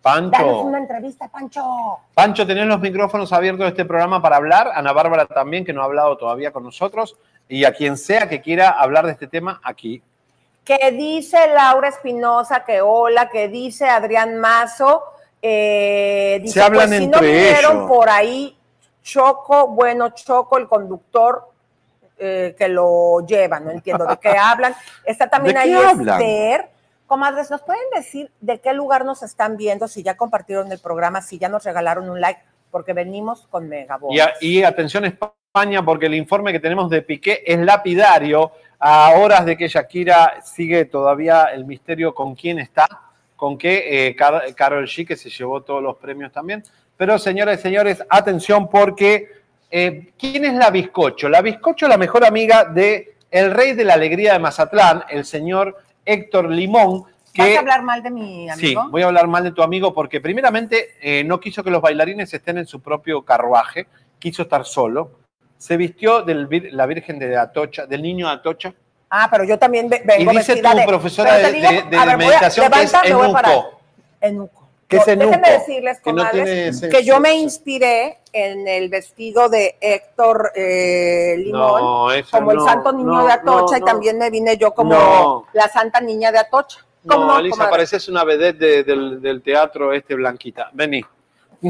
Pancho. 0.00 0.30
Danos 0.30 0.64
una 0.64 0.78
entrevista, 0.78 1.28
Pancho. 1.28 1.98
Pancho, 2.14 2.46
tenés 2.46 2.66
los 2.66 2.80
micrófonos 2.80 3.32
abiertos 3.32 3.64
de 3.64 3.68
este 3.70 3.84
programa 3.84 4.22
para 4.22 4.36
hablar. 4.36 4.70
Ana 4.74 4.92
Bárbara 4.92 5.26
también, 5.26 5.64
que 5.64 5.72
no 5.72 5.82
ha 5.82 5.86
hablado 5.86 6.16
todavía 6.16 6.52
con 6.52 6.62
nosotros. 6.62 7.16
Y 7.48 7.64
a 7.64 7.72
quien 7.72 7.96
sea 7.96 8.28
que 8.28 8.40
quiera 8.40 8.70
hablar 8.70 9.06
de 9.06 9.12
este 9.12 9.26
tema, 9.26 9.60
aquí. 9.64 10.02
Que 10.64 10.92
dice 10.92 11.48
Laura 11.48 11.88
Espinosa 11.88 12.64
que 12.64 12.80
hola, 12.80 13.28
que 13.28 13.48
dice 13.48 13.88
Adrián 13.88 14.36
Mazo. 14.36 15.02
eh, 15.42 16.38
dice, 16.42 16.54
Se 16.54 16.62
hablan 16.62 16.88
pues, 16.88 16.98
si 16.98 17.04
entre 17.04 17.20
no 17.20 17.26
vinieron 17.26 17.76
ellos. 17.78 17.88
por 17.88 18.08
ahí, 18.10 18.56
Choco, 19.02 19.68
bueno, 19.68 20.10
Choco, 20.10 20.58
el 20.58 20.68
conductor 20.68 21.47
eh, 22.18 22.54
que 22.58 22.68
lo 22.68 23.24
lleva, 23.26 23.60
no 23.60 23.70
entiendo 23.70 24.04
de 24.06 24.16
qué 24.18 24.30
hablan. 24.30 24.74
Está 25.04 25.28
también 25.28 25.54
¿De 25.54 25.60
ahí? 25.60 25.72
Esther. 25.72 26.68
Comadres, 27.06 27.50
¿nos 27.50 27.62
pueden 27.62 27.84
decir 27.94 28.30
de 28.40 28.60
qué 28.60 28.72
lugar 28.74 29.04
nos 29.04 29.22
están 29.22 29.56
viendo? 29.56 29.88
Si 29.88 30.02
ya 30.02 30.16
compartieron 30.16 30.70
el 30.72 30.78
programa, 30.78 31.22
si 31.22 31.38
ya 31.38 31.48
nos 31.48 31.64
regalaron 31.64 32.10
un 32.10 32.20
like, 32.20 32.40
porque 32.70 32.92
venimos 32.92 33.46
con 33.48 33.66
Megabox. 33.68 34.14
Y, 34.14 34.20
a- 34.20 34.34
y 34.40 34.62
atención 34.62 35.06
España, 35.06 35.82
porque 35.82 36.06
el 36.06 36.14
informe 36.14 36.52
que 36.52 36.60
tenemos 36.60 36.90
de 36.90 37.00
Piqué 37.02 37.42
es 37.46 37.58
lapidario. 37.58 38.52
A 38.80 39.12
horas 39.16 39.44
de 39.44 39.56
que 39.56 39.66
Shakira 39.66 40.40
sigue 40.44 40.84
todavía 40.84 41.44
el 41.46 41.64
misterio 41.64 42.14
con 42.14 42.36
quién 42.36 42.60
está, 42.60 42.86
con 43.34 43.58
qué 43.58 44.14
Carol 44.16 44.54
Karol 44.54 44.86
G, 44.86 45.04
que 45.04 45.16
se 45.16 45.30
llevó 45.30 45.62
todos 45.62 45.82
los 45.82 45.96
premios 45.96 46.30
también. 46.30 46.62
Pero 46.96 47.18
señoras 47.18 47.58
y 47.58 47.62
señores, 47.62 48.04
atención 48.08 48.68
porque 48.68 49.30
eh, 49.70 50.12
¿quién 50.18 50.44
es 50.44 50.54
la 50.54 50.70
Bizcocho? 50.70 51.28
La 51.28 51.42
Bizcocho 51.42 51.86
es 51.86 51.90
la 51.90 51.98
mejor 51.98 52.24
amiga 52.24 52.64
de 52.64 53.14
el 53.30 53.50
rey 53.52 53.72
de 53.74 53.84
la 53.84 53.94
alegría 53.94 54.32
de 54.32 54.38
Mazatlán, 54.38 55.04
el 55.10 55.24
señor 55.24 55.76
Héctor 56.04 56.50
Limón, 56.50 57.04
que 57.32 57.42
¿Vas 57.42 57.56
a 57.56 57.60
hablar 57.60 57.82
mal 57.82 58.02
de 58.02 58.10
mi 58.10 58.48
Sí, 58.56 58.72
amigo? 58.74 58.88
voy 58.90 59.02
a 59.02 59.06
hablar 59.06 59.26
mal 59.28 59.44
de 59.44 59.52
tu 59.52 59.62
amigo 59.62 59.92
porque 59.92 60.20
primeramente 60.20 60.92
eh, 61.00 61.22
no 61.24 61.38
quiso 61.38 61.62
que 61.62 61.70
los 61.70 61.82
bailarines 61.82 62.32
estén 62.32 62.58
en 62.58 62.66
su 62.66 62.80
propio 62.80 63.22
carruaje, 63.22 63.86
quiso 64.18 64.42
estar 64.42 64.64
solo. 64.64 65.10
Se 65.58 65.76
vistió 65.76 66.22
de 66.22 66.34
la 66.72 66.86
Virgen 66.86 67.18
de 67.18 67.36
Atocha, 67.36 67.84
del 67.86 68.02
niño 68.02 68.26
de 68.28 68.32
Atocha. 68.32 68.72
Ah, 69.10 69.28
pero 69.30 69.44
yo 69.44 69.58
también 69.58 69.88
ve- 69.88 70.02
vengo 70.04 70.32
Y 70.32 70.36
dice 70.36 70.56
tu 70.56 70.68
de- 70.76 70.84
profesora 70.86 71.36
de- 71.36 71.52
de- 71.52 71.82
de 71.96 72.16
meditación 72.16 72.70
que 72.72 72.82
es 72.82 72.94
enuco. 74.22 74.57
Enuco. 74.88 74.90
¿Qué 74.90 74.96
Yo- 74.96 75.02
es 75.02 75.08
enuco? 75.08 75.26
Déjenme 75.30 75.50
decirles, 75.58 76.00
Que 76.00 76.12
no 76.12 76.16
comadres, 76.18 76.80
que, 76.90 77.04
yo 77.04 77.20
me 77.20 77.34
inspiré 77.34 78.18
en 78.32 78.66
el 78.66 78.88
vestido 78.88 79.48
de 79.48 79.76
Héctor 79.80 80.52
eh, 80.54 81.34
Limón, 81.38 81.80
No, 81.82 82.08
como 82.30 82.52
el 82.52 82.60
santo 82.60 82.92
niño 82.92 83.12
no, 83.12 83.26
de 83.26 83.32
Atocha, 83.32 83.72
no, 83.72 83.76
y 83.76 83.80
no. 83.80 83.86
también 83.86 84.18
me 84.18 84.30
vine 84.30 84.56
yo 84.56 84.72
como 84.72 84.94
No. 84.94 85.46
la 85.52 85.68
santa 85.68 86.00
niña 86.00 86.32
de 86.32 86.38
Atocha. 86.38 86.78
¿Cómo 87.06 87.26
No, 87.26 87.32
no, 87.34 87.38
Elisa, 87.38 87.52
comadre? 87.56 87.70
pareces 87.70 88.08
una 88.08 88.24
vedette 88.24 88.58
de- 88.58 88.84
del, 88.84 89.20
del 89.22 89.42
teatro 89.42 89.92
este 89.92 90.14
Blanquita. 90.14 90.70
Vení. 90.72 91.04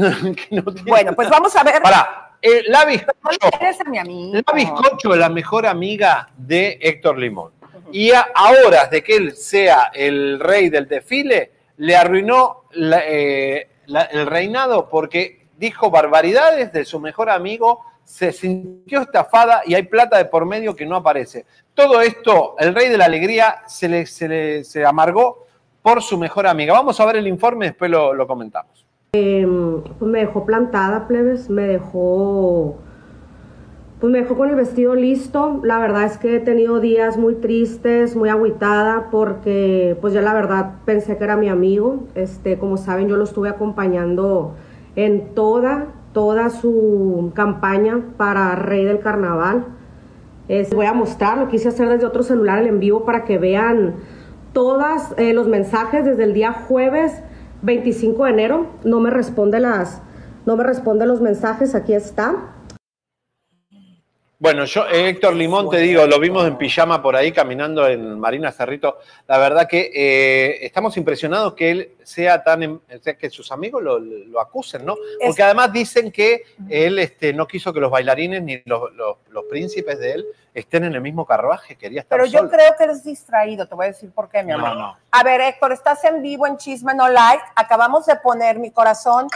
Bueno, 0.85 1.13
pues 1.15 1.29
vamos 1.29 1.55
a 1.55 1.63
ver. 1.63 1.81
Pará, 1.81 2.33
eh, 2.41 2.63
la 2.67 2.85
Bizcocho. 2.85 3.49
La 3.51 4.53
Bizcocho 4.53 5.13
es 5.13 5.19
la 5.19 5.29
mejor 5.29 5.65
amiga 5.65 6.29
de 6.37 6.77
Héctor 6.81 7.17
Limón. 7.17 7.51
Y 7.91 8.11
a, 8.11 8.27
a 8.35 8.51
horas 8.51 8.89
de 8.91 9.03
que 9.03 9.15
él 9.15 9.35
sea 9.35 9.91
el 9.93 10.39
rey 10.39 10.69
del 10.69 10.87
desfile, 10.87 11.51
le 11.77 11.95
arruinó 11.95 12.58
eh, 12.73 13.67
el 14.11 14.25
reinado 14.27 14.89
porque 14.89 15.47
dijo 15.57 15.89
barbaridades 15.89 16.71
de 16.71 16.85
su 16.85 16.99
mejor 16.99 17.29
amigo, 17.29 17.81
se 18.03 18.31
sintió 18.31 19.01
estafada 19.01 19.61
y 19.65 19.75
hay 19.75 19.83
plata 19.83 20.17
de 20.17 20.25
por 20.25 20.45
medio 20.45 20.75
que 20.75 20.85
no 20.85 20.95
aparece. 20.95 21.45
Todo 21.73 22.01
esto, 22.01 22.55
el 22.57 22.73
rey 22.73 22.89
de 22.89 22.97
la 22.97 23.05
alegría 23.05 23.61
se 23.67 23.87
le, 23.87 24.05
se 24.05 24.27
le- 24.27 24.63
se 24.63 24.83
amargó 24.85 25.45
por 25.81 26.01
su 26.01 26.17
mejor 26.17 26.47
amiga. 26.47 26.73
Vamos 26.73 26.99
a 26.99 27.05
ver 27.05 27.17
el 27.17 27.27
informe, 27.27 27.67
después 27.67 27.89
lo, 27.91 28.13
lo 28.13 28.25
comentamos. 28.27 28.85
Pues 29.11 29.47
me 30.01 30.19
dejó 30.19 30.45
plantada, 30.45 31.07
plebes, 31.07 31.49
me 31.49 31.63
dejó, 31.63 32.77
pues 33.99 34.13
me 34.13 34.21
dejó 34.21 34.35
con 34.35 34.49
el 34.49 34.55
vestido 34.55 34.95
listo. 34.95 35.59
La 35.63 35.77
verdad 35.77 36.05
es 36.05 36.17
que 36.17 36.37
he 36.37 36.39
tenido 36.39 36.79
días 36.79 37.17
muy 37.17 37.35
tristes, 37.35 38.15
muy 38.15 38.29
agüitada, 38.29 39.09
porque 39.11 39.97
pues 39.99 40.13
yo 40.13 40.21
la 40.21 40.33
verdad 40.33 40.75
pensé 40.85 41.17
que 41.17 41.23
era 41.25 41.35
mi 41.35 41.49
amigo. 41.49 42.07
Este, 42.15 42.57
como 42.57 42.77
saben, 42.77 43.09
yo 43.09 43.17
lo 43.17 43.25
estuve 43.25 43.49
acompañando 43.49 44.55
en 44.95 45.35
toda, 45.35 45.87
toda 46.13 46.49
su 46.49 47.31
campaña 47.33 48.01
para 48.15 48.55
Rey 48.55 48.85
del 48.85 48.99
Carnaval. 48.99 49.65
Voy 50.73 50.85
a 50.85 50.93
mostrar, 50.93 51.37
lo 51.37 51.47
quise 51.49 51.67
hacer 51.67 51.89
desde 51.89 52.07
otro 52.07 52.23
celular 52.23 52.59
el 52.59 52.67
en 52.67 52.79
vivo 52.79 53.03
para 53.05 53.23
que 53.25 53.37
vean 53.37 53.95
todos 54.53 54.81
los 55.17 55.47
mensajes 55.47 56.05
desde 56.05 56.23
el 56.23 56.33
día 56.33 56.53
jueves 56.53 57.21
25 57.63 58.23
de 58.23 58.31
enero. 58.31 58.65
No 58.85 59.01
me 59.01 59.09
responde 59.09 59.59
las, 59.59 60.01
no 60.45 60.55
me 60.55 60.63
responde 60.63 61.05
los 61.05 61.21
mensajes, 61.21 61.75
aquí 61.75 61.93
está. 61.93 62.55
Bueno, 64.41 64.63
yo, 64.63 64.87
eh, 64.87 65.09
Héctor 65.09 65.35
Limón, 65.35 65.69
te 65.69 65.79
digo, 65.79 66.07
lo 66.07 66.17
vimos 66.17 66.47
en 66.47 66.57
pijama 66.57 67.01
por 67.01 67.13
ahí 67.13 67.33
caminando 67.33 67.85
en 67.85 68.17
Marina 68.17 68.53
Cerrito. 68.53 68.99
La 69.27 69.37
verdad 69.37 69.67
que 69.67 69.91
eh, 69.93 70.65
estamos 70.65 70.95
impresionados 70.95 71.55
que 71.55 71.71
él 71.71 71.91
sea 72.09 72.43
tan, 72.43 72.63
em- 72.63 72.79
o 72.95 73.03
sea, 73.03 73.15
que 73.15 73.29
sus 73.29 73.51
amigos 73.51 73.83
lo, 73.83 73.99
lo 73.99 74.39
acusen, 74.41 74.83
¿no? 74.83 74.95
Porque 75.23 75.43
además 75.43 75.71
dicen 75.71 76.11
que 76.11 76.41
él 76.67 76.97
este, 76.97 77.33
no 77.33 77.47
quiso 77.47 77.71
que 77.71 77.79
los 77.79 77.91
bailarines 77.91 78.41
ni 78.41 78.61
los, 78.65 78.91
los- 78.93 79.17
los 79.29 79.43
príncipes 79.45 79.99
de 79.99 80.13
él 80.13 80.25
estén 80.55 80.83
en 80.83 80.93
el 80.95 81.01
mismo 81.01 81.25
carruaje, 81.27 81.75
quería 81.77 82.01
estar 82.01 82.17
Pero 82.17 82.25
yo 82.29 82.39
solo. 82.39 82.49
creo 82.49 82.75
que 82.75 82.83
eres 82.85 83.03
distraído, 83.03 83.67
te 83.67 83.75
voy 83.75 83.85
a 83.85 83.89
decir 83.89 84.11
por 84.11 84.27
qué, 84.29 84.41
mi 84.43 84.51
No, 84.51 84.57
amor. 84.65 84.75
no. 84.75 84.97
A 85.11 85.23
ver, 85.23 85.39
Héctor, 85.41 85.71
estás 85.71 86.03
en 86.03 86.21
vivo 86.23 86.47
en 86.47 86.57
Chisme 86.57 86.95
No 86.95 87.07
Like. 87.07 87.43
Acabamos 87.55 88.07
de 88.07 88.15
poner, 88.15 88.57
mi 88.57 88.71
corazón, 88.71 89.27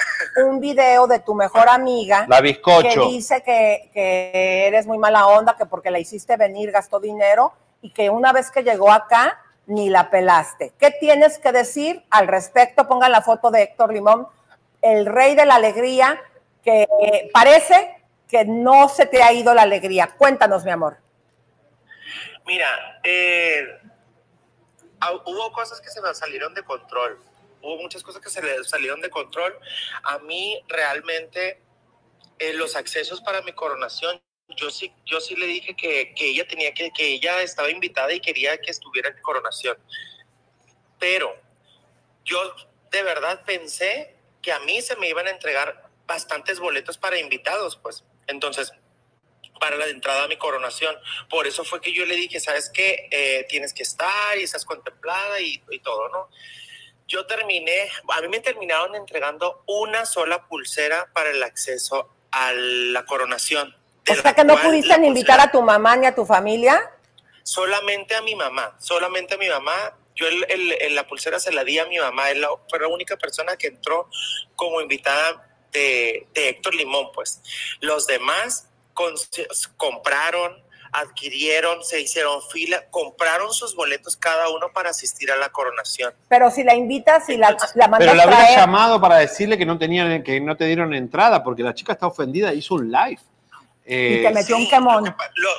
un 0.43 0.59
video 0.59 1.05
de 1.05 1.19
tu 1.19 1.35
mejor 1.35 1.69
amiga. 1.69 2.25
La 2.27 2.41
bizcocho. 2.41 2.89
Que 2.89 2.99
dice 3.13 3.43
que, 3.43 3.91
que 3.93 4.67
eres 4.67 4.87
muy 4.87 4.97
mala 4.97 5.27
onda, 5.27 5.55
que 5.55 5.67
porque 5.67 5.91
la 5.91 5.99
hiciste 5.99 6.35
venir 6.37 6.71
gastó 6.71 6.99
dinero 6.99 7.53
y 7.83 7.91
que 7.91 8.09
una 8.09 8.33
vez 8.33 8.49
que 8.49 8.63
llegó 8.63 8.91
acá 8.91 9.37
ni 9.65 9.89
la 9.89 10.09
pelaste. 10.09 10.73
¿Qué 10.77 10.91
tienes 10.91 11.37
que 11.37 11.51
decir 11.51 12.03
al 12.09 12.27
respecto? 12.27 12.87
Pongan 12.87 13.11
la 13.11 13.21
foto 13.21 13.51
de 13.51 13.63
Héctor 13.63 13.93
Limón, 13.93 14.27
el 14.81 15.05
rey 15.05 15.35
de 15.35 15.45
la 15.45 15.55
alegría, 15.55 16.21
que 16.63 16.87
parece 17.33 18.03
que 18.27 18.45
no 18.45 18.89
se 18.89 19.05
te 19.05 19.21
ha 19.21 19.31
ido 19.31 19.53
la 19.53 19.61
alegría. 19.61 20.15
Cuéntanos, 20.17 20.65
mi 20.65 20.71
amor. 20.71 20.97
Mira, 22.45 22.99
eh, 23.03 23.79
hubo 25.25 25.51
cosas 25.51 25.79
que 25.79 25.89
se 25.89 26.01
me 26.01 26.13
salieron 26.13 26.53
de 26.53 26.63
control. 26.63 27.19
Hubo 27.61 27.77
muchas 27.77 28.03
cosas 28.03 28.21
que 28.21 28.29
se 28.29 28.41
le 28.41 28.63
salieron 28.63 28.99
de 28.99 29.09
control. 29.09 29.57
A 30.03 30.19
mí 30.19 30.61
realmente 30.67 31.61
eh, 32.39 32.53
los 32.53 32.75
accesos 32.75 33.21
para 33.21 33.41
mi 33.41 33.53
coronación, 33.53 34.21
yo 34.49 34.69
sí, 34.69 34.93
yo 35.05 35.19
sí 35.19 35.35
le 35.35 35.45
dije 35.47 35.75
que, 35.75 36.13
que 36.13 36.29
ella 36.29 36.47
tenía 36.47 36.73
que, 36.73 36.91
que 36.91 37.07
ella 37.07 37.41
estaba 37.41 37.69
invitada 37.69 38.13
y 38.13 38.19
quería 38.19 38.57
que 38.57 38.71
estuviera 38.71 39.09
en 39.09 39.21
coronación. 39.21 39.77
Pero 40.99 41.35
yo 42.23 42.55
de 42.91 43.03
verdad 43.03 43.43
pensé 43.45 44.15
que 44.41 44.51
a 44.51 44.59
mí 44.59 44.81
se 44.81 44.95
me 44.97 45.09
iban 45.09 45.27
a 45.27 45.31
entregar 45.31 45.89
bastantes 46.05 46.59
boletos 46.59 46.97
para 46.97 47.17
invitados, 47.17 47.77
pues. 47.77 48.03
Entonces, 48.27 48.73
para 49.59 49.77
la 49.77 49.87
entrada 49.87 50.25
a 50.25 50.27
mi 50.27 50.37
coronación. 50.37 50.95
Por 51.29 51.47
eso 51.47 51.63
fue 51.63 51.79
que 51.79 51.93
yo 51.93 52.05
le 52.05 52.15
dije, 52.15 52.39
¿sabes 52.39 52.69
qué? 52.73 53.07
Eh, 53.11 53.45
tienes 53.47 53.73
que 53.73 53.83
estar 53.83 54.37
y 54.37 54.43
estás 54.43 54.65
contemplada 54.65 55.39
y, 55.39 55.63
y 55.69 55.79
todo, 55.79 56.09
¿no? 56.09 56.29
Yo 57.07 57.25
terminé, 57.25 57.89
a 58.09 58.21
mí 58.21 58.27
me 58.27 58.39
terminaron 58.39 58.95
entregando 58.95 59.63
una 59.67 60.05
sola 60.05 60.47
pulsera 60.47 61.11
para 61.13 61.29
el 61.29 61.43
acceso 61.43 62.09
a 62.31 62.51
la 62.53 63.05
coronación. 63.05 63.75
O 64.09 64.15
sea 64.15 64.33
que 64.33 64.43
no 64.43 64.57
pudiste 64.57 64.97
ni 64.99 65.07
invitar 65.07 65.39
a 65.39 65.49
tu 65.51 65.61
mamá 65.61 65.95
ni 65.95 66.05
a 66.05 66.13
tu 66.15 66.25
familia. 66.25 66.91
Solamente 67.43 68.15
a 68.15 68.21
mi 68.21 68.35
mamá, 68.35 68.75
solamente 68.79 69.35
a 69.35 69.37
mi 69.37 69.49
mamá. 69.49 69.73
Yo 70.15 70.27
el- 70.27 70.45
el- 70.49 70.71
el- 70.79 70.95
la 70.95 71.07
pulsera 71.07 71.39
se 71.39 71.51
la 71.51 71.63
di 71.63 71.79
a 71.79 71.85
mi 71.85 71.97
mamá, 71.97 72.29
él 72.29 72.41
la- 72.41 72.49
fue 72.69 72.79
la 72.79 72.87
única 72.87 73.17
persona 73.17 73.57
que 73.57 73.67
entró 73.67 74.07
como 74.55 74.79
invitada 74.81 75.47
de, 75.71 76.27
de 76.33 76.49
Héctor 76.49 76.75
Limón, 76.75 77.07
pues. 77.13 77.41
Los 77.79 78.05
demás 78.05 78.67
con- 78.93 79.15
compraron, 79.77 80.61
adquirieron, 80.91 81.83
se 81.83 81.99
hicieron 81.99 82.39
fila, 82.51 82.85
compraron 82.91 83.51
sus 83.53 83.75
boletos 83.75 84.15
cada 84.15 84.49
uno 84.49 84.71
para 84.71 84.91
asistir 84.91 85.31
a 85.31 85.35
la 85.35 85.49
coronación. 85.49 86.13
Pero 86.29 86.51
si 86.51 86.63
la 86.63 86.75
invitas 86.75 87.27
y 87.29 87.37
la, 87.37 87.57
la 87.73 87.87
mandas 87.87 87.99
Pero 87.99 88.13
la 88.13 88.23
habría 88.23 88.37
traer. 88.37 88.59
llamado 88.59 89.01
para 89.01 89.17
decirle 89.17 89.57
que 89.57 89.65
no 89.65 89.79
tenían, 89.79 90.21
que 90.23 90.39
no 90.39 90.55
te 90.55 90.65
dieron 90.65 90.93
entrada, 90.93 91.43
porque 91.43 91.63
la 91.63 91.73
chica 91.73 91.93
está 91.93 92.05
ofendida, 92.07 92.53
hizo 92.53 92.75
un 92.75 92.91
live. 92.91 93.19
Y 93.85 93.93
Eh, 93.95 94.23
te 94.25 94.33
metió 94.33 94.57
un 94.57 94.69
quemón. 94.69 95.05
Lo- 95.35 95.49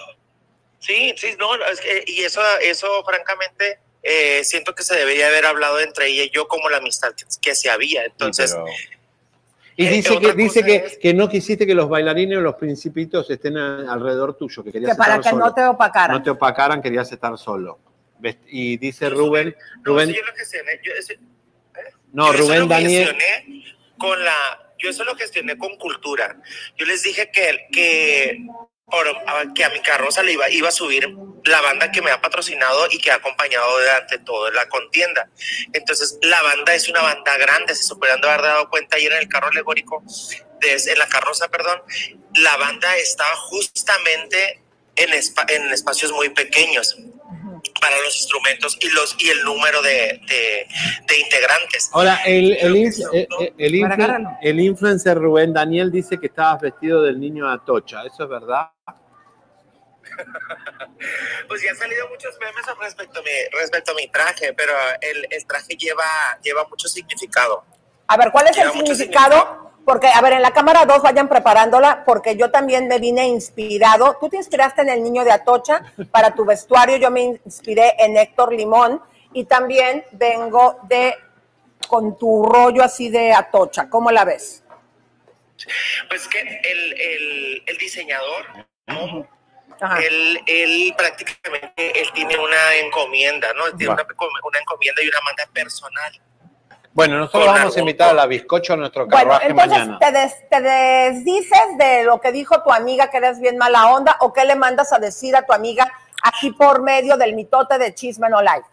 sí, 0.79 1.15
sí, 1.17 1.35
no, 1.39 1.55
es 1.67 1.81
que- 1.81 2.05
y 2.07 2.23
eso, 2.23 2.41
eso 2.63 3.03
francamente, 3.05 3.79
eh, 4.03 4.43
siento 4.45 4.75
que 4.75 4.83
se 4.83 4.95
debería 4.97 5.29
haber 5.29 5.47
hablado 5.47 5.81
entre 5.81 6.09
ella 6.09 6.25
y 6.25 6.31
yo 6.31 6.47
como 6.49 6.69
la 6.71 6.79
amistad 6.79 7.13
que, 7.15 7.25
que 7.41 7.55
se 7.55 7.71
había. 7.71 8.05
Entonces, 8.05 8.53
pero- 8.53 8.67
Y 9.77 9.87
Eh, 9.87 9.91
dice 9.91 10.19
que, 10.21 10.33
dice 10.35 10.63
que, 10.65 10.99
que 11.03 11.13
no 11.15 11.29
quisiste 11.29 11.67
que 11.67 11.75
los 11.75 11.89
bailarines 11.89 12.39
o 12.39 12.41
los 12.43 12.55
principitos 12.55 13.29
estén 13.29 13.57
a- 13.59 13.93
alrededor 13.93 14.37
tuyo, 14.39 14.63
que 14.63 14.71
querías 14.71 14.93
Que 14.93 14.97
para 14.97 15.15
estar 15.17 15.25
que 15.25 15.31
solo. 15.31 15.47
no 15.47 15.53
te 15.55 15.65
opacaran. 15.65 16.17
No 16.17 16.23
te 16.23 16.31
opacaran, 16.31 16.81
querías 16.81 17.11
estar 17.11 17.37
solo. 17.37 17.81
Y 18.47 18.77
dice 18.77 19.11
Rubén, 19.11 19.55
no, 19.79 19.83
Rubén, 19.83 20.11
sí, 20.11 20.15
yo 20.17 20.23
lo 20.25 20.33
gestioné, 20.33 20.81
yo 20.83 20.93
ese- 20.97 21.19
no, 22.13 22.33
Rubén 22.33 22.61
lo 22.61 22.67
Daniel, 22.69 23.17
con 23.99 24.25
la, 24.25 24.64
yo 24.85 24.91
eso 24.91 25.05
lo 25.05 25.17
gestioné 25.17 25.57
con 25.59 25.77
cultura. 25.77 26.37
Yo 26.77 26.87
les 26.87 27.03
dije 27.03 27.31
que, 27.33 27.67
que, 27.73 28.39
que 29.55 29.65
a 29.65 29.71
mi 29.71 29.81
carroza 29.81 30.23
le 30.23 30.33
iba, 30.33 30.49
iba 30.51 30.69
a 30.69 30.73
subir 30.73 31.09
la 31.45 31.61
banda 31.63 31.91
que 31.91 32.03
me 32.03 32.11
ha 32.11 32.21
patrocinado 32.21 32.87
y 32.91 32.99
que 32.99 33.11
ha 33.11 33.17
acompañado 33.17 33.79
durante 33.79 34.19
toda 34.19 34.51
la 34.53 34.69
contienda. 34.69 35.29
Entonces, 35.73 36.19
la 36.23 36.41
banda 36.43 36.75
es 36.75 36.89
una 36.89 37.03
banda 37.03 37.37
grande, 37.39 37.75
se 37.75 37.95
pudieran 37.95 38.25
haber 38.25 38.43
dado 38.43 38.69
cuenta 38.69 38.97
ayer 38.97 39.13
en 39.13 39.19
el 39.19 39.29
carro 39.29 39.49
alegórico, 39.49 40.03
des- 40.61 40.87
en 40.87 40.99
la 40.99 41.09
carroza, 41.09 41.49
perdón, 41.49 41.83
la 42.37 42.57
banda 42.57 42.97
estaba 42.97 43.35
justamente 43.37 44.61
en, 44.97 45.11
en 45.13 45.71
espacios 45.73 46.13
muy 46.13 46.29
pequeños 46.31 46.97
para 47.81 47.97
los 48.03 48.17
instrumentos 48.17 48.77
y 48.81 48.89
los 48.91 49.17
y 49.19 49.29
el 49.31 49.43
número 49.45 49.83
de, 49.83 50.21
de- 50.29 50.67
de 51.07 51.21
integrantes. 51.21 51.91
Ahora, 51.93 52.21
el, 52.25 52.53
el, 52.53 52.77
eh, 52.77 53.29
eh, 53.41 53.55
el 53.59 53.73
influ- 53.75 54.39
influencer 54.61 55.19
Rubén 55.19 55.53
Daniel 55.53 55.91
dice 55.91 56.19
que 56.19 56.27
estabas 56.27 56.61
vestido 56.63 57.03
del 57.03 57.19
niño 57.21 57.49
Atocha. 57.51 58.05
¿Eso 58.05 58.25
es 58.25 58.29
verdad? 58.29 58.71
Pues 61.49 61.63
ya 61.63 61.71
han 61.71 61.77
salido 61.77 62.09
muchos 62.09 62.35
memes 62.41 62.65
respecto 62.81 63.21
a 63.21 63.23
mi, 63.23 63.31
respecto 63.59 63.93
a 63.93 63.95
mi 63.95 64.09
traje, 64.09 64.53
pero 64.55 64.73
el, 65.01 65.27
el 65.31 65.47
traje 65.47 65.77
lleva, 65.77 66.05
lleva 66.43 66.65
mucho 66.69 66.89
significado. 66.89 67.65
A 68.07 68.17
ver, 68.17 68.31
¿cuál 68.31 68.47
es 68.49 68.57
el 68.57 68.65
Lleva 68.65 68.73
significado? 68.73 69.64
Porque, 69.85 70.09
a 70.09 70.21
ver, 70.23 70.33
en 70.35 70.43
la 70.43 70.53
cámara 70.53 70.87
2 70.87 71.03
vayan 71.03 71.29
preparándola, 71.29 72.05
porque 72.07 72.37
yo 72.37 72.51
también 72.51 72.89
me 72.89 72.99
vine 72.99 73.27
inspirado. 73.27 74.17
Tú 74.19 74.29
te 74.29 74.37
inspiraste 74.39 74.83
en 74.83 74.89
el 74.89 75.03
niño 75.03 75.25
de 75.25 75.33
Atocha 75.33 75.83
para 76.11 76.35
tu 76.35 76.45
vestuario, 76.45 76.97
yo 76.97 77.11
me 77.11 77.23
inspiré 77.45 77.95
en 77.99 78.17
Héctor 78.17 78.53
Limón 78.55 79.03
y 79.33 79.45
también 79.45 80.05
vengo 80.13 80.79
de 80.85 81.15
con 81.89 82.17
tu 82.19 82.45
rollo 82.45 82.83
así 82.83 83.11
de 83.11 83.33
Atocha. 83.33 83.91
¿Cómo 83.91 84.11
la 84.11 84.25
ves? 84.25 84.63
Pues 86.09 86.27
que 86.29 86.41
el, 86.41 87.01
el, 87.01 87.63
el 87.67 87.79
diseñador, 87.79 88.47
Ajá. 89.81 89.99
él, 90.03 90.41
él 90.47 90.95
prácticamente 90.97 92.01
él 92.01 92.09
tiene 92.15 92.39
una 92.39 92.75
encomienda, 92.77 93.53
¿no? 93.55 93.67
Él 93.67 93.75
tiene 93.77 93.93
una, 93.93 94.03
una 94.03 94.59
encomienda 94.59 95.03
y 95.03 95.09
una 95.09 95.21
manda 95.21 95.47
personal. 95.53 96.21
Bueno, 96.95 97.19
nosotros 97.19 97.47
vamos 97.47 97.77
a 97.77 97.81
invitar 97.81 98.11
a 98.11 98.13
la 98.13 98.27
bizcocho 98.27 98.75
a 98.75 98.77
nuestro 98.77 99.07
Bueno, 99.07 99.17
carruaje 99.19 99.49
entonces 99.49 99.89
mañana. 99.89 99.99
te, 99.99 100.13
des- 100.13 100.49
te 100.49 100.61
desdices 100.61 101.77
de 101.77 102.05
lo 102.05 102.21
que 102.21 102.31
dijo 102.31 102.63
tu 102.63 102.71
amiga, 102.73 103.11
que 103.11 103.17
eres 103.17 103.41
bien 103.41 103.57
mala 103.59 103.89
onda, 103.89 104.17
o 104.21 104.33
qué 104.33 104.45
le 104.45 104.55
mandas 104.55 104.93
a 104.93 104.99
decir 105.01 105.35
a 105.35 105.45
tu 105.45 105.53
amiga 105.53 105.93
aquí 106.23 106.53
por 106.53 106.83
medio 106.83 107.17
del 107.17 107.35
mitote 107.35 107.79
de 107.79 107.93
Chisme 107.95 108.29
No 108.29 108.41
Like. 108.43 108.69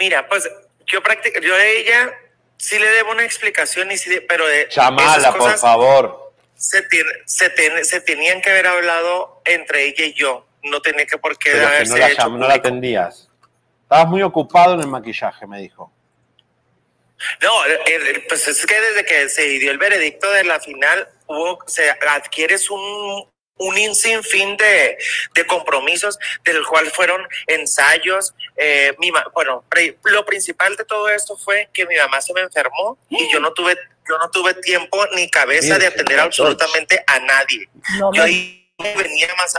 Mira, 0.00 0.26
pues 0.26 0.48
yo 0.86 1.02
practic 1.02 1.38
yo 1.42 1.54
a 1.54 1.64
ella 1.64 2.12
sí 2.56 2.78
le 2.78 2.88
debo 2.92 3.10
una 3.12 3.24
explicación, 3.24 3.90
y 3.92 3.98
sí 3.98 4.08
de- 4.08 4.22
pero 4.22 4.46
de 4.46 4.66
Chamala, 4.68 5.16
esas 5.18 5.34
por 5.36 5.58
favor. 5.58 6.32
Se, 6.56 6.80
tiene- 6.82 7.10
se, 7.26 7.50
tiene- 7.50 7.84
se 7.84 8.00
tenían 8.00 8.40
que 8.40 8.48
haber 8.50 8.68
hablado 8.68 9.42
entre 9.44 9.84
ella 9.84 10.04
y 10.06 10.14
yo. 10.14 10.46
No 10.62 10.80
tenía 10.80 11.04
que 11.04 11.18
por 11.18 11.36
qué 11.36 11.50
Pero 11.52 11.60
que 11.68 11.74
haberse 11.74 11.92
no 11.92 11.98
la, 11.98 12.08
hecho 12.08 12.22
llam- 12.22 12.38
no 12.38 12.48
la 12.48 12.54
atendías. 12.54 13.28
Estabas 13.82 14.06
muy 14.08 14.22
ocupado 14.22 14.72
en 14.72 14.80
el 14.80 14.86
maquillaje, 14.86 15.46
me 15.46 15.60
dijo. 15.60 15.92
No, 17.40 17.64
el- 17.64 18.24
pues 18.28 18.46
es 18.48 18.64
que 18.66 18.80
desde 18.80 19.04
que 19.04 19.28
se 19.28 19.42
dio 19.42 19.70
el 19.70 19.78
veredicto 19.78 20.30
de 20.32 20.44
la 20.44 20.60
final, 20.60 21.08
hubo, 21.26 21.58
se 21.66 21.88
adquieres 21.90 22.68
un, 22.70 23.30
un 23.56 23.94
sinfín 23.94 24.56
de, 24.56 24.98
de 25.34 25.46
compromisos, 25.46 26.18
del 26.44 26.64
cual 26.66 26.90
fueron 26.90 27.26
ensayos. 27.46 28.34
eh, 28.56 28.94
mi 28.98 29.10
ma- 29.12 29.26
bueno, 29.34 29.64
pre- 29.70 29.96
lo 30.04 30.24
principal 30.26 30.76
de 30.76 30.84
todo 30.84 31.08
esto 31.08 31.36
fue 31.36 31.68
que 31.72 31.86
mi 31.86 31.96
mamá 31.96 32.20
se 32.20 32.32
me 32.34 32.40
enfermó 32.40 32.98
y 33.08 33.30
yo 33.32 33.40
no 33.40 33.52
tuve, 33.52 33.76
yo 34.08 34.18
no 34.18 34.28
tuve 34.30 34.54
tiempo 34.54 35.04
ni 35.14 35.30
cabeza 35.30 35.78
de 35.78 35.86
atender 35.86 36.18
absolutamente 36.20 37.02
a 37.06 37.18
nadie. 37.20 37.68
No 37.98 38.12
yo 38.12 38.22
me- 38.22 38.28
ahí 38.28 38.72
venía 38.96 39.28
más, 39.36 39.54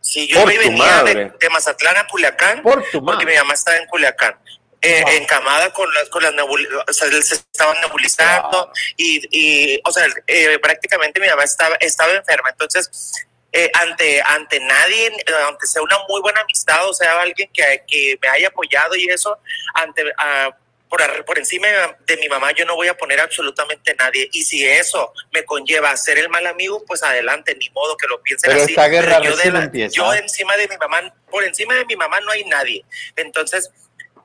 si 0.00 0.26
yo 0.28 0.46
me 0.46 0.56
venía 0.58 1.02
de, 1.04 1.14
de 1.38 1.50
Mazatlán 1.50 1.96
a 1.96 2.06
Culiacán, 2.06 2.62
Por 2.62 2.82
tu 2.90 3.04
porque 3.04 3.26
mi 3.26 3.34
mamá 3.34 3.54
estaba 3.54 3.76
en 3.76 3.86
Culiacán. 3.86 4.38
Eh, 4.82 5.04
encamada 5.16 5.70
con 5.72 5.92
las 5.92 6.08
con 6.08 6.22
las 6.22 6.32
nebulizas, 6.34 6.74
o 6.88 6.92
sea, 6.92 7.10
se 7.22 7.34
estaban 7.34 7.78
nebulizando 7.82 8.72
y, 8.96 9.20
y, 9.30 9.80
o 9.84 9.92
sea, 9.92 10.06
eh, 10.26 10.58
prácticamente 10.58 11.20
mi 11.20 11.28
mamá 11.28 11.44
estaba, 11.44 11.76
estaba 11.80 12.12
enferma. 12.12 12.48
Entonces, 12.50 13.12
eh, 13.52 13.70
ante, 13.74 14.22
ante 14.24 14.60
nadie, 14.60 15.12
aunque 15.44 15.66
sea 15.66 15.82
una 15.82 15.98
muy 16.08 16.20
buena 16.22 16.40
amistad, 16.40 16.88
o 16.88 16.94
sea, 16.94 17.20
alguien 17.20 17.50
que, 17.52 17.82
que 17.86 18.18
me 18.22 18.28
haya 18.28 18.48
apoyado 18.48 18.94
y 18.96 19.08
eso, 19.08 19.38
ante, 19.74 20.04
ah, 20.18 20.56
por, 20.88 21.24
por 21.24 21.38
encima 21.38 21.68
de, 22.06 22.16
mi 22.16 22.28
mamá 22.28 22.50
yo 22.52 22.64
no 22.64 22.74
voy 22.74 22.88
a 22.88 22.96
poner 22.96 23.20
absolutamente 23.20 23.94
nadie. 23.94 24.28
Y 24.32 24.44
si 24.44 24.66
eso 24.66 25.12
me 25.32 25.44
conlleva 25.44 25.90
a 25.90 25.96
ser 25.96 26.18
el 26.18 26.28
mal 26.28 26.46
amigo, 26.46 26.84
pues 26.86 27.02
adelante, 27.02 27.54
ni 27.54 27.68
modo 27.70 27.96
que 27.96 28.08
lo 28.08 28.20
piensen 28.22 28.50
Pero 28.50 28.62
así. 28.62 28.72
esta 28.72 28.88
guerra 28.88 29.20
yo, 29.22 29.36
de 29.36 29.50
la- 29.52 29.64
empieza. 29.64 29.94
yo 29.94 30.12
encima 30.14 30.56
de 30.56 30.66
mi 30.66 30.76
mamá, 30.76 31.14
por 31.30 31.44
encima 31.44 31.74
de 31.74 31.84
mi 31.84 31.96
mamá 31.96 32.18
no 32.20 32.32
hay 32.32 32.44
nadie. 32.44 32.84
Entonces, 33.14 33.70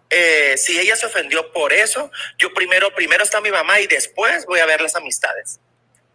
eh, 0.09 0.55
si 0.57 0.79
ella 0.79 0.95
se 0.95 1.05
ofendió 1.07 1.51
por 1.51 1.73
eso, 1.73 2.11
yo 2.37 2.53
primero, 2.53 2.93
primero 2.93 3.23
está 3.23 3.41
mi 3.41 3.51
mamá 3.51 3.79
y 3.79 3.87
después 3.87 4.45
voy 4.45 4.59
a 4.59 4.65
ver 4.65 4.81
las 4.81 4.95
amistades. 4.95 5.59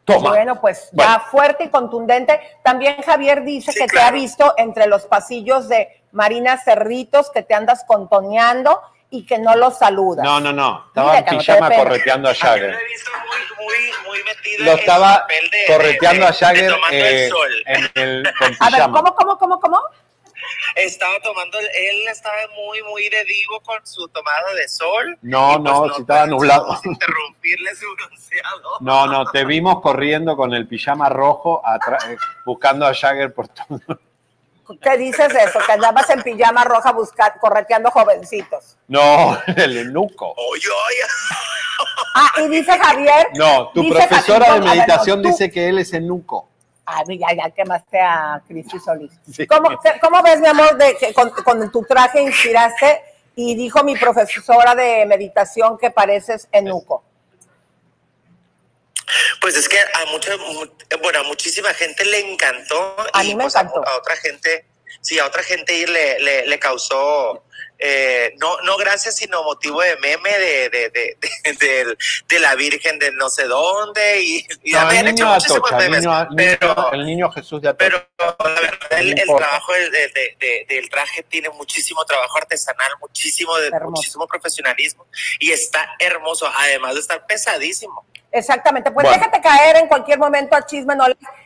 Bueno, 0.06 0.60
pues 0.60 0.88
ya 0.92 1.20
fuerte 1.30 1.64
y 1.64 1.68
contundente. 1.68 2.40
También 2.64 3.00
Javier 3.02 3.44
dice 3.44 3.72
que 3.72 3.86
te 3.86 4.00
ha 4.00 4.10
visto 4.10 4.54
entre 4.56 4.86
los 4.88 5.04
pasillos 5.06 5.68
de 5.68 6.02
Marina 6.10 6.58
Cerritos, 6.58 7.30
que 7.30 7.42
te 7.42 7.54
andas 7.54 7.84
contoneando 7.86 8.80
y 9.10 9.24
que 9.24 9.38
no 9.38 9.54
los 9.54 9.78
saludas. 9.78 10.24
No, 10.24 10.40
no, 10.40 10.52
no. 10.52 10.86
Estaba 10.88 11.12
Mira, 11.20 11.54
en 11.56 11.60
no 11.60 11.76
correteando 11.76 12.28
a 12.28 12.34
Jagger. 12.34 12.76
Muy 14.06 14.22
metido 14.24 14.64
Lo 14.64 14.72
en 14.72 14.78
estaba 14.80 15.14
el 15.14 15.20
papel 15.20 15.50
de- 15.50 15.64
correteando 15.66 16.22
de- 16.26 16.28
a 16.28 16.32
Jagger 16.32 16.72
eh, 16.90 17.30
en 17.66 17.90
el, 17.94 18.32
con 18.36 18.56
A 18.58 18.70
ver. 18.70 18.82
¿cómo, 18.90 19.14
cómo, 19.14 19.38
cómo, 19.38 19.60
cómo? 19.60 19.80
Estaba 20.76 21.18
tomando, 21.22 21.58
el- 21.58 21.66
él 21.66 22.08
estaba 22.08 22.36
muy, 22.56 22.82
muy 22.82 23.08
de 23.08 23.24
divo 23.24 23.60
con 23.60 23.84
su 23.86 24.06
tomada 24.08 24.54
de 24.54 24.68
sol. 24.68 25.18
No, 25.22 25.58
no, 25.58 25.92
si 25.94 26.00
estaba 26.02 26.26
nublado. 26.26 26.78
Interrumpirle 26.84 27.74
su 27.74 27.86
bronceado. 27.96 28.70
No, 28.80 29.06
no, 29.06 29.24
te 29.30 29.44
vimos 29.44 29.80
corriendo 29.80 30.36
con 30.36 30.54
el 30.54 30.66
pijama 30.68 31.08
rojo 31.08 31.62
eh, 32.08 32.16
buscando 32.44 32.86
a 32.86 32.94
Jagger 32.94 33.34
por 33.34 33.48
todo. 33.48 33.80
¿Qué 34.80 34.96
dices 34.98 35.34
eso? 35.34 35.58
Que 35.66 35.72
andabas 35.72 36.08
en 36.10 36.22
pijama 36.22 36.62
roja 36.64 36.92
busca- 36.92 37.36
correteando 37.40 37.90
jovencitos. 37.90 38.76
No, 38.86 39.36
el 39.56 39.76
enuco. 39.78 40.34
Ah, 42.14 42.30
y 42.42 42.48
dice 42.48 42.78
Javier. 42.78 43.28
No, 43.34 43.70
tu 43.74 43.88
profesora 43.88 44.46
Javier- 44.46 44.54
de 44.54 44.60
ver, 44.68 44.76
meditación 44.76 45.22
no, 45.22 45.28
dice 45.28 45.50
que 45.50 45.68
él 45.68 45.78
es 45.80 45.92
enuco. 45.92 46.48
Ay, 46.92 47.18
ya, 47.18 47.28
ya 47.34 47.50
quemaste 47.50 48.00
a 48.00 48.42
Cristi 48.46 48.78
Solís. 48.80 49.12
¿Cómo, 49.48 49.68
cómo 50.00 50.22
ves, 50.22 50.40
mi 50.40 50.48
amor, 50.48 50.76
de 50.76 50.96
que 50.96 51.12
con, 51.14 51.30
con 51.30 51.70
tu 51.70 51.82
traje 51.84 52.20
inspiraste 52.22 53.02
y 53.36 53.54
dijo 53.54 53.82
mi 53.84 53.96
profesora 53.96 54.74
de 54.74 55.06
meditación 55.06 55.78
que 55.78 55.90
pareces 55.90 56.48
enuco? 56.52 57.04
Pues 59.40 59.56
es 59.56 59.68
que 59.68 59.78
a 59.78 60.06
mucha, 60.12 60.36
mu- 60.36 60.66
bueno, 61.02 61.20
a 61.20 61.22
muchísima 61.24 61.72
gente 61.74 62.04
le 62.04 62.32
encantó. 62.32 62.96
A 63.12 63.24
y 63.24 63.28
mí 63.28 63.34
me 63.34 63.44
pues 63.44 63.56
a- 63.56 63.60
encantó. 63.60 63.86
A, 63.88 63.96
otra 63.96 64.16
gente, 64.16 64.66
sí, 65.00 65.18
a 65.18 65.26
otra 65.26 65.42
gente 65.42 65.86
le, 65.86 66.18
le, 66.20 66.46
le 66.46 66.58
causó, 66.58 67.44
eh, 67.80 68.34
no, 68.38 68.60
no 68.62 68.76
gracias, 68.76 69.16
sino 69.16 69.42
motivo 69.42 69.80
de 69.80 69.96
meme 69.96 70.30
de, 70.38 70.68
de, 70.70 70.90
de, 70.90 71.96
de, 72.28 72.38
la 72.38 72.54
Virgen 72.54 72.98
de 72.98 73.10
no 73.12 73.28
sé 73.30 73.44
dónde. 73.44 74.22
Y, 74.22 74.46
y 74.62 74.72
No, 74.72 74.90
el 74.90 74.96
hecho 75.08 75.24
niño 75.24 75.26
muchísimos 75.34 75.58
Atocha, 75.72 75.84
el 75.84 75.90
memes. 75.90 76.00
niño, 76.06 76.28
niño- 76.30 76.92
el 76.92 77.06
niño 77.06 77.30
Jesús 77.32 77.62
de 77.62 77.68
Atocha. 77.70 77.86
El, 77.96 78.02
No 78.18 78.96
el 78.98 79.18
importa. 79.18 79.46
trabajo 79.46 79.72
del, 79.72 79.90
de- 79.90 80.08
de- 80.08 80.36
de- 80.38 80.66
del 80.74 80.90
traje 80.90 81.22
tiene 81.24 81.48
muchísimo 81.50 82.04
trabajo 82.04 82.36
artesanal, 82.38 82.90
muchísimo, 83.00 83.56
de, 83.58 83.70
muchísimo 83.80 84.26
profesionalismo 84.26 85.06
y 85.38 85.50
está 85.52 85.88
hermoso, 85.98 86.46
además 86.56 86.94
de 86.94 87.00
estar 87.00 87.26
pesadísimo. 87.26 88.04
Exactamente, 88.32 88.92
pues 88.92 89.04
Bueno. 89.06 89.18
déjate 89.18 89.40
caer 89.40 89.76
en 89.78 89.88
cualquier 89.88 90.18
momento 90.18 90.54
a 90.54 90.64
chisme, 90.64 90.94
no 90.94 91.04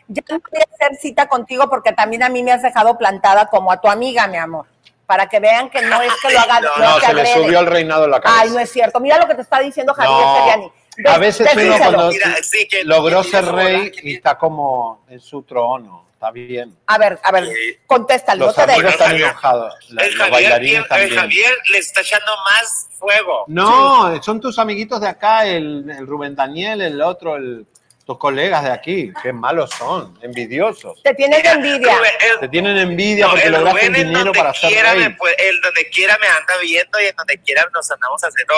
Ya 0.09 0.23
no 0.29 0.39
voy 0.51 0.61
a 0.61 0.75
hacer 0.75 0.97
cita 1.01 1.27
contigo 1.29 1.71
porque 1.71 1.93
también 1.93 2.23
a 2.23 2.29
mí 2.29 2.43
me 2.43 2.53
has 2.53 2.61
dejado 2.63 2.99
plantada 2.99 3.47
como 3.47 3.73
a 3.73 3.81
tu 3.81 3.89
amiga, 3.89 4.27
mi 4.27 4.37
amor. 4.37 4.67
Para 5.07 5.29
que 5.29 5.39
vean 5.41 5.69
que 5.71 5.83
no 5.83 6.01
es 6.03 6.13
que 6.23 6.33
lo 6.33 6.41
haga. 6.41 6.61
No, 6.61 7.01
se 7.01 7.15
le 7.15 7.27
subió 7.27 7.61
el 7.61 7.67
reinado 7.67 8.05
a 8.05 8.09
la 8.09 8.21
cabeza. 8.21 8.41
Ay, 8.43 8.51
no 8.51 8.59
es 8.59 8.71
cierto. 8.73 9.01
Mira 9.01 9.19
lo 9.19 9.27
que 9.27 9.35
te 9.35 9.43
está 9.43 9.61
diciendo 9.61 9.93
Javier 9.95 10.13
No, 10.19 10.37
Seriani. 10.37 10.73
a 11.07 11.19
veces 11.19 11.49
uno 11.53 11.61
Decíselo. 11.63 11.79
cuando 11.97 12.09
Mira, 12.11 12.37
sí, 12.43 12.69
que- 12.69 12.85
logró 12.85 13.23
que 13.23 13.29
ser 13.29 13.45
rey 13.47 13.93
y 14.03 14.15
está 14.17 14.39
como 14.39 15.05
en 15.09 15.21
su 15.21 15.43
trono. 15.43 16.05
Está 16.15 16.31
bien. 16.31 16.75
A 16.87 16.97
ver, 16.97 17.19
a 17.23 17.33
ver, 17.33 17.47
contéstalo, 17.87 18.47
Los 18.47 18.57
no 18.57 18.65
te 18.65 18.73
amigos 18.73 18.93
están 18.93 19.15
enojados. 19.15 19.75
la- 19.91 20.05
El 20.07 20.15
Javier, 20.17 20.87
el. 20.91 21.15
Javier 21.19 21.53
le 21.71 21.79
está 21.79 22.01
echando 22.01 22.33
más 22.51 22.89
fuego. 22.99 23.45
No, 23.49 24.23
son 24.23 24.41
tus 24.41 24.59
amiguitos 24.59 25.03
de 25.03 25.09
acá, 25.09 25.45
el, 25.45 25.85
el 25.91 26.07
Rubén 26.07 26.35
Daniel, 26.35 26.81
el 26.81 27.03
otro, 27.03 27.37
el, 27.37 27.67
tus 28.07 28.19
colegas 28.19 28.63
de 28.65 28.71
aquí. 28.71 29.13
Qué 29.23 29.33
malos 29.33 29.71
son, 29.71 30.19
envidiosos. 30.23 31.03
Te 31.03 31.15
tienen 31.15 31.45
envidia. 31.47 31.97
Te 32.41 32.49
tienen 32.49 32.77
envidia 32.77 33.25
No, 33.27 33.31
porque 33.33 33.47
el 33.47 33.53
lograste 33.53 33.81
Rubén 33.81 33.95
el 33.95 34.03
dinero 34.09 34.25
donde 34.27 34.39
para 34.39 34.55
ser 34.55 34.71
quiera, 34.71 34.93
rey. 34.93 35.01
me 35.05 35.11
puede- 35.13 35.49
el 35.49 35.61
donde 35.61 35.89
quiera 35.89 36.19
me 36.21 36.27
anda 36.27 36.55
viendo 36.61 37.01
y 37.01 37.07
en 37.07 37.17
donde 37.17 37.39
quiera 37.39 37.67
nos 37.73 37.91
andamos 37.91 38.23
haciendo, 38.23 38.55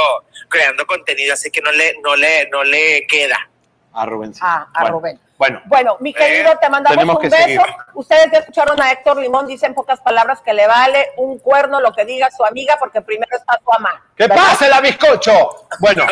creando 0.49 0.87
contenido, 0.87 1.35
así 1.35 1.51
que 1.51 1.61
no 1.61 1.71
le, 1.73 1.95
no 2.03 2.17
le, 2.17 2.49
no 2.51 2.65
le 2.65 3.07
queda. 3.07 3.49
A 3.93 4.05
Rubén. 4.05 4.35
sí. 4.35 4.41
Ah, 4.43 4.67
a 4.75 4.81
Bueno, 4.83 4.99
Rubén. 4.99 5.21
Bueno, 5.39 5.61
Bueno, 5.67 5.97
mi 6.01 6.15
querido, 6.15 6.57
te 6.59 6.69
mandamos 6.69 7.05
un 7.17 7.23
beso. 7.23 7.37
seguir. 7.37 7.61
Ustedes 7.95 8.31
ya 8.33 8.39
escucharon 8.39 8.81
a 8.81 8.91
Héctor 8.93 9.19
Limón, 9.19 9.47
dice 9.47 9.67
en 9.67 9.75
pocas 9.75 10.01
palabras 10.01 10.41
que 10.41 10.55
le 10.55 10.67
vale 10.67 11.11
un 11.17 11.39
cuerno 11.39 11.81
lo 11.81 11.93
que 11.93 12.05
diga 12.05 12.31
su 12.31 12.45
amiga, 12.45 12.77
porque 12.79 13.03
primero 13.03 13.37
está 13.37 13.59
su 13.59 13.71
mamá. 13.71 14.03
¡Que 14.17 14.29
pase 14.29 14.69
la 14.69 14.81
bizcocho! 14.81 15.69
Bueno, 15.81 16.05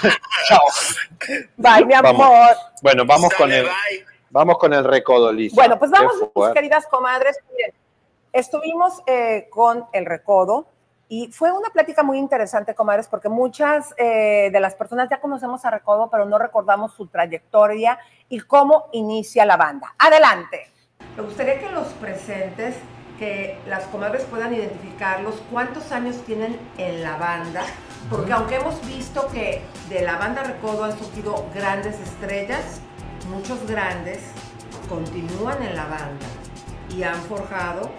chao. 0.48 0.64
Bye, 1.56 1.84
mi 1.84 1.94
amor. 1.94 2.16
Vamos. 2.16 2.56
Bueno, 2.82 3.04
vamos 3.06 3.32
con 3.34 3.52
el 3.52 3.68
vamos 4.30 4.58
con 4.58 4.72
el 4.72 4.84
recodo, 4.84 5.32
Lisa. 5.32 5.54
Bueno, 5.54 5.78
pues 5.78 5.90
vamos, 5.90 6.14
mis 6.34 6.48
queridas 6.52 6.86
comadres. 6.86 7.38
Miren, 7.52 7.72
estuvimos 8.32 9.02
eh, 9.06 9.46
con 9.50 9.86
el 9.92 10.06
recodo 10.06 10.66
y 11.12 11.30
fue 11.30 11.52
una 11.52 11.68
plática 11.68 12.02
muy 12.02 12.16
interesante, 12.16 12.74
comadres, 12.74 13.06
porque 13.06 13.28
muchas 13.28 13.94
eh, 13.98 14.48
de 14.50 14.60
las 14.60 14.74
personas 14.74 15.10
ya 15.10 15.20
conocemos 15.20 15.62
a 15.66 15.70
Recodo, 15.70 16.08
pero 16.10 16.24
no 16.24 16.38
recordamos 16.38 16.94
su 16.94 17.06
trayectoria 17.06 17.98
y 18.30 18.40
cómo 18.40 18.86
inicia 18.92 19.44
la 19.44 19.58
banda. 19.58 19.94
Adelante. 19.98 20.70
Me 21.14 21.22
gustaría 21.22 21.60
que 21.60 21.68
los 21.68 21.88
presentes, 21.88 22.76
que 23.18 23.58
las 23.66 23.84
comadres 23.88 24.24
puedan 24.24 24.54
identificarlos, 24.54 25.34
cuántos 25.50 25.92
años 25.92 26.16
tienen 26.24 26.58
en 26.78 27.02
la 27.02 27.18
banda, 27.18 27.62
porque 28.08 28.32
aunque 28.32 28.54
hemos 28.56 28.80
visto 28.86 29.28
que 29.28 29.60
de 29.90 30.00
la 30.00 30.16
banda 30.16 30.44
Recodo 30.44 30.84
han 30.84 30.98
surgido 30.98 31.44
grandes 31.54 32.00
estrellas, 32.00 32.80
muchos 33.28 33.66
grandes 33.66 34.22
continúan 34.88 35.62
en 35.62 35.76
la 35.76 35.84
banda 35.84 36.26
y 36.88 37.02
han 37.02 37.16
forjado 37.16 37.90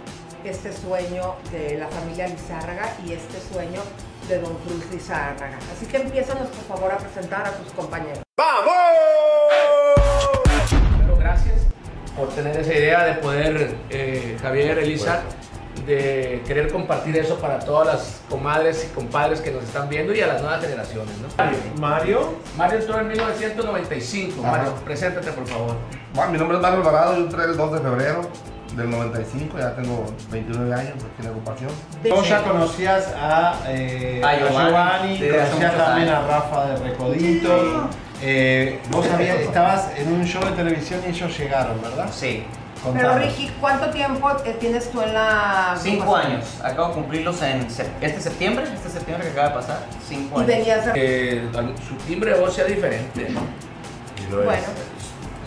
este 0.45 0.73
sueño 0.73 1.35
de 1.51 1.77
la 1.77 1.87
familia 1.87 2.27
Lizárraga 2.27 2.93
y 3.05 3.13
este 3.13 3.39
sueño 3.53 3.81
de 4.27 4.39
Don 4.39 4.53
Cruz 4.55 4.85
Lizárraga. 4.91 5.57
Así 5.75 5.85
que 5.85 5.97
empiézanos 5.97 6.47
por 6.49 6.77
favor 6.77 6.91
a 6.91 6.97
presentar 6.97 7.47
a 7.47 7.51
tus 7.51 7.71
compañeros. 7.73 8.19
Bueno, 10.97 11.15
gracias 11.17 11.61
por 12.15 12.29
tener 12.29 12.57
esa 12.57 12.73
idea 12.73 13.05
de 13.05 13.13
poder, 13.15 13.75
eh, 13.89 14.37
Javier, 14.41 14.79
Elisa, 14.79 15.21
de 15.85 16.41
querer 16.45 16.71
compartir 16.71 17.17
eso 17.17 17.37
para 17.39 17.59
todas 17.59 17.87
las 17.87 18.21
comadres 18.29 18.87
y 18.89 18.93
compadres 18.93 19.41
que 19.41 19.51
nos 19.51 19.63
están 19.63 19.89
viendo 19.89 20.13
y 20.13 20.21
a 20.21 20.27
las 20.27 20.41
nuevas 20.41 20.61
generaciones, 20.63 21.13
¿no? 21.17 21.27
Mario. 21.79 22.35
Mario 22.57 22.79
entró 22.79 22.99
en 22.99 23.07
1995. 23.07 24.41
Ajá. 24.41 24.57
Mario, 24.57 24.75
preséntate, 24.85 25.31
por 25.31 25.47
favor. 25.47 25.75
Bueno, 26.13 26.31
mi 26.31 26.37
nombre 26.37 26.57
es 26.57 26.61
Mario 26.61 26.79
Alvarado, 26.79 27.17
yo 27.17 27.23
entré 27.23 27.43
el 27.43 27.57
2 27.57 27.71
de 27.73 27.79
febrero 27.79 28.21
del 28.75 28.89
95, 28.89 29.57
ya 29.59 29.75
tengo 29.75 30.05
29 30.31 30.73
años 30.73 30.93
aquí 30.95 31.03
en 31.19 31.23
la 31.25 31.29
agrupación. 31.29 31.69
Vos 32.09 32.27
ya 32.29 32.41
conocías 32.43 33.13
a, 33.19 33.55
eh, 33.67 34.21
A 34.23 34.29
a 34.29 34.37
Giovanni, 34.37 35.19
conocías 35.19 35.77
también 35.77 36.09
años. 36.09 36.23
a 36.23 36.27
Rafa 36.27 36.65
de 36.65 36.75
Recodito. 36.89 37.89
Eh, 38.21 38.79
vos 38.89 39.05
habías- 39.13 39.39
estabas 39.39 39.89
en 39.97 40.11
un 40.13 40.25
show 40.25 40.43
de 40.43 40.51
televisión 40.51 41.01
y 41.05 41.09
ellos 41.09 41.37
llegaron, 41.37 41.81
¿verdad? 41.81 42.07
Sí. 42.11 42.43
Pero 42.93 43.17
Ricky, 43.17 43.49
¿cuánto 43.61 43.89
tiempo 43.91 44.29
eh, 44.43 44.57
tienes 44.59 44.91
tú 44.91 45.01
en 45.01 45.13
la 45.13 45.73
Cinco 45.81 46.17
años. 46.17 46.43
Acabo 46.61 46.89
de 46.89 46.93
cumplirlos 46.95 47.41
en 47.41 47.65
este 48.01 48.19
septiembre, 48.21 48.65
este 48.73 48.89
septiembre 48.89 49.27
que 49.27 49.31
acaba 49.31 49.49
de 49.49 49.53
pasar. 49.55 49.79
Cinco 50.05 50.35
Y 50.35 50.43
años. 50.43 50.47
venías 50.47 50.85
de- 50.87 50.91
Que 50.93 51.41
su 51.87 51.95
timbre 52.05 52.33
de 52.33 52.39
voz 52.41 52.53
sea 52.53 52.65
diferente. 52.65 53.27
Bueno. 54.29 54.51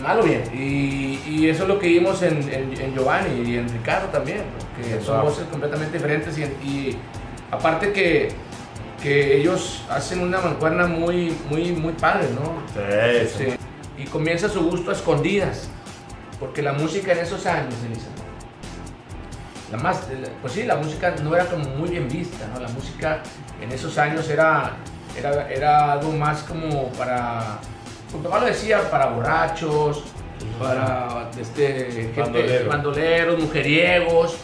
Malo 0.03 0.23
bien. 0.23 0.43
Y, 0.53 1.21
y 1.29 1.49
eso 1.49 1.63
es 1.63 1.69
lo 1.69 1.79
que 1.79 1.89
vimos 1.89 2.23
en, 2.23 2.37
en- 2.53 2.81
en 2.81 2.95
Giovanni 2.95 3.49
y 3.51 3.57
en 3.57 3.69
Ricardo 3.69 4.09
también, 4.09 4.43
que 4.77 5.01
son 5.03 5.23
voces 5.23 5.45
completamente 5.51 5.95
diferentes 5.95 6.37
y, 6.39 6.43
y 6.67 6.99
aparte 7.51 7.93
que, 7.93 8.29
que 9.03 9.37
ellos 9.39 9.85
hacen 9.91 10.21
una 10.21 10.39
mancuerna 10.41 10.87
muy, 10.87 11.35
muy, 11.51 11.73
muy 11.73 11.93
padre, 11.95 12.29
¿no? 12.35 12.53
Sí, 13.29 13.29
Sí. 13.39 13.57
Y 13.99 14.05
comienza 14.05 14.49
su 14.51 14.63
gusto 14.69 14.91
a 14.91 14.95
escondidas, 14.95 15.69
porque 16.39 16.61
la 16.61 16.75
música 16.75 17.13
en 17.13 17.19
esos 17.21 17.47
años, 17.47 17.75
Elisa, 17.87 18.09
la 19.73 19.79
más, 19.79 20.03
pues 20.43 20.53
sí, 20.53 20.63
la 20.65 20.77
música 20.77 21.15
no 21.23 21.35
era 21.35 21.47
como 21.47 21.65
muy 21.71 21.89
bien 21.89 22.07
vista, 22.09 22.47
¿no? 22.53 22.61
La 22.61 22.69
música 22.69 23.21
en 23.61 23.73
esos 23.73 23.97
años 23.99 24.29
era, 24.29 24.77
era, 25.19 25.49
era 25.51 25.93
algo 25.93 26.13
más 26.13 26.43
como 26.43 26.89
para, 26.93 27.59
mi 28.15 28.23
papá 28.23 28.41
lo 28.41 28.47
decía, 28.47 28.91
para 28.91 29.07
borrachos, 29.07 30.05
para 30.61 31.31
este, 31.41 32.11
gente, 32.15 32.65
Bandoleros. 32.69 33.39
mujeriegos. 33.43 34.37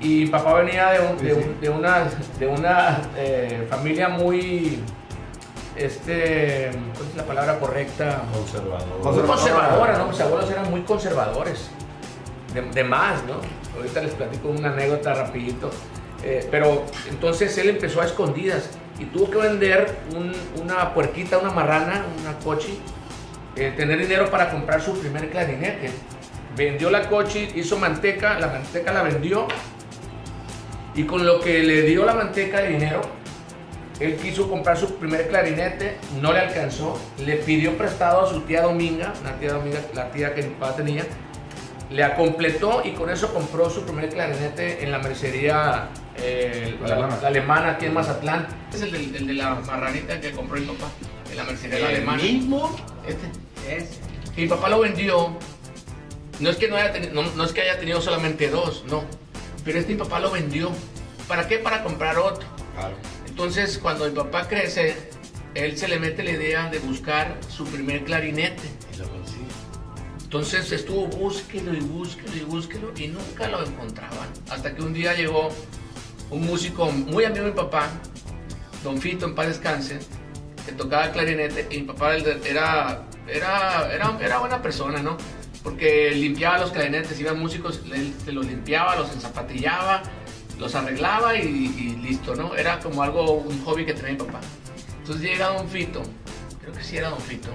Y 0.00 0.26
papá 0.26 0.54
venía 0.54 0.90
de, 0.90 1.00
un- 1.00 1.16
de 1.16 1.32
un- 1.34 1.60
de 1.60 1.68
una, 1.70 2.04
de 2.38 2.46
una 2.46 3.00
eh, 3.16 3.66
familia 3.70 4.08
muy, 4.08 4.80
este, 5.76 6.70
¿cuál 6.94 7.08
es 7.08 7.16
la 7.16 7.22
palabra 7.24 7.58
correcta? 7.58 8.22
Conservador. 8.32 9.14
Muy 9.14 9.22
conservadora, 9.26 9.98
¿no? 9.98 10.08
Mis 10.08 10.20
abuelos 10.20 10.50
eran 10.50 10.70
muy 10.70 10.82
conservadores, 10.82 11.70
de, 12.52 12.62
de 12.62 12.84
más, 12.84 13.22
¿no? 13.24 13.34
Ahorita 13.76 14.02
les 14.02 14.12
platico 14.12 14.48
una 14.48 14.68
anécdota 14.72 15.14
rapidito. 15.14 15.70
Eh, 16.22 16.46
pero 16.50 16.84
entonces 17.10 17.56
él 17.58 17.70
empezó 17.70 18.00
a 18.00 18.04
escondidas 18.06 18.70
y 18.98 19.06
tuvo 19.06 19.30
que 19.30 19.38
vender 19.38 19.98
un- 20.14 20.32
una 20.62 20.94
puerquita, 20.94 21.38
una 21.38 21.50
marrana, 21.50 22.04
una 22.20 22.38
cochi, 22.38 22.78
eh, 23.56 23.72
tener 23.76 23.98
dinero 23.98 24.30
para 24.30 24.50
comprar 24.50 24.80
su 24.80 24.98
primer 24.98 25.30
clarinete. 25.30 25.90
Vendió 26.56 26.90
la 26.90 27.08
cochi, 27.08 27.48
hizo 27.56 27.78
manteca, 27.78 28.38
la 28.38 28.46
manteca 28.48 28.92
la 28.92 29.02
vendió 29.02 29.46
y 30.94 31.04
con 31.04 31.26
lo 31.26 31.40
que 31.40 31.58
le 31.64 31.82
dio 31.82 32.04
la 32.04 32.14
manteca 32.14 32.60
de 32.60 32.68
dinero, 32.68 33.00
él 34.00 34.16
quiso 34.16 34.48
comprar 34.48 34.76
su 34.76 34.94
primer 34.96 35.28
clarinete, 35.28 35.96
no 36.20 36.32
le 36.32 36.40
alcanzó, 36.40 36.98
le 37.24 37.36
pidió 37.36 37.76
prestado 37.76 38.22
a 38.22 38.28
su 38.28 38.42
tía 38.42 38.62
Dominga, 38.62 39.12
una 39.20 39.32
tía 39.36 39.52
Dominga, 39.52 39.80
la 39.94 40.10
tía 40.10 40.34
que 40.34 40.42
mi 40.42 40.54
papá 40.54 40.76
tenía, 40.76 41.04
le 41.90 42.14
completó 42.14 42.82
y 42.84 42.92
con 42.92 43.10
eso 43.10 43.32
compró 43.32 43.68
su 43.70 43.84
primer 43.84 44.08
clarinete 44.08 44.82
en 44.84 44.90
la 44.92 44.98
mercería 44.98 45.88
eh, 46.18 46.76
la, 46.86 46.96
la 46.96 47.26
alemana 47.26 47.70
aquí 47.72 47.86
en 47.86 47.94
Mazatlán. 47.94 48.46
Es 48.72 48.82
el, 48.82 48.92
del- 48.92 49.14
el 49.16 49.26
de 49.26 49.34
la 49.34 49.54
marranita 49.56 50.20
que 50.20 50.32
compró 50.32 50.58
mi 50.60 50.66
papá 50.66 50.90
en 51.30 51.36
la 51.36 51.44
mercería 51.44 51.78
¿El 51.78 51.84
alemana. 51.84 52.22
mismo? 52.22 52.76
Este 53.06 53.26
es. 53.76 53.98
Mi 54.36 54.46
papá 54.46 54.68
lo 54.68 54.80
vendió. 54.80 55.36
No 56.40 56.50
es 56.50 56.56
que 56.56 56.68
no 56.68 56.76
haya 56.76 56.92
teni- 56.94 57.10
no, 57.12 57.22
no 57.22 57.44
es 57.44 57.52
que 57.52 57.60
haya 57.62 57.78
tenido 57.78 58.00
solamente 58.00 58.48
dos, 58.50 58.84
no. 58.88 59.04
Pero 59.64 59.78
este 59.78 59.92
mi 59.92 59.98
papá 59.98 60.20
lo 60.20 60.30
vendió. 60.30 60.70
¿Para 61.28 61.46
qué? 61.48 61.58
Para 61.58 61.82
comprar 61.82 62.18
otro. 62.18 62.46
Entonces, 63.26 63.78
cuando 63.78 64.04
mi 64.06 64.10
papá 64.14 64.46
crece, 64.48 64.96
él 65.54 65.76
se 65.78 65.88
le 65.88 65.98
mete 65.98 66.22
la 66.22 66.32
idea 66.32 66.68
de 66.70 66.78
buscar 66.80 67.36
su 67.48 67.64
primer 67.64 68.04
clarinete. 68.04 68.62
Entonces 70.22 70.72
estuvo 70.72 71.06
búsquelo 71.06 71.72
y 71.74 71.80
búsquelo 71.80 72.34
y 72.36 72.40
búsquelo 72.40 72.92
y 72.96 73.06
nunca 73.08 73.46
lo 73.48 73.64
encontraban. 73.64 74.28
Hasta 74.50 74.74
que 74.74 74.82
un 74.82 74.92
día 74.92 75.14
llegó 75.14 75.50
un 76.34 76.46
músico 76.46 76.90
muy 76.90 77.24
amigo 77.24 77.44
de 77.44 77.50
mi 77.52 77.56
papá, 77.56 77.88
Don 78.82 79.00
Fito, 79.00 79.24
en 79.24 79.34
paz 79.36 79.46
descanse, 79.46 80.00
que 80.66 80.72
tocaba 80.72 81.12
clarinete 81.12 81.68
y 81.70 81.80
mi 81.80 81.86
papá 81.86 82.16
era, 82.16 83.06
era, 83.28 83.88
era, 83.92 84.18
era 84.20 84.38
buena 84.38 84.60
persona, 84.60 85.00
¿no? 85.00 85.16
Porque 85.62 86.10
limpiaba 86.10 86.58
los 86.58 86.72
clarinetes, 86.72 87.18
iban 87.20 87.38
músicos, 87.38 87.82
él 87.92 88.12
se 88.24 88.32
los 88.32 88.46
limpiaba, 88.46 88.96
los 88.96 89.12
enzapatillaba, 89.12 90.02
los 90.58 90.74
arreglaba 90.74 91.36
y, 91.36 91.96
listo, 92.02 92.34
¿no? 92.34 92.54
Era 92.56 92.80
como 92.80 93.02
algo, 93.02 93.34
un 93.34 93.64
hobby 93.64 93.86
que 93.86 93.94
tenía 93.94 94.12
mi 94.12 94.18
papá. 94.18 94.40
Entonces 94.98 95.22
llega 95.22 95.50
Don 95.50 95.68
Fito, 95.68 96.02
creo 96.60 96.74
que 96.74 96.82
sí 96.82 96.96
era 96.96 97.10
Don 97.10 97.20
Fito, 97.20 97.50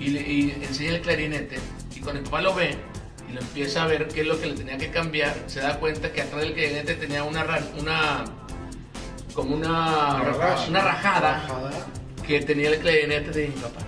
y, 0.00 0.08
le, 0.08 0.64
enseña 0.66 0.96
el 0.96 1.00
clarinete 1.00 1.58
y 1.94 2.00
cuando 2.00 2.20
mi 2.20 2.24
papá 2.24 2.42
lo 2.42 2.54
ve 2.56 2.76
lo 3.34 3.40
empieza 3.40 3.82
a 3.82 3.86
ver 3.86 4.08
qué 4.08 4.20
es 4.22 4.26
lo 4.26 4.40
que 4.40 4.46
le 4.46 4.54
tenía 4.54 4.78
que 4.78 4.90
cambiar, 4.90 5.34
se 5.46 5.60
da 5.60 5.78
cuenta 5.78 6.10
que 6.12 6.22
atrás 6.22 6.40
del 6.42 6.54
clarinete 6.54 6.94
tenía 6.94 7.22
una, 7.24 7.44
una 7.78 8.24
como 9.34 9.54
una, 9.56 10.20
Raja. 10.22 10.64
una 10.68 10.80
rajada 10.80 11.42
que 12.26 12.40
tenía 12.40 12.70
el 12.70 12.78
clarinete 12.78 13.30
de 13.32 13.48
mi 13.48 13.54
papá. 13.54 13.80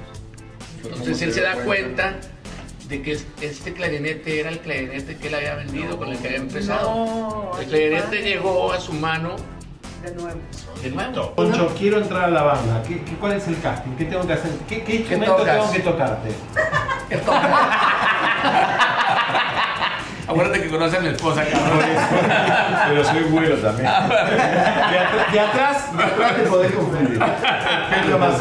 Entonces 0.83 1.23
él 1.23 1.33
se 1.33 1.41
da 1.41 1.55
cuenta 1.65 2.15
de 2.89 3.03
que 3.03 3.13
es- 3.13 3.27
este 3.41 3.73
clarinete 3.73 4.41
era 4.41 4.51
el 4.51 4.59
clarinete 4.61 5.17
que 5.17 5.29
él 5.29 5.35
había 5.35 5.55
vendido, 5.57 5.97
con 5.99 6.09
el 6.11 6.19
que 6.19 6.27
había 6.29 6.39
empezado. 6.41 6.91
No, 6.91 7.59
el 7.61 7.67
clarinete 7.67 8.23
llegó 8.23 8.73
a 8.73 8.81
su 8.81 8.93
mano 8.93 9.37
De 10.05 10.13
nuevo. 10.13 10.39
de 10.83 10.91
nuevo. 10.91 11.35
Poncho, 11.35 11.75
quiero 11.79 11.99
entrar 11.99 12.25
a 12.25 12.29
la 12.29 12.43
banda. 12.43 12.83
¿Qué, 12.87 13.03
qué- 13.03 13.15
cuál 13.17 13.33
es 13.33 13.49
el 13.49 13.61
casting? 13.61 13.93
¿Qué 13.97 14.05
tengo 14.05 14.27
que 14.27 14.33
hacer? 14.35 14.51
¿Qué, 14.69 14.83
qué 14.85 14.97
instrumento 14.97 15.37
tengo 15.37 15.73
que 15.73 15.81
tocarte? 15.81 16.29
Acuérdate 20.29 20.63
que 20.63 20.69
conoce 20.71 20.97
a 20.97 21.01
mi 21.01 21.09
esposa, 21.09 21.43
cabrón. 21.45 21.79
Pero 22.89 23.05
soy 23.05 23.23
bueno 23.25 23.55
también. 23.57 23.87
De, 23.89 23.93
atr- 24.99 25.31
de 25.33 25.41
atrás, 25.41 25.97
de 25.97 26.03
atrás 26.05 26.35
te 26.37 26.43
podés 26.43 26.73
confundir. 26.73 27.19
¿Qué 27.19 28.01
es 28.01 28.07
lo 28.07 28.19
más 28.19 28.33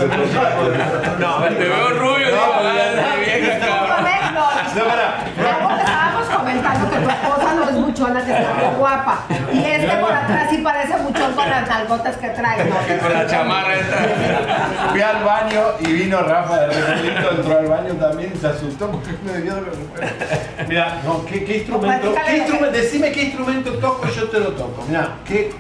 No, 1.20 1.44
te 1.44 1.54
veo 1.64 1.90
rubio, 1.92 2.26
digo, 2.28 2.38
ah, 2.54 3.16
vieja, 3.20 3.60
cabrón. 3.60 4.06
No, 4.76 4.84
para. 4.84 5.18
Luego 5.38 5.76
te 5.76 5.82
estábamos 5.84 6.26
comentando 6.28 6.90
que 6.90 6.98
tu 6.98 7.82
guapa. 8.78 9.26
Y 9.54 9.64
este 9.64 9.96
por 9.98 10.12
atrás 10.12 10.48
sí 10.50 10.58
parece 10.58 10.98
buchón 10.98 11.34
con 11.34 11.50
las 11.50 11.68
nalgotas 11.68 12.18
que 12.18 12.30
trae. 12.30 12.66
¿no? 12.66 12.76
Con 13.02 13.14
la 13.14 13.28
chamarra 13.28 13.76
esta. 13.76 14.90
Fui 14.92 15.02
al 15.02 15.24
baño 15.24 15.62
y 15.80 15.94
vino 15.94 16.22
Rafa 16.22 16.62
de 16.62 16.68
Regalito, 16.68 17.32
entró 17.32 17.58
al 17.58 17.68
baño 17.68 17.94
también 17.94 18.32
y 18.34 18.38
se 18.38 18.48
asustó 18.48 18.90
porque 18.90 19.12
me 19.24 19.44
que 19.44 19.52
fue. 19.52 20.66
Mira, 20.68 21.02
no, 21.04 21.26
¿qué, 21.26 21.44
qué 21.44 21.58
instrumento? 21.58 22.14
¿qué 22.26 22.38
instrumento? 22.38 22.72
Decime 22.72 23.12
qué 23.12 23.24
instrumento 23.24 23.74
toco, 23.74 24.08
yo 24.08 24.30
te 24.30 24.40
lo 24.40 24.52
toco. 24.52 24.84
Mira, 24.88 25.10
¿qué? 25.26 25.52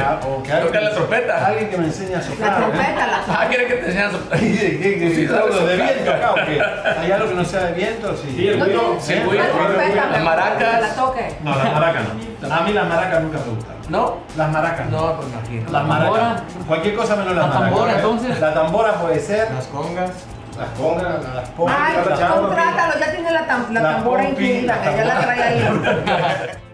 Ah, 0.00 0.20
o 0.26 0.42
que 0.42 0.52
alguien 0.52 0.66
Toca 0.72 0.80
la 0.80 0.90
trompeta. 0.94 1.46
Alguien 1.46 1.70
que 1.70 1.76
me 1.78 1.84
enseñe 1.86 2.14
a 2.14 2.22
soplar. 2.22 2.50
La 2.50 2.56
trompeta, 2.56 3.06
la 3.06 3.20
Ah, 3.28 3.46
¿quieres 3.48 3.66
que 3.68 3.74
te 3.74 3.86
enseñe 3.86 4.02
a 4.02 4.10
soplar? 4.10 4.40
¿Qué, 4.40 4.78
qué, 4.80 4.98
qué, 4.98 5.14
Sí, 5.14 5.26
algo 5.34 5.66
de 5.66 5.76
viento 5.76 6.10
acá 6.12 6.30
o 6.32 6.34
qué? 6.34 6.62
¿Hay 7.00 7.12
algo 7.12 7.28
que 7.28 7.34
no 7.34 7.44
sea 7.44 7.60
de 7.64 7.72
viento? 7.72 8.16
Sí. 8.16 8.34
Sí, 8.36 8.48
el 8.48 8.58
güiro. 8.64 8.80
tiene- 8.80 9.00
Sí, 9.00 9.12
¿Eh? 9.14 9.22
güiro. 9.24 9.44
La 9.44 9.50
trompeta, 9.50 10.06
Las 10.10 10.22
maracas. 10.24 10.56
que 10.58 10.80
la 10.80 10.94
toque. 10.94 11.36
No, 11.42 11.56
las 11.56 11.72
maracas 11.72 12.02
no. 12.04 12.54
A 12.54 12.60
mí 12.60 12.72
las 12.72 12.86
maracas 12.88 13.22
nunca 13.22 13.38
me 13.46 13.52
gustan. 13.54 13.74
¿No? 13.88 14.18
Las 14.36 14.50
maracas 14.50 14.86
no. 14.90 15.16
Pues 15.16 15.28
imagino. 15.28 15.70
Las 15.72 15.84
maracas. 15.86 16.42
Cualquier 16.66 16.94
cosa 16.96 17.16
menos 17.16 17.34
las 17.36 17.46
¿La 17.46 17.52
maracas. 17.54 17.70
tambora, 17.70 17.92
¿eh? 17.92 17.96
entonces? 17.96 18.40
La 18.40 18.54
tambora 18.54 18.92
puede 18.94 19.20
ser. 19.20 19.50
Las 19.52 19.66
congas. 19.66 20.10
Las 20.58 20.68
congas, 20.78 21.34
las 21.34 21.50
congas. 21.50 21.76
Ay, 21.80 21.96
las 22.08 22.18
chavas, 22.18 22.38
contrátalo, 22.40 22.92
ya 23.00 23.10
tiene 23.10 23.30
la, 23.32 23.44
tam- 23.48 23.70
la 23.70 23.80
La 23.82 23.92
tambora 23.96 24.24
incluida, 24.28 24.76
la 24.76 24.96
ya 24.96 25.04
la 25.04 25.20
trae 25.20 25.42
ahí. 25.42 25.64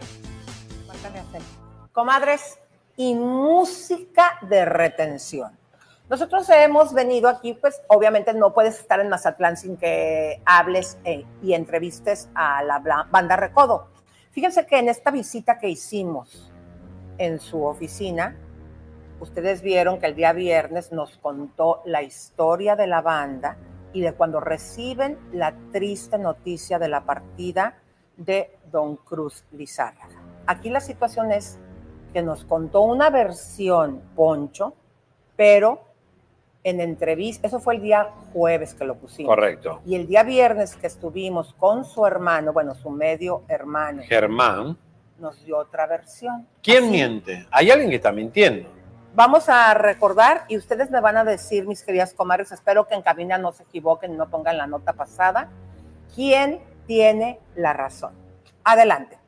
Comadres, 1.93 2.59
y 3.01 3.14
música 3.14 4.39
de 4.43 4.66
retención. 4.66 5.56
Nosotros 6.10 6.47
hemos 6.51 6.93
venido 6.93 7.31
aquí, 7.31 7.55
pues 7.55 7.81
obviamente 7.89 8.35
no 8.35 8.52
puedes 8.52 8.78
estar 8.78 9.01
en 9.01 9.09
Mazatlán 9.09 9.56
sin 9.56 9.78
que 9.78 10.43
hables 10.44 10.98
eh, 11.05 11.24
y 11.43 11.55
entrevistes 11.55 12.28
a 12.35 12.62
la 12.62 12.78
banda 13.10 13.36
Recodo. 13.36 13.89
Fíjense 14.32 14.66
que 14.66 14.81
en 14.81 14.90
esta 14.90 15.10
visita 15.10 15.59
que 15.59 15.70
hicimos 15.70 16.52
en 17.16 17.40
su 17.40 17.64
oficina, 17.64 18.36
ustedes 19.18 19.62
vieron 19.62 19.98
que 19.98 20.05
el 20.05 20.14
día 20.14 20.35
viernes 20.35 20.93
nos 20.93 21.16
contó 21.16 21.81
la 21.86 22.02
historia 22.02 22.77
de 22.77 22.86
la 22.86 23.01
banda 23.01 23.56
y 23.94 24.02
de 24.02 24.12
cuando 24.12 24.40
reciben 24.40 25.18
la 25.32 25.55
triste 25.72 26.18
noticia 26.18 26.78
de 26.78 26.89
la 26.89 27.06
partida 27.06 27.78
de 28.18 28.59
Don 28.70 28.97
Cruz 28.97 29.47
Lizárraga. 29.52 30.20
Aquí 30.47 30.68
la 30.68 30.82
situación 30.82 31.32
es 31.32 31.59
que 32.12 32.23
nos 32.23 32.45
contó 32.45 32.82
una 32.82 33.11
versión 33.11 34.01
Poncho, 34.15 34.74
pero 35.37 35.85
en 36.62 36.81
entrevista, 36.81 37.47
eso 37.47 37.61
fue 37.61 37.77
el 37.77 37.82
día 37.82 38.11
jueves 38.32 38.74
que 38.74 38.85
lo 38.85 38.97
pusimos. 38.97 39.35
Correcto. 39.35 39.81
Y 39.87 39.95
el 39.95 40.07
día 40.07 40.23
viernes 40.23 40.77
que 40.77 40.87
estuvimos 40.87 41.55
con 41.55 41.85
su 41.85 42.05
hermano, 42.07 42.53
bueno, 42.53 42.74
su 42.74 42.91
medio 42.91 43.43
hermano, 43.49 44.03
Germán. 44.05 44.77
nos 45.19 45.43
dio 45.45 45.59
otra 45.59 45.87
versión. 45.87 46.47
¿Quién 46.62 46.91
miente? 46.91 47.47
Hay 47.51 47.70
alguien 47.70 47.89
que 47.89 47.97
está 47.97 48.12
mintiendo. 48.12 48.69
Vamos 49.15 49.49
a 49.49 49.74
recordar 49.74 50.45
y 50.49 50.57
ustedes 50.57 50.91
me 50.91 51.01
van 51.01 51.16
a 51.16 51.24
decir, 51.24 51.66
mis 51.66 51.82
queridas 51.82 52.15
comadres, 52.15 52.53
espero 52.53 52.87
que 52.87 52.95
en 52.95 53.03
cabina 53.03 53.39
no 53.39 53.53
se 53.53 53.65
equivoquen, 53.65 54.16
no 54.16 54.28
pongan 54.28 54.57
la 54.57 54.66
nota 54.66 54.93
pasada, 54.93 55.49
quién 56.15 56.61
tiene 56.87 57.41
la 57.57 57.73
razón. 57.73 58.12
Adelante. 58.62 59.20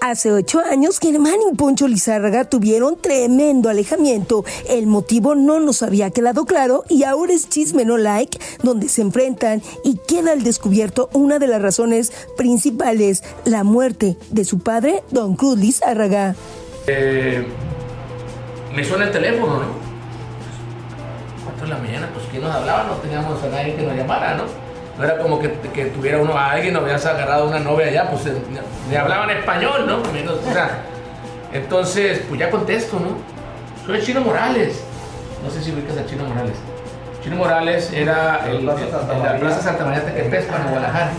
Hace 0.00 0.32
ocho 0.32 0.60
años, 0.60 0.98
Germán 0.98 1.34
y 1.52 1.54
Poncho 1.54 1.86
Lizárraga 1.86 2.46
tuvieron 2.46 2.96
tremendo 2.96 3.68
alejamiento. 3.68 4.46
El 4.66 4.86
motivo 4.86 5.34
no 5.34 5.60
nos 5.60 5.82
había 5.82 6.08
quedado 6.08 6.46
claro 6.46 6.84
y 6.88 7.04
ahora 7.04 7.34
es 7.34 7.50
chisme 7.50 7.84
no 7.84 7.98
like, 7.98 8.38
donde 8.62 8.88
se 8.88 9.02
enfrentan 9.02 9.60
y 9.84 9.98
queda 9.98 10.32
al 10.32 10.42
descubierto 10.42 11.10
una 11.12 11.38
de 11.38 11.48
las 11.48 11.60
razones 11.60 12.12
principales, 12.38 13.22
la 13.44 13.62
muerte 13.62 14.16
de 14.30 14.46
su 14.46 14.60
padre, 14.60 15.04
Don 15.10 15.36
Cruz 15.36 15.58
Lizárraga. 15.58 16.34
Eh, 16.86 17.44
me 18.74 18.82
suena 18.82 19.04
el 19.04 19.12
teléfono, 19.12 19.58
¿no? 19.58 19.66
Cuatro 21.44 21.66
de 21.66 21.72
la 21.74 21.78
mañana, 21.78 22.08
pues 22.14 22.24
¿quién 22.30 22.42
nos 22.42 22.54
hablaba? 22.54 22.84
No 22.84 22.94
teníamos 22.94 23.42
a 23.42 23.48
nadie 23.48 23.76
que 23.76 23.82
nos 23.82 23.94
llamara, 23.94 24.34
¿no? 24.34 24.69
No 25.00 25.06
era 25.06 25.16
como 25.18 25.38
que, 25.40 25.50
que 25.72 25.86
tuviera 25.86 26.18
uno 26.18 26.36
a 26.36 26.50
alguien, 26.50 26.74
no 26.74 26.80
habías 26.80 27.06
agarrado 27.06 27.48
una 27.48 27.58
novia 27.58 27.86
allá, 27.86 28.10
pues 28.10 28.26
eh, 28.26 28.34
le 28.90 28.98
hablaban 28.98 29.30
español, 29.30 29.86
¿no? 29.86 30.02
Menos, 30.12 30.34
o 30.46 30.52
sea, 30.52 30.82
entonces, 31.54 32.20
pues 32.28 32.38
ya 32.38 32.50
contesto, 32.50 33.00
¿no? 33.00 33.16
Soy 33.86 34.02
Chino 34.04 34.20
Morales. 34.20 34.82
No 35.42 35.50
sé 35.50 35.62
si 35.62 35.72
ubicas 35.72 35.96
a 35.96 36.04
Chino 36.04 36.24
Morales. 36.24 36.54
Chino 37.24 37.36
Morales 37.36 37.90
era 37.94 38.44
el, 38.46 38.56
el- 38.56 38.68
el- 38.68 39.22
la 39.22 39.36
Plaza 39.38 39.62
Santa 39.62 39.86
María 39.86 40.04
Tequepespan, 40.04 40.60
en 40.60 40.68
Guadalajara. 40.68 41.10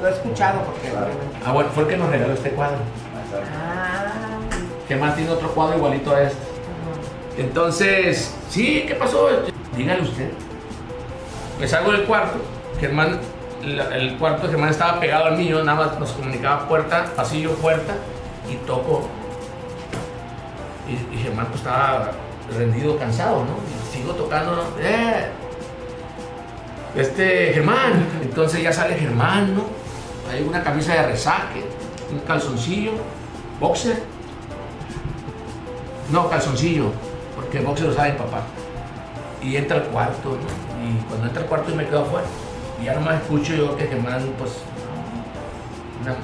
Lo 0.00 0.08
he 0.08 0.12
escuchado 0.12 0.60
porque. 0.62 0.92
Ah, 1.44 1.50
bueno, 1.52 1.70
fue 1.74 1.82
el 1.82 1.88
que 1.88 1.96
nos 1.96 2.10
regaló 2.10 2.32
este 2.32 2.50
cuadro. 2.50 2.76
Ah, 3.56 4.06
Que 4.86 4.94
más 4.94 5.16
tiene 5.16 5.32
otro 5.32 5.48
cuadro 5.50 5.76
igualito 5.78 6.14
a 6.14 6.22
este. 6.22 6.38
Entonces, 7.38 8.34
sí, 8.48 8.84
¿qué 8.86 8.94
pasó? 8.94 9.28
Dígale 9.76 10.02
usted. 10.02 10.30
Me 11.60 11.66
salgo 11.66 11.90
del 11.90 12.04
cuarto, 12.04 12.38
Germán, 12.80 13.20
el 13.62 14.16
cuarto 14.18 14.46
de 14.46 14.52
Germán 14.52 14.70
estaba 14.70 15.00
pegado 15.00 15.26
al 15.26 15.36
mío, 15.36 15.62
nada 15.64 15.86
más 15.86 15.98
nos 15.98 16.12
comunicaba 16.12 16.68
puerta, 16.68 17.06
pasillo, 17.16 17.54
puerta, 17.54 17.94
y 18.48 18.54
toco. 18.66 19.08
Y, 20.88 21.14
y 21.14 21.18
Germán 21.22 21.46
pues 21.46 21.60
estaba 21.60 22.12
rendido, 22.56 22.98
cansado, 22.98 23.44
¿no? 23.44 23.58
Y 23.68 23.96
sigo 23.96 24.12
tocando, 24.12 24.56
¿no? 24.56 24.62
¡Eh! 24.80 25.28
Este, 26.96 27.52
Germán. 27.52 28.06
Entonces 28.22 28.62
ya 28.62 28.72
sale 28.72 28.94
Germán, 28.96 29.54
¿no? 29.54 29.64
Hay 30.30 30.42
una 30.42 30.62
camisa 30.62 30.94
de 30.94 31.06
resaque, 31.06 31.64
un 32.10 32.20
calzoncillo, 32.20 32.92
boxer. 33.60 34.02
No, 36.10 36.28
calzoncillo, 36.30 36.92
porque 37.34 37.60
boxer 37.60 37.88
lo 37.88 37.94
sabe 37.94 38.12
mi 38.12 38.18
papá. 38.18 38.42
Y 39.42 39.56
entra 39.56 39.78
al 39.78 39.84
cuarto, 39.84 40.30
¿no? 40.30 40.88
Y 40.88 40.96
cuando 41.08 41.26
entra 41.26 41.42
al 41.42 41.48
cuarto 41.48 41.70
y 41.70 41.74
me 41.74 41.86
quedo 41.86 42.02
afuera. 42.02 42.26
Y 42.80 42.84
ya 42.84 42.94
nomás 42.94 43.22
escucho 43.22 43.54
yo 43.54 43.76
que 43.76 43.86
Germán, 43.86 44.22
pues, 44.38 44.52
una, 46.02 46.16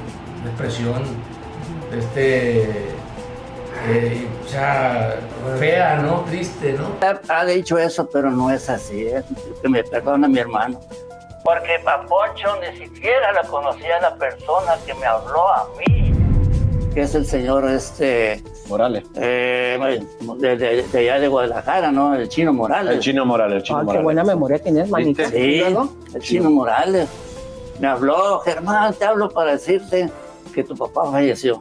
expresión, 0.48 1.02
este, 1.92 2.90
eh, 3.86 4.28
o 4.44 4.48
sea, 4.48 5.16
fea, 5.58 5.96
¿no? 5.96 6.20
Triste, 6.22 6.74
¿no? 6.74 6.92
Ha, 7.00 7.40
ha 7.40 7.44
dicho 7.44 7.78
eso, 7.78 8.08
pero 8.08 8.30
no 8.30 8.50
es 8.50 8.68
así. 8.70 9.06
¿eh? 9.06 9.22
Que 9.62 9.68
me 9.68 9.82
perdona 9.82 10.28
mi 10.28 10.38
hermano. 10.38 10.80
Porque 11.44 11.78
Paponcho 11.84 12.56
ni 12.60 12.78
siquiera 12.78 13.32
la 13.32 13.42
conocía 13.42 14.00
la 14.00 14.14
persona 14.16 14.76
que 14.86 14.94
me 14.94 15.04
habló 15.04 15.46
a 15.48 15.68
mí. 15.78 16.13
Que 16.94 17.02
es 17.02 17.14
el 17.16 17.26
señor 17.26 17.68
este... 17.68 18.40
Morales. 18.68 19.04
eh, 19.16 19.76
de, 20.38 20.56
de- 20.56 20.82
de 20.84 20.98
allá 20.98 21.18
de 21.20 21.26
Guadalajara, 21.28 21.90
¿no? 21.90 22.14
El 22.14 22.28
chino 22.28 22.52
Morales. 22.52 22.94
El 22.94 23.00
chino 23.00 23.26
Morales, 23.26 23.56
el 23.56 23.62
chino 23.64 23.78
Ah, 23.78 23.80
qué 23.80 23.86
Morales. 23.86 24.04
buena 24.04 24.24
memoria 24.24 24.58
tienes, 24.60 24.88
manita. 24.88 25.28
Sí, 25.28 25.60
el 26.14 26.22
chino 26.22 26.50
Morales. 26.50 27.08
Me 27.80 27.88
habló, 27.88 28.38
Germán, 28.40 28.94
te 28.94 29.04
hablo 29.04 29.28
para 29.28 29.52
decirte 29.52 30.08
que 30.54 30.62
tu 30.62 30.76
papá 30.76 31.10
falleció. 31.10 31.58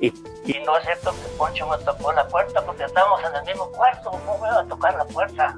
Y, 0.00 0.06
y 0.46 0.56
no 0.64 0.78
es 0.78 0.84
cierto 0.84 1.10
que 1.10 1.36
Poncho 1.36 1.68
me 1.68 1.76
tocó 1.84 2.10
la 2.12 2.26
puerta 2.26 2.64
porque 2.64 2.84
estábamos 2.84 3.20
en 3.20 3.36
el 3.36 3.44
mismo 3.44 3.66
cuarto. 3.72 4.10
¿Cómo 4.10 4.38
me 4.40 4.48
iba 4.48 4.60
a 4.60 4.64
tocar 4.64 4.94
la 4.96 5.04
puerta? 5.04 5.56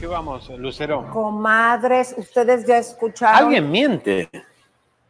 ¿Qué 0.00 0.06
vamos, 0.08 0.48
Lucero? 0.58 1.08
Comadres, 1.12 2.14
ustedes 2.18 2.66
ya 2.66 2.78
escucharon. 2.78 3.36
Alguien 3.44 3.70
miente. 3.70 4.28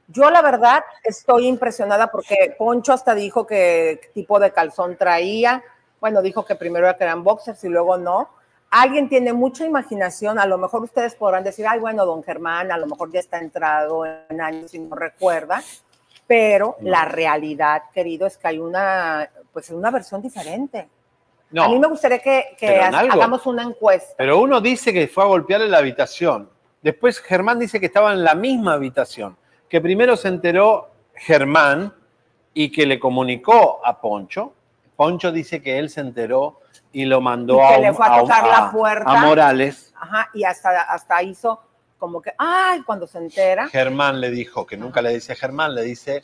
Yo 0.09 0.31
la 0.31 0.43
verdad 0.43 0.85
estoy 1.03 1.47
impresionada 1.47 2.09
porque 2.09 2.55
Poncho 2.59 2.93
hasta 2.93 3.15
dijo 3.15 3.47
que 3.47 4.01
tipo 4.13 4.39
de 4.39 4.53
calzón 4.53 4.97
traía. 4.97 5.63
Bueno, 6.01 6.21
dijo 6.21 6.45
que 6.45 6.55
primero 6.57 6.89
eran 6.89 7.25
boxers 7.25 7.65
y 7.65 7.69
luego 7.69 7.97
no. 7.97 8.29
Alguien 8.71 9.09
tiene 9.09 9.33
mucha 9.33 9.65
imaginación. 9.65 10.39
A 10.39 10.47
lo 10.47 10.59
mejor 10.59 10.83
ustedes 10.83 11.15
podrán 11.15 11.45
decir, 11.45 11.67
ay, 11.67 11.79
bueno, 11.81 12.05
don 12.05 12.23
Germán, 12.23 12.71
a 12.73 12.77
lo 12.77 12.87
mejor 12.87 13.11
ya 13.13 13.21
está 13.21 13.39
entrado 13.39 14.05
en 14.05 14.41
años 14.41 14.75
y 14.75 14.79
no 14.81 14.95
recuerda. 14.97 15.63
Pero 16.27 16.77
la 16.81 17.05
realidad, 17.05 17.83
querido, 17.93 18.27
es 18.27 18.37
que 18.37 18.49
hay 18.49 18.59
una, 18.59 19.29
pues, 19.53 19.71
una 19.71 19.91
versión 19.91 20.21
diferente. 20.23 20.89
No. 21.51 21.65
A 21.65 21.69
mí 21.69 21.79
me 21.79 21.87
gustaría 21.87 22.19
que, 22.19 22.57
ha- 22.81 22.91
hagamos 23.13 23.47
una 23.47 23.63
encuesta. 23.63 24.15
Pero 24.19 24.39
uno 24.41 24.61
dice 24.61 24.93
que 24.93 25.07
fue 25.07 25.23
a 25.25 25.27
golpearle 25.29 25.69
la 25.69 25.79
habitación. 25.79 26.51
Después 26.83 27.21
Germán 27.21 27.59
dice 27.59 27.79
que 27.79 27.87
estaba 27.87 28.13
en 28.13 28.25
la 28.25 28.35
misma 28.35 28.73
habitación. 28.75 29.37
Que 29.69 29.81
primero 29.81 30.17
se 30.17 30.29
enteró 30.29 30.91
Germán 31.15 31.93
y 32.53 32.71
que 32.71 32.87
le 32.87 32.99
comunicó 33.01 33.85
a 33.85 34.01
Poncho. 34.01 34.53
Poncho 34.97 35.33
dice 35.33 35.61
que 35.63 35.79
él 35.79 35.91
se 35.91 36.01
enteró 36.01 36.61
y 36.93 37.05
lo 37.05 37.21
mandó 37.21 37.57
Y 37.57 37.59
que 37.69 37.75
a, 37.75 37.79
le 37.79 37.91
un- 37.91 37.97
fue 37.97 38.07
a 38.07 38.23
la 38.47 38.71
puerta. 38.71 39.11
a 39.11 39.27
Morales. 39.27 39.93
Ajá, 39.99 40.31
y 40.35 40.45
hasta, 40.45 40.83
hasta 40.83 41.23
hizo 41.23 41.61
como 41.99 42.21
que, 42.23 42.33
ay, 42.39 42.83
cuando 42.83 43.07
se 43.07 43.19
entera. 43.19 43.67
Germán 43.69 44.21
le 44.21 44.31
dijo, 44.31 44.67
que 44.67 44.77
nunca 44.77 45.01
le 45.03 45.11
dice 45.15 45.35
Germán, 45.35 45.75
le 45.75 45.83
dice 45.83 46.23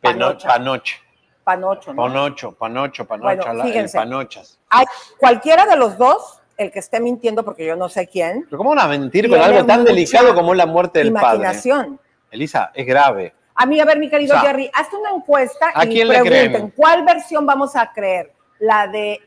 Panocha. 0.00 0.48
panoche. 0.48 0.96
Panocho, 1.44 1.92
¿no? 1.92 2.02
Panocho, 2.02 2.52
panocho, 2.52 3.04
panocha, 3.06 3.52
Bueno, 3.52 3.64
el 3.64 3.90
panochas. 3.90 4.58
Hay 4.70 4.86
cualquiera 5.18 5.66
de 5.66 5.76
los 5.76 5.98
dos, 5.98 6.39
el 6.60 6.70
que 6.70 6.78
esté 6.78 7.00
mintiendo, 7.00 7.42
porque 7.42 7.64
yo 7.64 7.74
no 7.74 7.88
sé 7.88 8.06
quién. 8.06 8.44
Pero 8.44 8.58
¿cómo 8.58 8.70
van 8.70 8.80
a 8.80 8.86
mentir 8.88 9.30
con 9.30 9.40
algo 9.40 9.64
tan 9.64 9.82
delicado 9.82 10.34
como 10.34 10.52
la 10.52 10.66
muerte 10.66 10.98
del 10.98 11.12
padre? 11.12 11.36
Imaginación. 11.36 11.98
Elisa, 12.30 12.70
es 12.74 12.86
grave. 12.86 13.32
A 13.54 13.64
mí, 13.64 13.80
a 13.80 13.84
ver, 13.86 13.98
mi 13.98 14.10
querido 14.10 14.36
O 14.36 14.40
sea, 14.40 14.50
Jerry, 14.50 14.70
hazte 14.72 14.96
una 14.96 15.10
encuesta 15.10 15.72
¿a 15.74 15.86
y 15.86 15.88
quién 15.88 16.08
pregunten? 16.08 16.72
¿cuál 16.76 17.04
versión 17.04 17.46
vamos 17.46 17.76
a 17.76 17.90
creer? 17.92 18.32
¿La 18.58 18.86
de 18.86 19.20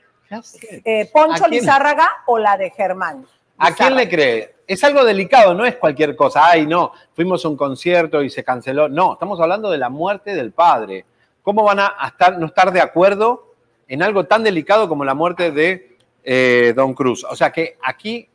eh, 0.86 1.10
Poncho. 1.12 1.48
Lizárraga 1.48 2.08
o 2.28 2.38
la 2.38 2.56
de 2.56 2.70
Germán? 2.70 3.26
¿A 3.58 3.72
quién 3.72 3.96
le 3.96 4.08
cree? 4.08 4.56
Es 4.68 4.84
algo 4.84 5.04
delicado, 5.04 5.56
no 5.56 5.66
es 5.66 5.76
cualquier 5.76 6.16
cosa. 6.16 6.48
Ay, 6.48 6.68
no, 6.68 6.92
fuimos 7.14 7.44
a 7.46 7.50
un 7.50 7.58
concierto 7.58 8.22
y 8.22 8.30
se 8.30 8.44
canceló. 8.44 8.90
No, 8.90 9.14
estamos 9.14 9.40
hablando 9.42 9.72
de 9.72 9.80
la 9.80 9.90
muerte 9.90 10.36
del 10.36 10.52
padre. 10.52 11.06
¿Cómo 11.42 11.64
van 11.64 11.80
a 11.80 11.96
estar, 12.06 12.38
no 12.38 12.46
estar 12.46 12.72
de 12.72 12.80
acuerdo 12.80 13.56
en 13.88 14.04
algo 14.04 14.26
tan 14.26 14.44
delicado 14.44 14.88
como 14.88 15.04
la 15.04 15.16
muerte 15.16 15.52
de 15.52 15.93
eh, 16.24 16.74
Don 16.76 16.94
Cruz? 16.94 17.26
O 17.30 17.36
sea 17.36 17.52
que 17.52 17.78
aquí, 17.84 18.28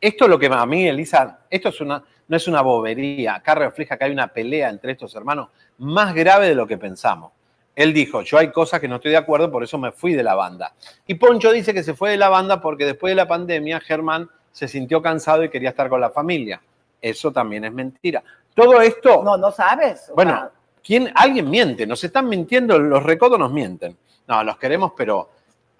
esto 0.00 0.24
es 0.24 0.30
lo 0.30 0.38
que 0.38 0.46
a 0.46 0.66
mí, 0.66 0.88
Elisa, 0.88 1.40
esto 1.48 1.68
es 1.68 1.80
una, 1.80 2.02
no 2.28 2.36
es 2.36 2.48
una 2.48 2.62
bobería. 2.62 3.36
Acá 3.36 3.54
refleja 3.54 3.96
que 3.96 4.04
hay 4.04 4.12
una 4.12 4.28
pelea 4.28 4.70
entre 4.70 4.92
estos 4.92 5.14
hermanos 5.14 5.48
más 5.78 6.14
grave 6.14 6.48
de 6.48 6.54
lo 6.54 6.66
que 6.66 6.78
pensamos. 6.78 7.32
Él 7.74 7.92
dijo, 7.92 8.22
yo 8.22 8.38
hay 8.38 8.52
cosas 8.52 8.80
que 8.80 8.86
no 8.86 8.96
estoy 8.96 9.10
de 9.10 9.16
acuerdo, 9.16 9.50
por 9.50 9.64
eso 9.64 9.78
me 9.78 9.90
fui 9.90 10.14
de 10.14 10.22
la 10.22 10.34
banda. 10.34 10.74
Y 11.06 11.14
Poncho 11.14 11.50
dice 11.50 11.74
que 11.74 11.82
se 11.82 11.94
fue 11.94 12.10
de 12.10 12.16
la 12.16 12.28
banda 12.28 12.60
porque 12.60 12.84
después 12.84 13.10
de 13.10 13.16
la 13.16 13.26
pandemia 13.26 13.80
Germán 13.80 14.28
se 14.52 14.68
sintió 14.68 15.02
cansado 15.02 15.42
y 15.42 15.48
quería 15.48 15.70
estar 15.70 15.88
con 15.88 16.00
la 16.00 16.10
familia. 16.10 16.60
Eso 17.02 17.32
también 17.32 17.64
es 17.64 17.72
mentira. 17.72 18.22
Todo 18.54 18.80
esto... 18.80 19.22
No, 19.24 19.36
no 19.36 19.50
sabes. 19.50 20.12
Bueno, 20.14 20.30
sea, 20.30 20.50
¿quién, 20.82 21.10
alguien 21.14 21.50
miente, 21.50 21.86
nos 21.86 22.04
están 22.04 22.28
mintiendo, 22.28 22.78
los 22.78 23.02
recodos 23.02 23.38
nos 23.38 23.50
mienten. 23.50 23.96
No, 24.28 24.44
los 24.44 24.56
queremos, 24.56 24.92
pero 24.96 25.30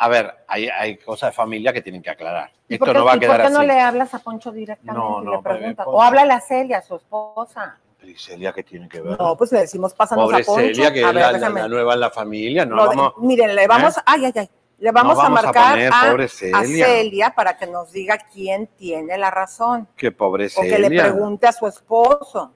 a 0.05 0.09
ver, 0.09 0.35
hay, 0.49 0.69
hay 0.69 0.97
cosas 0.99 1.31
de 1.31 1.33
familia 1.35 1.73
que 1.73 1.81
tienen 1.83 2.03
que 2.03 2.11
aclarar. 2.11 2.51
¿y 2.69 2.75
Esto 2.75 2.85
por 2.87 2.93
qué, 2.95 2.99
no 2.99 3.05
va 3.05 3.13
a 3.13 3.17
y 3.17 3.19
por 3.19 3.27
quedar 3.27 3.41
qué 3.41 3.47
así. 3.47 3.53
no 3.55 3.63
le 3.63 3.81
hablas 3.81 4.15
a 4.15 4.19
Poncho 4.19 4.53
directamente 4.53 5.01
No, 5.01 5.23
y 5.23 5.25
no, 5.25 5.33
le 5.37 5.43
preguntas? 5.43 5.87
O 5.89 6.03
háblale 6.03 6.33
a 6.35 6.41
Celia, 6.41 6.83
su 6.83 6.97
esposa. 6.97 7.79
¿Y 8.03 8.15
Celia 8.17 8.53
qué 8.53 8.63
tiene 8.63 8.87
que 8.89 9.01
ver? 9.01 9.19
No, 9.19 9.37
pues 9.37 9.51
le 9.53 9.61
decimos, 9.61 9.95
pásanos 9.95 10.27
Pobre 10.27 10.43
a 10.43 10.45
Poncho. 10.45 10.61
Celia, 10.61 10.93
que 10.93 11.03
a 11.03 11.07
ver, 11.07 11.15
la, 11.15 11.33
la- 11.33 11.49
la 11.49 11.69
nueva 11.69 11.95
en 11.95 12.01
la 12.01 12.11
familia, 12.11 12.67
no 12.67 12.77
No, 12.77 12.87
vamos... 12.87 13.15
miren, 13.19 13.55
le 13.57 13.67
vamos, 13.67 13.97
¿Eh? 13.97 14.01
ay, 14.05 14.25
ay, 14.27 14.33
ay, 14.37 14.51
le 14.79 14.91
vamos, 14.93 15.17
No 15.17 15.23
vamos 15.23 15.39
a 15.39 15.41
a 15.41 15.43
marcar 15.45 15.71
poner, 15.73 15.91
a, 15.95 16.11
pobre 16.11 16.25
a 16.25 16.29
Celia. 16.29 16.87
Celia 16.87 17.31
para 17.31 17.57
que 17.57 17.67
nos 17.67 17.91
diga 17.93 18.19
quién 18.33 18.67
tiene 18.77 19.17
la 19.17 19.31
razón. 19.31 19.89
Qué 19.97 20.13
pobre 20.13 20.49
O 20.55 20.61
que 20.61 20.79
le 20.79 20.89
Celia. 20.89 21.03
pregunte 21.05 21.47
a 21.47 21.53
su 21.53 21.67
esposo. 21.67 22.53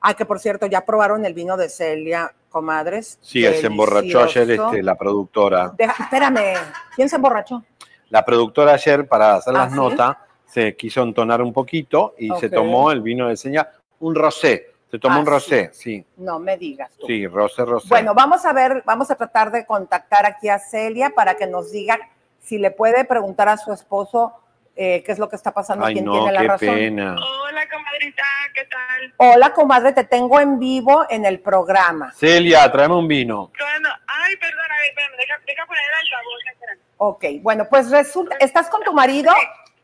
Ah, 0.00 0.14
que 0.14 0.24
por 0.26 0.40
cierto, 0.40 0.66
ya 0.66 0.84
probaron 0.84 1.24
el 1.24 1.34
vino 1.34 1.56
de 1.56 1.68
Celia, 1.68 2.34
comadres. 2.54 3.18
Sí, 3.20 3.42
se 3.42 3.66
emborrachó 3.66 4.20
ayer 4.22 4.46
Delicioso. 4.46 4.70
este, 4.70 4.82
la 4.84 4.94
productora. 4.94 5.72
Deja- 5.76 6.04
espérame, 6.04 6.54
¿quién 6.94 7.08
se 7.08 7.16
emborrachó? 7.16 7.64
La 8.10 8.24
productora 8.24 8.74
ayer, 8.74 9.08
para 9.08 9.34
hacer 9.34 9.52
¿Ah, 9.56 9.64
las 9.64 9.72
sí? 9.72 9.76
notas, 9.76 10.16
se 10.46 10.76
quiso 10.76 11.02
entonar 11.02 11.42
un 11.42 11.52
poquito 11.52 12.14
y 12.16 12.30
se 12.38 12.48
tomó 12.48 12.92
el 12.92 13.02
vino 13.02 13.28
de 13.28 13.36
señal, 13.36 13.68
un 13.98 14.14
rosé. 14.14 14.70
Se 14.88 15.00
tomó 15.00 15.16
Ah, 15.16 15.18
un 15.20 15.26
rosé, 15.26 15.70
sí. 15.72 16.06
No 16.18 16.38
me 16.38 16.56
digas 16.56 16.92
tú. 16.96 17.08
Sí, 17.08 17.26
rosé, 17.26 17.64
rosé. 17.64 17.88
Bueno, 17.88 18.14
vamos 18.14 18.44
a 18.46 18.52
ver, 18.52 18.84
vamos 18.86 19.10
a 19.10 19.16
tratar 19.16 19.50
de 19.50 19.66
contactar 19.66 20.24
aquí 20.24 20.48
a 20.48 20.60
Celia 20.60 21.10
para 21.10 21.34
que 21.34 21.48
nos 21.48 21.72
diga 21.72 21.98
si 22.38 22.58
le 22.58 22.70
puede 22.70 23.04
preguntar 23.04 23.48
a 23.48 23.56
su 23.56 23.72
esposo 23.72 24.32
eh, 24.76 25.02
qué 25.04 25.12
es 25.12 25.18
lo 25.18 25.28
que 25.28 25.36
está 25.36 25.52
pasando, 25.52 25.84
Ay, 25.84 25.94
quién 25.94 26.04
no, 26.04 26.12
tiene 26.12 26.32
la 26.32 26.40
qué 26.40 26.48
razón. 26.48 26.74
pena. 26.74 27.16
Hola, 27.16 27.68
comadrita, 27.68 28.24
¿qué 28.54 28.64
tal? 28.64 29.14
Hola, 29.18 29.52
comadre, 29.52 29.92
te 29.92 30.04
tengo 30.04 30.40
en 30.40 30.58
vivo 30.58 31.06
en 31.08 31.24
el 31.24 31.40
programa. 31.40 32.12
Celia, 32.12 32.70
tráeme 32.72 32.96
un 32.96 33.06
vino. 33.06 33.52
Bueno, 33.58 33.88
ay, 34.06 34.36
perdona, 34.36 34.74
a 34.74 34.78
ver, 34.78 34.88
espérame, 34.88 35.16
deja, 35.16 35.40
deja 35.46 35.66
poner 35.66 35.82
el 35.84 35.94
altavoz, 35.94 36.40
espérame. 36.52 36.78
Ok, 36.96 37.24
bueno, 37.42 37.66
pues 37.70 37.90
resulta, 37.90 38.36
¿estás 38.40 38.68
con 38.68 38.82
tu 38.82 38.92
marido 38.92 39.32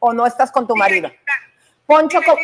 o 0.01 0.13
no 0.13 0.27
estás 0.27 0.51
con 0.51 0.67
tu 0.67 0.75
marido? 0.75 1.11
Poncho, 1.87 2.21
¿cómo, 2.25 2.41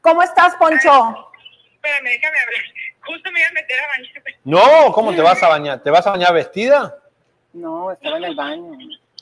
cómo 0.00 0.22
estás, 0.22 0.54
Poncho? 0.56 1.30
Espérame, 1.74 2.04
déjame 2.04 2.38
hablar. 2.40 2.62
Justo 3.06 3.30
me 3.30 3.40
iba 3.40 3.48
a 3.48 3.52
meter 3.52 3.78
a 3.78 3.86
bañar. 3.88 4.22
No, 4.44 4.92
¿cómo 4.92 5.14
te 5.14 5.22
vas 5.22 5.42
a 5.42 5.48
bañar? 5.48 5.80
¿Te 5.82 5.90
vas 5.90 6.06
a 6.06 6.10
bañar 6.10 6.34
vestida? 6.34 6.96
No, 7.52 7.92
estaba 7.92 8.16
en 8.18 8.24
el 8.24 8.34
baño. 8.34 8.76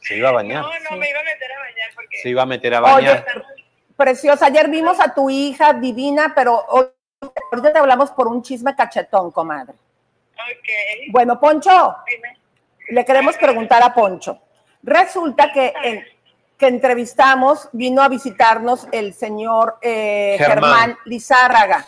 Se 0.04 0.16
iba 0.16 0.28
a 0.28 0.32
bañar. 0.32 0.62
No, 0.62 0.68
no, 0.90 0.96
me 0.98 1.08
iba 1.08 1.20
a 1.20 1.22
meter 1.24 1.52
a 1.52 1.58
bañar 1.60 1.90
porque... 1.94 2.16
Se 2.18 2.28
iba 2.28 2.42
a 2.42 2.46
meter 2.46 2.74
a 2.74 2.80
bañar. 2.80 3.24
Preciosa, 3.96 4.46
ayer 4.46 4.68
vimos 4.68 5.00
a 5.00 5.14
tu 5.14 5.30
hija 5.30 5.72
divina, 5.72 6.32
pero 6.34 6.62
hoy- 6.68 6.88
ahorita 7.50 7.72
te 7.72 7.78
hablamos 7.78 8.10
por 8.10 8.28
un 8.28 8.42
chisme 8.42 8.74
cachetón, 8.76 9.30
comadre. 9.30 9.72
Ok. 10.34 11.10
Bueno, 11.10 11.40
Poncho, 11.40 11.96
le 12.90 13.04
queremos 13.04 13.36
preguntar 13.38 13.82
a 13.82 13.94
Poncho. 13.94 14.40
Resulta 14.82 15.50
que, 15.52 15.72
en- 15.82 16.04
que 16.58 16.66
entrevistamos, 16.66 17.70
vino 17.72 18.02
a 18.02 18.08
visitarnos 18.08 18.86
el 18.92 19.14
señor 19.14 19.78
eh, 19.80 20.34
Germán. 20.38 20.70
Germán. 20.72 20.98
Lizárraga. 21.06 21.86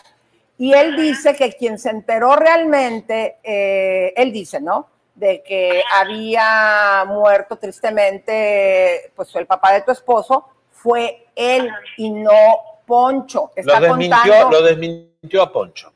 Y 0.57 0.73
él 0.73 0.95
dice 0.95 1.35
que 1.35 1.53
quien 1.53 1.77
se 1.77 1.91
enteró 1.91 2.35
realmente, 2.35 3.37
eh, 3.43 4.11
él 4.15 4.31
dice, 4.31 4.59
¿no? 4.59 4.89
De 5.17 5.41
que 5.41 5.83
había 5.91 7.03
muerto 7.07 7.57
tristemente, 7.57 9.11
pues 9.15 9.35
el 9.35 9.47
papá 9.47 9.73
de 9.73 9.81
tu 9.81 9.91
esposo, 9.91 10.47
fue 10.71 11.25
él 11.35 11.69
y 11.97 12.11
no 12.11 12.81
Poncho. 12.85 13.51
Está 13.55 13.79
Lo 13.79 13.87
desmintió, 13.87 14.19
contando. 14.21 14.51
lo 14.51 14.61
desmintió 14.61 15.41
a 15.41 15.51
Poncho. 15.51 15.91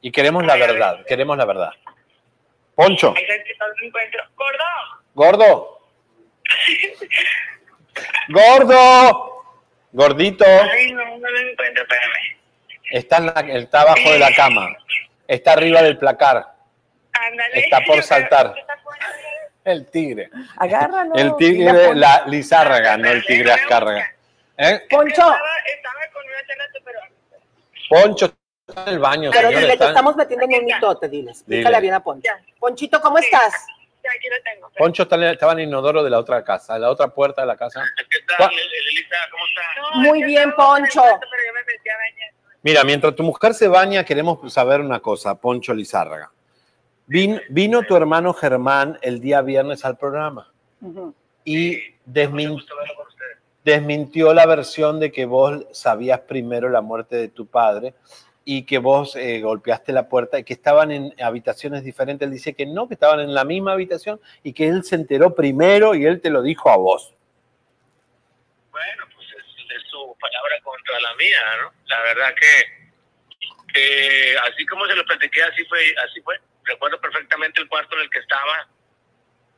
Y 0.00 0.10
queremos 0.12 0.44
la 0.46 0.54
verdad, 0.56 1.04
queremos 1.04 1.36
la 1.36 1.44
verdad. 1.44 1.70
Poncho. 2.76 3.12
Gordo. 4.34 4.64
gordo. 5.14 5.80
Gordo. 8.28 9.30
Gordito. 9.92 10.44
Ay, 10.44 10.92
no, 10.92 11.04
no 11.04 11.18
me 11.18 11.50
encuentro, 11.52 11.82
espérame. 11.82 12.38
Está, 12.90 13.16
en 13.18 13.26
la- 13.26 13.58
está 13.60 13.80
abajo 13.82 14.10
de 14.10 14.18
la 14.18 14.32
cama. 14.34 14.68
Está 15.26 15.52
arriba 15.52 15.82
del 15.82 15.98
placar. 15.98 16.53
Ándale. 17.20 17.58
Está 17.60 17.80
por 17.86 18.02
saltar. 18.02 18.54
El 19.64 19.86
tigre. 19.90 20.28
Agárralo. 20.58 21.14
El 21.14 21.36
tigre, 21.36 21.94
la 21.94 22.24
Lizárraga, 22.26 22.96
no 22.98 23.10
el 23.10 23.24
tigre 23.24 23.52
Azcárraga. 23.52 24.10
¿Eh? 24.58 24.82
Poncho, 24.90 25.10
Estaba 25.12 25.34
con 26.12 26.22
una 26.26 26.38
cena 26.46 26.64
pero 26.84 27.00
Poncho 27.88 28.26
está 28.68 28.82
en 28.82 28.88
el 28.88 28.98
baño, 28.98 29.30
pero 29.32 29.48
señor. 29.48 29.62
dile, 29.62 29.72
en- 29.74 29.82
estamos 29.82 30.16
metiendo 30.16 30.44
en 30.44 30.54
un 30.54 30.64
mitote, 30.64 31.08
dile. 31.08 31.30
Explícale 31.30 31.80
bien 31.80 31.94
a 31.94 32.00
Poncho. 32.00 32.30
Ponchito, 32.58 33.00
¿cómo 33.00 33.18
estás? 33.18 33.52
Ya, 34.02 34.10
aquí 34.10 34.28
lo 34.28 34.36
tengo. 34.44 34.70
Poncho 34.76 35.02
estaba 35.04 35.52
en 35.52 35.58
el 35.60 35.64
inodoro 35.68 36.02
de 36.04 36.10
la 36.10 36.18
otra 36.18 36.44
casa, 36.44 36.76
en 36.76 36.82
la 36.82 36.90
otra 36.90 37.08
puerta 37.08 37.40
de 37.40 37.46
la 37.46 37.56
casa. 37.56 37.80
¿Cuá- 38.38 38.50
Elisa, 38.50 39.16
¿cómo 39.30 39.44
estás? 39.46 39.96
Muy 39.96 40.22
bien, 40.24 40.52
Poncho. 40.54 41.02
Pero 41.02 41.42
yo 41.46 41.52
me 41.54 41.60
metí 41.64 41.88
a 41.88 41.96
bañar. 41.96 42.30
Mira, 42.62 42.84
mientras 42.84 43.14
tu 43.16 43.22
mujer 43.22 43.54
se 43.54 43.66
baña, 43.68 44.04
queremos 44.04 44.52
saber 44.52 44.80
una 44.80 45.00
cosa, 45.00 45.34
Poncho 45.34 45.72
Lizárraga. 45.74 46.30
Vin- 47.06 47.40
vino 47.50 47.82
tu 47.82 47.96
hermano 47.96 48.32
Germán 48.32 48.98
el 49.02 49.20
día 49.20 49.42
viernes 49.42 49.84
al 49.84 49.96
programa 49.98 50.50
y 51.44 51.76
desmin- 52.06 52.64
desmintió 53.62 54.32
la 54.34 54.46
versión 54.46 55.00
de 55.00 55.12
que 55.12 55.26
vos 55.26 55.66
sabías 55.72 56.20
primero 56.20 56.68
la 56.70 56.80
muerte 56.80 57.16
de 57.16 57.28
tu 57.28 57.46
padre 57.46 57.94
y 58.46 58.64
que 58.64 58.78
vos 58.78 59.16
eh, 59.16 59.40
golpeaste 59.40 59.92
la 59.92 60.08
puerta 60.08 60.38
y 60.38 60.44
que 60.44 60.52
estaban 60.54 60.90
en 60.90 61.14
habitaciones 61.22 61.82
diferentes. 61.84 62.26
Él 62.26 62.32
dice 62.32 62.54
que 62.54 62.66
no, 62.66 62.88
que 62.88 62.94
estaban 62.94 63.20
en 63.20 63.32
la 63.34 63.44
misma 63.44 63.72
habitación 63.72 64.20
y 64.42 64.52
que 64.52 64.66
él 64.68 64.84
se 64.84 64.96
enteró 64.96 65.34
primero 65.34 65.94
y 65.94 66.04
él 66.06 66.20
te 66.20 66.28
lo 66.30 66.42
dijo 66.42 66.70
a 66.70 66.76
vos. 66.76 67.14
Bueno, 68.70 69.04
pues 69.14 69.26
es, 69.28 69.76
es 69.76 69.82
su 69.90 70.14
palabra 70.20 70.56
contra 70.62 71.00
la 71.00 71.14
mía, 71.16 71.38
¿no? 71.62 71.72
La 71.86 72.00
verdad 72.02 72.34
que, 72.38 73.72
que 73.72 74.36
así 74.50 74.66
como 74.66 74.86
se 74.86 74.94
lo 74.96 75.04
platiqué, 75.04 75.42
así 75.42 75.64
fue, 75.64 75.78
así 76.06 76.20
fue. 76.22 76.36
Recuerdo 76.64 77.00
perfectamente 77.00 77.60
el 77.60 77.68
cuarto 77.68 77.94
en 77.96 78.02
el 78.02 78.10
que 78.10 78.18
estaba 78.18 78.68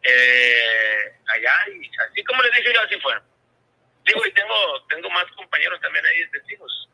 eh, 0.03 1.19
allá 1.29 1.53
y 1.75 1.91
así 2.09 2.25
como 2.25 2.43
les 2.43 2.53
dije 2.53 2.75
yo, 2.75 2.81
así 2.81 3.01
fue. 3.01 3.15
Digo, 4.05 4.27
y 4.27 4.33
tengo, 4.33 4.55
tengo 4.89 5.11
más 5.11 5.25
compañeros 5.37 5.81
también 5.81 6.05
ahí 6.07 6.31
testigos. 6.31 6.89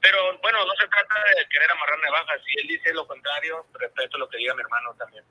Pero 0.00 0.38
bueno, 0.40 0.64
no 0.64 0.72
se 0.74 0.86
trata 0.86 1.14
de 1.36 1.48
querer 1.48 1.70
amarrar 1.70 1.98
navajas. 1.98 2.40
Si 2.44 2.60
él 2.60 2.68
dice 2.68 2.92
lo 2.92 3.06
contrario, 3.06 3.66
respeto 3.72 4.18
lo 4.18 4.28
que 4.28 4.38
diga 4.38 4.54
mi 4.54 4.60
hermano 4.60 4.94
también. 4.94 5.24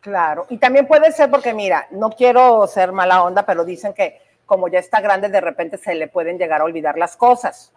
Claro, 0.00 0.46
y 0.48 0.58
también 0.58 0.86
puede 0.86 1.12
ser 1.12 1.30
porque, 1.30 1.52
mira, 1.52 1.86
no 1.90 2.10
quiero 2.10 2.66
ser 2.66 2.92
mala 2.92 3.22
onda, 3.22 3.44
pero 3.44 3.64
dicen 3.64 3.92
que 3.92 4.20
como 4.46 4.68
ya 4.68 4.80
está 4.80 5.00
grande, 5.00 5.28
de 5.28 5.40
repente 5.40 5.78
se 5.78 5.94
le 5.94 6.08
pueden 6.08 6.38
llegar 6.38 6.60
a 6.60 6.64
olvidar 6.64 6.98
las 6.98 7.16
cosas. 7.16 7.72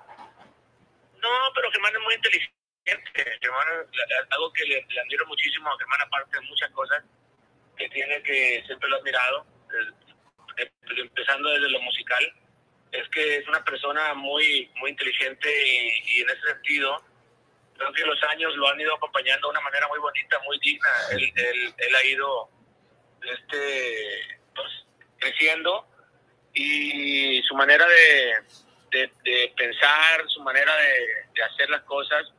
No, 1.22 1.30
pero 1.54 1.72
Germán 1.72 1.94
es 1.96 2.02
muy 2.02 2.16
inteligente. 2.16 2.63
Germán, 2.86 3.68
es 3.92 4.32
algo 4.32 4.52
que 4.54 4.66
le, 4.66 4.86
le 4.90 5.02
admiro 5.02 5.26
muchísimo 5.28 5.70
a 5.70 5.78
Germán, 5.78 6.02
aparte 6.02 6.38
de 6.38 6.46
muchas 6.48 6.70
cosas 6.72 7.04
que 7.78 7.90
tiene 7.90 8.22
que 8.24 8.64
siempre 8.66 8.90
lo 8.90 8.98
he 8.98 9.00
admirado, 9.00 9.46
eh, 10.58 10.70
empezando 10.98 11.50
desde 11.50 11.70
lo 11.70 11.82
musical, 11.82 12.34
es 12.92 13.08
que 13.10 13.38
es 13.38 13.48
una 13.48 13.64
persona 13.64 14.14
muy, 14.14 14.70
muy 14.76 14.92
inteligente 14.92 15.50
y, 15.50 16.18
y 16.18 16.22
en 16.22 16.30
ese 16.30 16.48
sentido, 16.48 17.04
creo 17.78 17.92
que 17.94 18.06
los 18.06 18.22
años 18.24 18.56
lo 18.56 18.68
han 18.68 18.80
ido 18.80 18.96
acompañando 18.96 19.48
de 19.48 19.52
una 19.52 19.62
manera 19.62 19.88
muy 19.88 20.00
bonita, 20.00 20.40
muy 20.46 20.60
digna. 20.60 20.90
Él, 21.12 21.32
él, 21.36 21.74
él 21.78 21.96
ha 21.96 22.06
ido 22.06 22.50
este, 23.22 24.40
pues, 24.54 24.70
creciendo 25.18 25.88
y 26.54 27.42
su 27.44 27.56
manera 27.56 27.86
de, 27.88 28.34
de, 28.92 29.12
de 29.24 29.54
pensar, 29.58 30.24
su 30.28 30.42
manera 30.44 30.76
de, 30.76 31.08
de, 31.34 31.44
hacer 31.44 31.70
las 31.70 31.82
cosas, 31.84 32.32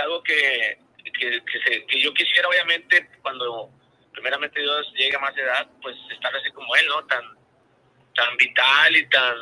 es 0.00 0.04
algo 0.04 0.22
que, 0.22 0.78
que, 1.04 1.42
que, 1.44 1.58
se, 1.64 1.86
que, 1.86 2.00
yo 2.00 2.12
quisiera, 2.14 2.48
obviamente, 2.48 3.08
cuando 3.22 3.70
primeramente 4.12 4.60
Dios 4.60 4.92
llegue 4.96 5.16
a 5.16 5.20
más 5.20 5.36
edad, 5.36 5.68
pues 5.82 5.96
estar 6.12 6.34
así 6.34 6.50
como 6.50 6.74
él, 6.76 6.86
¿no? 6.88 7.04
Tan, 7.06 7.22
tan 8.14 8.36
vital 8.36 8.96
y 8.96 9.08
tan, 9.08 9.34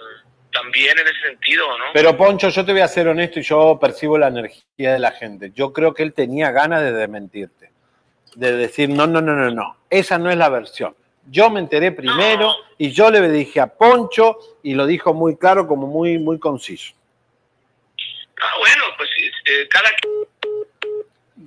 tan 0.53 0.71
bien 0.71 0.99
en 0.99 1.07
ese 1.07 1.21
sentido, 1.29 1.67
¿no? 1.79 1.85
Pero 1.93 2.17
Poncho, 2.17 2.49
yo 2.49 2.65
te 2.65 2.73
voy 2.73 2.81
a 2.81 2.89
ser 2.89 3.09
honesto 3.09 3.41
y 3.41 3.43
yo 3.43 3.79
percibo 3.81 4.19
la 4.19 4.29
energía 4.29 4.93
de 4.93 4.99
la 4.99 5.13
gente. 5.13 5.53
Yo 5.55 5.73
creo 5.73 5.95
que 5.95 6.03
él 6.03 6.13
tenía 6.13 6.51
ganas 6.51 6.83
de 6.83 6.93
desmentirte, 6.93 7.71
de 8.35 8.53
decir, 8.53 8.89
no, 8.89 9.07
no, 9.07 9.21
no, 9.21 9.35
no, 9.35 9.51
no, 9.51 9.79
esa 9.91 10.19
no 10.19 10.31
es 10.31 10.37
la 10.37 10.49
versión. 10.49 10.95
Yo 11.31 11.51
me 11.51 11.61
enteré 11.61 11.93
primero 11.93 12.47
no. 12.47 12.55
y 12.79 12.91
yo 12.91 13.11
le 13.11 13.29
dije 13.29 13.61
a 13.61 13.67
Poncho 13.67 14.39
y 14.63 14.75
lo 14.75 14.87
dijo 14.87 15.13
muy 15.13 15.37
claro, 15.37 15.67
como 15.67 15.87
muy, 15.87 16.19
muy 16.19 16.39
conciso. 16.39 16.95
Ah, 18.41 18.55
bueno, 18.59 18.85
pues 18.97 19.11
eh, 19.49 19.69
cada... 19.69 19.91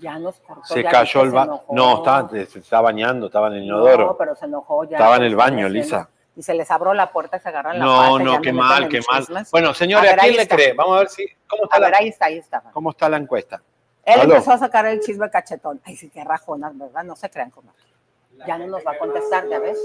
Ya 0.01 0.17
nos 0.19 0.39
cortó. 0.39 0.65
Se 0.65 0.81
ya 0.83 0.89
cayó 0.89 1.21
el 1.21 1.31
baño. 1.31 1.61
No, 1.69 1.97
estaba, 1.97 2.27
se 2.29 2.59
estaba 2.59 2.81
bañando, 2.83 3.27
estaba 3.27 3.47
en 3.47 3.53
el 3.53 3.63
inodoro. 3.65 4.07
No, 4.07 4.17
pero 4.17 4.35
se 4.35 4.45
enojó 4.45 4.83
ya. 4.83 4.97
Estaba 4.97 5.15
en 5.17 5.23
el 5.23 5.35
baño, 5.35 5.69
Lisa. 5.69 6.09
Y 6.35 6.41
se 6.41 6.53
les 6.55 6.69
abrió 6.71 6.93
la 6.93 7.11
puerta 7.11 7.37
y 7.37 7.39
se 7.39 7.49
agarran 7.49 7.77
la 7.77 7.85
No, 7.85 7.97
pata. 8.13 8.23
no, 8.23 8.41
qué 8.41 8.51
mal, 8.51 8.87
qué 8.89 8.99
mal. 9.09 9.25
Bueno, 9.51 9.73
señores, 9.73 10.09
A 10.09 10.15
ver, 10.15 10.19
¿a 10.19 10.23
quién 10.23 10.37
le 10.37 10.47
cree? 10.47 10.73
Vamos 10.73 10.95
a 10.95 10.99
ver 10.99 11.09
si 11.09 11.25
cómo 11.47 11.63
está, 11.65 11.75
A 11.75 11.79
ver, 11.79 11.91
la, 11.91 11.97
ahí 11.99 12.07
está, 12.07 12.25
ahí 12.25 12.37
está. 12.37 12.61
cómo 12.73 12.89
está 12.91 13.09
la 13.09 13.17
encuesta. 13.17 13.61
Él 14.03 14.19
Aló. 14.21 14.33
empezó 14.33 14.53
a 14.53 14.57
sacar 14.57 14.85
el 14.87 14.99
chisme 15.01 15.29
cachetón. 15.29 15.79
Ay, 15.85 15.95
sí, 15.95 16.09
qué 16.09 16.23
rajonas, 16.23 16.75
¿verdad? 16.75 17.03
No 17.03 17.15
se 17.15 17.29
crean 17.29 17.51
como. 17.51 17.71
Ya 18.47 18.57
no 18.57 18.65
nos 18.65 18.81
va 18.83 18.93
a 18.93 18.97
contestar, 18.97 19.47
¿ya 19.47 19.59
ves? 19.59 19.77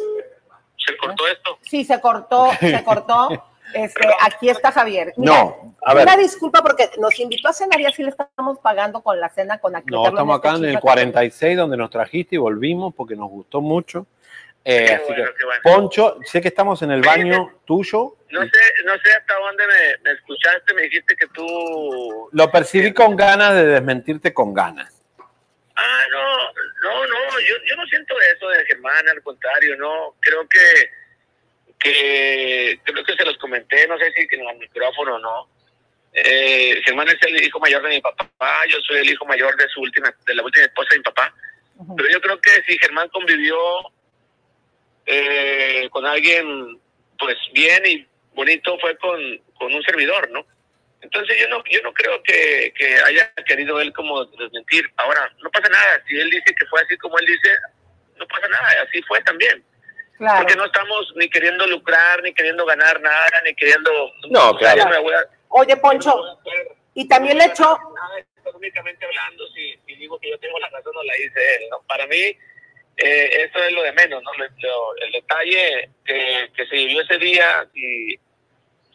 ¿Se 0.79 0.97
cortó 0.97 1.27
esto? 1.27 1.59
Sí, 1.61 1.85
se 1.85 2.01
cortó, 2.01 2.49
se 2.59 2.83
cortó. 2.85 3.29
Este, 3.75 4.09
aquí 4.21 4.49
está 4.49 4.73
Javier. 4.73 5.13
Mira, 5.17 5.33
No, 5.33 5.77
a 5.83 5.95
ver. 5.95 6.05
Una 6.05 6.17
disculpa 6.17 6.63
porque 6.63 6.91
nos 6.99 7.19
invitó 7.19 7.49
a 7.49 7.53
cenar 7.53 7.81
y 7.81 7.87
así 7.87 8.03
le 8.03 8.11
estamos 8.11 8.59
pagando 8.61 9.03
con 9.03 9.21
la 9.21 9.29
cena 9.29 9.59
con 9.59 9.77
aquí. 9.77 9.91
No, 9.91 10.07
estamos 10.07 10.39
acá 10.39 10.57
en 10.57 10.65
el 10.65 10.81
46 10.81 11.57
donde 11.57 11.77
nos 11.77 11.91
trajiste 11.91 12.37
y 12.37 12.39
volvimos 12.39 12.95
porque 12.95 13.17
nos 13.17 13.29
gustó 13.29 13.61
mucho. 13.61 14.07
Eh, 14.65 14.85
Qué 14.87 14.95
así 14.95 15.05
bueno, 15.07 15.25
que, 15.27 15.35
qué 15.39 15.45
bueno. 15.45 15.61
Poncho, 15.63 16.19
sé 16.25 16.41
que 16.41 16.49
estamos 16.49 16.83
en 16.83 16.91
el 16.91 17.01
baño 17.01 17.61
tuyo. 17.65 18.17
No 18.31 18.43
sé, 18.43 18.59
no 18.85 18.95
sé 18.99 19.13
hasta 19.13 19.35
dónde 19.39 19.65
me, 19.65 20.03
me 20.03 20.17
escuchaste, 20.17 20.75
me 20.75 20.83
dijiste 20.83 21.15
que 21.15 21.27
tú... 21.29 22.29
Lo 22.33 22.51
percibí 22.51 22.93
con 22.93 23.15
ganas 23.15 23.55
de 23.55 23.65
desmentirte 23.65 24.35
con 24.35 24.53
ganas. 24.53 25.05
Ah, 25.77 26.05
no, 26.11 26.19
no, 26.83 27.07
no, 27.07 27.41
yo, 27.41 27.55
yo 27.65 27.77
no 27.77 27.87
siento 27.87 28.15
eso 28.35 28.49
de 28.49 28.65
Germán, 28.65 29.09
al 29.09 29.23
contrario, 29.23 29.77
no, 29.77 30.15
creo 30.21 30.49
que, 30.49 30.59
que, 31.79 32.81
creo 32.85 33.05
que 33.05 33.15
se 33.15 33.25
los 33.25 33.37
comenté, 33.39 33.87
no 33.87 33.99
sé 33.99 34.13
si 34.13 34.35
en 34.35 34.49
el 34.49 34.59
micrófono 34.59 35.17
o 35.17 35.19
no. 35.19 35.49
Eh, 36.13 36.81
Germán 36.85 37.09
es 37.09 37.17
el 37.21 37.43
hijo 37.45 37.61
mayor 37.61 37.83
de 37.83 37.91
mi 37.91 38.01
papá, 38.01 38.65
yo 38.69 38.79
soy 38.81 38.99
el 38.99 39.11
hijo 39.11 39.27
mayor 39.27 39.55
de 39.57 39.69
su 39.69 39.81
última, 39.81 40.15
de 40.27 40.35
la 40.35 40.43
última 40.43 40.65
esposa 40.65 40.89
de 40.93 40.99
mi 40.99 41.05
papá. 41.05 41.35
Pero 41.97 42.09
yo 42.11 42.21
creo 42.23 42.41
que 42.41 42.51
si 42.67 42.79
Germán 42.79 43.09
convivió 43.11 43.57
eh, 45.05 45.89
con 45.91 46.07
alguien, 46.07 46.81
pues 47.19 47.37
bien 47.53 47.83
y 47.85 48.07
bonito, 48.35 48.79
fue 48.79 48.97
con, 48.97 49.21
con 49.59 49.75
un 49.75 49.83
servidor, 49.83 50.31
¿no? 50.31 50.47
Entonces 51.03 51.39
yo 51.39 51.49
no, 51.49 51.63
yo 51.71 51.81
no 51.83 51.93
creo 51.93 52.23
que, 52.23 52.73
que 52.77 52.97
haya 53.07 53.33
querido 53.47 53.81
él 53.81 53.93
como 53.93 54.25
desmentir. 54.25 54.91
Ahora, 54.97 55.31
no 55.43 55.51
pasa 55.51 55.69
nada. 55.69 56.03
Si 56.07 56.19
él 56.19 56.31
dice 56.31 56.55
que 56.55 56.67
fue 56.67 56.81
así 56.81 56.97
como 56.97 57.19
él 57.19 57.27
dice, 57.27 57.51
no 58.17 58.27
pasa 58.27 58.49
nada. 58.49 58.83
Así 58.83 59.03
fue 59.03 59.21
también. 59.23 59.63
Claro. 60.19 60.39
Porque 60.41 60.57
no 60.57 60.65
estamos 60.65 61.13
ni 61.17 61.29
queriendo 61.29 61.67
lucrar, 61.67 62.23
ni 62.23 62.33
queriendo 62.33 62.65
ganar 62.65 63.01
nada, 63.01 63.43
ni 63.45 63.55
queriendo... 63.55 63.91
No, 64.31 64.57
claro. 64.57 64.83
a- 64.83 65.25
Oye, 65.49 65.77
Poncho, 65.77 66.15
y 66.95 67.07
también 67.09 67.39
le 67.39 67.45
echó. 67.45 67.79
nada 67.95 68.25
económicamente 68.39 69.05
hablando, 69.05 69.47
si, 69.49 69.79
si 69.87 69.97
digo 69.97 70.19
que 70.19 70.31
yo 70.31 70.39
tengo 70.39 70.59
la 70.59 70.69
razón, 70.71 70.93
no 70.95 71.03
la 71.03 71.13
dice 71.15 71.57
él. 71.57 71.69
¿no? 71.71 71.83
Para 71.87 72.07
mí, 72.07 72.17
eh, 72.97 73.31
eso 73.49 73.59
es 73.65 73.73
lo 73.73 73.83
de 73.83 73.93
menos, 73.93 74.23
¿no? 74.23 74.33
Lo- 74.35 74.49
lo- 74.59 74.97
el 75.05 75.13
detalle 75.13 75.91
que, 76.05 76.51
que 76.57 76.67
se 76.67 76.75
vivió 76.77 77.03
ese 77.03 77.19
día, 77.19 77.69
y 77.75 78.15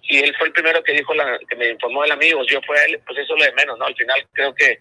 si 0.07 0.19
él 0.19 0.35
fue 0.37 0.47
el 0.47 0.53
primero 0.53 0.81
que 0.83 0.93
dijo, 0.93 1.13
la, 1.13 1.37
que 1.47 1.55
me 1.55 1.69
informó 1.69 2.01
del 2.03 2.11
amigo, 2.13 2.43
yo 2.45 2.59
fue 2.65 2.83
él, 2.85 2.99
pues 3.05 3.19
eso 3.19 3.35
es 3.35 3.39
lo 3.39 3.45
de 3.45 3.53
menos, 3.53 3.77
¿no? 3.77 3.85
Al 3.85 3.95
final 3.95 4.27
creo 4.33 4.53
que, 4.55 4.79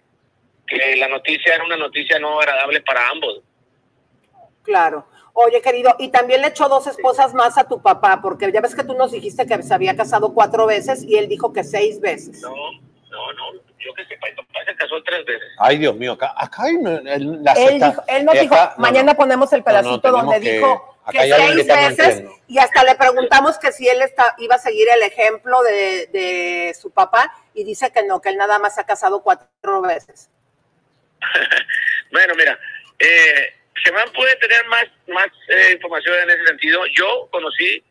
que 0.67 0.95
la 0.95 1.07
noticia 1.07 1.55
era 1.55 1.63
una 1.63 1.77
noticia 1.77 2.17
no 2.19 2.39
agradable 2.39 2.81
para 2.81 3.07
ambos. 3.09 3.41
Claro. 4.63 5.05
Oye, 5.33 5.61
querido, 5.61 5.95
y 5.97 6.09
también 6.09 6.41
le 6.41 6.47
echó 6.49 6.67
dos 6.67 6.87
esposas 6.87 7.33
más 7.33 7.57
a 7.57 7.63
tu 7.63 7.81
papá, 7.81 8.19
porque 8.21 8.51
ya 8.51 8.59
ves 8.61 8.75
que 8.75 8.83
tú 8.83 8.93
nos 8.95 9.11
dijiste 9.11 9.45
que 9.45 9.63
se 9.63 9.73
había 9.73 9.95
casado 9.95 10.33
cuatro 10.33 10.65
veces 10.67 11.03
y 11.03 11.15
él 11.17 11.27
dijo 11.29 11.53
que 11.53 11.63
seis 11.63 11.99
veces. 12.01 12.41
No, 12.41 12.49
no, 12.49 13.33
no, 13.33 13.53
yo 13.79 13.93
que 13.95 14.05
sepa, 14.05 14.27
mi 14.29 14.35
papá 14.35 14.59
se 14.65 14.75
casó 14.75 15.01
tres 15.03 15.25
veces. 15.25 15.47
Ay, 15.57 15.77
Dios 15.77 15.95
mío, 15.95 16.13
acá, 16.13 16.33
acá 16.37 16.63
hay 16.63 16.73
la 16.81 17.13
Él, 17.53 17.79
dijo- 17.79 18.03
él 18.07 18.25
nos 18.25 18.35
eh, 18.35 18.41
dijo, 18.41 18.55
no, 18.55 18.71
mañana 18.77 19.13
no. 19.13 19.17
ponemos 19.17 19.51
el 19.53 19.59
No, 19.59 19.65
no, 19.65 19.65
pedacito 19.65 20.11
donde 20.11 20.39
que- 20.41 20.51
dijo 20.57 20.97
que 21.09 21.19
seis 21.19 21.65
veces 21.67 22.23
y 22.47 22.57
hasta 22.59 22.83
le 22.83 22.95
preguntamos 22.95 23.57
que 23.57 23.71
si 23.71 23.87
él 23.87 24.01
está, 24.01 24.35
iba 24.37 24.55
a 24.55 24.59
seguir 24.59 24.87
el 24.95 25.01
ejemplo 25.01 25.61
de, 25.63 26.07
de 26.07 26.75
su 26.79 26.91
papá 26.91 27.33
y 27.53 27.63
dice 27.63 27.91
que 27.91 28.03
no, 28.03 28.21
que 28.21 28.29
él 28.29 28.37
nada 28.37 28.59
más 28.59 28.75
se 28.75 28.81
ha 28.81 28.85
casado 28.85 29.21
cuatro 29.23 29.81
veces. 29.81 30.29
Bueno, 32.11 32.33
mira, 32.35 32.59
eh, 32.99 33.53
Germán 33.75 34.11
puede 34.13 34.35
tener 34.35 34.65
más, 34.67 34.85
más 35.07 35.27
eh, 35.47 35.73
información 35.73 36.15
en 36.23 36.29
ese 36.29 36.45
sentido. 36.45 36.85
Yo 36.87 37.29
conocí 37.31 37.83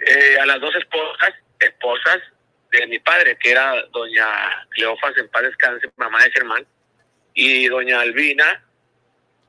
eh, 0.00 0.38
a 0.40 0.46
las 0.46 0.60
dos 0.60 0.74
esposas, 0.74 1.34
esposas 1.60 2.18
de 2.70 2.86
mi 2.88 2.98
padre, 2.98 3.36
que 3.38 3.52
era 3.52 3.82
doña 3.92 4.26
Cleofas, 4.70 5.16
en 5.16 5.28
paz 5.28 5.42
descanse, 5.42 5.88
mamá 5.96 6.22
de 6.24 6.30
Germán, 6.32 6.66
y 7.32 7.66
doña 7.68 8.00
Albina, 8.00 8.64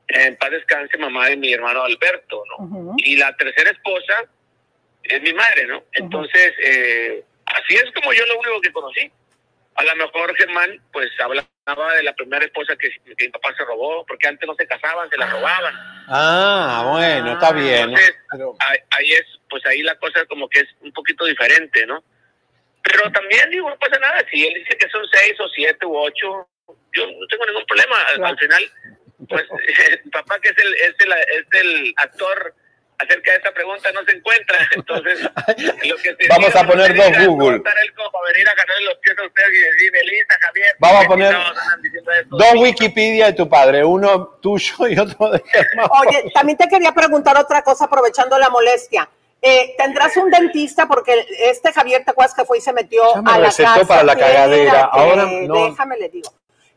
en 0.08 0.36
paz 0.36 0.50
descanse, 0.50 0.96
mamá 0.98 1.28
de 1.28 1.36
mi 1.36 1.52
hermano 1.52 1.82
Alberto, 1.82 2.42
¿no? 2.58 2.94
Y 2.98 3.16
la 3.16 3.36
tercera 3.36 3.70
esposa 3.70 4.24
es 5.02 5.20
mi 5.22 5.32
madre, 5.32 5.66
¿no? 5.66 5.84
Entonces, 5.92 6.52
eh, 6.62 7.24
así 7.46 7.74
es 7.74 7.90
como 7.92 8.12
yo 8.12 8.24
lo 8.26 8.38
único 8.38 8.60
que 8.60 8.72
conocí. 8.72 9.10
A 9.76 9.84
lo 9.84 9.96
mejor 9.96 10.34
Germán, 10.36 10.80
pues 10.92 11.08
hablaba 11.20 11.94
de 11.96 12.02
la 12.02 12.14
primera 12.14 12.44
esposa 12.44 12.76
que, 12.76 12.88
que 13.16 13.26
mi 13.26 13.30
papá 13.30 13.54
se 13.56 13.64
robó, 13.64 14.04
porque 14.06 14.28
antes 14.28 14.46
no 14.46 14.54
se 14.54 14.66
casaban, 14.66 15.10
se 15.10 15.18
la 15.18 15.26
robaban. 15.26 15.74
Ah, 16.08 16.88
bueno, 16.92 17.32
está 17.32 17.52
bien. 17.52 17.90
Entonces, 17.90 18.16
ahí, 18.58 18.78
ahí 18.90 19.12
es, 19.12 19.26
pues 19.50 19.64
ahí 19.66 19.82
la 19.82 19.96
cosa 19.96 20.24
como 20.26 20.48
que 20.48 20.60
es 20.60 20.68
un 20.80 20.92
poquito 20.92 21.24
diferente, 21.24 21.86
¿no? 21.86 22.02
Pero 22.82 23.10
también 23.10 23.50
digo, 23.50 23.68
no 23.68 23.78
pasa 23.78 23.98
nada. 23.98 24.24
Si 24.30 24.46
él 24.46 24.54
dice 24.54 24.76
que 24.78 24.88
son 24.88 25.02
seis 25.12 25.34
o 25.40 25.48
siete 25.48 25.84
u 25.84 25.96
ocho, 25.96 26.48
yo 26.92 27.06
no 27.06 27.26
tengo 27.28 27.46
ningún 27.46 27.66
problema. 27.66 27.96
Al, 28.14 28.24
al 28.24 28.38
final, 28.38 28.62
pues 29.28 29.44
mi 30.04 30.10
papá 30.10 30.38
que 30.40 30.50
es 30.50 30.58
el, 30.58 30.74
es 30.74 30.94
el, 31.00 31.12
es 31.12 31.60
el 31.60 31.94
actor 31.96 32.54
acerca 32.98 33.30
de 33.30 33.36
esta 33.36 33.52
pregunta 33.52 33.90
no 33.92 34.04
se 34.04 34.12
encuentra. 34.12 34.58
Entonces, 34.74 35.22
lo 35.84 35.96
que 35.96 36.16
se 36.18 36.28
Vamos 36.28 36.54
a 36.54 36.66
poner 36.66 36.94
dos 36.94 37.26
Google. 37.26 37.62
Vamos 40.78 41.04
a 41.04 41.08
¿por 41.08 41.18
qué 41.18 41.24
poner? 41.24 41.36
Dos 42.28 42.54
Wikipedia 42.56 43.26
de 43.26 43.32
tu 43.34 43.48
padre, 43.48 43.84
uno 43.84 44.26
tuyo 44.40 44.88
y 44.88 44.98
otro 44.98 45.30
de. 45.30 45.42
Oye, 46.06 46.30
también 46.34 46.58
te 46.58 46.68
quería 46.68 46.92
preguntar 46.92 47.36
otra 47.36 47.62
cosa 47.62 47.84
aprovechando 47.86 48.38
la 48.38 48.50
molestia. 48.50 49.08
Eh, 49.42 49.74
¿Tendrás 49.76 50.16
un 50.16 50.30
dentista? 50.30 50.86
Porque 50.86 51.26
este 51.40 51.72
Javier, 51.72 52.04
¿te 52.04 52.10
acuerdas 52.10 52.34
que 52.34 52.44
fue 52.44 52.58
y 52.58 52.60
se 52.60 52.72
metió 52.72 53.02
Ya 53.14 53.22
me 53.22 53.32
a 53.32 53.38
la 53.38 53.46
casa? 53.52 53.86
para 53.86 54.02
la 54.02 54.16
cagadera. 54.16 54.84
Ahora 54.84 55.26
no. 55.26 55.70
Déjame 55.70 55.98
le 55.98 56.08
digo. 56.08 56.32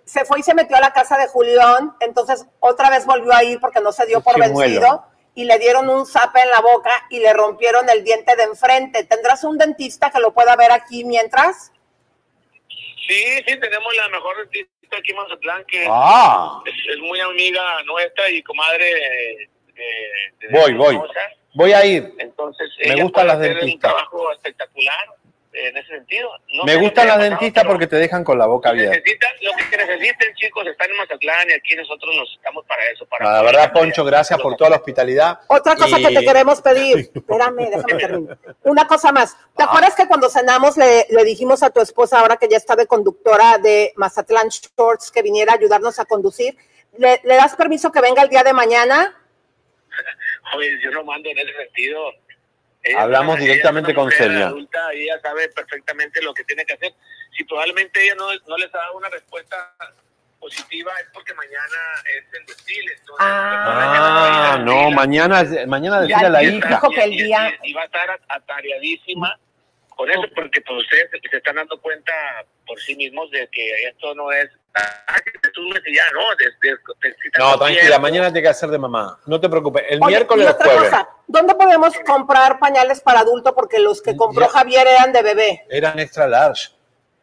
Se 0.06 0.26
fue 0.26 0.40
y 0.40 0.44
se 0.44 0.54
metió 0.56 0.76
a 0.76 0.80
la 0.80 0.92
casa 0.92 1.18
de 1.18 1.28
Julián, 1.28 1.96
entonces 2.00 2.46
otra 2.60 2.90
vez 2.90 3.06
volvió 3.06 3.32
a 3.32 3.44
ir 3.44 3.60
porque 3.60 3.80
no 3.80 3.92
se 3.92 4.08
dio 4.08 4.22
por 4.22 4.40
vencido. 4.40 5.06
Y 5.40 5.46
le 5.46 5.58
dieron 5.58 5.88
un 5.90 6.06
zape 6.06 6.42
en 6.42 6.50
la 6.50 6.60
boca 6.60 6.92
y 7.10 7.20
le 7.20 7.32
rompieron 7.32 7.90
el 7.90 8.04
diente 8.04 8.36
de 8.36 8.44
enfrente. 8.44 9.06
¿Tendrás 9.06 9.46
un 9.46 9.58
dentista 9.58 10.10
que 10.12 10.20
lo 10.20 10.34
pueda 10.34 10.54
ver 10.58 10.70
aquí 10.74 11.06
mientras? 11.06 11.72
Sí, 13.08 13.24
sí, 13.48 13.58
tenemos 13.58 13.96
la 13.96 14.10
mejor 14.10 14.36
dentista 14.38 14.98
aquí 14.98 15.12
en 15.12 15.16
Mazatlán, 15.18 15.64
que 15.66 15.88
Ah. 15.90 16.62
es, 16.66 16.74
es 16.94 17.00
muy 17.00 17.22
amiga 17.22 17.62
nuestra 17.86 18.30
y 18.30 18.44
comadre 18.44 18.86
de, 19.76 20.50
Voy, 20.52 20.74
voy. 20.74 21.00
Voy 21.54 21.72
a 21.72 21.86
ir. 21.86 22.14
Entonces, 22.18 22.70
Me 22.86 23.02
gustan 23.02 23.28
las 23.28 23.40
dentistas. 23.40 23.74
Un 23.76 23.80
trabajo 23.80 24.32
espectacular 24.34 25.06
en 25.52 25.76
ese 25.78 25.88
sentido. 25.88 26.30
No 26.56 26.64
Me 26.64 26.76
gustan 26.76 27.08
las 27.08 27.20
dentistas 27.20 27.66
porque 27.66 27.88
te 27.88 27.96
dejan 27.96 28.24
con 28.24 28.38
la 28.38 28.46
boca 28.46 28.70
abierta. 28.70 28.96
necesitan 28.98 29.32
lo 29.42 29.52
que 29.70 29.78
necesiten, 29.78 30.34
chicos, 30.36 30.68
están 30.68 30.92
en 30.92 30.98
Mazatlán 30.98 31.50
y 31.50 31.54
aquí 31.54 31.76
nosotros 31.76 32.16
nos 32.16 32.32
estamos 32.36 32.66
para 32.68 32.86
eso. 32.92 33.06
Para 33.08 33.32
La 33.34 33.42
verdad, 33.42 33.74
Poncho, 33.74 34.06
gracias 34.06 34.40
por 34.40 34.56
toda 34.56 34.70
la 34.70 34.76
hospitalidad. 34.78 35.40
Otra 35.48 35.76
cosa 35.76 36.00
Y- 36.00 36.06
que 36.06 36.14
te 36.20 36.26
queremos 36.26 36.62
pedir. 36.62 37.10
Espérame, 37.16 37.70
déjame 37.70 37.96
terminar. 37.96 38.38
Una 38.64 38.86
cosa 38.88 39.12
más. 39.12 39.36
Ah. 39.40 39.50
¿Te 39.58 39.64
acuerdas 39.64 39.96
que 39.96 40.08
cuando 40.08 40.30
cenamos 40.30 40.78
le, 40.78 41.08
le 41.10 41.24
dijimos 41.24 41.64
a 41.64 41.72
tu 41.72 41.82
esposa, 41.82 42.20
ahora 42.20 42.38
que 42.38 42.48
ya 42.48 42.58
está 42.58 42.76
de 42.76 42.86
conductora 42.88 43.58
de 43.58 43.92
Mazatlán 43.96 44.50
Shorts, 44.50 45.12
que 45.12 45.22
viniera 45.24 45.54
a 45.54 45.56
ayudarnos 45.56 46.00
a 46.00 46.06
conducir? 46.06 46.56
¿Le, 46.98 47.22
le 47.24 47.36
das 47.36 47.56
permiso 47.56 47.92
que 47.92 48.02
venga 48.02 48.22
el 48.22 48.30
día 48.30 48.44
de 48.44 48.54
mañana? 48.54 49.16
Oye, 50.56 50.70
yo 50.84 50.92
no 50.92 51.04
mando 51.04 51.30
en 51.30 51.38
ese 51.40 51.54
sentido. 51.54 52.00
Ella 52.84 53.02
Hablamos 53.02 53.36
una- 53.36 53.44
directamente 53.44 53.92
ella 53.92 54.00
es 54.00 54.04
una 54.06 54.12
con 54.12 54.18
Celia. 54.18 54.48
adulta 54.48 54.94
y 54.96 55.02
ella 55.04 55.20
sabe 55.22 55.50
perfectamente 55.50 56.22
lo 56.22 56.34
que 56.34 56.44
tiene 56.46 56.66
que 56.66 56.74
hacer. 56.74 56.94
Si 57.38 57.44
probablemente 57.44 58.02
ella 58.04 58.16
no, 58.16 58.28
no 58.48 58.58
les 58.58 58.74
ha 58.74 58.78
dado 58.78 58.98
una 58.98 59.10
respuesta 59.10 59.76
positiva 60.40 60.92
es 61.02 61.08
porque 61.14 61.34
mañana 61.34 61.78
es 62.18 62.24
el 62.40 62.46
desfile. 62.46 62.94
Entonces, 62.94 63.18
Ah, 63.20 64.58
no, 64.64 64.90
mañana, 64.92 65.44
mañana 65.68 66.02
decirle 66.02 66.26
a 66.28 66.30
la 66.30 66.44
y- 66.44 66.56
hija. 66.58 66.80
y- 67.06 67.24
y- 67.64 67.70
y 67.70 67.74
va 67.74 67.82
a 67.82 67.86
estar 67.86 68.20
atareadísima 68.30 69.38
con 69.90 70.10
eso, 70.10 70.24
porque 70.34 70.62
pues, 70.62 70.80
ustedes 70.84 71.10
se 71.30 71.38
están 71.38 71.56
dando 71.56 71.80
cuenta 71.82 72.14
por 72.66 72.80
sí 72.80 72.96
mismos 72.96 73.30
de 73.32 73.48
que 73.50 73.84
esto 73.90 74.16
no 74.16 74.32
es. 74.32 74.50
Ah, 74.76 75.16
que 75.26 75.32
te 75.40 75.50
subes 75.54 75.82
y 75.86 75.96
ya, 75.96 76.04
no. 76.14 76.22
te 76.38 77.58
tranquila, 77.58 78.00
mañana 78.00 78.28
tiene 78.28 78.42
que 78.44 78.48
hacer 78.50 78.70
de 78.70 78.78
mamá. 78.78 79.20
No 79.26 79.40
te 79.40 79.50
preocupes. 79.50 79.84
El 79.90 80.00
Oye, 80.02 80.16
miércoles 80.16 80.46
y 80.46 80.50
o 80.50 80.52
otra 80.54 80.66
jueves. 80.66 80.90
cosa, 80.90 81.10
¿dónde 81.28 81.56
podemos 81.56 81.94
comprar 82.06 82.60
pañales 82.60 83.02
para 83.02 83.22
adulto? 83.22 83.54
Porque 83.56 83.80
los 83.80 84.02
que 84.02 84.16
compró 84.16 84.48
Javier 84.48 84.88
eran 84.88 85.12
de 85.12 85.22
bebé, 85.24 85.66
Eran 85.70 86.00
extra 86.00 86.28
large. 86.28 86.70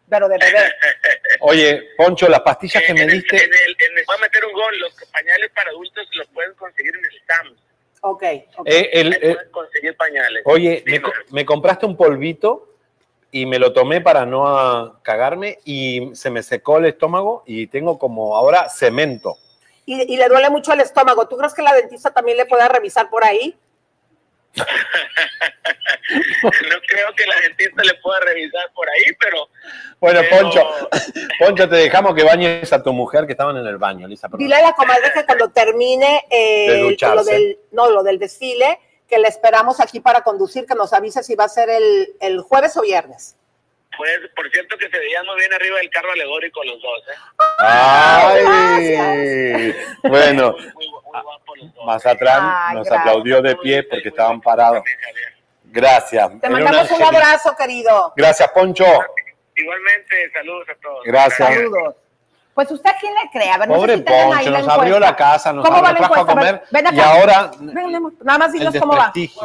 pero 0.08 0.28
de 0.28 0.38
bebé. 0.38 0.58
Oye, 1.40 1.90
Poncho, 1.96 2.28
las 2.28 2.40
pastillas 2.40 2.82
que 2.84 2.94
me 2.94 3.06
diste. 3.06 3.36
En 3.36 3.42
el, 3.44 3.76
en 3.78 3.98
el- 3.98 4.04
voy 4.06 4.16
a 4.16 4.20
meter 4.20 4.44
un 4.44 4.52
gol. 4.52 4.78
Los 4.80 4.94
pañales 5.12 5.50
para 5.54 5.70
adultos 5.70 6.06
los 6.14 6.26
pueden 6.28 6.54
conseguir 6.54 6.94
en 6.96 7.04
el 7.04 7.20
SAM. 7.26 7.56
Ok. 8.02 8.22
ok. 8.56 8.66
eh, 8.66 8.90
el- 8.92 9.18
pueden 9.18 9.50
conseguir 9.50 9.96
pañales. 9.96 10.42
Oye, 10.44 10.84
me 11.30 11.44
compraste 11.46 11.86
un 11.86 11.96
polvito 11.96 12.75
y 13.36 13.44
me 13.44 13.58
lo 13.58 13.74
tomé 13.74 14.00
para 14.00 14.24
no 14.24 14.98
cagarme 15.02 15.58
y 15.64 16.10
se 16.14 16.30
me 16.30 16.42
secó 16.42 16.78
el 16.78 16.86
estómago 16.86 17.42
y 17.44 17.66
tengo 17.66 17.98
como 17.98 18.34
ahora 18.34 18.70
cemento. 18.70 19.36
Y, 19.84 20.14
y 20.14 20.16
le 20.16 20.26
duele 20.28 20.48
mucho 20.48 20.72
el 20.72 20.80
estómago. 20.80 21.28
¿Tú 21.28 21.36
crees 21.36 21.52
que 21.52 21.60
la 21.60 21.74
dentista 21.74 22.10
también 22.14 22.38
le 22.38 22.46
pueda 22.46 22.66
revisar 22.66 23.10
por 23.10 23.24
ahí? 23.24 23.54
no 24.56 24.64
creo 26.88 27.08
que 27.14 27.26
la 27.26 27.40
dentista 27.42 27.82
le 27.82 27.94
pueda 28.02 28.20
revisar 28.20 28.72
por 28.74 28.88
ahí, 28.88 29.02
pero 29.20 29.48
Bueno, 30.00 30.20
Pero- 30.30 30.42
Poncho, 30.42 30.66
Poncho, 31.38 31.68
te 31.68 31.76
dejamos 31.76 32.14
que 32.14 32.22
bañes 32.24 32.72
a 32.72 32.82
tu 32.82 32.94
mujer 32.94 33.26
que 33.26 33.32
estaban 33.32 33.58
en 33.58 33.66
el 33.66 33.76
baño, 33.76 34.08
Lisa. 34.08 34.28
perdón. 34.28 34.38
Dile 34.38 34.54
a 34.56 34.62
la 34.62 34.72
comadre 34.72 35.12
que 35.12 35.26
cuando 35.26 35.50
termine 35.50 36.24
eh, 36.30 36.96
De 36.98 37.14
lo 37.14 37.22
del, 37.22 37.58
no, 37.72 37.90
lo 37.90 38.02
del 38.02 38.18
desfile, 38.18 38.78
que 39.08 39.18
le 39.18 39.28
esperamos 39.28 39.80
aquí 39.80 40.00
para 40.00 40.22
conducir, 40.22 40.66
que 40.66 40.74
nos 40.74 40.92
avise 40.92 41.22
si 41.22 41.34
va 41.34 41.44
a 41.44 41.48
ser 41.48 41.70
el, 41.70 42.14
el 42.20 42.40
jueves 42.40 42.76
o 42.76 42.82
viernes. 42.82 43.36
pues 43.96 44.10
por 44.34 44.50
cierto 44.50 44.76
que 44.78 44.88
se 44.90 44.98
veían 44.98 45.24
muy 45.26 45.36
bien 45.36 45.52
arriba 45.54 45.78
del 45.78 45.90
carro 45.90 46.10
alegórico 46.12 46.62
los 46.64 46.80
dos. 46.82 47.02
¿eh? 47.08 47.14
Ay, 47.58 49.74
bueno, 50.02 50.56
Mazatlán 51.84 52.40
Ay, 52.42 52.74
nos 52.76 52.86
gracias. 52.86 53.06
aplaudió 53.06 53.42
de 53.42 53.56
pie 53.56 53.82
porque 53.84 54.08
estaban 54.08 54.40
parados. 54.40 54.82
Gracias. 55.64 56.28
Te 56.40 56.46
Era 56.46 56.50
mandamos 56.50 56.90
un 56.90 57.02
abrazo, 57.02 57.54
querido. 57.56 58.12
Gracias, 58.16 58.50
Poncho. 58.50 58.84
Igualmente, 59.54 60.30
saludos 60.32 60.68
a 60.68 60.74
todos. 60.82 61.04
Gracias. 61.04 61.48
Saludos. 61.54 61.94
Pues 62.56 62.70
usted 62.70 62.88
a 62.88 62.96
quién 62.98 63.12
le 63.12 63.30
cree, 63.30 63.50
a 63.50 63.58
ver, 63.58 63.68
no 63.68 63.74
sé 63.74 63.80
Pobre 63.80 63.96
si 63.98 64.02
tengan 64.02 64.22
ahí 64.32 64.44
Poncho, 64.46 64.50
la 64.50 64.58
nos 64.60 64.68
abrió 64.70 64.98
la 64.98 65.14
casa, 65.14 65.52
nos 65.52 65.62
¿Cómo 65.64 65.82
va 65.82 65.88
abrió- 65.90 65.92
la 65.92 66.08
trajo 66.08 66.14
a 66.14 66.18
encuesta? 66.20 66.32
A 66.40 66.52
ver, 66.52 66.60
comer 66.62 66.84
ven 66.84 66.96
y 66.96 67.00
acá. 67.00 67.12
ahora 67.12 67.50
Ven, 67.60 68.16
nada 68.24 68.38
más 68.38 68.52
dinos 68.52 68.74
cómo 68.80 68.92
va. 68.94 69.12
desprestigio. 69.14 69.42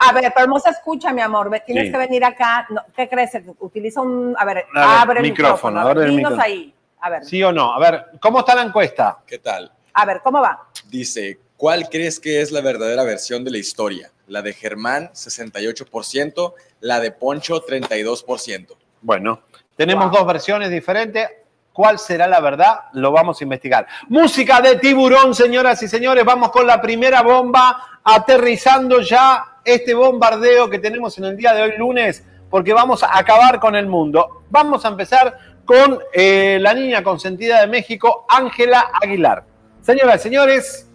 A 0.00 0.12
ver, 0.12 0.32
pero 0.34 0.46
no 0.46 0.58
se 0.58 0.70
escucha, 0.70 1.12
mi 1.12 1.20
amor. 1.20 1.50
Tienes 1.66 1.86
Sí. 1.86 1.92
que 1.92 1.98
venir 1.98 2.24
acá. 2.24 2.66
No, 2.70 2.82
¿Qué 2.96 3.08
crees? 3.08 3.30
Utiliza 3.58 4.00
un. 4.00 4.34
A 4.38 4.44
ver, 4.46 4.58
A 4.74 4.80
ver, 4.80 4.88
abre 5.00 5.20
el 5.20 5.22
micrófono, 5.30 5.80
micrófono. 5.80 5.84
Ver, 5.84 5.90
abre 5.98 6.04
el 6.04 6.16
dinos 6.16 6.30
micrófono. 6.32 6.42
ahí. 6.42 6.74
A 7.00 7.10
ver, 7.10 7.24
¿Sí 7.24 7.42
o 7.42 7.52
no? 7.52 7.74
A 7.74 7.78
ver, 7.78 8.06
¿cómo 8.20 8.38
está 8.40 8.54
la 8.54 8.62
encuesta? 8.62 9.18
¿Qué 9.26 9.38
tal? 9.38 9.70
a 9.96 10.06
ver, 10.06 10.20
¿cómo 10.24 10.40
va? 10.40 10.66
Dice, 10.88 11.38
¿cuál 11.56 11.88
crees 11.90 12.18
que 12.18 12.40
es 12.40 12.50
la 12.50 12.60
verdadera 12.62 13.04
versión 13.04 13.44
de 13.44 13.50
la 13.52 13.58
historia? 13.58 14.10
La 14.26 14.40
de 14.42 14.52
Germán, 14.54 15.10
68%, 15.12 16.54
la 16.80 16.98
de 17.00 17.12
Poncho, 17.12 17.60
32%. 17.64 18.76
Bueno, 19.02 19.42
tenemos 19.76 20.10
dos 20.10 20.26
versiones 20.26 20.70
diferentes. 20.70 21.28
¿Cuál 21.72 21.98
será 21.98 22.28
la 22.28 22.40
verdad? 22.40 22.82
Lo 22.92 23.10
vamos 23.10 23.40
a 23.40 23.44
investigar. 23.44 23.86
Música 24.08 24.60
de 24.60 24.76
tiburón, 24.76 25.34
señoras 25.34 25.82
y 25.82 25.88
señores. 25.88 26.24
Vamos 26.24 26.50
con 26.50 26.66
la 26.66 26.80
primera 26.80 27.22
bomba, 27.22 28.00
aterrizando 28.04 29.00
ya 29.00 29.58
este 29.64 29.94
bombardeo 29.94 30.70
que 30.70 30.78
tenemos 30.78 31.18
en 31.18 31.24
el 31.24 31.36
día 31.36 31.52
de 31.52 31.62
hoy, 31.62 31.72
lunes, 31.76 32.24
porque 32.48 32.72
vamos 32.72 33.02
a 33.02 33.18
acabar 33.18 33.58
con 33.58 33.74
el 33.74 33.86
mundo. 33.86 34.44
Vamos 34.50 34.84
a 34.84 34.88
empezar 34.88 35.36
con 35.64 35.98
eh, 36.12 36.58
la 36.60 36.74
niña 36.74 37.02
consentida 37.02 37.60
de 37.60 37.66
México, 37.66 38.26
Ángela 38.28 38.90
Aguilar. 39.02 39.44
Señoras 39.80 40.20
y 40.20 40.22
señores, 40.22 40.88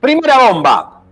primera 0.00 0.50
bomba. 0.50 1.02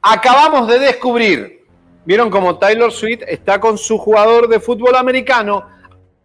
Acabamos 0.00 0.68
de 0.68 0.78
descubrir, 0.78 1.66
vieron 2.04 2.30
como 2.30 2.56
Taylor 2.58 2.92
Swift 2.92 3.22
está 3.26 3.60
con 3.60 3.76
su 3.76 3.98
jugador 3.98 4.48
de 4.48 4.60
fútbol 4.60 4.96
americano. 4.96 5.77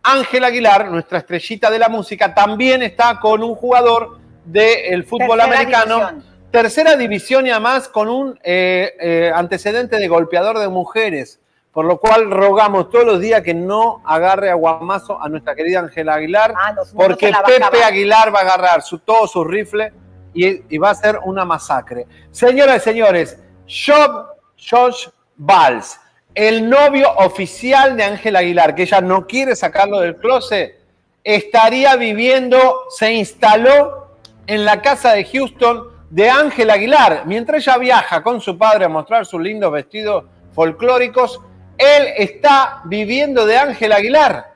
Ángel 0.03 0.43
Aguilar, 0.43 0.91
nuestra 0.91 1.19
estrellita 1.19 1.71
de 1.71 1.79
la 1.79 1.89
música, 1.89 2.33
también 2.33 2.83
está 2.83 3.19
con 3.19 3.41
un 3.41 3.55
jugador 3.55 4.19
del 4.45 5.03
fútbol 5.05 5.39
Tercera 5.39 5.43
americano. 5.45 5.95
división. 5.97 6.33
Tercera 6.51 6.95
división 6.95 7.47
y 7.47 7.49
además 7.49 7.87
con 7.87 8.09
un 8.09 8.39
eh, 8.43 8.93
eh, 8.99 9.31
antecedente 9.33 9.97
de 9.97 10.07
golpeador 10.07 10.59
de 10.59 10.67
mujeres. 10.67 11.39
Por 11.71 11.85
lo 11.85 11.97
cual 11.97 12.29
rogamos 12.29 12.91
todos 12.91 13.03
los 13.05 13.19
días 13.19 13.41
que 13.41 13.55
no 13.55 14.03
agarre 14.05 14.51
a 14.51 14.53
guamazo 14.53 15.19
a 15.19 15.27
nuestra 15.27 15.55
querida 15.55 15.79
Ángela 15.79 16.13
Aguilar, 16.13 16.53
Ah, 16.55 16.71
no, 16.73 16.83
porque 16.93 17.31
Pepe. 17.47 17.83
Aguilar 17.83 18.35
va 18.35 18.39
a 18.39 18.41
agarrar 18.43 18.83
su, 18.83 18.99
todos 18.99 19.31
sus 19.31 19.47
rifles 19.47 19.91
y, 20.35 20.75
y 20.75 20.77
va 20.77 20.91
a 20.91 20.95
ser 20.95 21.17
una 21.23 21.45
masacre. 21.45 22.05
Señoras 22.29 22.77
y 22.77 22.79
señores, 22.81 23.39
Job, 23.67 24.27
Josh 24.69 25.07
Valls, 25.35 25.99
el 26.35 26.69
novio 26.69 27.11
oficial 27.17 27.95
de 27.95 28.03
Ángela 28.03 28.39
Aguilar, 28.39 28.73
que 28.75 28.83
ella 28.83 29.01
no 29.01 29.27
quiere 29.27 29.55
sacarlo 29.55 29.99
del 29.99 30.15
closet, 30.15 30.79
estaría 31.23 31.95
viviendo, 31.95 32.85
se 32.89 33.13
instaló 33.13 34.07
en 34.47 34.65
la 34.65 34.81
casa 34.81 35.13
de 35.13 35.25
Houston 35.25 35.89
de 36.09 36.29
Ángela 36.29 36.73
Aguilar. 36.73 37.23
Mientras 37.25 37.65
ella 37.65 37.77
viaja 37.77 38.23
con 38.23 38.41
su 38.41 38.57
padre 38.57 38.85
a 38.85 38.89
mostrar 38.89 39.25
sus 39.25 39.41
lindos 39.41 39.71
vestidos 39.71 40.25
folclóricos, 40.53 41.39
él 41.77 42.07
está 42.17 42.81
viviendo 42.85 43.45
de 43.45 43.57
Ángela 43.57 43.97
Aguilar. 43.97 44.53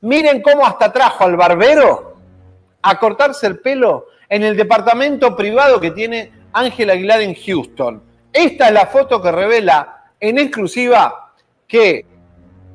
Miren 0.00 0.42
cómo 0.42 0.66
hasta 0.66 0.92
trajo 0.92 1.24
al 1.24 1.36
barbero 1.36 2.16
a 2.82 2.98
cortarse 2.98 3.46
el 3.46 3.60
pelo 3.60 4.06
en 4.28 4.42
el 4.42 4.56
departamento 4.56 5.36
privado 5.36 5.80
que 5.80 5.92
tiene 5.92 6.32
Ángela 6.52 6.94
Aguilar 6.94 7.20
en 7.20 7.34
Houston. 7.34 8.02
Esta 8.32 8.68
es 8.68 8.72
la 8.72 8.86
foto 8.86 9.22
que 9.22 9.30
revela 9.30 10.01
en 10.22 10.38
exclusiva 10.38 11.32
que 11.66 12.06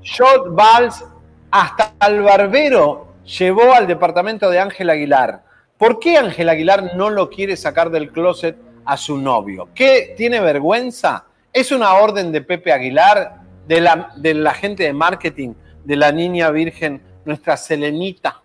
Shot 0.02 0.53
Valls 0.53 1.03
hasta 1.49 1.94
el 2.06 2.22
barbero 2.22 3.14
llevó 3.24 3.74
al 3.74 3.88
departamento 3.88 4.49
de 4.49 4.60
Ángela 4.60 4.94
Aguilar. 4.94 5.44
¿Por 5.78 5.98
qué 5.98 6.18
Ángela 6.18 6.52
Aguilar 6.52 6.95
no 6.95 7.10
lo 7.10 7.30
quiere 7.30 7.56
sacar 7.56 7.90
del 7.90 8.11
closet 8.11 8.57
a 8.84 8.98
su 8.98 9.18
novio? 9.18 9.69
¿Qué 9.74 10.14
tiene 10.18 10.41
vergüenza? 10.41 11.26
¿Es 11.53 11.72
una 11.72 11.94
orden 11.94 12.34
de 12.34 12.41
Pepe 12.41 12.74
Aguilar, 12.74 13.41
de 13.65 13.82
la, 13.82 14.53
gente 14.53 14.84
de 14.84 14.94
marketing, 14.94 15.53
de 15.86 15.95
la 15.95 16.11
niña 16.11 16.52
virgen, 16.52 17.02
nuestra 17.24 17.56
Selenita? 17.56 18.41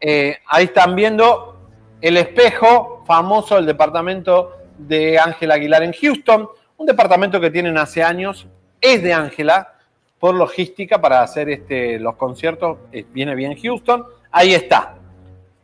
Eh, 0.00 0.38
ahí 0.46 0.64
están 0.64 0.96
viendo 0.96 1.68
el 2.00 2.16
espejo 2.16 3.04
famoso 3.06 3.56
del 3.56 3.66
departamento 3.66 4.52
de 4.78 5.18
Ángela 5.18 5.56
Aguilar 5.56 5.82
en 5.82 5.92
Houston, 5.92 6.48
un 6.78 6.86
departamento 6.86 7.40
que 7.40 7.50
tienen 7.50 7.76
hace 7.76 8.02
años, 8.02 8.46
es 8.80 9.02
de 9.02 9.12
Ángela, 9.12 9.74
por 10.18 10.34
logística 10.34 11.00
para 11.00 11.22
hacer 11.22 11.50
este, 11.50 11.98
los 11.98 12.14
conciertos, 12.16 12.78
eh, 12.92 13.04
viene 13.12 13.34
bien 13.34 13.56
Houston, 13.60 14.06
ahí 14.30 14.54
está. 14.54 14.94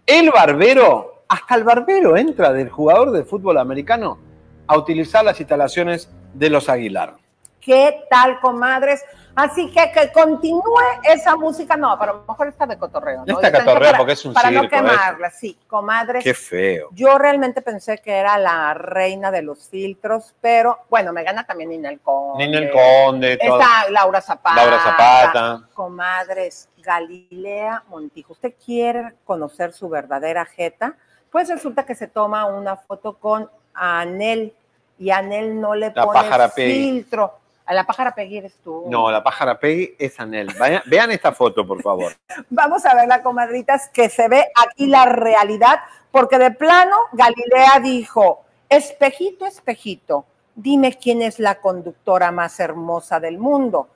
El 0.07 0.31
barbero, 0.31 1.23
hasta 1.29 1.55
el 1.55 1.65
barbero 1.65 2.17
entra 2.17 2.53
del 2.53 2.69
jugador 2.69 3.13
de 3.13 3.25
fútbol 3.25 3.59
americano 3.59 4.19
a 4.67 4.77
utilizar 4.77 5.25
las 5.25 5.39
instalaciones 5.41 6.11
de 6.35 6.51
los 6.51 6.69
Aguilar. 6.69 7.15
¿Qué 7.61 8.03
tal, 8.11 8.41
comadres? 8.41 9.03
Así 9.37 9.71
que 9.73 9.91
que 9.93 10.13
continúe 10.13 10.63
esa 11.03 11.37
música. 11.37 11.77
No, 11.77 11.97
pero 11.99 12.13
a 12.13 12.15
lo 12.17 12.25
mejor 12.27 12.49
está 12.49 12.67
de 12.67 12.79
cotorreo. 12.79 13.25
¿no? 13.27 13.35
Cotorrea 13.35 13.65
para- 13.65 13.99
porque 13.99 14.13
es 14.13 14.25
un 14.25 14.33
Para 14.35 14.51
no 14.51 14.61
circo, 14.61 14.77
¿eh? 14.77 14.79
quemarla, 14.79 15.31
sí, 15.31 15.59
comadres. 15.67 16.23
Qué 16.23 16.35
feo. 16.35 16.89
Yo 16.93 17.19
realmente 17.19 17.61
pensé 17.63 17.99
que 17.99 18.13
era 18.13 18.39
la 18.39 18.75
reina 18.75 19.31
de 19.31 19.43
los 19.43 19.69
filtros, 19.69 20.35
pero 20.41 20.79
bueno, 20.89 21.13
me 21.13 21.23
gana 21.25 21.45
también 21.45 21.71
Ninel 21.71 22.01
Conde. 22.01 22.47
Ninel 22.47 22.71
Conde. 22.71 23.33
Está 23.41 23.91
Laura 23.91 24.21
Zapata. 24.21 24.57
Laura 24.57 24.79
Zapata. 24.79 25.61
Comadres, 25.75 26.69
Galilea 26.79 27.83
Montijo. 27.89 28.35
¿Usted 28.35 28.55
quiere 28.65 29.15
conocer 29.25 29.73
su 29.73 29.89
verdadera 29.89 30.45
jeta? 30.45 30.95
Pues 31.31 31.49
resulta 31.49 31.85
que 31.85 31.95
se 31.97 32.07
toma 32.07 32.45
una 32.47 32.77
foto 32.77 33.15
con 33.19 33.51
Anel 33.75 34.55
y 34.99 35.11
Anel 35.11 35.61
no 35.61 35.75
le 35.75 35.91
La 35.93 36.05
pone 36.05 36.49
filtro. 36.51 37.39
A 37.67 37.73
la 37.75 37.85
pájara 37.85 38.15
Peggy 38.15 38.39
eres 38.39 38.55
tú. 38.63 38.85
No, 38.89 39.11
la 39.11 39.23
pájara 39.25 39.59
Peggy 39.59 39.95
es 39.99 40.21
Anel. 40.21 40.49
Vayan- 40.59 40.83
vean 40.87 41.11
esta 41.11 41.33
foto, 41.33 41.67
por 41.67 41.81
favor. 41.83 42.13
Vamos 42.51 42.85
a 42.85 42.95
verla, 42.95 43.23
comadritas, 43.23 43.89
que 43.89 44.11
se 44.11 44.29
ve 44.29 44.47
aquí 44.55 44.87
la 44.87 45.07
realidad, 45.07 45.81
porque 46.11 46.37
de 46.39 46.51
plano 46.51 46.95
Galilea 47.13 47.81
dijo, 47.83 48.43
espejito, 48.69 49.47
espejito, 49.47 50.27
dime 50.55 50.99
quién 50.99 51.23
es 51.23 51.39
la 51.39 51.55
conductora 51.61 52.31
más 52.31 52.61
hermosa 52.61 53.19
del 53.19 53.39
mundo. 53.39 53.89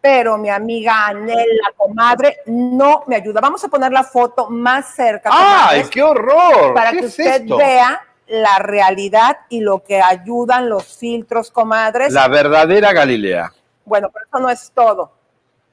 Pero 0.00 0.36
mi 0.38 0.48
amiga 0.50 1.06
Anel, 1.06 1.46
la 1.62 1.70
comadre, 1.76 2.38
no 2.46 3.04
me 3.06 3.16
ayuda. 3.16 3.40
Vamos 3.40 3.62
a 3.62 3.68
poner 3.68 3.92
la 3.92 4.02
foto 4.02 4.48
más 4.50 4.94
cerca. 4.96 5.30
¡Ay, 5.32 5.44
comadres, 5.44 5.90
qué 5.90 6.02
horror! 6.02 6.74
Para 6.74 6.90
¿Qué 6.90 6.98
que 6.98 7.04
es 7.04 7.10
usted 7.10 7.42
esto? 7.42 7.56
vea 7.56 8.00
la 8.32 8.58
realidad 8.58 9.38
y 9.50 9.60
lo 9.60 9.84
que 9.84 10.00
ayudan 10.00 10.68
los 10.68 10.96
filtros, 10.96 11.50
comadres. 11.50 12.12
La 12.12 12.28
verdadera 12.28 12.92
Galilea. 12.92 13.52
Bueno, 13.84 14.08
pero 14.12 14.24
eso 14.26 14.38
no 14.40 14.48
es 14.48 14.72
todo. 14.74 15.12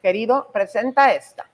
Querido, 0.02 0.50
presenta 0.52 1.14
esta. 1.14 1.46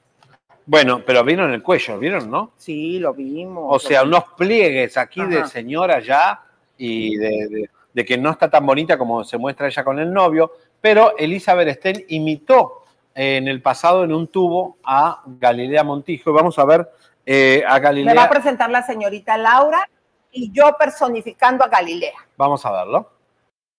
Bueno, 0.65 1.03
pero 1.06 1.23
vieron 1.23 1.53
el 1.53 1.61
cuello, 1.61 1.99
¿vieron, 1.99 2.30
no? 2.32 2.52
Sí, 2.57 2.98
lo 2.98 3.14
vimos. 3.14 3.65
O 3.69 3.77
sea, 3.77 4.02
unos 4.03 4.23
pliegues 4.36 4.98
aquí 4.98 5.23
de 5.23 5.45
señora 5.48 5.99
ya 5.99 6.41
y 6.77 7.15
de, 7.18 7.30
de- 7.49 7.69
de 7.94 8.03
que 8.03 8.18
no 8.18 8.32
está 8.32 8.49
tan 8.49 8.65
bonita 8.65 8.98
como 8.98 9.23
se 9.23 9.38
muestra 9.38 9.68
ella 9.68 9.84
con 9.86 9.99
el 9.99 10.11
novio, 10.11 10.52
pero 10.82 11.15
Elizabeth 11.18 11.77
Sten 11.77 12.03
imitó 12.10 12.84
eh, 13.14 13.38
en 13.38 13.48
el 13.48 13.61
pasado 13.61 14.03
en 14.03 14.14
un 14.14 14.27
tubo 14.27 14.77
a 14.84 15.22
Galilea 15.26 15.82
Montijo. 15.86 16.30
Y 16.32 16.34
vamos 16.34 16.60
a 16.60 16.65
ver 16.65 16.90
eh, 17.26 17.64
a 17.65 17.68
Me 17.68 17.69
va 17.69 17.76
a 17.76 17.80
Galilea. 17.80 18.30
presentar 18.30 18.69
la 18.69 18.82
señorita 18.84 19.38
Laura 19.38 19.88
y 20.36 20.52
yo 20.52 20.76
personificando 20.78 21.64
a 21.64 21.68
Galilea. 21.70 22.28
Vamos 22.36 22.66
a 22.66 22.72
verlo. 22.72 23.10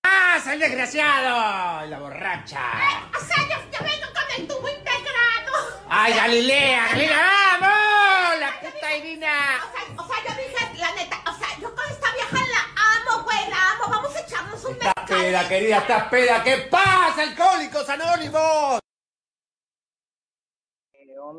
¡Ah, 0.02 0.38
el 0.50 0.58
desgraciado! 0.58 1.86
La 1.86 1.98
borracha. 2.00 2.60
O 3.14 3.20
sea, 3.20 3.36
yo, 3.42 3.56
yo 3.70 3.84
vengo 3.84 4.06
con 4.14 4.40
el 4.40 4.48
tubo 4.48 4.68
integrado. 4.68 5.52
¡Ay, 5.88 6.14
Galilea! 6.14 6.86
¡Galilea, 6.92 7.18
vamos! 7.60 8.40
¡La 8.40 8.60
puta 8.60 8.96
Irina! 8.96 9.60
O 9.64 9.72
sea, 9.72 10.02
o 10.02 10.06
sea, 10.06 10.16
yo 10.24 10.42
dije, 10.42 10.78
la 10.78 10.92
neta, 10.94 11.16
o 11.30 11.34
sea, 11.34 11.48
yo 11.60 11.74
con 11.74 11.84
esta 11.90 12.12
vieja 12.12 12.46
la 12.46 13.12
amo, 13.12 13.24
güey, 13.24 13.50
la 13.50 13.70
amo. 13.72 13.90
Vamos 13.90 14.16
a 14.16 14.20
echarnos 14.20 14.64
un 14.64 14.72
¡Esta 14.72 14.94
peda, 15.06 15.48
querida, 15.48 15.78
esta 15.78 16.08
peda! 16.08 16.42
¿Qué 16.42 16.56
pasa, 16.70 17.22
alcohólicos 17.22 17.88
anónimos? 17.90 18.80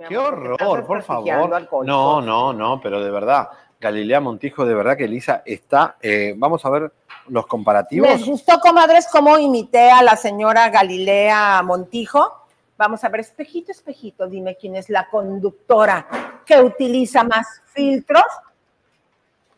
¡Qué 0.08 0.18
horror, 0.18 0.86
por 0.86 1.02
favor! 1.02 1.86
No, 1.86 2.22
no, 2.22 2.54
no, 2.54 2.80
pero 2.80 3.02
de 3.02 3.10
verdad, 3.10 3.50
Galilea 3.80 4.20
Montijo, 4.20 4.66
de 4.66 4.74
verdad 4.74 4.98
que 4.98 5.06
Elisa 5.06 5.44
está. 5.46 5.98
eh, 6.02 6.34
vamos 6.36 6.66
a 6.66 6.70
ver 6.70 6.92
los 7.28 7.46
comparativos. 7.46 8.08
¿Les 8.08 8.26
gustó, 8.26 8.60
comadres, 8.60 9.08
cómo 9.12 9.38
imité 9.38 9.92
a 9.92 10.02
la 10.02 10.16
señora 10.16 10.70
Galilea 10.70 11.62
Montijo? 11.64 12.46
Vamos 12.78 13.04
a 13.04 13.10
ver, 13.10 13.22
espejito, 13.22 13.72
espejito, 13.72 14.28
dime 14.28 14.56
quién 14.56 14.76
es 14.76 14.90
la 14.90 15.08
conductora 15.10 16.08
que 16.46 16.60
utiliza 16.60 17.24
más 17.24 17.62
filtros. 17.66 18.24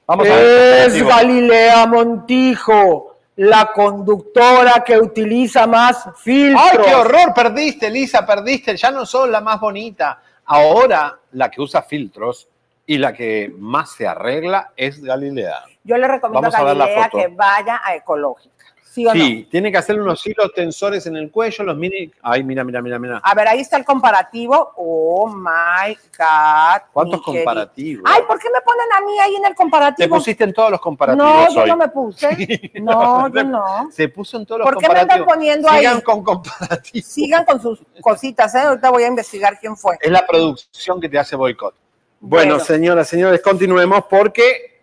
Vamos 0.07 0.27
a 0.27 0.33
ver. 0.33 0.87
Es 0.89 1.03
Galilea 1.05 1.85
Montijo, 1.85 3.17
la 3.35 3.71
conductora 3.73 4.83
que 4.85 4.97
utiliza 4.97 5.67
más 5.67 6.09
filtros. 6.17 6.63
¡Ay, 6.71 6.77
qué 6.83 6.95
horror! 6.95 7.33
Perdiste, 7.33 7.87
Elisa, 7.87 8.25
perdiste. 8.25 8.75
Ya 8.75 8.89
no 8.89 9.05
sos 9.05 9.29
la 9.29 9.41
más 9.41 9.59
bonita. 9.59 10.21
Ahora 10.45 11.19
la 11.33 11.51
que 11.51 11.61
usa 11.61 11.83
filtros 11.83 12.47
y 12.90 12.98
la 12.98 13.14
que 13.14 13.53
más 13.60 13.91
se 13.91 14.07
arregla 14.07 14.72
es 14.76 14.99
Galilea. 15.03 15.61
Yo 15.84 15.95
le 15.95 16.07
recomiendo 16.07 16.49
Vamos 16.49 16.56
a 16.56 16.64
Galilea 16.64 17.07
que 17.10 17.28
vaya 17.28 17.80
a 17.86 17.94
ecológica. 17.94 18.66
¿Sí 18.84 19.06
o 19.06 19.11
Sí, 19.11 19.48
tiene 19.52 19.72
que 19.72 19.78
hacer 19.78 20.02
unos 20.02 20.26
hilos 20.26 20.52
tensores 20.56 21.06
en 21.06 21.16
el 21.16 21.30
cuello, 21.30 21.64
los 21.66 21.78
mini. 21.78 22.11
Ay, 22.24 22.44
mira, 22.44 22.64
mira, 22.64 22.82
mira, 22.82 22.98
mira. 22.98 23.22
A 23.24 23.36
ver, 23.36 23.48
ahí 23.48 23.60
está 23.60 23.78
el 23.78 23.86
comparativo. 23.86 24.72
Oh 24.76 25.28
my 25.30 25.95
God. 26.18 26.82
¿Cuántos 26.91 27.22
comparativos? 27.22 28.03
Ay, 28.11 28.24
¿por 28.28 28.40
qué 28.40 28.48
me 28.52 28.60
ponen 28.61 28.88
a 28.98 29.02
mí 29.02 29.20
ahí 29.20 29.36
en 29.36 29.45
el 29.45 29.52
Te 29.52 29.56
comparativo? 29.56 30.16
pusiste 30.16 30.44
en 30.44 30.53
todos 30.53 30.72
los 30.72 30.82
comparativos 30.82 31.32
No, 31.32 31.53
yo 31.53 31.61
hoy. 31.61 31.70
no 31.70 31.78
me 31.78 31.90
puse. 31.90 32.72
No, 32.82 33.28
yo 33.28 33.44
no. 33.44 33.90
Se 33.91 34.10
puso 34.10 34.38
en 34.38 34.48
todos 34.48 34.61
los 34.61 34.66
¿Por 34.68 34.80
qué 34.80 34.88
me 34.90 34.95
comparativos. 34.95 35.28
poniendo 35.32 35.70
Sigan 35.70 35.95
ahí? 35.98 36.02
con 36.02 36.24
comparativos. 36.24 37.07
Sigan 37.07 37.45
con 37.45 37.61
sus 37.61 37.80
cositas, 38.02 38.56
¿eh? 38.56 38.61
Ahorita 38.61 38.90
voy 38.90 39.03
a 39.03 39.07
investigar 39.10 39.60
quién 39.60 39.78
fue. 39.78 39.95
Es 40.02 40.10
la 40.11 40.26
producción 40.26 40.99
que 40.99 41.07
te 41.07 41.20
hace 41.20 41.36
boicot. 41.36 41.76
Bueno, 42.19 42.55
Bueno. 42.55 42.65
señoras, 42.65 43.07
señores, 43.07 43.41
continuemos 43.41 44.03
porque 44.09 44.81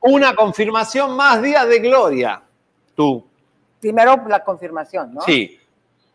una 0.00 0.34
confirmación 0.34 1.16
más 1.16 1.40
día 1.42 1.64
de 1.64 1.78
gloria. 1.78 2.42
Tú, 2.94 3.26
Primero 3.80 4.16
la 4.28 4.42
confirmación, 4.42 5.14
¿no? 5.14 5.20
sí. 5.22 5.60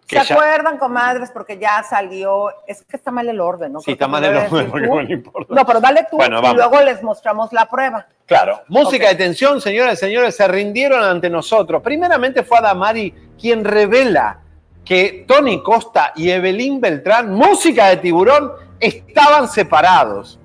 ¿Se 0.07 0.15
ya- 0.15 0.33
acuerdan, 0.33 0.79
comadres? 0.79 1.29
Porque 1.29 1.59
ya 1.59 1.83
salió. 1.87 2.49
Es 2.65 2.81
que 2.81 2.97
está 2.97 3.11
mal 3.11 3.29
el 3.29 3.39
orden, 3.39 3.73
¿no? 3.73 3.79
Sí, 3.79 3.85
Creo 3.85 3.93
está 3.93 4.07
mal 4.07 4.23
el 4.23 4.37
orden, 4.37 4.71
porque 4.71 4.87
no 4.87 5.01
le 5.01 5.13
importa. 5.13 5.53
No, 5.53 5.63
pero 5.67 5.79
dale 5.79 6.07
tú 6.09 6.17
Bueno, 6.17 6.39
y 6.39 6.41
vamos. 6.41 6.57
luego 6.57 6.81
les 6.81 7.03
mostramos 7.03 7.53
la 7.53 7.67
prueba. 7.67 8.07
Claro, 8.25 8.63
música 8.69 9.07
de 9.09 9.13
tensión, 9.15 9.61
señoras 9.61 9.93
y 9.93 9.97
señores, 9.97 10.35
se 10.35 10.47
rindieron 10.47 11.03
ante 11.03 11.29
nosotros. 11.29 11.83
Primeramente 11.83 12.41
fue 12.41 12.57
Adamari 12.57 13.13
quien 13.39 13.63
revela 13.63 14.39
que 14.83 15.25
Tony 15.27 15.61
Costa 15.61 16.11
y 16.15 16.31
Evelyn 16.31 16.81
Beltrán, 16.81 17.29
música 17.31 17.89
de 17.89 17.97
tiburón, 17.97 18.51
estaban 18.79 19.47
separados. 19.47 20.38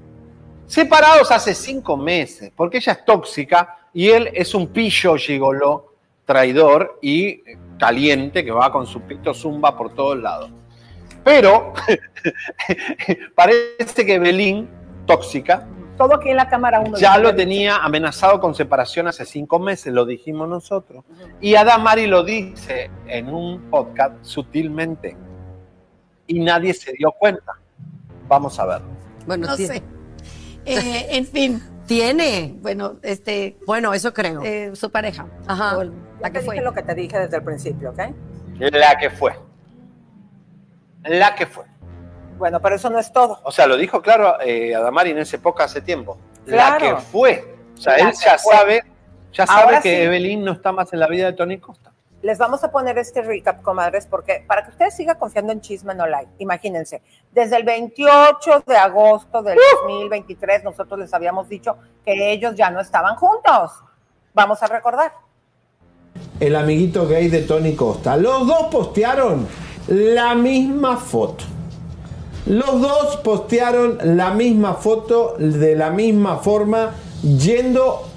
Separados 0.75 1.31
hace 1.31 1.55
cinco 1.55 1.97
meses, 1.97 2.51
porque 2.57 2.79
ella 2.79 2.95
es 2.95 3.05
tóxica 3.05 3.79
y 3.93 4.09
él 4.09 4.29
es 4.35 4.57
un 4.57 4.67
pillo 4.67 5.15
gigoló, 5.15 5.95
traidor 6.25 6.99
y 7.01 7.43
caliente 7.79 8.45
que 8.45 8.51
va 8.51 8.73
con 8.73 8.85
su 8.85 9.01
pito 9.03 9.33
zumba 9.33 9.77
por 9.77 9.95
todos 9.95 10.19
lados. 10.19 10.51
Pero 11.23 11.73
parece 13.37 14.05
que 14.05 14.15
Evelyn, 14.15 14.69
tóxica, 15.07 15.65
Todo 15.97 16.17
aquí 16.17 16.31
en 16.31 16.39
la 16.39 16.49
cámara 16.49 16.81
uno. 16.81 16.99
ya 16.99 17.19
lo 17.19 17.33
tenía 17.37 17.77
amenazado 17.77 18.41
con 18.41 18.53
separación 18.53 19.07
hace 19.07 19.25
cinco 19.25 19.61
meses, 19.61 19.93
lo 19.93 20.05
dijimos 20.05 20.49
nosotros. 20.49 21.05
Y 21.41 21.55
Adamari 21.55 22.09
lo 22.09 22.25
dice 22.25 22.91
en 23.07 23.33
un 23.33 23.71
podcast 23.71 24.15
sutilmente. 24.23 25.17
Y 26.27 26.41
nadie 26.41 26.75
se 26.75 26.95
dio 26.95 27.13
cuenta. 27.13 27.53
Vamos 28.27 28.59
a 28.59 28.67
ver. 28.67 28.83
Bueno, 29.25 29.47
No 29.47 29.57
sé. 29.57 29.81
Eh, 30.67 31.07
en 31.11 31.27
fin. 31.27 31.63
¿Tiene? 31.87 32.55
Bueno, 32.61 32.97
este. 33.03 33.59
Bueno, 33.67 33.93
eso 33.93 34.13
creo. 34.15 34.43
eh, 34.43 34.71
su 34.75 34.91
pareja. 34.91 35.27
Ajá. 35.47 35.77
La 36.21 36.29
te 36.31 36.33
que 36.33 36.41
fue. 36.41 36.55
dije 36.55 36.65
lo 36.65 36.73
que 36.73 36.83
te 36.83 36.95
dije 36.95 37.19
desde 37.19 37.37
el 37.37 37.43
principio, 37.45 37.91
¿ok? 37.91 38.01
La 38.59 38.97
que 38.97 39.11
fue. 39.11 39.35
La 41.03 41.35
que 41.35 41.47
fue. 41.47 41.65
Bueno, 42.39 42.61
pero 42.61 42.77
eso 42.77 42.89
no 42.91 42.99
es 42.99 43.13
todo. 43.13 43.39
O 43.45 43.53
sea, 43.53 43.67
lo 43.67 43.77
dijo 43.77 44.01
claro 44.03 44.41
eh, 44.41 44.75
Adamari 44.75 45.11
en 45.11 45.19
ese 45.19 45.39
podcast 45.39 45.71
hace 45.77 45.83
tiempo. 45.83 46.19
Claro. 46.47 46.85
La 46.91 46.97
que 46.97 47.03
fue. 47.03 47.55
O 47.75 47.81
sea, 47.81 47.99
La 47.99 48.09
él 48.09 48.15
ya 48.25 48.39
fue. 48.39 48.55
sabe, 48.57 48.83
ya 49.33 49.47
sabe 49.47 49.75
que 49.83 49.97
sí. 49.97 50.03
Evelyn 50.03 50.45
no 50.45 50.53
está 50.53 50.73
más 50.73 50.93
en 50.93 51.01
la 51.01 51.07
vida 51.09 51.27
de 51.27 51.33
Tony 51.35 51.59
Costa. 51.59 51.93
Les 52.25 52.39
vamos 52.39 52.65
a 52.65 52.71
poner 52.71 52.97
este 52.97 53.21
recap, 53.21 53.61
comadres, 53.61 54.07
porque 54.07 54.43
para 54.49 54.65
que 54.65 54.71
ustedes 54.71 54.97
sigan 54.97 55.19
confiando 55.19 55.53
en 55.53 55.61
Chisme 55.61 55.95
No 55.95 56.07
Like, 56.07 56.33
imagínense, 56.39 57.03
desde 57.33 57.57
el 57.57 57.65
28 57.65 58.65
de 58.67 58.77
agosto 58.79 59.43
del 59.43 59.59
2023 59.83 60.65
nosotros 60.65 60.99
les 60.99 61.13
habíamos 61.13 61.51
dicho 61.51 61.77
que 62.03 62.33
ellos 62.33 62.55
ya 62.55 62.71
no 62.71 62.81
estaban 62.81 63.17
juntos. 63.17 63.73
Vamos 64.33 64.63
a 64.63 64.69
recordar. 64.69 65.13
el 66.41 66.57
amiguito 66.57 67.07
gay 67.07 67.29
de 67.29 67.43
Tony 67.43 67.75
Costa. 67.77 68.17
Los 68.17 68.47
dos 68.47 68.69
postearon 68.71 69.47
la 69.89 70.35
misma 70.35 70.97
foto. 70.97 71.45
Los 72.47 72.81
dos 72.81 73.19
postearon 73.19 73.99
la 74.17 74.31
misma 74.31 74.73
foto 74.73 75.37
de 75.39 75.77
la 75.77 75.91
misma 75.91 76.39
forma 76.39 76.95
yendo 77.23 78.14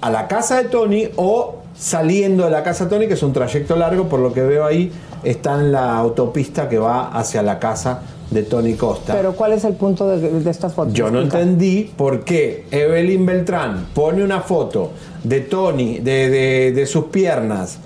a 0.00 0.10
la 0.10 0.26
casa 0.28 0.62
de 0.62 0.68
Tony 0.68 1.08
o 1.16 1.56
saliendo 1.76 2.44
de 2.44 2.50
la 2.50 2.62
casa 2.62 2.84
de 2.84 2.90
Tony, 2.90 3.06
que 3.08 3.14
es 3.14 3.22
un 3.22 3.32
trayecto 3.32 3.74
largo, 3.76 4.08
por 4.08 4.20
lo 4.20 4.32
que 4.32 4.42
veo 4.42 4.64
ahí, 4.64 4.92
está 5.24 5.54
en 5.54 5.72
la 5.72 5.96
autopista 5.96 6.68
que 6.68 6.78
va 6.78 7.08
hacia 7.08 7.42
la 7.42 7.58
casa 7.58 8.02
de 8.30 8.42
Tony 8.42 8.74
Costa. 8.74 9.12
Pero 9.14 9.34
¿cuál 9.34 9.52
es 9.52 9.64
el 9.64 9.74
punto 9.74 10.08
de, 10.08 10.18
de 10.40 10.50
estas 10.50 10.72
fotos? 10.74 10.92
Yo 10.94 11.10
no 11.10 11.20
entendí 11.20 11.90
por 11.96 12.24
qué 12.24 12.66
Evelyn 12.70 13.26
Beltrán 13.26 13.86
pone 13.94 14.22
una 14.24 14.40
foto 14.40 14.90
de 15.22 15.40
Tony, 15.40 15.98
de, 15.98 16.30
de- 16.30 16.72
de 16.72 16.86
sus 16.86 17.06
piernas, 17.06 17.78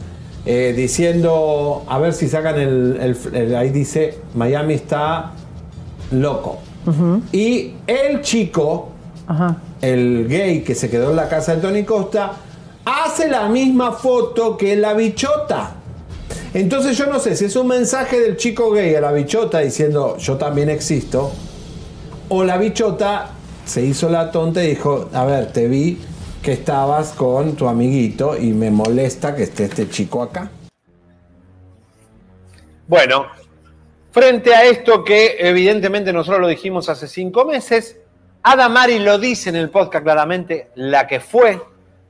eh, 0.46 0.72
diciendo, 0.76 1.82
a 1.88 1.98
ver 1.98 2.12
si 2.14 2.28
sacan 2.28 2.58
el, 2.58 2.98
el- 3.00 3.34
el- 3.34 3.56
ahí 3.56 3.70
dice, 3.70 4.18
Miami 4.34 4.74
está 4.74 5.32
loco. 6.12 6.58
Y 7.32 7.72
el 7.86 8.22
chico, 8.22 8.88
el 9.80 10.26
gay 10.28 10.62
que 10.62 10.74
se 10.74 10.88
quedó 10.90 11.10
en 11.10 11.16
la 11.16 11.28
casa 11.28 11.54
de 11.54 11.62
Tony 11.62 11.84
Costa, 11.84 12.32
hace 12.84 13.28
la 13.28 13.48
misma 13.48 13.92
foto 13.92 14.56
que 14.56 14.76
la 14.76 14.94
bichota. 14.94 15.74
Entonces 16.54 16.96
yo 16.96 17.06
no 17.06 17.18
sé 17.18 17.36
si 17.36 17.44
es 17.44 17.56
un 17.56 17.66
mensaje 17.66 18.18
del 18.20 18.36
chico 18.36 18.70
gay 18.70 18.94
a 18.94 19.00
la 19.00 19.12
bichota 19.12 19.58
diciendo 19.58 20.16
yo 20.16 20.36
también 20.36 20.70
existo, 20.70 21.30
o 22.30 22.44
la 22.44 22.56
bichota 22.56 23.30
se 23.64 23.82
hizo 23.82 24.08
la 24.08 24.30
tonta 24.30 24.64
y 24.64 24.68
dijo, 24.68 25.10
a 25.12 25.24
ver, 25.24 25.52
te 25.52 25.68
vi 25.68 25.98
que 26.42 26.52
estabas 26.52 27.10
con 27.10 27.54
tu 27.54 27.68
amiguito 27.68 28.36
y 28.36 28.52
me 28.52 28.70
molesta 28.70 29.34
que 29.34 29.42
esté 29.42 29.64
este 29.64 29.90
chico 29.90 30.22
acá. 30.22 30.50
Bueno, 32.86 33.26
frente 34.10 34.54
a 34.54 34.64
esto 34.64 35.04
que 35.04 35.36
evidentemente 35.40 36.12
nosotros 36.12 36.40
lo 36.40 36.48
dijimos 36.48 36.88
hace 36.88 37.06
cinco 37.06 37.44
meses, 37.44 37.98
Adamari 38.52 38.98
lo 38.98 39.18
dice 39.18 39.50
en 39.50 39.56
el 39.56 39.68
podcast 39.70 40.02
claramente, 40.04 40.70
la 40.74 41.06
que 41.06 41.20
fue, 41.20 41.60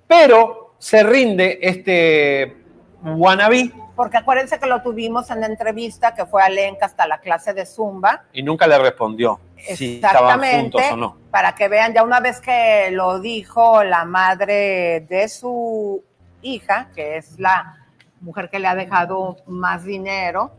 pero 0.06 0.74
se 0.78 1.02
rinde 1.02 1.58
este 1.62 2.56
wannabe 3.02 3.72
Porque 3.96 4.16
acuérdense 4.18 4.58
que 4.60 4.66
lo 4.66 4.80
tuvimos 4.82 5.28
en 5.30 5.40
la 5.40 5.46
entrevista 5.46 6.14
que 6.14 6.24
fue 6.26 6.42
a 6.42 6.48
Lenca 6.48 6.86
hasta 6.86 7.06
la 7.08 7.18
clase 7.18 7.52
de 7.54 7.66
Zumba. 7.66 8.24
y 8.32 8.42
nunca 8.44 8.66
le 8.68 8.78
respondió 8.78 9.40
si 9.74 9.96
estaban 9.96 10.16
Exactamente. 10.40 10.60
juntos 10.78 10.92
o 10.92 10.96
no. 10.96 11.16
Para 11.32 11.54
que 11.56 11.66
vean, 11.66 11.92
ya 11.92 12.04
una 12.04 12.20
vez 12.20 12.40
que 12.40 12.90
lo 12.92 13.18
dijo 13.18 13.82
la 13.82 14.04
madre 14.04 15.04
de 15.08 15.28
su 15.28 16.04
hija, 16.42 16.88
que 16.94 17.16
es 17.16 17.38
la 17.40 17.74
mujer 18.20 18.48
que 18.48 18.60
le 18.60 18.68
ha 18.68 18.76
dejado 18.76 19.36
más 19.46 19.84
dinero, 19.84 20.52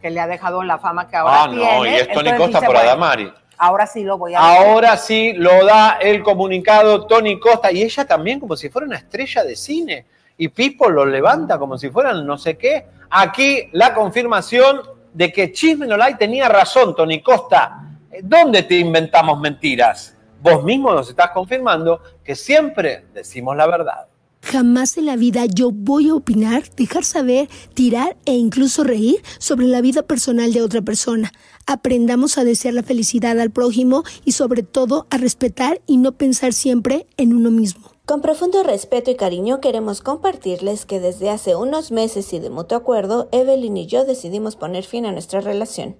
que 0.00 0.08
le 0.10 0.20
ha 0.20 0.26
dejado 0.26 0.62
la 0.62 0.78
fama 0.78 1.06
que 1.08 1.16
ahora 1.16 1.42
Ah, 1.42 1.46
no, 1.48 1.52
tiene. 1.52 1.90
y 1.90 1.94
es 1.96 2.08
Tony 2.12 2.28
entonces 2.30 2.38
Costa 2.38 2.58
dice, 2.60 2.66
por 2.66 2.74
bueno, 2.76 2.88
Adamari. 2.90 3.32
Ahora 3.58 3.86
sí 3.86 4.04
lo 4.04 4.16
voy 4.16 4.34
a. 4.34 4.38
Ahora 4.38 4.96
sí 4.96 5.32
lo 5.32 5.64
da 5.64 5.98
el 6.00 6.22
comunicado 6.22 7.06
Tony 7.06 7.38
Costa 7.40 7.72
y 7.72 7.82
ella 7.82 8.04
también 8.06 8.38
como 8.38 8.56
si 8.56 8.68
fuera 8.68 8.86
una 8.86 8.96
estrella 8.96 9.42
de 9.42 9.56
cine. 9.56 10.06
Y 10.36 10.48
Pipo 10.48 10.88
lo 10.88 11.04
levanta 11.04 11.58
como 11.58 11.76
si 11.76 11.90
fueran 11.90 12.24
no 12.24 12.38
sé 12.38 12.56
qué. 12.56 12.86
Aquí 13.10 13.68
la 13.72 13.92
confirmación 13.92 14.82
de 15.12 15.32
que 15.32 15.52
Chisme 15.52 15.86
No 15.86 15.96
tenía 16.16 16.48
razón, 16.48 16.94
Tony 16.94 17.20
Costa. 17.20 17.82
¿Dónde 18.22 18.62
te 18.62 18.76
inventamos 18.76 19.40
mentiras? 19.40 20.16
Vos 20.40 20.62
mismo 20.62 20.92
nos 20.92 21.08
estás 21.08 21.30
confirmando 21.30 22.00
que 22.22 22.36
siempre 22.36 23.06
decimos 23.12 23.56
la 23.56 23.66
verdad. 23.66 24.06
Jamás 24.42 24.96
en 24.96 25.06
la 25.06 25.16
vida 25.16 25.44
yo 25.46 25.70
voy 25.72 26.08
a 26.08 26.14
opinar, 26.14 26.64
dejar 26.76 27.04
saber, 27.04 27.48
tirar 27.74 28.16
e 28.24 28.34
incluso 28.34 28.84
reír 28.84 29.22
sobre 29.38 29.66
la 29.66 29.80
vida 29.80 30.02
personal 30.02 30.52
de 30.52 30.62
otra 30.62 30.80
persona. 30.80 31.32
Aprendamos 31.66 32.38
a 32.38 32.44
desear 32.44 32.74
la 32.74 32.82
felicidad 32.82 33.38
al 33.40 33.50
prójimo 33.50 34.04
y 34.24 34.32
sobre 34.32 34.62
todo 34.62 35.06
a 35.10 35.18
respetar 35.18 35.82
y 35.86 35.98
no 35.98 36.12
pensar 36.12 36.52
siempre 36.52 37.06
en 37.16 37.34
uno 37.34 37.50
mismo. 37.50 37.92
Con 38.06 38.22
profundo 38.22 38.62
respeto 38.62 39.10
y 39.10 39.16
cariño 39.16 39.60
queremos 39.60 40.00
compartirles 40.00 40.86
que 40.86 40.98
desde 40.98 41.28
hace 41.28 41.54
unos 41.54 41.90
meses 41.90 42.32
y 42.32 42.38
de 42.38 42.48
mutuo 42.48 42.78
acuerdo, 42.78 43.28
Evelyn 43.32 43.76
y 43.76 43.86
yo 43.86 44.06
decidimos 44.06 44.56
poner 44.56 44.84
fin 44.84 45.04
a 45.04 45.12
nuestra 45.12 45.42
relación. 45.42 45.96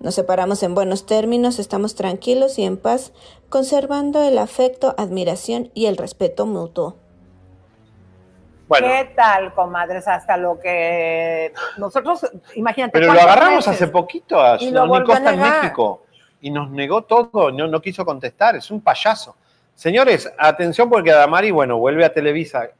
Nos 0.00 0.14
separamos 0.14 0.62
en 0.62 0.74
buenos 0.74 1.04
términos, 1.04 1.58
estamos 1.58 1.94
tranquilos 1.96 2.58
y 2.58 2.62
en 2.62 2.78
paz, 2.78 3.12
conservando 3.50 4.22
el 4.22 4.38
afecto, 4.38 4.94
admiración 4.96 5.70
y 5.74 5.84
el 5.84 5.98
respeto 5.98 6.46
mutuo. 6.46 6.96
Bueno. 8.70 8.86
¿Qué 8.86 9.12
tal, 9.16 9.52
comadres? 9.52 10.06
Hasta 10.06 10.36
lo 10.36 10.60
que 10.60 11.52
nosotros, 11.76 12.24
imagínate. 12.54 12.92
Pero 12.92 13.06
lo 13.06 13.14
¿cuántos 13.14 13.32
agarramos 13.32 13.66
hace 13.66 13.88
poquito 13.88 14.40
a 14.40 14.54
a 14.54 15.04
Costa 15.04 15.32
en. 15.32 15.40
México 15.40 16.04
y 16.40 16.52
nos 16.52 16.70
negó 16.70 17.02
todo, 17.02 17.50
no, 17.50 17.66
no 17.66 17.82
quiso 17.82 18.04
contestar, 18.04 18.54
es 18.54 18.70
un 18.70 18.80
payaso. 18.80 19.34
Señores, 19.74 20.32
atención 20.38 20.88
porque 20.88 21.10
Adamari, 21.10 21.50
bueno, 21.50 21.78
vuelve 21.78 22.04
a 22.04 22.12
Televisa 22.12 22.70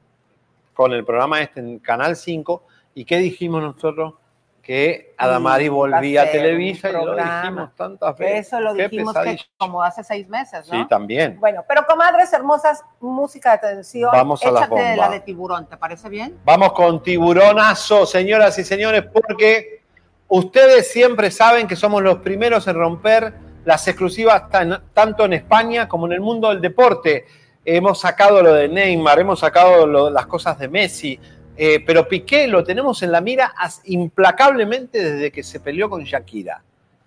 con 0.75 0.93
el 0.93 1.05
programa 1.05 1.41
este 1.41 1.59
en 1.59 1.81
Canal 1.81 2.15
5 2.15 2.63
y 2.95 3.05
¿qué 3.05 3.17
dijimos 3.17 3.61
nosotros? 3.61 4.15
Que 4.63 5.15
Adamari 5.17 5.69
volvía 5.69 6.23
a 6.23 6.31
Televisa 6.31 6.91
y 6.91 6.93
lo 6.93 7.17
dijimos 7.17 7.75
tantas 7.75 8.17
veces. 8.17 8.47
Eso 8.47 8.61
lo 8.61 8.75
Qué 8.75 8.89
dijimos 8.89 9.15
que 9.17 9.39
como 9.57 9.83
hace 9.83 10.05
seis 10.05 10.29
meses, 10.29 10.69
¿no? 10.71 10.83
Sí, 10.83 10.89
también. 10.89 11.41
Bueno, 11.41 11.65
pero 11.67 11.85
comadres 11.87 12.33
hermosas, 12.33 12.85
música 13.01 13.51
de 13.51 13.57
atención. 13.69 14.11
Vamos 14.13 14.45
a 14.45 14.51
la 14.51 14.67
bomba. 14.67 14.97
la 14.97 15.09
de 15.09 15.21
tiburón, 15.21 15.67
¿te 15.67 15.77
parece 15.77 16.09
bien? 16.09 16.39
Vamos 16.45 16.73
con 16.75 17.03
tiburonazo, 17.03 18.05
señoras 18.07 18.59
y 18.59 18.65
señores, 18.65 19.05
porque 19.13 19.83
ustedes 20.29 20.91
siempre 20.93 21.31
saben 21.31 21.67
que 21.67 21.75
somos 21.77 22.03
los 22.03 22.19
primeros 22.19 22.67
en 22.69 22.77
romper 22.77 23.33
las 23.65 23.87
exclusivas 23.89 24.49
tan- 24.51 24.83
tanto 24.93 25.25
en 25.25 25.33
España 25.33 25.89
como 25.89 26.07
en 26.07 26.13
el 26.13 26.21
mundo 26.21 26.49
del 26.51 26.61
deporte. 26.61 27.25
Hemos 27.65 28.01
sacado 28.01 28.43
lo 28.43 28.55
de 28.55 28.69
Neymar, 28.69 29.19
hemos 29.21 29.41
sacado 29.41 29.87
lo- 29.87 30.11
las 30.11 30.27
cosas 30.27 30.59
de 30.59 30.69
Messi, 30.69 31.19
eh, 31.63 31.85
pero 31.85 32.09
Piqué 32.09 32.49
lo 32.49 32.65
tenemos 32.65 33.03
en 33.03 33.13
la 33.13 33.21
mira 33.21 33.53
implacablemente 33.85 34.99
desde 34.99 35.31
que 35.31 35.43
se 35.43 35.61
peleó 35.61 35.91
con 35.91 36.03
Shakira. 36.05 36.63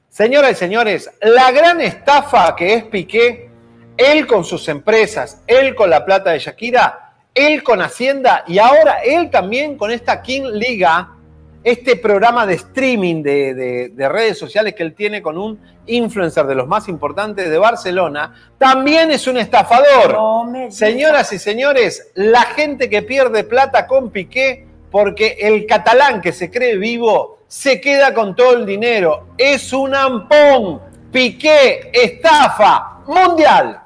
Señoras 0.09 0.51
y 0.51 0.55
señores, 0.55 1.09
la 1.21 1.49
gran 1.49 1.81
estafa 1.81 2.55
que 2.55 2.75
es 2.75 2.83
Piqué, 2.83 3.49
él 3.97 4.27
con 4.27 4.45
sus 4.45 4.67
empresas, 4.67 5.41
él 5.47 5.73
con 5.73 5.89
la 5.89 6.05
plata 6.05 6.29
de 6.29 6.37
Shakira, 6.37 7.15
él 7.33 7.63
con 7.63 7.81
Hacienda 7.81 8.43
y 8.45 8.59
ahora 8.59 8.99
él 9.03 9.31
también 9.31 9.75
con 9.75 9.89
esta 9.89 10.21
King 10.21 10.43
Liga, 10.51 11.09
este 11.63 11.95
programa 11.95 12.45
de 12.45 12.55
streaming 12.55 13.23
de, 13.23 13.53
de- 13.53 13.89
de 13.89 14.09
redes 14.09 14.37
sociales 14.37 14.73
que 14.75 14.83
él 14.83 14.93
tiene 14.93 15.21
con 15.21 15.37
un 15.37 15.59
influencer 15.85 16.45
de 16.45 16.55
los 16.55 16.67
más 16.67 16.87
importantes 16.87 17.49
de 17.49 17.57
Barcelona, 17.57 18.33
también 18.57 19.11
es 19.11 19.27
un 19.27 19.37
estafador. 19.37 20.13
No. 20.13 20.71
Señoras 20.71 21.31
y 21.33 21.39
señores, 21.39 22.11
la 22.15 22.41
gente 22.43 22.89
que 22.89 23.01
pierde 23.01 23.43
plata 23.43 23.87
con 23.87 24.09
Piqué 24.11 24.65
porque 24.91 25.37
el 25.39 25.65
catalán 25.65 26.21
que 26.21 26.31
se 26.31 26.51
cree 26.51 26.77
vivo 26.77 27.39
se 27.47 27.79
queda 27.81 28.13
con 28.13 28.35
todo 28.35 28.55
el 28.57 28.65
dinero. 28.65 29.27
Es 29.37 29.73
un 29.73 29.93
ampón. 29.95 30.81
Piqué, 31.11 31.91
estafa 31.93 33.01
mundial. 33.07 33.79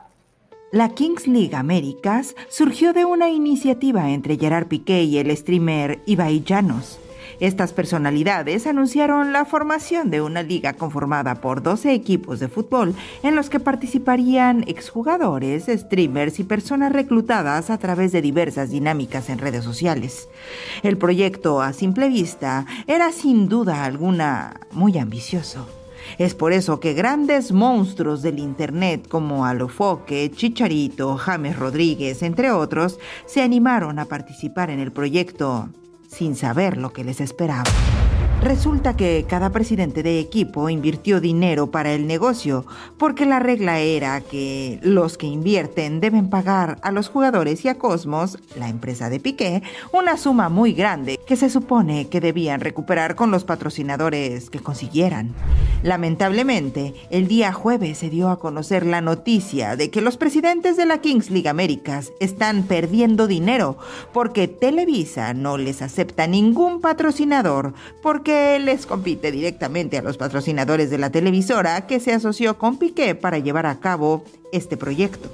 La 0.72 0.90
Kings 0.90 1.28
League 1.28 1.56
Américas 1.56 2.36
surgió 2.50 2.94
de 2.94 3.06
una 3.06 3.30
iniciativa 3.30 4.10
entre 4.10 4.38
Gerard 4.38 4.68
Piqué 4.68 5.04
y 5.04 5.18
el 5.18 5.36
streamer 5.36 6.00
Ibai 6.06 6.44
Llanos. 6.44 7.00
Estas 7.40 7.72
personalidades 7.72 8.66
anunciaron 8.66 9.32
la 9.32 9.46
formación 9.46 10.10
de 10.10 10.22
una 10.22 10.42
liga 10.42 10.74
conformada 10.74 11.36
por 11.36 11.62
12 11.62 11.94
equipos 11.94 12.40
de 12.40 12.48
fútbol 12.48 12.96
en 13.22 13.36
los 13.36 13.52
que 13.52 13.60
participarían 13.60 14.64
exjugadores, 14.66 15.66
streamers 15.68 16.40
y 16.40 16.44
personas 16.44 16.92
reclutadas 16.92 17.70
a 17.70 17.78
través 17.78 18.12
de 18.12 18.24
diversas 18.24 18.72
dinámicas 18.72 19.30
en 19.30 19.38
redes 19.38 19.64
sociales. 19.64 20.28
El 20.82 20.98
proyecto 20.98 21.62
a 21.62 21.74
simple 21.74 22.10
vista 22.10 22.66
era 22.88 23.12
sin 23.12 23.48
duda 23.48 23.86
alguna 23.86 24.62
muy 24.72 24.98
ambicioso. 24.98 25.68
Es 26.18 26.34
por 26.34 26.54
eso 26.54 26.80
que 26.80 26.94
grandes 26.94 27.52
monstruos 27.52 28.24
del 28.24 28.40
Internet 28.40 29.08
como 29.08 29.46
Alofoque, 29.46 30.32
Chicharito, 30.32 31.18
James 31.18 31.60
Rodríguez, 31.60 32.24
entre 32.24 32.52
otros, 32.52 32.98
se 33.28 33.44
animaron 33.44 34.00
a 34.00 34.06
participar 34.06 34.72
en 34.72 34.80
el 34.80 34.92
proyecto 34.92 35.70
sin 36.08 36.36
saber 36.36 36.78
lo 36.78 36.92
que 36.94 37.04
les 37.04 37.22
esperaba. 37.22 37.64
Resulta 38.42 38.96
que 38.96 39.26
cada 39.28 39.50
presidente 39.50 40.04
de 40.04 40.20
equipo 40.20 40.70
invirtió 40.70 41.20
dinero 41.20 41.72
para 41.72 41.94
el 41.94 42.06
negocio, 42.06 42.66
porque 42.98 43.26
la 43.26 43.40
regla 43.40 43.80
era 43.80 44.22
que 44.22 44.80
los 44.84 45.18
que 45.18 45.26
invierten 45.26 46.00
deben 46.00 46.30
pagar 46.30 46.78
a 46.84 46.92
los 46.92 47.10
jugadores 47.10 47.66
y 47.66 47.68
a 47.68 47.80
Cosmos, 47.80 48.38
la 48.56 48.70
empresa 48.70 49.10
de 49.10 49.20
Piqué, 49.20 49.64
una 49.92 50.18
suma 50.18 50.50
muy 50.50 50.74
grande 50.74 51.20
que 51.26 51.36
se 51.36 51.50
supone 51.50 52.10
que 52.10 52.22
debían 52.22 52.62
recuperar 52.62 53.16
con 53.16 53.32
los 53.32 53.44
patrocinadores 53.44 54.52
que 54.52 54.60
consiguieran. 54.60 55.34
Lamentablemente, 55.84 56.94
el 57.10 57.28
día 57.28 57.54
jueves 57.54 57.98
se 57.98 58.10
dio 58.10 58.30
a 58.30 58.40
conocer 58.40 58.86
la 58.86 59.02
noticia 59.02 59.76
de 59.76 59.90
que 59.90 60.02
los 60.02 60.18
presidentes 60.18 60.78
de 60.78 60.86
la 60.86 61.00
Kings 61.00 61.30
League 61.32 61.50
Américas 61.50 62.12
están 62.20 62.64
perdiendo 62.64 63.28
dinero 63.28 63.78
porque 64.14 64.48
Televisa 64.48 65.34
no 65.34 65.58
les 65.58 65.82
acepta 65.82 66.28
ningún 66.28 66.82
patrocinador 66.82 67.74
porque 68.02 68.27
que 68.28 68.60
les 68.60 68.86
compite 68.86 69.32
directamente 69.32 69.98
a 69.98 70.02
los 70.02 70.18
patrocinadores 70.18 70.90
de 70.90 70.98
la 70.98 71.12
televisora 71.12 71.88
que 71.88 72.02
se 72.02 72.12
asoció 72.12 72.58
con 72.58 72.78
Piqué 72.78 73.16
para 73.16 73.40
llevar 73.40 73.66
a 73.66 73.80
cabo 73.80 74.26
este 74.52 74.76
proyecto. 74.76 75.30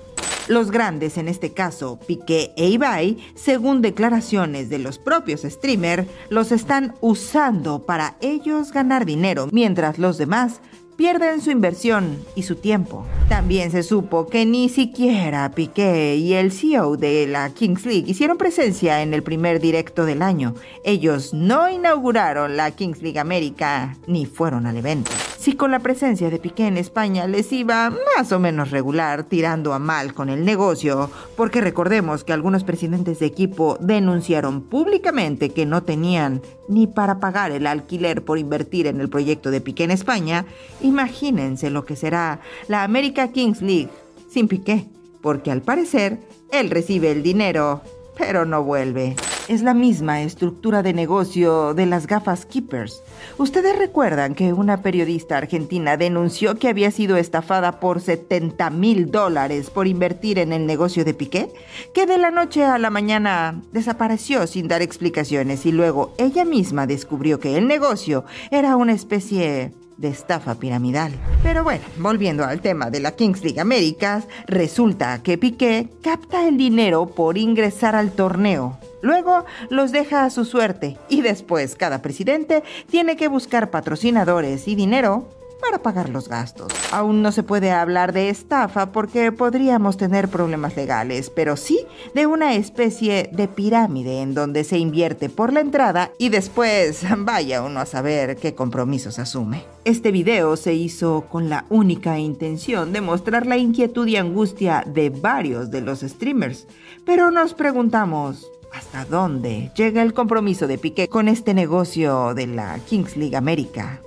Los 0.48 0.70
grandes, 0.70 1.18
en 1.18 1.28
este 1.28 1.54
caso 1.54 1.98
Piqué 2.06 2.54
e 2.56 2.70
Ibai, 2.70 3.18
según 3.34 3.82
declaraciones 3.82 4.70
de 4.70 4.78
los 4.78 5.00
propios 5.00 5.42
streamers, 5.42 6.08
los 6.30 6.52
están 6.52 6.94
usando 7.02 7.82
para 7.82 8.16
ellos 8.22 8.72
ganar 8.72 9.08
dinero, 9.08 9.48
mientras 9.52 9.98
los 9.98 10.20
demás 10.20 10.62
pierden 10.96 11.42
su 11.42 11.52
inversión 11.52 12.18
y 12.36 12.44
su 12.44 12.56
tiempo. 12.56 13.06
También 13.30 13.72
se 13.72 13.84
supo 13.84 14.28
que 14.28 14.46
ni 14.46 14.70
siquiera 14.70 15.52
Piqué 15.52 16.16
y 16.18 16.34
el 16.34 16.52
CEO 16.52 16.98
de 16.98 17.28
la 17.28 17.50
Kings 17.50 17.86
League 17.86 18.10
hicieron 18.10 18.38
presencia 18.38 19.02
en 19.02 19.14
el 19.14 19.24
primer 19.24 19.60
directo 19.60 20.06
del 20.06 20.22
año. 20.22 20.54
Ellos 20.84 21.34
no 21.34 21.70
inauguraron 21.70 22.58
la 22.58 22.72
Kings 22.72 23.02
League 23.02 23.20
América 23.20 23.98
ni 24.08 24.26
fueron 24.26 24.66
al 24.66 24.78
evento. 24.78 25.12
Si 25.38 25.56
con 25.56 25.72
la 25.72 25.80
presencia 25.80 26.30
de 26.30 26.40
Piqué 26.40 26.68
en 26.68 26.78
España 26.78 27.28
les 27.28 27.52
iba 27.52 27.92
más 28.16 28.32
o 28.32 28.40
menos 28.40 28.72
regular, 28.72 29.24
tirando 29.24 29.74
a 29.74 29.80
mal 29.80 30.14
con 30.14 30.30
el 30.30 30.46
negocio, 30.46 31.10
porque 31.36 31.60
recordemos 31.60 32.24
que 32.24 32.32
algunos 32.32 32.64
presidentes 32.64 33.20
de 33.20 33.26
equipo 33.26 33.78
denunciaron 33.82 34.62
públicamente 34.62 35.50
que 35.50 35.66
no 35.66 35.84
tenían 35.84 36.42
ni 36.70 36.88
para 36.88 37.20
pagar 37.20 37.52
el 37.52 37.68
alquiler 37.68 38.24
por 38.24 38.38
invertir 38.38 38.88
en 38.88 39.02
el 39.02 39.10
proyecto 39.10 39.52
de 39.52 39.60
Piqué 39.60 39.84
en 39.84 39.92
España, 39.92 40.46
imagínense 40.94 41.70
lo 41.72 41.86
que 41.86 41.96
será 41.96 42.40
la 42.68 42.84
America 42.84 43.32
Kings 43.32 43.62
League 43.62 43.90
sin 44.30 44.48
Piqué, 44.48 44.86
porque 45.22 45.52
al 45.52 45.62
parecer 45.62 46.20
él 46.52 46.70
recibe 46.70 47.12
el 47.12 47.24
dinero, 47.24 47.82
pero 48.16 48.46
no 48.46 48.64
vuelve. 48.64 49.16
Es 49.50 49.62
la 49.62 49.74
misma 49.74 50.22
estructura 50.22 50.84
de 50.84 50.94
negocio 50.94 51.74
de 51.74 51.86
las 51.86 52.08
gafas 52.08 52.46
Keepers. 52.46 53.02
Ustedes 53.38 53.78
recuerdan 53.78 54.36
que 54.36 54.54
una 54.54 54.82
periodista 54.82 55.38
argentina 55.38 55.98
denunció 55.98 56.56
que 56.56 56.70
había 56.70 56.92
sido 56.92 57.18
estafada 57.18 57.80
por 57.80 58.00
70 58.00 58.70
mil 58.70 59.12
dólares 59.12 59.70
por 59.70 59.88
invertir 59.88 60.40
en 60.40 60.54
el 60.54 60.66
negocio 60.66 61.04
de 61.04 61.14
Piqué, 61.14 61.50
que 61.94 62.06
de 62.06 62.18
la 62.18 62.32
noche 62.32 62.64
a 62.64 62.78
la 62.78 62.90
mañana 62.90 63.62
desapareció 63.74 64.48
sin 64.48 64.68
dar 64.68 64.82
explicaciones 64.82 65.66
y 65.66 65.72
luego 65.72 66.14
ella 66.18 66.46
misma 66.46 66.88
descubrió 66.88 67.40
que 67.40 67.58
el 67.58 67.68
negocio 67.68 68.24
era 68.52 68.78
una 68.78 68.94
especie 68.94 69.74
de 69.98 70.10
estafa 70.10 70.56
piramidal. 70.56 71.14
Pero 71.42 71.64
bueno, 71.64 71.84
volviendo 71.98 72.44
al 72.46 72.62
tema 72.62 72.90
de 72.90 73.00
la 73.00 73.12
Kings 73.12 73.44
League 73.44 73.60
Américas, 73.60 74.28
resulta 74.48 75.22
que 75.24 75.38
Piqué 75.38 75.90
capta 76.02 76.48
el 76.48 76.58
dinero 76.58 77.08
por 77.08 77.38
ingresar 77.38 77.96
al 77.96 78.12
torneo. 78.12 78.78
Luego 79.02 79.46
los 79.70 79.92
deja 79.92 80.24
a 80.24 80.30
su 80.30 80.46
suerte 80.46 80.98
y 81.10 81.22
después 81.22 81.76
cada 81.76 82.02
presidente 82.02 82.64
tiene 82.90 83.18
que 83.18 83.28
buscar 83.28 83.70
patrocinadores 83.70 84.68
y 84.68 84.76
dinero 84.76 85.28
para 85.64 85.82
pagar 85.82 86.10
los 86.10 86.28
gastos. 86.28 86.74
Aún 86.92 87.22
no 87.22 87.32
se 87.32 87.42
puede 87.42 87.72
hablar 87.72 88.12
de 88.12 88.30
estafa 88.30 88.92
porque 88.92 89.32
podríamos 89.32 89.96
tener 89.98 90.28
problemas 90.28 90.76
legales, 90.76 91.30
pero 91.30 91.56
sí 91.56 91.80
de 92.14 92.28
una 92.28 92.56
especie 92.56 93.30
de 93.32 93.48
pirámide 93.48 94.22
en 94.22 94.34
donde 94.34 94.66
se 94.66 94.78
invierte 94.78 95.30
por 95.30 95.54
la 95.54 95.62
entrada 95.62 96.12
y 96.18 96.30
después 96.30 97.06
vaya 97.18 97.64
uno 97.64 97.80
a 97.80 97.86
saber 97.86 98.36
qué 98.36 98.54
compromisos 98.56 99.20
asume. 99.20 99.64
Este 99.86 100.12
video 100.12 100.58
se 100.58 100.74
hizo 100.74 101.26
con 101.30 101.50
la 101.50 101.66
única 101.70 102.20
intención 102.20 102.92
de 102.92 103.02
mostrar 103.02 103.46
la 103.46 103.58
inquietud 103.58 104.08
y 104.08 104.18
angustia 104.18 104.84
de 104.86 105.10
varios 105.10 105.72
de 105.72 105.82
los 105.82 106.02
streamers, 106.02 106.68
pero 107.06 107.32
nos 107.32 107.54
preguntamos, 107.54 108.50
¿Hasta 108.74 109.06
dónde 109.06 109.72
llega 109.76 110.02
el 110.02 110.16
compromiso 110.16 110.66
de 110.66 110.80
Piqué 110.80 111.08
con 111.08 111.28
este 111.28 111.54
negocio 111.54 112.34
de 112.34 112.48
la 112.48 112.80
Kings 112.80 113.16
League 113.16 113.38
América? 113.38 114.02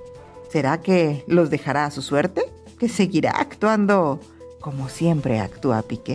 ¿Será 0.57 0.81
que 0.81 1.23
los 1.27 1.51
dejará 1.51 1.85
a 1.85 1.91
su 1.91 2.01
suerte? 2.01 2.43
¿Que 2.78 2.89
seguirá 2.89 3.33
actuando 3.33 4.20
como 4.59 4.89
siempre 4.89 5.39
actúa 5.39 5.83
Piqué? 5.83 6.15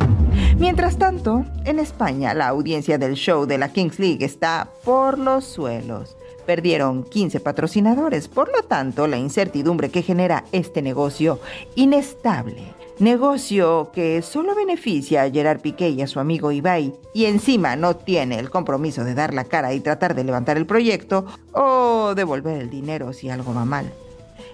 Mientras 0.58 0.98
tanto, 0.98 1.46
en 1.64 1.78
España 1.78 2.34
la 2.34 2.48
audiencia 2.48 2.98
del 2.98 3.14
show 3.14 3.46
de 3.46 3.60
la 3.60 3.72
Kings 3.72 4.00
League 4.00 4.26
está 4.26 4.68
por 4.84 5.20
los 5.20 5.46
suelos. 5.46 6.18
Perdieron 6.48 7.04
15 7.04 7.40
patrocinadores, 7.40 8.28
por 8.30 8.52
lo 8.52 8.64
tanto 8.64 9.06
la 9.06 9.18
incertidumbre 9.18 9.92
que 9.92 10.02
genera 10.02 10.44
este 10.52 10.82
negocio 10.82 11.40
inestable 11.76 12.74
Negocio 13.02 13.90
que 13.92 14.22
solo 14.22 14.54
beneficia 14.54 15.24
a 15.24 15.32
Gerard 15.32 15.60
Piqué 15.60 15.90
y 15.90 16.04
a 16.04 16.08
su 16.08 16.20
amigo 16.20 16.52
Ibai 16.52 16.94
y 17.16 17.26
encima 17.26 17.76
no 17.76 17.96
tiene 17.96 18.38
el 18.38 18.52
compromiso 18.52 19.04
de 19.04 19.16
dar 19.16 19.34
la 19.34 19.46
cara 19.46 19.74
y 19.74 19.80
tratar 19.80 20.14
de 20.14 20.24
levantar 20.24 20.58
el 20.58 20.68
proyecto 20.68 21.26
o 21.52 22.14
devolver 22.16 22.62
el 22.62 22.70
dinero 22.70 23.12
si 23.12 23.30
algo 23.30 23.56
va 23.56 23.66
mal. 23.66 23.92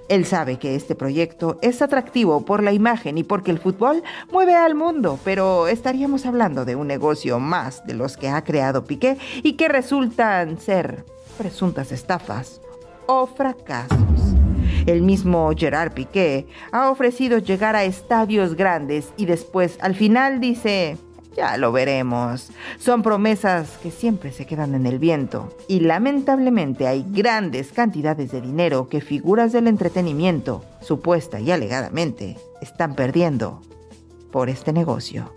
Él 0.10 0.26
sabe 0.26 0.58
que 0.58 0.76
este 0.76 0.96
proyecto 0.96 1.60
es 1.62 1.82
atractivo 1.82 2.46
por 2.46 2.64
la 2.64 2.72
imagen 2.72 3.18
y 3.18 3.24
porque 3.24 3.52
el 3.52 3.60
fútbol 3.60 4.04
mueve 4.32 4.56
al 4.56 4.76
mundo, 4.76 5.20
pero 5.24 5.68
estaríamos 5.68 6.26
hablando 6.26 6.64
de 6.64 6.76
un 6.76 6.88
negocio 6.88 7.40
más 7.40 7.86
de 7.86 7.94
los 7.94 8.16
que 8.16 8.30
ha 8.30 8.44
creado 8.44 8.86
Piqué 8.86 9.18
y 9.44 9.54
que 9.54 9.68
resultan 9.68 10.60
ser 10.60 11.04
presuntas 11.38 11.92
estafas 11.92 12.62
o 13.06 13.28
fracasos. 13.28 13.98
El 14.86 15.02
mismo 15.02 15.52
Gerard 15.56 15.94
Piqué 15.94 16.48
ha 16.72 16.90
ofrecido 16.90 17.40
llegar 17.40 17.76
a 17.76 17.84
estadios 17.84 18.56
grandes 18.56 19.12
y 19.18 19.26
después 19.26 19.78
al 19.82 19.96
final 19.96 20.40
dice, 20.40 20.98
ya 21.38 21.56
lo 21.58 21.72
veremos. 21.72 22.50
Son 22.80 23.04
promesas 23.04 23.78
que 23.78 23.92
siempre 23.92 24.32
se 24.32 24.46
quedan 24.48 24.74
en 24.74 24.88
el 24.88 24.98
viento. 24.98 25.56
Y 25.68 25.82
lamentablemente 25.82 26.88
hay 26.88 27.06
grandes 27.08 27.72
cantidades 27.72 28.32
de 28.32 28.42
dinero 28.42 28.90
que 28.90 29.02
figuras 29.02 29.54
del 29.54 29.68
entretenimiento, 29.68 30.66
supuesta 30.82 31.40
y 31.40 31.52
alegadamente, 31.52 32.38
están 32.60 32.96
perdiendo 32.96 33.62
por 34.32 34.50
este 34.50 34.74
negocio. 34.74 35.32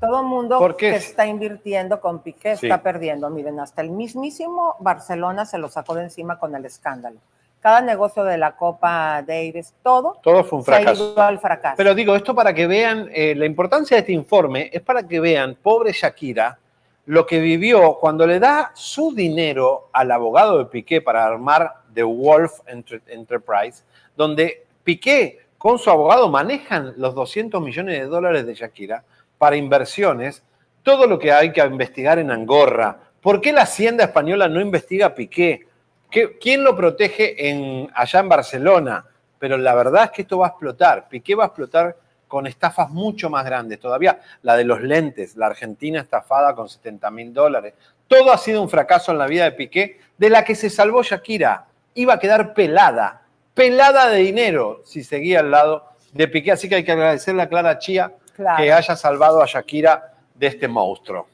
Todo 0.00 0.20
el 0.20 0.26
mundo 0.26 0.76
que 0.76 0.94
está 0.96 1.26
invirtiendo 1.26 1.98
con 1.98 2.18
Piqué 2.18 2.56
Sí. 2.58 2.66
está 2.66 2.82
perdiendo. 2.82 3.30
Miren, 3.30 3.58
hasta 3.58 3.80
el 3.80 3.90
mismísimo 3.90 4.76
Barcelona 4.80 5.46
se 5.46 5.56
lo 5.56 5.70
sacó 5.70 5.94
de 5.94 6.04
encima 6.04 6.38
con 6.38 6.54
el 6.54 6.66
escándalo. 6.66 7.20
Cada 7.64 7.80
negocio 7.80 8.24
de 8.24 8.36
la 8.36 8.54
Copa 8.56 9.22
Davis, 9.26 9.72
todo, 9.82 10.18
Todo 10.22 10.44
fue 10.44 10.58
un 10.58 10.64
se 10.66 10.70
ha 10.70 10.76
fracaso. 10.76 11.12
ido 11.14 11.22
al 11.22 11.38
fracaso. 11.38 11.74
Pero 11.78 11.94
digo, 11.94 12.14
esto 12.14 12.34
para 12.34 12.52
que 12.52 12.66
vean, 12.66 13.08
eh, 13.10 13.34
la 13.34 13.46
importancia 13.46 13.94
de 13.96 14.00
este 14.00 14.12
informe 14.12 14.68
es 14.70 14.82
para 14.82 15.08
que 15.08 15.18
vean, 15.18 15.56
pobre 15.62 15.92
Shakira, 15.92 16.58
lo 17.06 17.24
que 17.24 17.38
vivió 17.40 17.94
cuando 17.98 18.26
le 18.26 18.38
da 18.38 18.70
su 18.74 19.14
dinero 19.14 19.88
al 19.94 20.10
abogado 20.10 20.58
de 20.58 20.66
Piqué 20.66 21.00
para 21.00 21.24
armar 21.24 21.72
The 21.94 22.02
Wolf 22.02 22.52
Enter- 22.66 23.00
Enterprise, 23.06 23.82
donde 24.14 24.66
Piqué 24.84 25.38
con 25.56 25.78
su 25.78 25.88
abogado 25.88 26.28
manejan 26.28 26.92
los 26.98 27.14
200 27.14 27.62
millones 27.62 27.98
de 27.98 28.04
dólares 28.04 28.44
de 28.44 28.54
Shakira 28.56 29.04
para 29.38 29.56
inversiones, 29.56 30.42
todo 30.82 31.06
lo 31.06 31.18
que 31.18 31.32
hay 31.32 31.50
que 31.50 31.64
investigar 31.64 32.18
en 32.18 32.30
Angorra. 32.30 32.98
¿Por 33.22 33.40
qué 33.40 33.54
la 33.54 33.62
Hacienda 33.62 34.04
Española 34.04 34.48
no 34.48 34.60
investiga 34.60 35.06
a 35.06 35.14
Piqué? 35.14 35.66
¿Qué- 36.14 36.38
¿Quién 36.38 36.62
lo 36.62 36.76
protege 36.76 37.48
en, 37.50 37.90
allá 37.92 38.20
en 38.20 38.28
Barcelona? 38.28 39.04
Pero 39.36 39.58
la 39.58 39.74
verdad 39.74 40.04
es 40.04 40.10
que 40.12 40.22
esto 40.22 40.38
va 40.38 40.46
a 40.46 40.50
explotar. 40.50 41.08
Piqué 41.08 41.34
va 41.34 41.42
a 41.42 41.46
explotar 41.48 41.96
con 42.28 42.46
estafas 42.46 42.88
mucho 42.90 43.28
más 43.28 43.44
grandes 43.44 43.80
todavía. 43.80 44.20
La 44.42 44.56
de 44.56 44.62
los 44.62 44.80
lentes, 44.80 45.34
la 45.34 45.46
Argentina 45.46 46.00
estafada 46.00 46.54
con 46.54 46.68
70 46.68 47.10
mil 47.10 47.34
dólares. 47.34 47.74
Todo 48.06 48.32
ha 48.32 48.38
sido 48.38 48.62
un 48.62 48.68
fracaso 48.68 49.10
en 49.10 49.18
la 49.18 49.26
vida 49.26 49.42
de 49.42 49.52
Piqué, 49.52 49.98
de 50.16 50.30
la 50.30 50.44
que 50.44 50.54
se 50.54 50.70
salvó 50.70 51.02
Shakira. 51.02 51.64
Iba 51.94 52.14
a 52.14 52.18
quedar 52.20 52.54
pelada, 52.54 53.22
pelada 53.52 54.08
de 54.08 54.18
dinero 54.18 54.82
si 54.84 55.02
seguía 55.02 55.40
al 55.40 55.50
lado 55.50 55.84
de 56.12 56.28
Piqué. 56.28 56.52
Así 56.52 56.68
que 56.68 56.76
hay 56.76 56.84
que 56.84 56.92
agradecerle 56.92 57.42
a 57.42 57.48
Clara 57.48 57.76
Chía 57.80 58.12
Claro. 58.36 58.62
que 58.62 58.72
haya 58.72 58.94
salvado 58.94 59.42
a 59.42 59.46
Shakira 59.46 60.12
de 60.32 60.46
este 60.46 60.68
monstruo. 60.68 61.26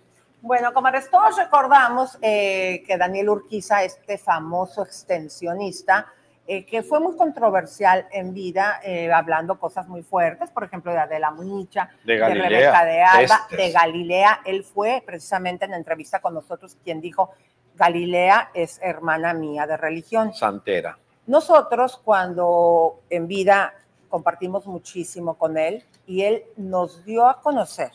Bueno, 0.43 0.73
comadres, 0.73 1.11
todos 1.11 1.37
recordamos 1.37 2.19
eh, 2.23 2.83
que 2.87 2.97
Daniel 2.97 3.29
Urquiza, 3.29 3.85
este 3.85 4.17
famoso 4.17 4.83
extensionista, 4.83 6.07
eh, 6.47 6.65
que 6.65 6.83
fue 6.83 6.99
muy 6.99 7.15
controversial 7.15 8.09
en 8.11 8.33
vida, 8.33 8.81
eh, 8.83 9.13
hablando 9.13 9.59
cosas 9.59 9.87
muy 9.87 10.03
fuertes, 10.03 10.51
por 10.51 10.65
ejemplo, 10.65 10.93
de 10.93 10.99
Adela 10.99 11.31
Muñicha, 11.31 11.91
De 12.05 12.17
Galilea, 12.17 12.49
Rebeca 12.49 12.85
de 12.87 13.03
Alba, 13.03 13.47
de 13.51 13.71
Galilea. 13.71 14.41
Él 14.47 14.65
fue 14.65 15.03
precisamente 15.05 15.67
en 15.67 15.73
la 15.73 15.77
entrevista 15.77 16.21
con 16.21 16.33
nosotros 16.33 16.77
quien 16.83 17.03
dijo, 17.03 17.31
Galilea 17.77 18.51
es 18.55 18.81
hermana 18.83 19.35
mía 19.35 19.67
de 19.67 19.77
religión. 19.77 20.33
Santera. 20.33 20.99
Nosotros 21.27 22.01
cuando 22.03 23.03
en 23.11 23.29
vida 23.29 23.75
compartimos 24.09 24.67
muchísimo 24.67 25.35
con 25.35 25.57
él 25.59 25.85
y 26.07 26.23
él 26.23 26.45
nos 26.57 27.05
dio 27.05 27.29
a 27.29 27.41
conocer 27.41 27.93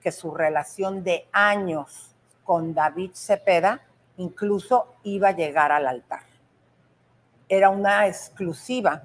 que 0.00 0.12
su 0.12 0.32
relación 0.32 1.02
de 1.04 1.28
años 1.32 2.14
con 2.44 2.74
David 2.74 3.10
Cepeda 3.14 3.80
incluso 4.16 4.94
iba 5.04 5.28
a 5.28 5.32
llegar 5.32 5.72
al 5.72 5.86
altar. 5.86 6.22
Era 7.48 7.70
una 7.70 8.06
exclusiva 8.06 9.02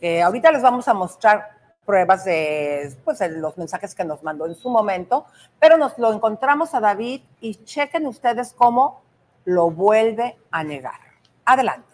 que 0.00 0.22
ahorita 0.22 0.50
les 0.52 0.62
vamos 0.62 0.88
a 0.88 0.94
mostrar 0.94 1.54
pruebas 1.84 2.24
de, 2.24 2.94
pues, 3.04 3.18
de 3.18 3.28
los 3.30 3.56
mensajes 3.58 3.94
que 3.94 4.04
nos 4.04 4.22
mandó 4.22 4.46
en 4.46 4.54
su 4.54 4.70
momento, 4.70 5.26
pero 5.60 5.76
nos 5.76 5.98
lo 5.98 6.12
encontramos 6.12 6.74
a 6.74 6.80
David 6.80 7.20
y 7.40 7.56
chequen 7.64 8.06
ustedes 8.06 8.54
cómo 8.56 9.02
lo 9.44 9.70
vuelve 9.70 10.38
a 10.50 10.64
negar. 10.64 11.00
Adelante. 11.44 11.88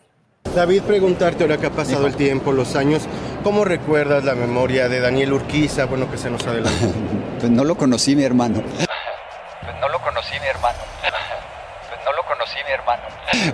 David, 0.54 0.82
preguntarte 0.82 1.44
ahora 1.44 1.58
que 1.58 1.66
ha 1.66 1.70
pasado 1.70 2.06
el 2.06 2.16
tiempo, 2.16 2.52
los 2.52 2.74
años, 2.76 3.06
¿cómo 3.42 3.64
recuerdas 3.64 4.24
la 4.24 4.34
memoria 4.34 4.88
de 4.88 5.00
Daniel 5.00 5.34
Urquiza? 5.34 5.86
Bueno, 5.86 6.10
que 6.10 6.18
se 6.18 6.30
nos 6.30 6.46
adelantó. 6.46 6.86
Pues 7.40 7.50
no 7.50 7.64
lo 7.64 7.74
conocí, 7.74 8.14
mi 8.14 8.22
hermano. 8.22 8.60
Pues 8.60 9.76
no 9.80 9.88
lo 9.88 9.98
conocí, 10.00 10.38
mi 10.40 10.46
hermano. 10.46 10.78
Pues 11.00 12.00
no 12.04 12.12
lo 12.12 12.22
conocí, 12.24 12.58
mi 12.66 12.70
hermano. 12.72 13.02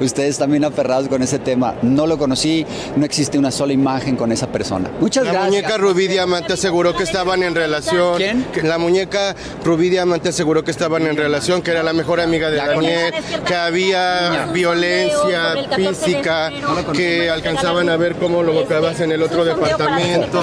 Ustedes 0.01 0.39
también 0.39 0.65
aferrados 0.65 1.09
con 1.09 1.23
ese 1.23 1.39
tema. 1.39 1.75
No 1.83 2.07
lo 2.07 2.19
conocí, 2.19 2.67
no 2.97 3.05
existe 3.05 3.39
una 3.39 3.51
sola 3.51 3.73
imagen 3.73 4.17
con 4.17 4.33
esa 4.33 4.47
persona. 4.49 4.91
Muchas 5.01 5.25
la 5.25 5.33
gracias. 5.33 5.51
muñeca 5.51 5.77
Rubí 5.77 6.07
Diamante 6.09 6.53
aseguró 6.55 6.95
que 6.97 7.03
estaban 7.03 7.43
en 7.43 7.55
relación. 7.55 8.17
¿Quién? 8.17 8.45
Que 8.53 8.63
La 8.63 8.79
muñeca 8.79 9.35
Rubí 9.65 9.89
Diamante 9.89 10.31
aseguró 10.31 10.65
que 10.65 10.71
estaban 10.71 11.07
en 11.07 11.17
relación, 11.17 11.63
que 11.63 11.71
era 11.73 11.83
la 11.83 11.93
mejor 11.93 12.21
amiga 12.21 12.51
de 12.51 12.59
con 12.59 12.67
Daniel, 12.85 13.15
que 13.47 13.55
había 13.55 14.47
violencia 14.53 15.55
física, 15.75 16.51
que 16.95 17.31
alcanzaban 17.31 17.89
a 17.89 17.97
ver 17.97 18.17
cómo 18.17 18.43
lo 18.43 18.53
buscabas 18.53 19.01
en 19.01 19.13
el 19.13 19.23
otro 19.23 19.45
departamento. 19.45 20.41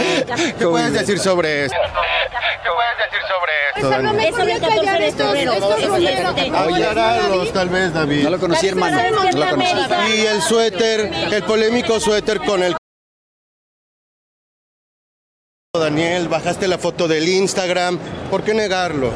¿Qué 0.58 0.66
puedes 0.66 0.94
decir 0.94 1.20
sobre 1.20 1.66
esto? 1.66 1.78
¿Qué 2.64 2.70
puedes 2.70 2.98
decir 2.98 3.22
sobre 3.28 3.54
Eso 3.96 4.02
no 4.02 4.14
me 4.14 4.28
Eso 4.30 4.38
podía 4.38 4.60
callar 4.60 5.02
estos- 5.02 5.36
estos. 5.36 6.54
Aclaralos, 6.54 7.52
tal 7.54 7.70
vez, 7.70 7.94
David. 7.94 8.24
No 8.24 8.30
lo 8.30 8.40
conocí, 8.40 8.68
hermano. 8.68 8.98
Y 10.16 10.26
el 10.26 10.42
suéter, 10.42 11.12
el 11.32 11.44
polémico 11.44 12.00
suéter 12.00 12.40
con 12.40 12.64
el 12.64 12.76
Daniel, 15.76 16.28
bajaste 16.28 16.68
la 16.68 16.78
foto 16.78 17.08
del 17.08 17.28
Instagram, 17.28 17.98
¿por 18.30 18.44
qué 18.44 18.54
negarlo? 18.54 19.12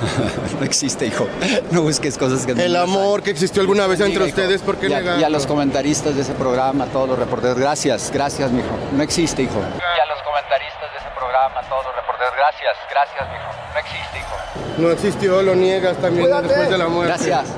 No 0.58 0.64
existe, 0.66 1.06
hijo. 1.06 1.28
No 1.70 1.82
busques 1.82 2.18
cosas 2.18 2.44
que 2.44 2.54
no 2.54 2.62
El 2.62 2.76
amor 2.76 3.22
que 3.22 3.30
existió 3.30 3.62
alguna 3.62 3.86
vez 3.86 4.00
entre 4.00 4.26
hijo, 4.26 4.28
ustedes, 4.28 4.60
¿por 4.62 4.76
qué 4.76 4.88
y 4.88 4.92
a, 4.92 4.98
negarlo? 4.98 5.20
y 5.20 5.24
a 5.24 5.28
los 5.28 5.46
comentaristas 5.46 6.16
de 6.16 6.22
ese 6.22 6.32
programa, 6.32 6.84
a 6.84 6.86
todos 6.88 7.08
los 7.08 7.18
reporteros, 7.18 7.58
gracias, 7.58 8.10
gracias, 8.12 8.50
mijo. 8.50 8.68
No 8.92 9.02
existe, 9.02 9.42
hijo. 9.42 9.54
Y 9.58 10.00
a 10.00 10.06
los 10.06 10.22
comentaristas 10.22 10.92
de 10.92 10.98
ese 10.98 11.08
programa, 11.16 11.60
a 11.60 11.68
todos 11.68 11.84
los 11.84 11.94
reporteros, 11.96 12.34
gracias, 12.36 12.76
gracias, 12.90 13.28
mijo. 13.30 13.50
No 13.72 13.78
existe, 13.78 14.18
hijo. 14.18 14.36
No 14.78 14.90
existió, 14.90 15.42
lo 15.42 15.54
niegas 15.54 15.96
también 15.98 16.28
después 16.42 16.70
de 16.70 16.78
la 16.78 16.88
muerte. 16.88 17.14
Gracias. 17.14 17.54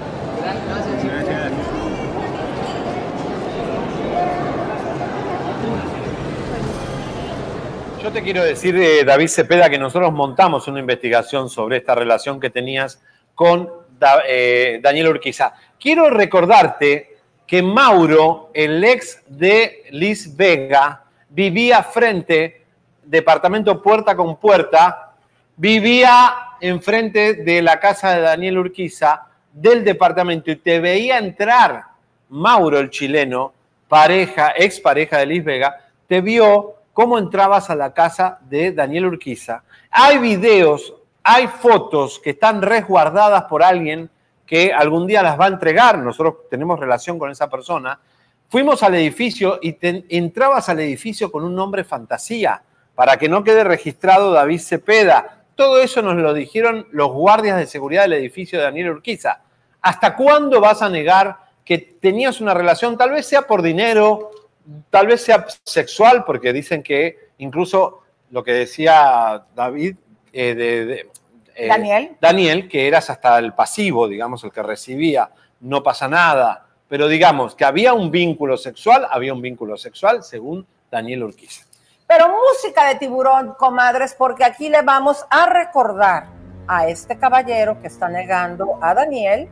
Yo 8.03 8.11
te 8.11 8.25
quiero 8.25 8.43
decir, 8.43 8.75
eh, 8.75 9.05
David 9.05 9.29
Cepeda, 9.29 9.71
que 9.71 9.79
nosotros 9.79 10.13
montamos 10.13 10.67
una 10.67 10.81
investigación 10.81 11.49
sobre 11.49 11.77
esta 11.77 11.95
relación 11.95 12.41
que 12.41 12.51
tenías 12.51 13.01
con 13.33 13.71
eh, 14.27 14.81
Daniel 14.83 15.11
Urquiza. 15.11 15.53
Quiero 15.79 16.11
recordarte 16.11 17.19
que 17.47 17.63
Mauro, 17.63 18.51
el 18.55 18.83
ex 18.83 19.23
de 19.29 19.85
Liz 19.93 20.37
Vega, 20.37 21.05
vivía 21.29 21.85
frente, 21.85 22.65
departamento 23.05 23.81
puerta 23.81 24.17
con 24.17 24.37
puerta, 24.37 25.13
vivía 25.57 26.35
enfrente 26.61 27.35
de 27.35 27.63
la 27.63 27.79
casa 27.79 28.17
de 28.17 28.23
Daniel 28.23 28.59
Urquiza 28.59 29.29
del 29.53 29.85
departamento 29.85 30.51
y 30.51 30.57
te 30.57 30.81
veía 30.81 31.19
entrar 31.19 31.85
Mauro, 32.31 32.81
el 32.81 32.91
chileno, 32.91 33.53
pareja, 33.87 34.55
ex 34.57 34.81
pareja 34.81 35.19
de 35.19 35.27
Liz 35.27 35.45
Vega, 35.45 35.79
te 36.09 36.21
vio 36.21 36.82
cómo 36.93 37.19
entrabas 37.19 37.71
a 37.71 37.75
la 37.75 37.93
casa 37.95 38.39
de 38.43 38.73
Daniel 38.73 39.07
Urquiza. 39.07 39.63
Hay 39.91 40.19
videos, 40.19 40.95
hay 41.23 41.47
fotos 41.47 42.21
que 42.23 42.31
están 42.31 42.63
resguardadas 42.63 43.45
por 43.45 43.63
alguien 43.63 44.11
que 44.47 44.73
algún 44.73 45.07
día 45.07 45.23
las 45.23 45.39
va 45.41 45.47
a 45.47 45.49
entregar. 45.49 45.99
Nosotros 45.99 46.49
tenemos 46.51 46.79
relación 46.79 47.19
con 47.19 47.31
esa 47.31 47.49
persona. 47.49 47.99
Fuimos 48.49 48.83
al 48.83 48.95
edificio 48.95 49.59
y 49.63 49.73
te- 49.75 50.05
entrabas 50.11 50.69
al 50.69 50.81
edificio 50.81 51.33
con 51.33 51.45
un 51.45 51.55
nombre 51.55 51.85
fantasía 51.85 52.63
para 52.95 53.17
que 53.17 53.29
no 53.29 53.43
quede 53.43 53.65
registrado 53.65 54.33
David 54.33 54.61
Cepeda. 54.61 55.45
Todo 55.55 55.81
eso 55.81 56.03
nos 56.03 56.17
lo 56.17 56.35
dijeron 56.35 56.87
los 56.91 57.11
guardias 57.13 57.57
de 57.57 57.67
seguridad 57.67 58.03
del 58.03 58.15
edificio 58.15 58.59
de 58.59 58.65
Daniel 58.67 58.91
Urquiza. 58.91 59.41
¿Hasta 59.81 60.15
cuándo 60.17 60.61
vas 60.61 60.83
a 60.83 60.91
negar 60.91 61.39
que 61.65 61.79
tenías 61.79 62.41
una 62.41 62.53
relación, 62.53 62.99
tal 62.99 63.13
vez 63.13 63.25
sea 63.27 63.43
por 63.43 63.63
dinero, 63.63 64.31
tal 64.91 65.07
vez 65.07 65.23
sea 65.23 65.45
sexual, 65.65 66.25
porque 66.25 66.53
dicen 66.53 66.83
que 66.83 67.31
incluso 67.39 68.01
lo 68.31 68.43
que 68.45 68.53
decía 68.53 69.45
David, 69.55 69.97
eh, 70.33 70.55
de, 70.55 70.87
de- 70.87 71.11
eh, 71.55 71.69
Daniel. 71.69 72.17
Daniel, 72.21 72.69
que 72.69 72.89
eras 72.89 73.11
hasta 73.11 73.39
el 73.39 73.53
pasivo, 73.53 74.09
digamos, 74.09 74.43
el 74.45 74.51
que 74.53 74.63
recibía, 74.63 75.31
no 75.61 75.83
pasa 75.83 76.09
nada, 76.09 76.67
pero 76.89 77.09
digamos 77.09 77.55
que 77.55 77.65
había 77.65 77.93
un 77.93 78.11
vínculo 78.11 78.57
sexual, 78.57 79.07
había 79.11 79.35
un 79.35 79.43
vínculo 79.43 79.77
sexual 79.77 80.23
según 80.23 80.67
Daniel 80.91 81.25
Urquiza. 81.25 81.67
Pero 82.07 82.29
música 82.29 82.87
de 82.89 82.95
tiburón, 82.97 83.55
comadres, 83.59 84.15
porque 84.15 84.45
aquí 84.45 84.69
le 84.69 84.83
vamos 84.83 85.25
a 85.31 85.47
recordar 85.47 86.27
a 86.67 86.87
este 86.89 87.19
caballero 87.19 87.81
que 87.81 87.87
está 87.89 88.09
negando 88.09 88.79
a 88.81 88.95
Daniel 88.95 89.49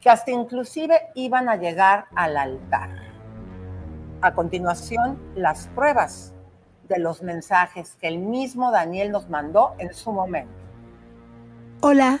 que 0.00 0.08
hasta 0.08 0.30
inclusive 0.30 0.98
iban 1.14 1.48
a 1.48 1.56
llegar 1.56 2.06
al 2.14 2.36
altar. 2.36 3.09
A 4.22 4.34
continuación, 4.34 5.18
las 5.34 5.68
pruebas 5.68 6.32
de 6.88 6.98
los 6.98 7.22
mensajes 7.22 7.96
que 8.00 8.08
el 8.08 8.18
mismo 8.18 8.70
Daniel 8.70 9.12
nos 9.12 9.28
mandó 9.30 9.74
en 9.78 9.94
su 9.94 10.12
momento. 10.12 10.52
Hola. 11.80 12.20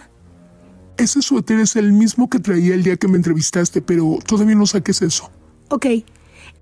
Ese 0.96 1.22
suéter 1.22 1.60
es 1.60 1.76
el 1.76 1.92
mismo 1.92 2.28
que 2.28 2.38
traía 2.38 2.74
el 2.74 2.82
día 2.82 2.96
que 2.96 3.08
me 3.08 3.16
entrevistaste, 3.16 3.82
pero 3.82 4.18
todavía 4.26 4.54
no 4.54 4.66
saques 4.66 5.02
eso. 5.02 5.30
Ok. 5.70 5.86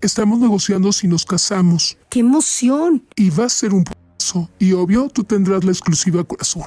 Estamos 0.00 0.38
negociando 0.38 0.92
si 0.92 1.08
nos 1.08 1.24
casamos. 1.26 1.98
¡Qué 2.08 2.20
emoción! 2.20 3.04
Y 3.16 3.30
va 3.30 3.46
a 3.46 3.48
ser 3.48 3.74
un 3.74 3.84
paso. 3.84 4.48
Y 4.58 4.72
obvio, 4.72 5.08
tú 5.08 5.24
tendrás 5.24 5.64
la 5.64 5.70
exclusiva 5.72 6.22
corazón. 6.24 6.64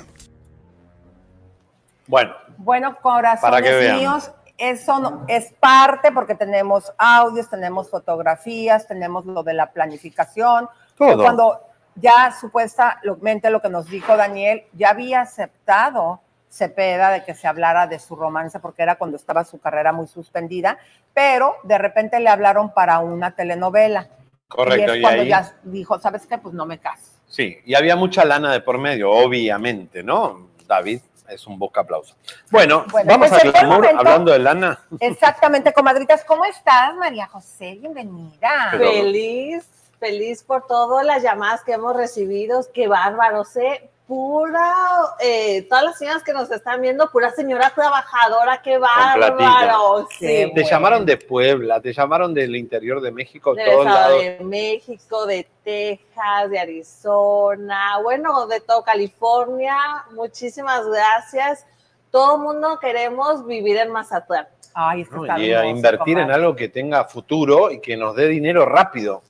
Bueno, 2.08 2.32
Bueno, 2.58 2.98
Para 3.02 3.32
que 3.32 3.42
corazones 3.42 3.80
vean. 3.80 3.98
míos, 4.00 4.32
eso 4.62 5.00
no- 5.00 5.26
es 5.28 5.52
parte 5.60 6.12
porque 6.12 6.36
tenemos 6.36 6.94
audios, 6.98 7.50
tenemos 7.50 7.90
fotografías, 7.90 8.88
tenemos 8.88 9.26
lo 9.26 9.44
de 9.44 9.54
la 9.56 9.72
planificación. 9.72 10.68
Todo. 10.96 11.22
Cuando 11.24 11.60
ya 11.96 12.32
supuestamente 12.40 13.50
lo 13.50 13.62
que 13.62 13.70
nos 13.70 13.88
dijo 13.88 14.16
Daniel, 14.16 14.64
ya 14.74 14.92
había 14.92 15.22
aceptado 15.22 16.22
Cepeda 16.50 17.12
de 17.12 17.24
que 17.24 17.34
se 17.34 17.48
hablara 17.48 17.88
de 17.88 17.98
su 17.98 18.14
romance 18.16 18.60
porque 18.60 18.84
era 18.84 18.96
cuando 18.96 19.16
estaba 19.16 19.46
su 19.46 19.60
carrera 19.62 19.94
muy 19.94 20.06
suspendida, 20.08 20.78
pero 21.14 21.56
de 21.64 21.78
repente 21.78 22.20
le 22.20 22.28
hablaron 22.30 22.74
para 22.74 23.00
una 23.00 23.32
telenovela. 23.34 24.10
Correcto, 24.50 24.92
Y 24.92 24.96
es 24.96 24.98
y 24.98 25.02
cuando 25.02 25.22
ahí- 25.24 25.30
ya 25.30 25.54
dijo, 25.64 25.98
¿sabes 26.00 26.28
qué? 26.28 26.38
Pues 26.38 26.54
no 26.54 26.66
me 26.66 26.78
caso. 26.78 27.04
sí, 27.26 27.58
y 27.66 27.74
había 27.74 27.96
mucha 27.96 28.26
lana 28.26 28.52
de 28.52 28.60
por 28.60 28.78
medio, 28.78 29.10
obviamente, 29.12 30.04
¿no? 30.04 30.50
David 30.68 31.00
es 31.32 31.48
un 31.48 31.58
boca 31.58 31.82
aplauso. 31.82 32.16
Bueno, 32.50 32.86
Bueno, 32.92 33.12
vamos 33.12 33.30
pues 33.30 33.44
a 33.44 33.48
glamour 33.48 33.78
momento. 33.78 34.00
hablando 34.00 34.32
de 34.32 34.40
lana. 34.40 34.80
Exactamente, 35.00 35.74
comadritas, 35.74 36.24
¿cómo 36.26 36.46
estás, 36.46 36.96
María 36.96 37.28
José? 37.28 37.78
Bienvenida. 37.80 38.72
Feliz, 38.72 39.66
feliz 40.00 40.44
por 40.44 40.68
todas 40.68 41.06
las 41.06 41.24
llamadas 41.24 41.64
que 41.64 41.74
hemos 41.74 41.96
recibido. 41.96 42.62
Qué 42.74 42.88
bárbaro, 42.88 43.46
sé. 43.46 43.91
Pura, 44.12 44.76
eh, 45.22 45.66
todas 45.70 45.86
las 45.86 45.98
señoras 45.98 46.22
que 46.22 46.34
nos 46.34 46.52
están 46.52 46.82
viendo, 46.82 47.10
pura 47.10 47.32
señora 47.32 47.72
trabajadora, 47.74 48.62
qué 48.62 48.78
bárbaro. 48.78 50.06
Sí, 50.20 50.52
te 50.54 50.66
llamaron 50.66 51.06
de 51.06 51.16
Puebla, 51.16 51.80
te 51.80 51.94
llamaron 51.94 52.34
del 52.34 52.58
interior 52.58 53.00
de 53.00 53.10
México, 53.10 53.56
del 53.56 53.72
todos 53.72 53.86
lados. 53.86 54.20
de 54.20 54.40
México, 54.44 55.26
de 55.26 55.48
Texas, 55.64 56.50
de 56.50 56.60
Arizona, 56.60 58.00
bueno, 58.04 58.48
de 58.48 58.60
todo 58.60 58.84
California. 58.84 59.78
Muchísimas 60.12 60.86
gracias. 60.90 61.66
Todo 62.12 62.36
el 62.36 62.42
mundo 62.42 62.80
queremos 62.82 63.48
vivir 63.48 63.78
en 63.78 63.94
Mazatlán. 63.94 64.46
Ay, 64.74 65.08
¿no? 65.10 65.40
Y 65.40 65.54
a 65.54 65.66
invertir 65.66 66.18
en 66.18 66.32
algo 66.32 66.54
que 66.54 66.68
tenga 66.68 67.06
futuro 67.06 67.72
y 67.72 67.80
que 67.80 67.96
nos 67.96 68.14
dé 68.18 68.28
dinero 68.28 68.66
rápido. 68.66 69.22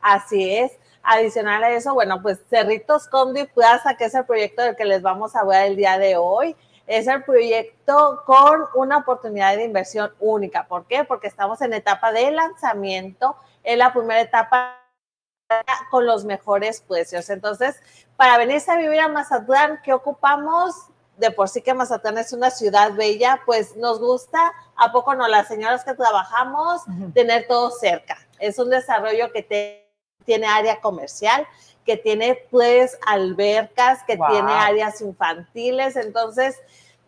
Así 0.00 0.54
es. 0.54 0.78
Adicional 1.10 1.64
a 1.64 1.70
eso, 1.70 1.94
bueno, 1.94 2.20
pues 2.20 2.38
Cerritos 2.50 3.08
Comedy 3.08 3.46
Plaza, 3.46 3.96
que 3.96 4.04
es 4.04 4.14
el 4.14 4.26
proyecto 4.26 4.62
del 4.62 4.76
que 4.76 4.84
les 4.84 5.00
vamos 5.00 5.34
a 5.34 5.40
hablar 5.40 5.64
el 5.64 5.74
día 5.74 5.96
de 5.96 6.18
hoy, 6.18 6.54
es 6.86 7.06
el 7.06 7.22
proyecto 7.24 8.22
con 8.26 8.66
una 8.74 8.98
oportunidad 8.98 9.56
de 9.56 9.64
inversión 9.64 10.12
única. 10.20 10.66
¿Por 10.66 10.86
qué? 10.86 11.04
Porque 11.04 11.26
estamos 11.26 11.62
en 11.62 11.72
etapa 11.72 12.12
de 12.12 12.30
lanzamiento, 12.30 13.36
en 13.62 13.78
la 13.78 13.92
primera 13.92 14.20
etapa 14.20 14.82
con 15.90 16.04
los 16.04 16.26
mejores 16.26 16.82
precios. 16.82 17.30
Entonces, 17.30 17.80
para 18.16 18.36
venirse 18.36 18.70
a 18.70 18.76
vivir 18.76 19.00
a 19.00 19.08
Mazatlán, 19.08 19.80
¿qué 19.82 19.94
ocupamos? 19.94 20.74
De 21.16 21.30
por 21.30 21.48
sí 21.48 21.62
que 21.62 21.72
Mazatlán 21.72 22.18
es 22.18 22.34
una 22.34 22.50
ciudad 22.50 22.92
bella, 22.92 23.40
pues 23.46 23.76
nos 23.76 23.98
gusta, 23.98 24.52
¿a 24.76 24.92
poco 24.92 25.14
no? 25.14 25.26
Las 25.26 25.48
señoras 25.48 25.84
que 25.84 25.94
trabajamos, 25.94 26.82
tener 27.14 27.46
todo 27.48 27.70
cerca. 27.70 28.18
Es 28.38 28.58
un 28.58 28.68
desarrollo 28.68 29.32
que 29.32 29.42
te- 29.42 29.87
tiene 30.28 30.46
área 30.46 30.78
comercial, 30.82 31.46
que 31.86 31.96
tiene 31.96 32.34
pues 32.50 32.98
albercas, 33.06 34.04
que 34.06 34.16
Wow. 34.16 34.28
tiene 34.28 34.52
áreas 34.52 35.00
infantiles, 35.00 35.96
entonces 35.96 36.54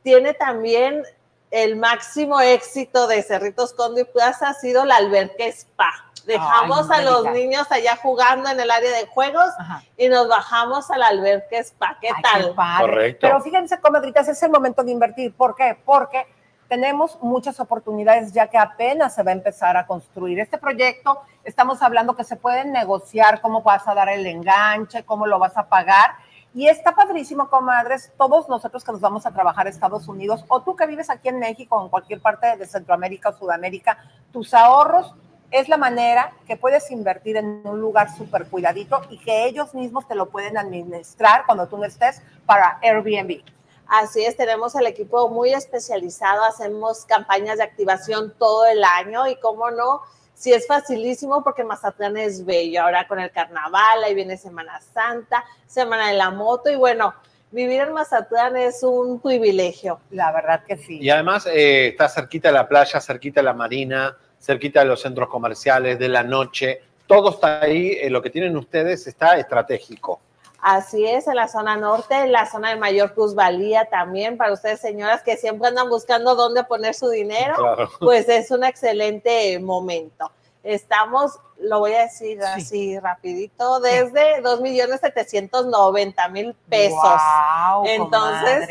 tiene 0.02 0.32
también 0.32 1.02
el 1.50 1.76
máximo 1.76 2.40
éxito 2.40 3.06
de 3.06 3.22
Cerritos 3.22 3.74
Conde 3.74 4.00
y 4.00 4.04
Plaza 4.04 4.48
ha 4.48 4.54
sido 4.54 4.86
la 4.86 4.96
alberca 4.96 5.44
spa. 5.48 5.90
Dejamos 6.24 6.90
Ay, 6.90 7.00
a 7.00 7.10
los 7.10 7.24
niños 7.32 7.66
allá 7.70 7.96
jugando 7.96 8.48
en 8.48 8.58
el 8.58 8.70
área 8.70 8.90
de 8.90 9.06
juegos 9.08 9.50
y 9.98 10.08
nos 10.08 10.26
bajamos 10.26 10.90
a 10.90 10.96
la 10.96 11.08
alberca 11.08 11.58
spa. 11.58 11.98
¿Qué 12.00 12.08
Ay, 12.08 12.22
tal? 12.22 12.46
qué 12.48 12.54
padre. 12.54 13.18
Pero 13.20 13.40
fíjense, 13.42 13.78
comadritas, 13.80 14.28
es 14.28 14.42
el 14.42 14.50
momento 14.50 14.82
de 14.82 14.92
invertir. 14.92 15.34
¿Por 15.34 15.54
qué? 15.54 15.76
Porque 15.84 16.24
tenemos 16.70 17.18
muchas 17.20 17.58
oportunidades 17.58 18.32
ya 18.32 18.46
que 18.46 18.56
apenas 18.56 19.12
se 19.12 19.24
va 19.24 19.32
a 19.32 19.34
empezar 19.34 19.76
a 19.76 19.88
construir 19.88 20.38
este 20.38 20.56
proyecto. 20.56 21.20
Estamos 21.42 21.82
hablando 21.82 22.14
que 22.14 22.22
se 22.22 22.36
pueden 22.36 22.70
negociar 22.70 23.40
cómo 23.40 23.62
vas 23.62 23.88
a 23.88 23.94
dar 23.94 24.08
el 24.08 24.24
enganche, 24.24 25.02
cómo 25.02 25.26
lo 25.26 25.40
vas 25.40 25.56
a 25.56 25.68
pagar. 25.68 26.12
Y 26.54 26.68
está 26.68 26.94
padrísimo, 26.94 27.50
comadres, 27.50 28.12
todos 28.16 28.48
nosotros 28.48 28.84
que 28.84 28.92
nos 28.92 29.00
vamos 29.00 29.26
a 29.26 29.32
trabajar 29.32 29.66
a 29.66 29.70
Estados 29.70 30.06
Unidos, 30.06 30.44
o 30.46 30.62
tú 30.62 30.76
que 30.76 30.86
vives 30.86 31.10
aquí 31.10 31.28
en 31.28 31.40
México 31.40 31.76
o 31.76 31.82
en 31.82 31.88
cualquier 31.88 32.20
parte 32.20 32.56
de 32.56 32.66
Centroamérica 32.66 33.30
o 33.30 33.32
Sudamérica, 33.32 33.98
tus 34.32 34.54
ahorros 34.54 35.12
es 35.50 35.68
la 35.68 35.76
manera 35.76 36.34
que 36.46 36.56
puedes 36.56 36.88
invertir 36.92 37.36
en 37.36 37.62
un 37.64 37.80
lugar 37.80 38.14
súper 38.16 38.46
cuidadito 38.46 39.00
y 39.10 39.18
que 39.18 39.46
ellos 39.46 39.74
mismos 39.74 40.06
te 40.06 40.14
lo 40.14 40.30
pueden 40.30 40.56
administrar 40.56 41.46
cuando 41.46 41.66
tú 41.66 41.78
no 41.78 41.84
estés 41.84 42.22
para 42.46 42.78
Airbnb. 42.80 43.42
Así 43.90 44.24
es, 44.24 44.36
tenemos 44.36 44.76
el 44.76 44.86
equipo 44.86 45.28
muy 45.28 45.52
especializado, 45.52 46.44
hacemos 46.44 47.04
campañas 47.06 47.58
de 47.58 47.64
activación 47.64 48.32
todo 48.38 48.64
el 48.66 48.84
año 48.84 49.26
y 49.26 49.34
cómo 49.34 49.68
no, 49.72 50.02
si 50.32 50.52
es 50.52 50.68
facilísimo 50.68 51.42
porque 51.42 51.64
Mazatlán 51.64 52.16
es 52.16 52.44
bello, 52.44 52.82
ahora 52.82 53.08
con 53.08 53.18
el 53.18 53.32
carnaval, 53.32 54.04
ahí 54.04 54.14
viene 54.14 54.36
Semana 54.36 54.80
Santa, 54.94 55.44
Semana 55.66 56.06
de 56.06 56.16
la 56.16 56.30
Moto 56.30 56.70
y 56.70 56.76
bueno, 56.76 57.12
vivir 57.50 57.80
en 57.80 57.92
Mazatlán 57.92 58.56
es 58.56 58.84
un 58.84 59.18
privilegio. 59.18 59.98
La 60.12 60.30
verdad 60.30 60.62
que 60.64 60.76
sí. 60.76 61.00
Y 61.00 61.10
además 61.10 61.46
eh, 61.46 61.88
está 61.88 62.08
cerquita 62.08 62.46
de 62.46 62.54
la 62.54 62.68
playa, 62.68 63.00
cerquita 63.00 63.40
de 63.40 63.44
la 63.44 63.54
marina, 63.54 64.16
cerquita 64.40 64.80
de 64.80 64.86
los 64.86 65.02
centros 65.02 65.28
comerciales, 65.28 65.98
de 65.98 66.08
la 66.08 66.22
noche. 66.22 66.80
Todo 67.08 67.30
está 67.30 67.62
ahí. 67.62 67.98
eh, 68.00 68.08
lo 68.08 68.22
que 68.22 68.30
tienen 68.30 68.56
ustedes 68.56 69.04
está 69.08 69.36
estratégico. 69.36 70.20
Así 70.62 71.06
es, 71.06 71.26
en 71.26 71.36
la 71.36 71.48
zona 71.48 71.76
norte, 71.76 72.14
en 72.14 72.32
la 72.32 72.44
zona 72.44 72.68
de 72.70 72.76
mayor 72.76 73.14
plusvalía 73.14 73.86
también, 73.86 74.36
para 74.36 74.52
ustedes 74.52 74.78
señoras 74.80 75.22
que 75.22 75.38
siempre 75.38 75.68
andan 75.68 75.88
buscando 75.88 76.34
dónde 76.34 76.64
poner 76.64 76.94
su 76.94 77.08
dinero, 77.08 77.54
Claro. 77.56 77.88
pues 77.98 78.28
es 78.28 78.50
un 78.50 78.64
excelente 78.64 79.58
momento. 79.58 80.30
Estamos, 80.62 81.38
lo 81.58 81.78
voy 81.78 81.94
a 81.94 82.02
decir 82.02 82.42
así 82.42 82.98
rapidito, 82.98 83.80
desde 83.80 84.42
2.790.000 84.42 86.54
pesos. 86.68 86.98
Guau, 87.00 87.84
Entonces, 87.86 88.66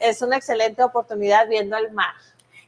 es 0.00 0.22
una 0.22 0.36
excelente 0.36 0.82
oportunidad 0.84 1.48
viendo 1.48 1.76
el 1.76 1.90
mar. 1.92 2.14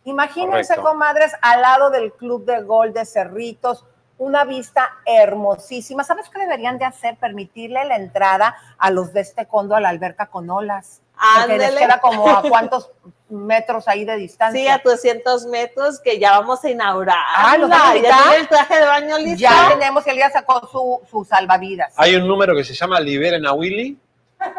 Imagínense, 0.05 0.75
Correcto. 0.75 0.83
comadres, 0.91 1.33
al 1.43 1.63
lado 1.63 1.91
del 1.91 2.13
Club 2.13 2.45
de 2.45 2.63
Gol 2.63 2.93
de 2.93 3.05
Cerritos, 3.05 3.85
una 4.19 4.45
vista 4.45 4.91
hermosísima. 5.05 6.05
¿Sabes 6.05 6.29
qué 6.29 6.39
deberían 6.39 6.79
de 6.79 6.85
hacer? 6.85 7.17
Permitirle 7.17 7.85
la 7.85 7.97
entrada 7.97 8.57
a 8.79 8.91
los 8.91 9.13
de 9.13 9.21
este 9.21 9.47
condo 9.47 9.75
a 9.75 9.81
la 9.81 9.91
alberca 9.91 10.27
con 10.27 10.49
olas. 10.51 11.03
Porque 11.39 11.59
les 11.59 11.75
queda 11.75 12.01
como 12.01 12.29
a 12.29 12.43
cuántos 12.49 12.91
metros 13.29 13.89
ahí 13.89 14.05
de 14.05 14.17
distancia. 14.17 14.61
Sí, 14.61 14.69
a 14.69 14.81
200 14.85 15.47
metros 15.47 16.01
que 16.01 16.19
ya 16.19 16.39
vamos 16.39 16.63
a 16.65 16.71
inaugurar. 16.71 17.17
Ah, 17.35 17.57
¿los 17.59 17.69
van 17.69 17.81
a 17.81 17.97
¿Ya 17.97 18.23
tiene 18.23 18.37
el 18.37 18.49
traje 18.49 18.77
de 18.77 18.87
baño 18.87 19.19
listo? 19.19 19.41
Ya 19.41 19.69
tenemos, 19.69 20.07
él 20.07 20.19
ya 20.19 20.31
sacó 20.31 20.67
su, 20.69 21.01
su 21.11 21.25
salvavidas. 21.25 21.93
Hay 21.97 22.17
un 22.17 22.27
número 22.27 22.55
que 22.55 22.65
se 22.65 22.75
llama 22.75 23.01
Liberen 23.01 23.47
a 23.47 23.53
Willy, 23.53 23.99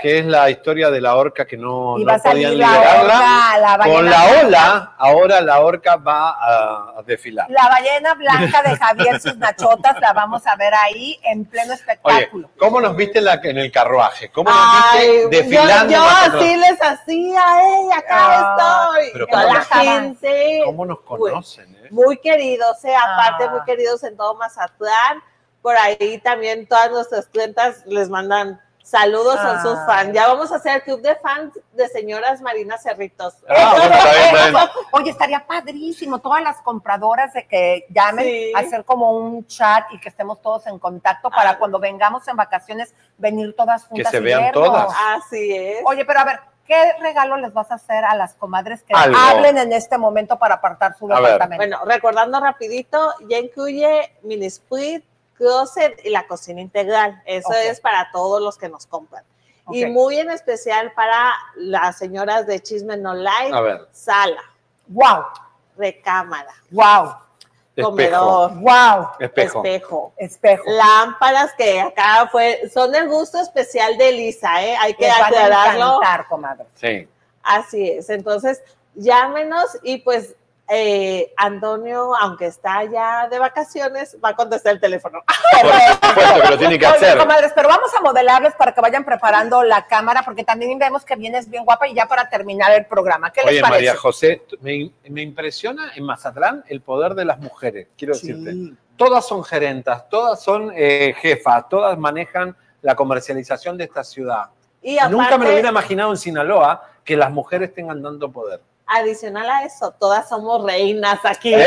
que 0.02 0.20
es 0.20 0.26
la 0.26 0.50
historia 0.50 0.90
de 0.90 1.00
la 1.00 1.16
orca 1.16 1.46
que 1.46 1.56
no, 1.56 1.98
no 1.98 2.18
podían 2.24 2.58
la 2.58 2.68
liberarla. 2.68 3.02
orca, 3.02 3.58
la 3.60 3.78
Con 3.94 4.06
la 4.10 4.26
blanca. 4.26 4.46
ola, 4.48 4.94
ahora 4.98 5.42
la 5.42 5.60
orca 5.62 5.96
va 5.98 6.36
a, 6.98 7.02
desfilar. 7.06 7.46
La 7.50 7.70
ballena 7.70 8.14
blanca 8.16 8.62
de 8.64 8.76
Javier 8.76 9.22
sus 9.22 9.38
nachotas 9.38 10.00
la 10.02 10.14
vamos 10.14 10.46
a 10.48 10.56
ver 10.56 10.74
ahí 10.74 11.20
en 11.24 11.46
pleno 11.46 11.74
Oye, 11.74 11.82
espectáculo. 11.82 12.50
¿cómo 12.60 12.82
nos 12.82 12.96
viste 12.96 13.20
en, 13.20 13.26
la- 13.26 13.40
en 13.44 13.58
el 13.58 13.72
carruaje? 13.72 14.30
¿Cómo 14.32 14.50
nos 14.50 14.60
Ay, 14.94 15.10
viste 15.30 15.38
desfilando? 15.38 15.94
Yo, 15.94 16.00
yo 16.00 16.08
así 16.38 16.56
les 16.58 16.82
hacía, 16.82 17.44
¡ey, 17.62 17.92
acá 17.96 18.16
Ah, 18.18 18.56
estoy! 18.98 19.10
pero 19.14 19.28
¿cómo 19.28 19.44
la 19.44 19.54
nos- 19.54 19.68
gente. 19.68 20.62
¿Cómo 20.66 20.86
nos 20.86 21.00
conocen? 21.02 21.76
eh? 21.76 21.88
Muy 21.92 22.18
queridos, 22.18 22.84
eh, 22.84 22.96
aparte 22.96 23.46
Ah. 23.46 23.52
muy 23.52 23.62
queridos 23.66 24.04
en 24.04 24.18
todo 24.18 24.36
Mazatlán. 24.36 25.22
Por 25.62 25.76
ahí 25.78 26.20
también 26.24 26.68
todas 26.68 26.92
nuestras 26.92 27.28
clientas 27.28 27.84
les 27.86 28.10
mandan 28.10 28.60
saludos, 28.88 29.36
Ah. 29.40 29.62
sus 29.62 29.78
fans. 29.86 30.12
Ya 30.14 30.28
vamos 30.28 30.52
a 30.52 30.56
hacer 30.56 30.78
el 30.78 30.84
club 30.84 31.02
de 31.02 31.16
fans 31.18 31.60
de 31.74 31.88
señoras 31.90 32.42
Marina 32.42 32.78
Cerritos. 32.78 33.36
Ah, 33.50 33.74
bueno, 33.76 33.96
está 33.96 34.12
bien, 34.12 34.36
está 34.36 34.50
bien. 34.50 34.70
Oye, 34.92 35.12
estaría 35.12 35.46
padrísimo 35.46 36.20
todas 36.20 36.42
las 36.42 36.62
compradoras 36.62 37.34
de 37.34 37.46
que 37.48 37.86
llamen 37.90 38.26
Sí. 38.26 38.52
a 38.56 38.60
hacer 38.60 38.86
como 38.86 39.12
un 39.12 39.46
chat 39.46 39.86
y 39.92 40.00
que 40.00 40.08
estemos 40.10 40.42
todos 40.42 40.66
en 40.68 40.80
contacto 40.80 41.30
para 41.30 41.52
Ah. 41.52 41.58
cuando 41.58 41.80
vengamos 41.80 42.28
en 42.28 42.36
vacaciones 42.38 42.94
venir 43.18 43.56
todas 43.56 43.86
juntas. 43.86 44.12
se 44.12 44.18
y 44.18 44.22
vean 44.22 44.42
vernos. 44.44 44.64
todas. 44.66 44.88
Así 45.16 45.54
es. 45.56 45.82
Oye, 45.86 46.06
pero 46.06 46.20
a 46.22 46.24
ver, 46.24 46.40
¿qué 46.66 46.94
regalo 47.02 47.36
les 47.38 47.52
vas 47.54 47.70
a 47.72 47.76
hacer 47.76 48.06
a 48.06 48.16
las 48.16 48.36
comadres 48.36 48.84
que 48.84 48.94
Algo. 48.94 49.18
hablen 49.18 49.58
en 49.58 49.74
este 49.74 49.98
momento 49.98 50.40
para 50.40 50.56
apartar 50.56 50.96
su 50.98 51.06
A 51.12 51.20
ver. 51.20 51.34
departamento? 51.34 51.58
Bueno, 51.80 51.80
recordando 51.86 52.40
rapidito, 52.40 53.14
ya 53.30 53.38
incluye 53.38 54.14
mini 54.24 54.46
split, 54.46 55.04
closet 55.38 56.00
y 56.04 56.10
la 56.10 56.28
cocina 56.28 56.62
integral. 56.62 57.22
Eso 57.26 57.54
es 57.54 57.80
para 57.80 58.10
todos 58.12 58.42
los 58.42 58.58
que 58.58 58.70
nos 58.70 58.86
compran. 58.86 59.24
Y 59.70 59.86
muy 59.86 60.18
en 60.20 60.32
especial 60.32 60.94
para 60.94 61.34
las 61.56 61.98
señoras 61.98 62.48
de 62.48 62.62
Chisme 62.62 62.96
No 62.98 63.14
ver. 63.14 63.88
sala, 63.92 64.42
wow, 64.88 65.24
recámara, 65.78 66.54
wow, 66.72 67.16
Espejo. 67.76 67.90
comedor, 67.90 68.52
wow, 68.56 69.08
Espejo. 69.20 69.64
espejo, 69.66 70.14
espejo. 70.18 70.64
lámparas 70.72 71.54
que 71.58 71.82
acá 71.82 72.30
fue, 72.32 72.70
son 72.74 72.92
del 72.94 73.10
gusto 73.10 73.40
especial 73.42 73.98
de 73.98 74.12
Lisa, 74.14 74.64
¿eh? 74.64 74.76
Hay 74.78 74.94
que 74.94 75.06
Les 75.06 75.14
van 75.14 75.22
a 75.22 75.28
aclararlo. 75.28 75.96
encantar, 75.98 76.28
comadre. 76.28 76.66
Sí. 76.76 77.08
Así 77.44 77.90
es. 77.92 78.10
Entonces, 78.10 78.64
llámenos 78.96 79.78
y 79.84 79.98
pues 79.98 80.34
eh, 80.70 81.34
Antonio, 81.38 82.14
aunque 82.16 82.48
está 82.48 82.84
ya 82.86 83.28
de 83.30 83.40
vacaciones, 83.40 84.18
va 84.24 84.30
a 84.30 84.36
contestar 84.36 84.74
el 84.74 84.80
teléfono. 84.82 85.22
Por 85.62 86.10
supuesto 86.10 86.42
que 86.42 86.50
lo 86.50 86.58
tiene 86.58 86.80
que 86.80 86.86
Oye, 86.88 86.96
hacer. 86.96 87.18
comadres, 87.18 87.52
pero 87.56 87.70
vamos 87.70 87.90
a 87.98 88.02
modelarles 88.02 88.54
para 88.56 88.74
que 88.74 88.82
vayan 88.82 89.06
preparando 89.06 89.64
la 89.64 89.88
cámara, 89.88 90.24
porque 90.24 90.44
también 90.44 90.78
vemos 90.78 91.06
que 91.06 91.16
vienes 91.16 91.50
bien 91.50 91.64
guapa 91.64 91.88
y 91.88 91.94
ya 91.94 92.06
para 92.06 92.30
terminar 92.30 92.72
el 92.74 92.86
programa. 92.86 93.32
¿Qué 93.32 93.42
les 93.42 93.52
Oye, 93.52 93.62
parece? 93.62 93.78
María 93.78 93.96
José, 93.96 94.44
me, 94.62 94.92
me 95.10 95.22
impresiona 95.22 95.92
en 95.96 96.04
Mazatlán 96.04 96.64
el 96.68 96.82
poder 96.82 97.14
de 97.16 97.26
las 97.26 97.40
mujeres, 97.40 97.88
quiero 97.98 98.14
decirte. 98.14 98.54
Todas 98.98 99.28
son 99.28 99.44
gerentas, 99.44 100.10
todas 100.10 100.42
son 100.42 100.72
eh, 100.76 101.14
jefas, 101.22 101.70
todas 101.70 101.98
manejan 101.98 102.56
la 102.82 102.96
comercialización 102.96 103.78
de 103.78 103.84
esta 103.86 104.04
ciudad. 104.04 104.46
Y 104.82 104.96
Nunca 104.96 105.08
me 105.10 105.12
lo 105.16 105.22
aparte- 105.24 105.52
hubiera 105.54 105.70
imaginado 105.70 106.12
en 106.12 106.18
Sinaloa 106.18 106.84
que 107.04 107.16
las 107.16 107.32
mujeres 107.32 107.74
tengan 107.74 108.02
tanto 108.02 108.32
poder. 108.32 108.60
Adicional 108.90 109.50
a 109.50 109.64
eso, 109.64 109.94
todas 110.00 110.30
somos 110.30 110.64
reinas 110.64 111.20
aquí. 111.26 111.54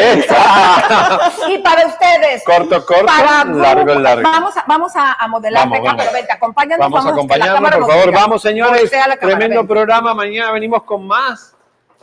¡Esa! 0.40 1.30
Y 1.48 1.58
para 1.58 1.86
ustedes. 1.86 2.42
Corto, 2.44 2.84
corto, 2.86 3.04
para 3.06 3.44
largo, 3.44 3.94
largo. 3.96 4.22
Vamos 4.22 4.56
a, 4.56 4.64
vamos 4.66 4.96
a, 4.96 5.12
a 5.12 5.28
modelar, 5.28 5.68
Vamos, 5.68 5.80
vamos. 5.84 6.12
vente, 6.14 6.32
acompáñanos. 6.32 6.90
Vamos 6.90 7.00
a 7.00 7.02
que 7.02 7.08
la 7.08 7.14
acompañarnos, 7.14 7.70
por 7.72 7.88
favor. 7.90 8.06
diga. 8.06 8.20
Vamos, 8.20 8.42
señores. 8.42 8.90
Cámara, 8.90 9.16
Tremendo 9.18 9.56
ven. 9.60 9.66
programa. 9.68 10.14
Mañana 10.14 10.50
venimos 10.52 10.82
con 10.84 11.06
más. 11.06 11.54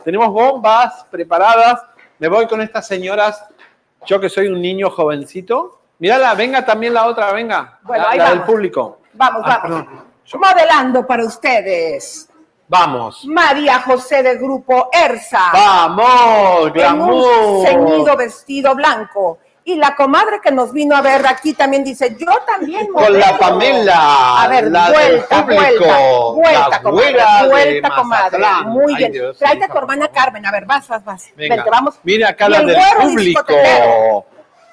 Tenemos 0.04 0.28
bombas 0.30 1.04
preparadas. 1.10 1.82
Me 2.20 2.28
voy 2.28 2.46
con 2.46 2.60
estas 2.60 2.86
señoras. 2.86 3.44
Yo 4.06 4.20
que 4.20 4.28
soy 4.28 4.46
un 4.46 4.62
niño 4.62 4.88
jovencito. 4.88 5.80
Mírala, 5.98 6.32
venga 6.34 6.64
también 6.64 6.94
la 6.94 7.06
otra, 7.06 7.32
venga. 7.32 7.80
Bueno, 7.82 8.04
la 8.04 8.10
ahí 8.10 8.18
la 8.18 8.24
del 8.30 8.38
vamos. 8.38 8.50
público. 8.54 9.00
Vamos, 9.14 9.42
Ah, 9.44 9.60
vamos. 9.64 9.86
Modelando 10.34 11.04
para 11.04 11.24
ustedes. 11.24 12.28
Vamos. 12.68 13.24
María 13.24 13.80
José 13.80 14.22
del 14.22 14.38
grupo 14.38 14.90
ERSA. 14.92 15.50
Vamos, 15.52 16.58
En 16.60 16.66
un 16.66 16.72
glamour. 16.72 17.66
ceñido 17.66 18.16
vestido 18.16 18.74
blanco. 18.74 19.38
Y 19.64 19.76
la 19.76 19.94
comadre 19.94 20.40
que 20.42 20.50
nos 20.50 20.72
vino 20.72 20.96
a 20.96 21.02
ver 21.02 21.26
aquí 21.26 21.52
también 21.52 21.84
dice, 21.84 22.16
yo 22.18 22.26
también 22.46 22.86
Con 22.86 23.02
la 23.18 23.32
modelo". 23.32 23.38
Pamela, 23.38 24.42
A 24.42 24.48
ver, 24.48 24.70
la 24.70 24.90
del 24.90 24.94
vuelta, 24.94 25.42
público, 25.42 26.34
vuelta, 26.34 26.34
vuelta, 26.36 26.68
la 26.70 26.82
comadre, 26.82 27.48
vuelta, 27.50 27.90
comadre. 27.94 28.38
Muy 28.66 28.92
Ay, 28.94 28.96
bien. 28.96 29.12
Dios, 29.12 29.36
Tráete 29.38 29.64
a 29.64 29.68
tu 29.68 29.76
hermana 29.78 30.08
Carmen. 30.08 30.46
A 30.46 30.52
ver, 30.52 30.64
vas, 30.64 30.88
vas, 30.88 31.04
vas. 31.04 31.26
Venga, 31.36 31.56
Vente, 31.56 31.70
vamos. 31.70 31.94
mira 32.02 32.30
acá 32.30 32.46
Y 32.46 32.50
la 32.50 32.58
el 32.60 32.66
del 32.66 32.76
público. 32.98 33.44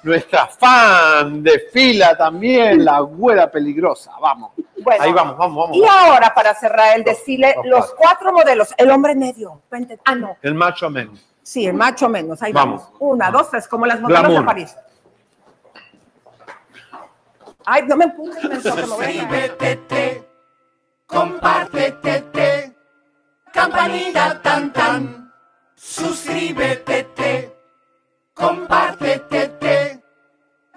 Nuestra 0.05 0.45
fan 0.45 1.41
de 1.41 1.67
fila 1.73 2.15
también, 2.15 2.85
la 2.85 2.99
güera 2.99 3.49
peligrosa. 3.49 4.11
Vamos. 4.21 4.51
Bueno, 4.83 5.03
Ahí 5.03 5.11
vamos, 5.11 5.35
vamos, 5.35 5.57
vamos. 5.63 5.77
Y 5.77 5.83
ahora, 5.83 6.31
para 6.31 6.53
cerrar 6.53 6.95
el 6.95 7.03
desfile, 7.03 7.55
los 7.63 7.91
cuatro 7.95 8.31
modelos. 8.31 8.71
El 8.77 8.91
hombre 8.91 9.15
medio. 9.15 9.63
Vente. 9.71 9.99
Ah, 10.05 10.13
no. 10.13 10.37
El 10.43 10.53
macho 10.53 10.91
men. 10.91 11.11
Sí, 11.41 11.65
el 11.65 11.73
macho 11.73 12.07
menos. 12.07 12.39
Ahí 12.43 12.53
Vamos. 12.53 12.83
vamos. 12.83 12.97
Una, 12.99 13.31
dos, 13.31 13.49
tres, 13.49 13.67
como 13.67 13.87
las 13.87 13.99
modelos 13.99 14.21
Glamour. 14.21 14.41
de 14.41 14.45
París. 14.45 14.77
Ay, 17.65 17.81
no 17.87 17.97
me 17.97 18.05
empujes. 18.05 18.61
Suscríbete, 18.61 20.23
compártete, 21.07 22.75
campanita 23.51 24.39
tan 24.41 24.71
tan. 24.71 25.33
Suscríbete, 25.75 27.51
compártete, 28.35 29.47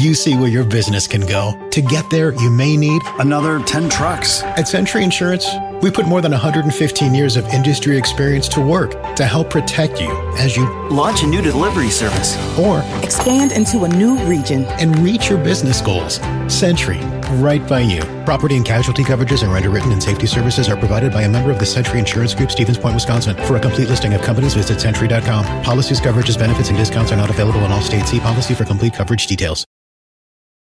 You 0.00 0.14
see 0.14 0.34
where 0.34 0.48
your 0.48 0.64
business 0.64 1.06
can 1.06 1.20
go. 1.26 1.52
To 1.72 1.82
get 1.82 2.08
there, 2.08 2.32
you 2.32 2.48
may 2.48 2.74
need 2.74 3.02
another 3.18 3.60
10 3.62 3.90
trucks. 3.90 4.42
At 4.42 4.66
Century 4.66 5.04
Insurance, 5.04 5.46
we 5.82 5.90
put 5.90 6.06
more 6.06 6.22
than 6.22 6.32
115 6.32 7.14
years 7.14 7.36
of 7.36 7.44
industry 7.48 7.98
experience 7.98 8.48
to 8.48 8.62
work 8.62 8.92
to 9.16 9.26
help 9.26 9.50
protect 9.50 10.00
you 10.00 10.10
as 10.38 10.56
you 10.56 10.64
launch 10.88 11.22
a 11.22 11.26
new 11.26 11.42
delivery 11.42 11.90
service 11.90 12.34
or 12.58 12.78
expand 13.04 13.52
into 13.52 13.84
a 13.84 13.88
new 13.88 14.16
region 14.24 14.64
and 14.80 14.98
reach 15.00 15.28
your 15.28 15.36
business 15.36 15.82
goals. 15.82 16.14
Century, 16.48 17.00
right 17.34 17.68
by 17.68 17.80
you. 17.80 18.00
Property 18.24 18.56
and 18.56 18.64
casualty 18.64 19.04
coverages 19.04 19.42
and 19.42 19.52
underwritten 19.52 19.92
and 19.92 20.02
safety 20.02 20.26
services 20.26 20.70
are 20.70 20.78
provided 20.78 21.12
by 21.12 21.24
a 21.24 21.28
member 21.28 21.50
of 21.50 21.58
the 21.58 21.66
Century 21.66 21.98
Insurance 21.98 22.34
Group, 22.34 22.50
Stevens 22.50 22.78
Point, 22.78 22.94
Wisconsin. 22.94 23.36
For 23.44 23.56
a 23.56 23.60
complete 23.60 23.90
listing 23.90 24.14
of 24.14 24.22
companies, 24.22 24.54
visit 24.54 24.80
century.com. 24.80 25.44
Policies, 25.62 26.00
coverages, 26.00 26.38
benefits, 26.38 26.70
and 26.70 26.78
discounts 26.78 27.12
are 27.12 27.16
not 27.16 27.28
available 27.28 27.60
in 27.66 27.70
all 27.70 27.82
states. 27.82 28.12
See 28.12 28.20
policy 28.20 28.54
for 28.54 28.64
complete 28.64 28.94
coverage 28.94 29.26
details. 29.26 29.66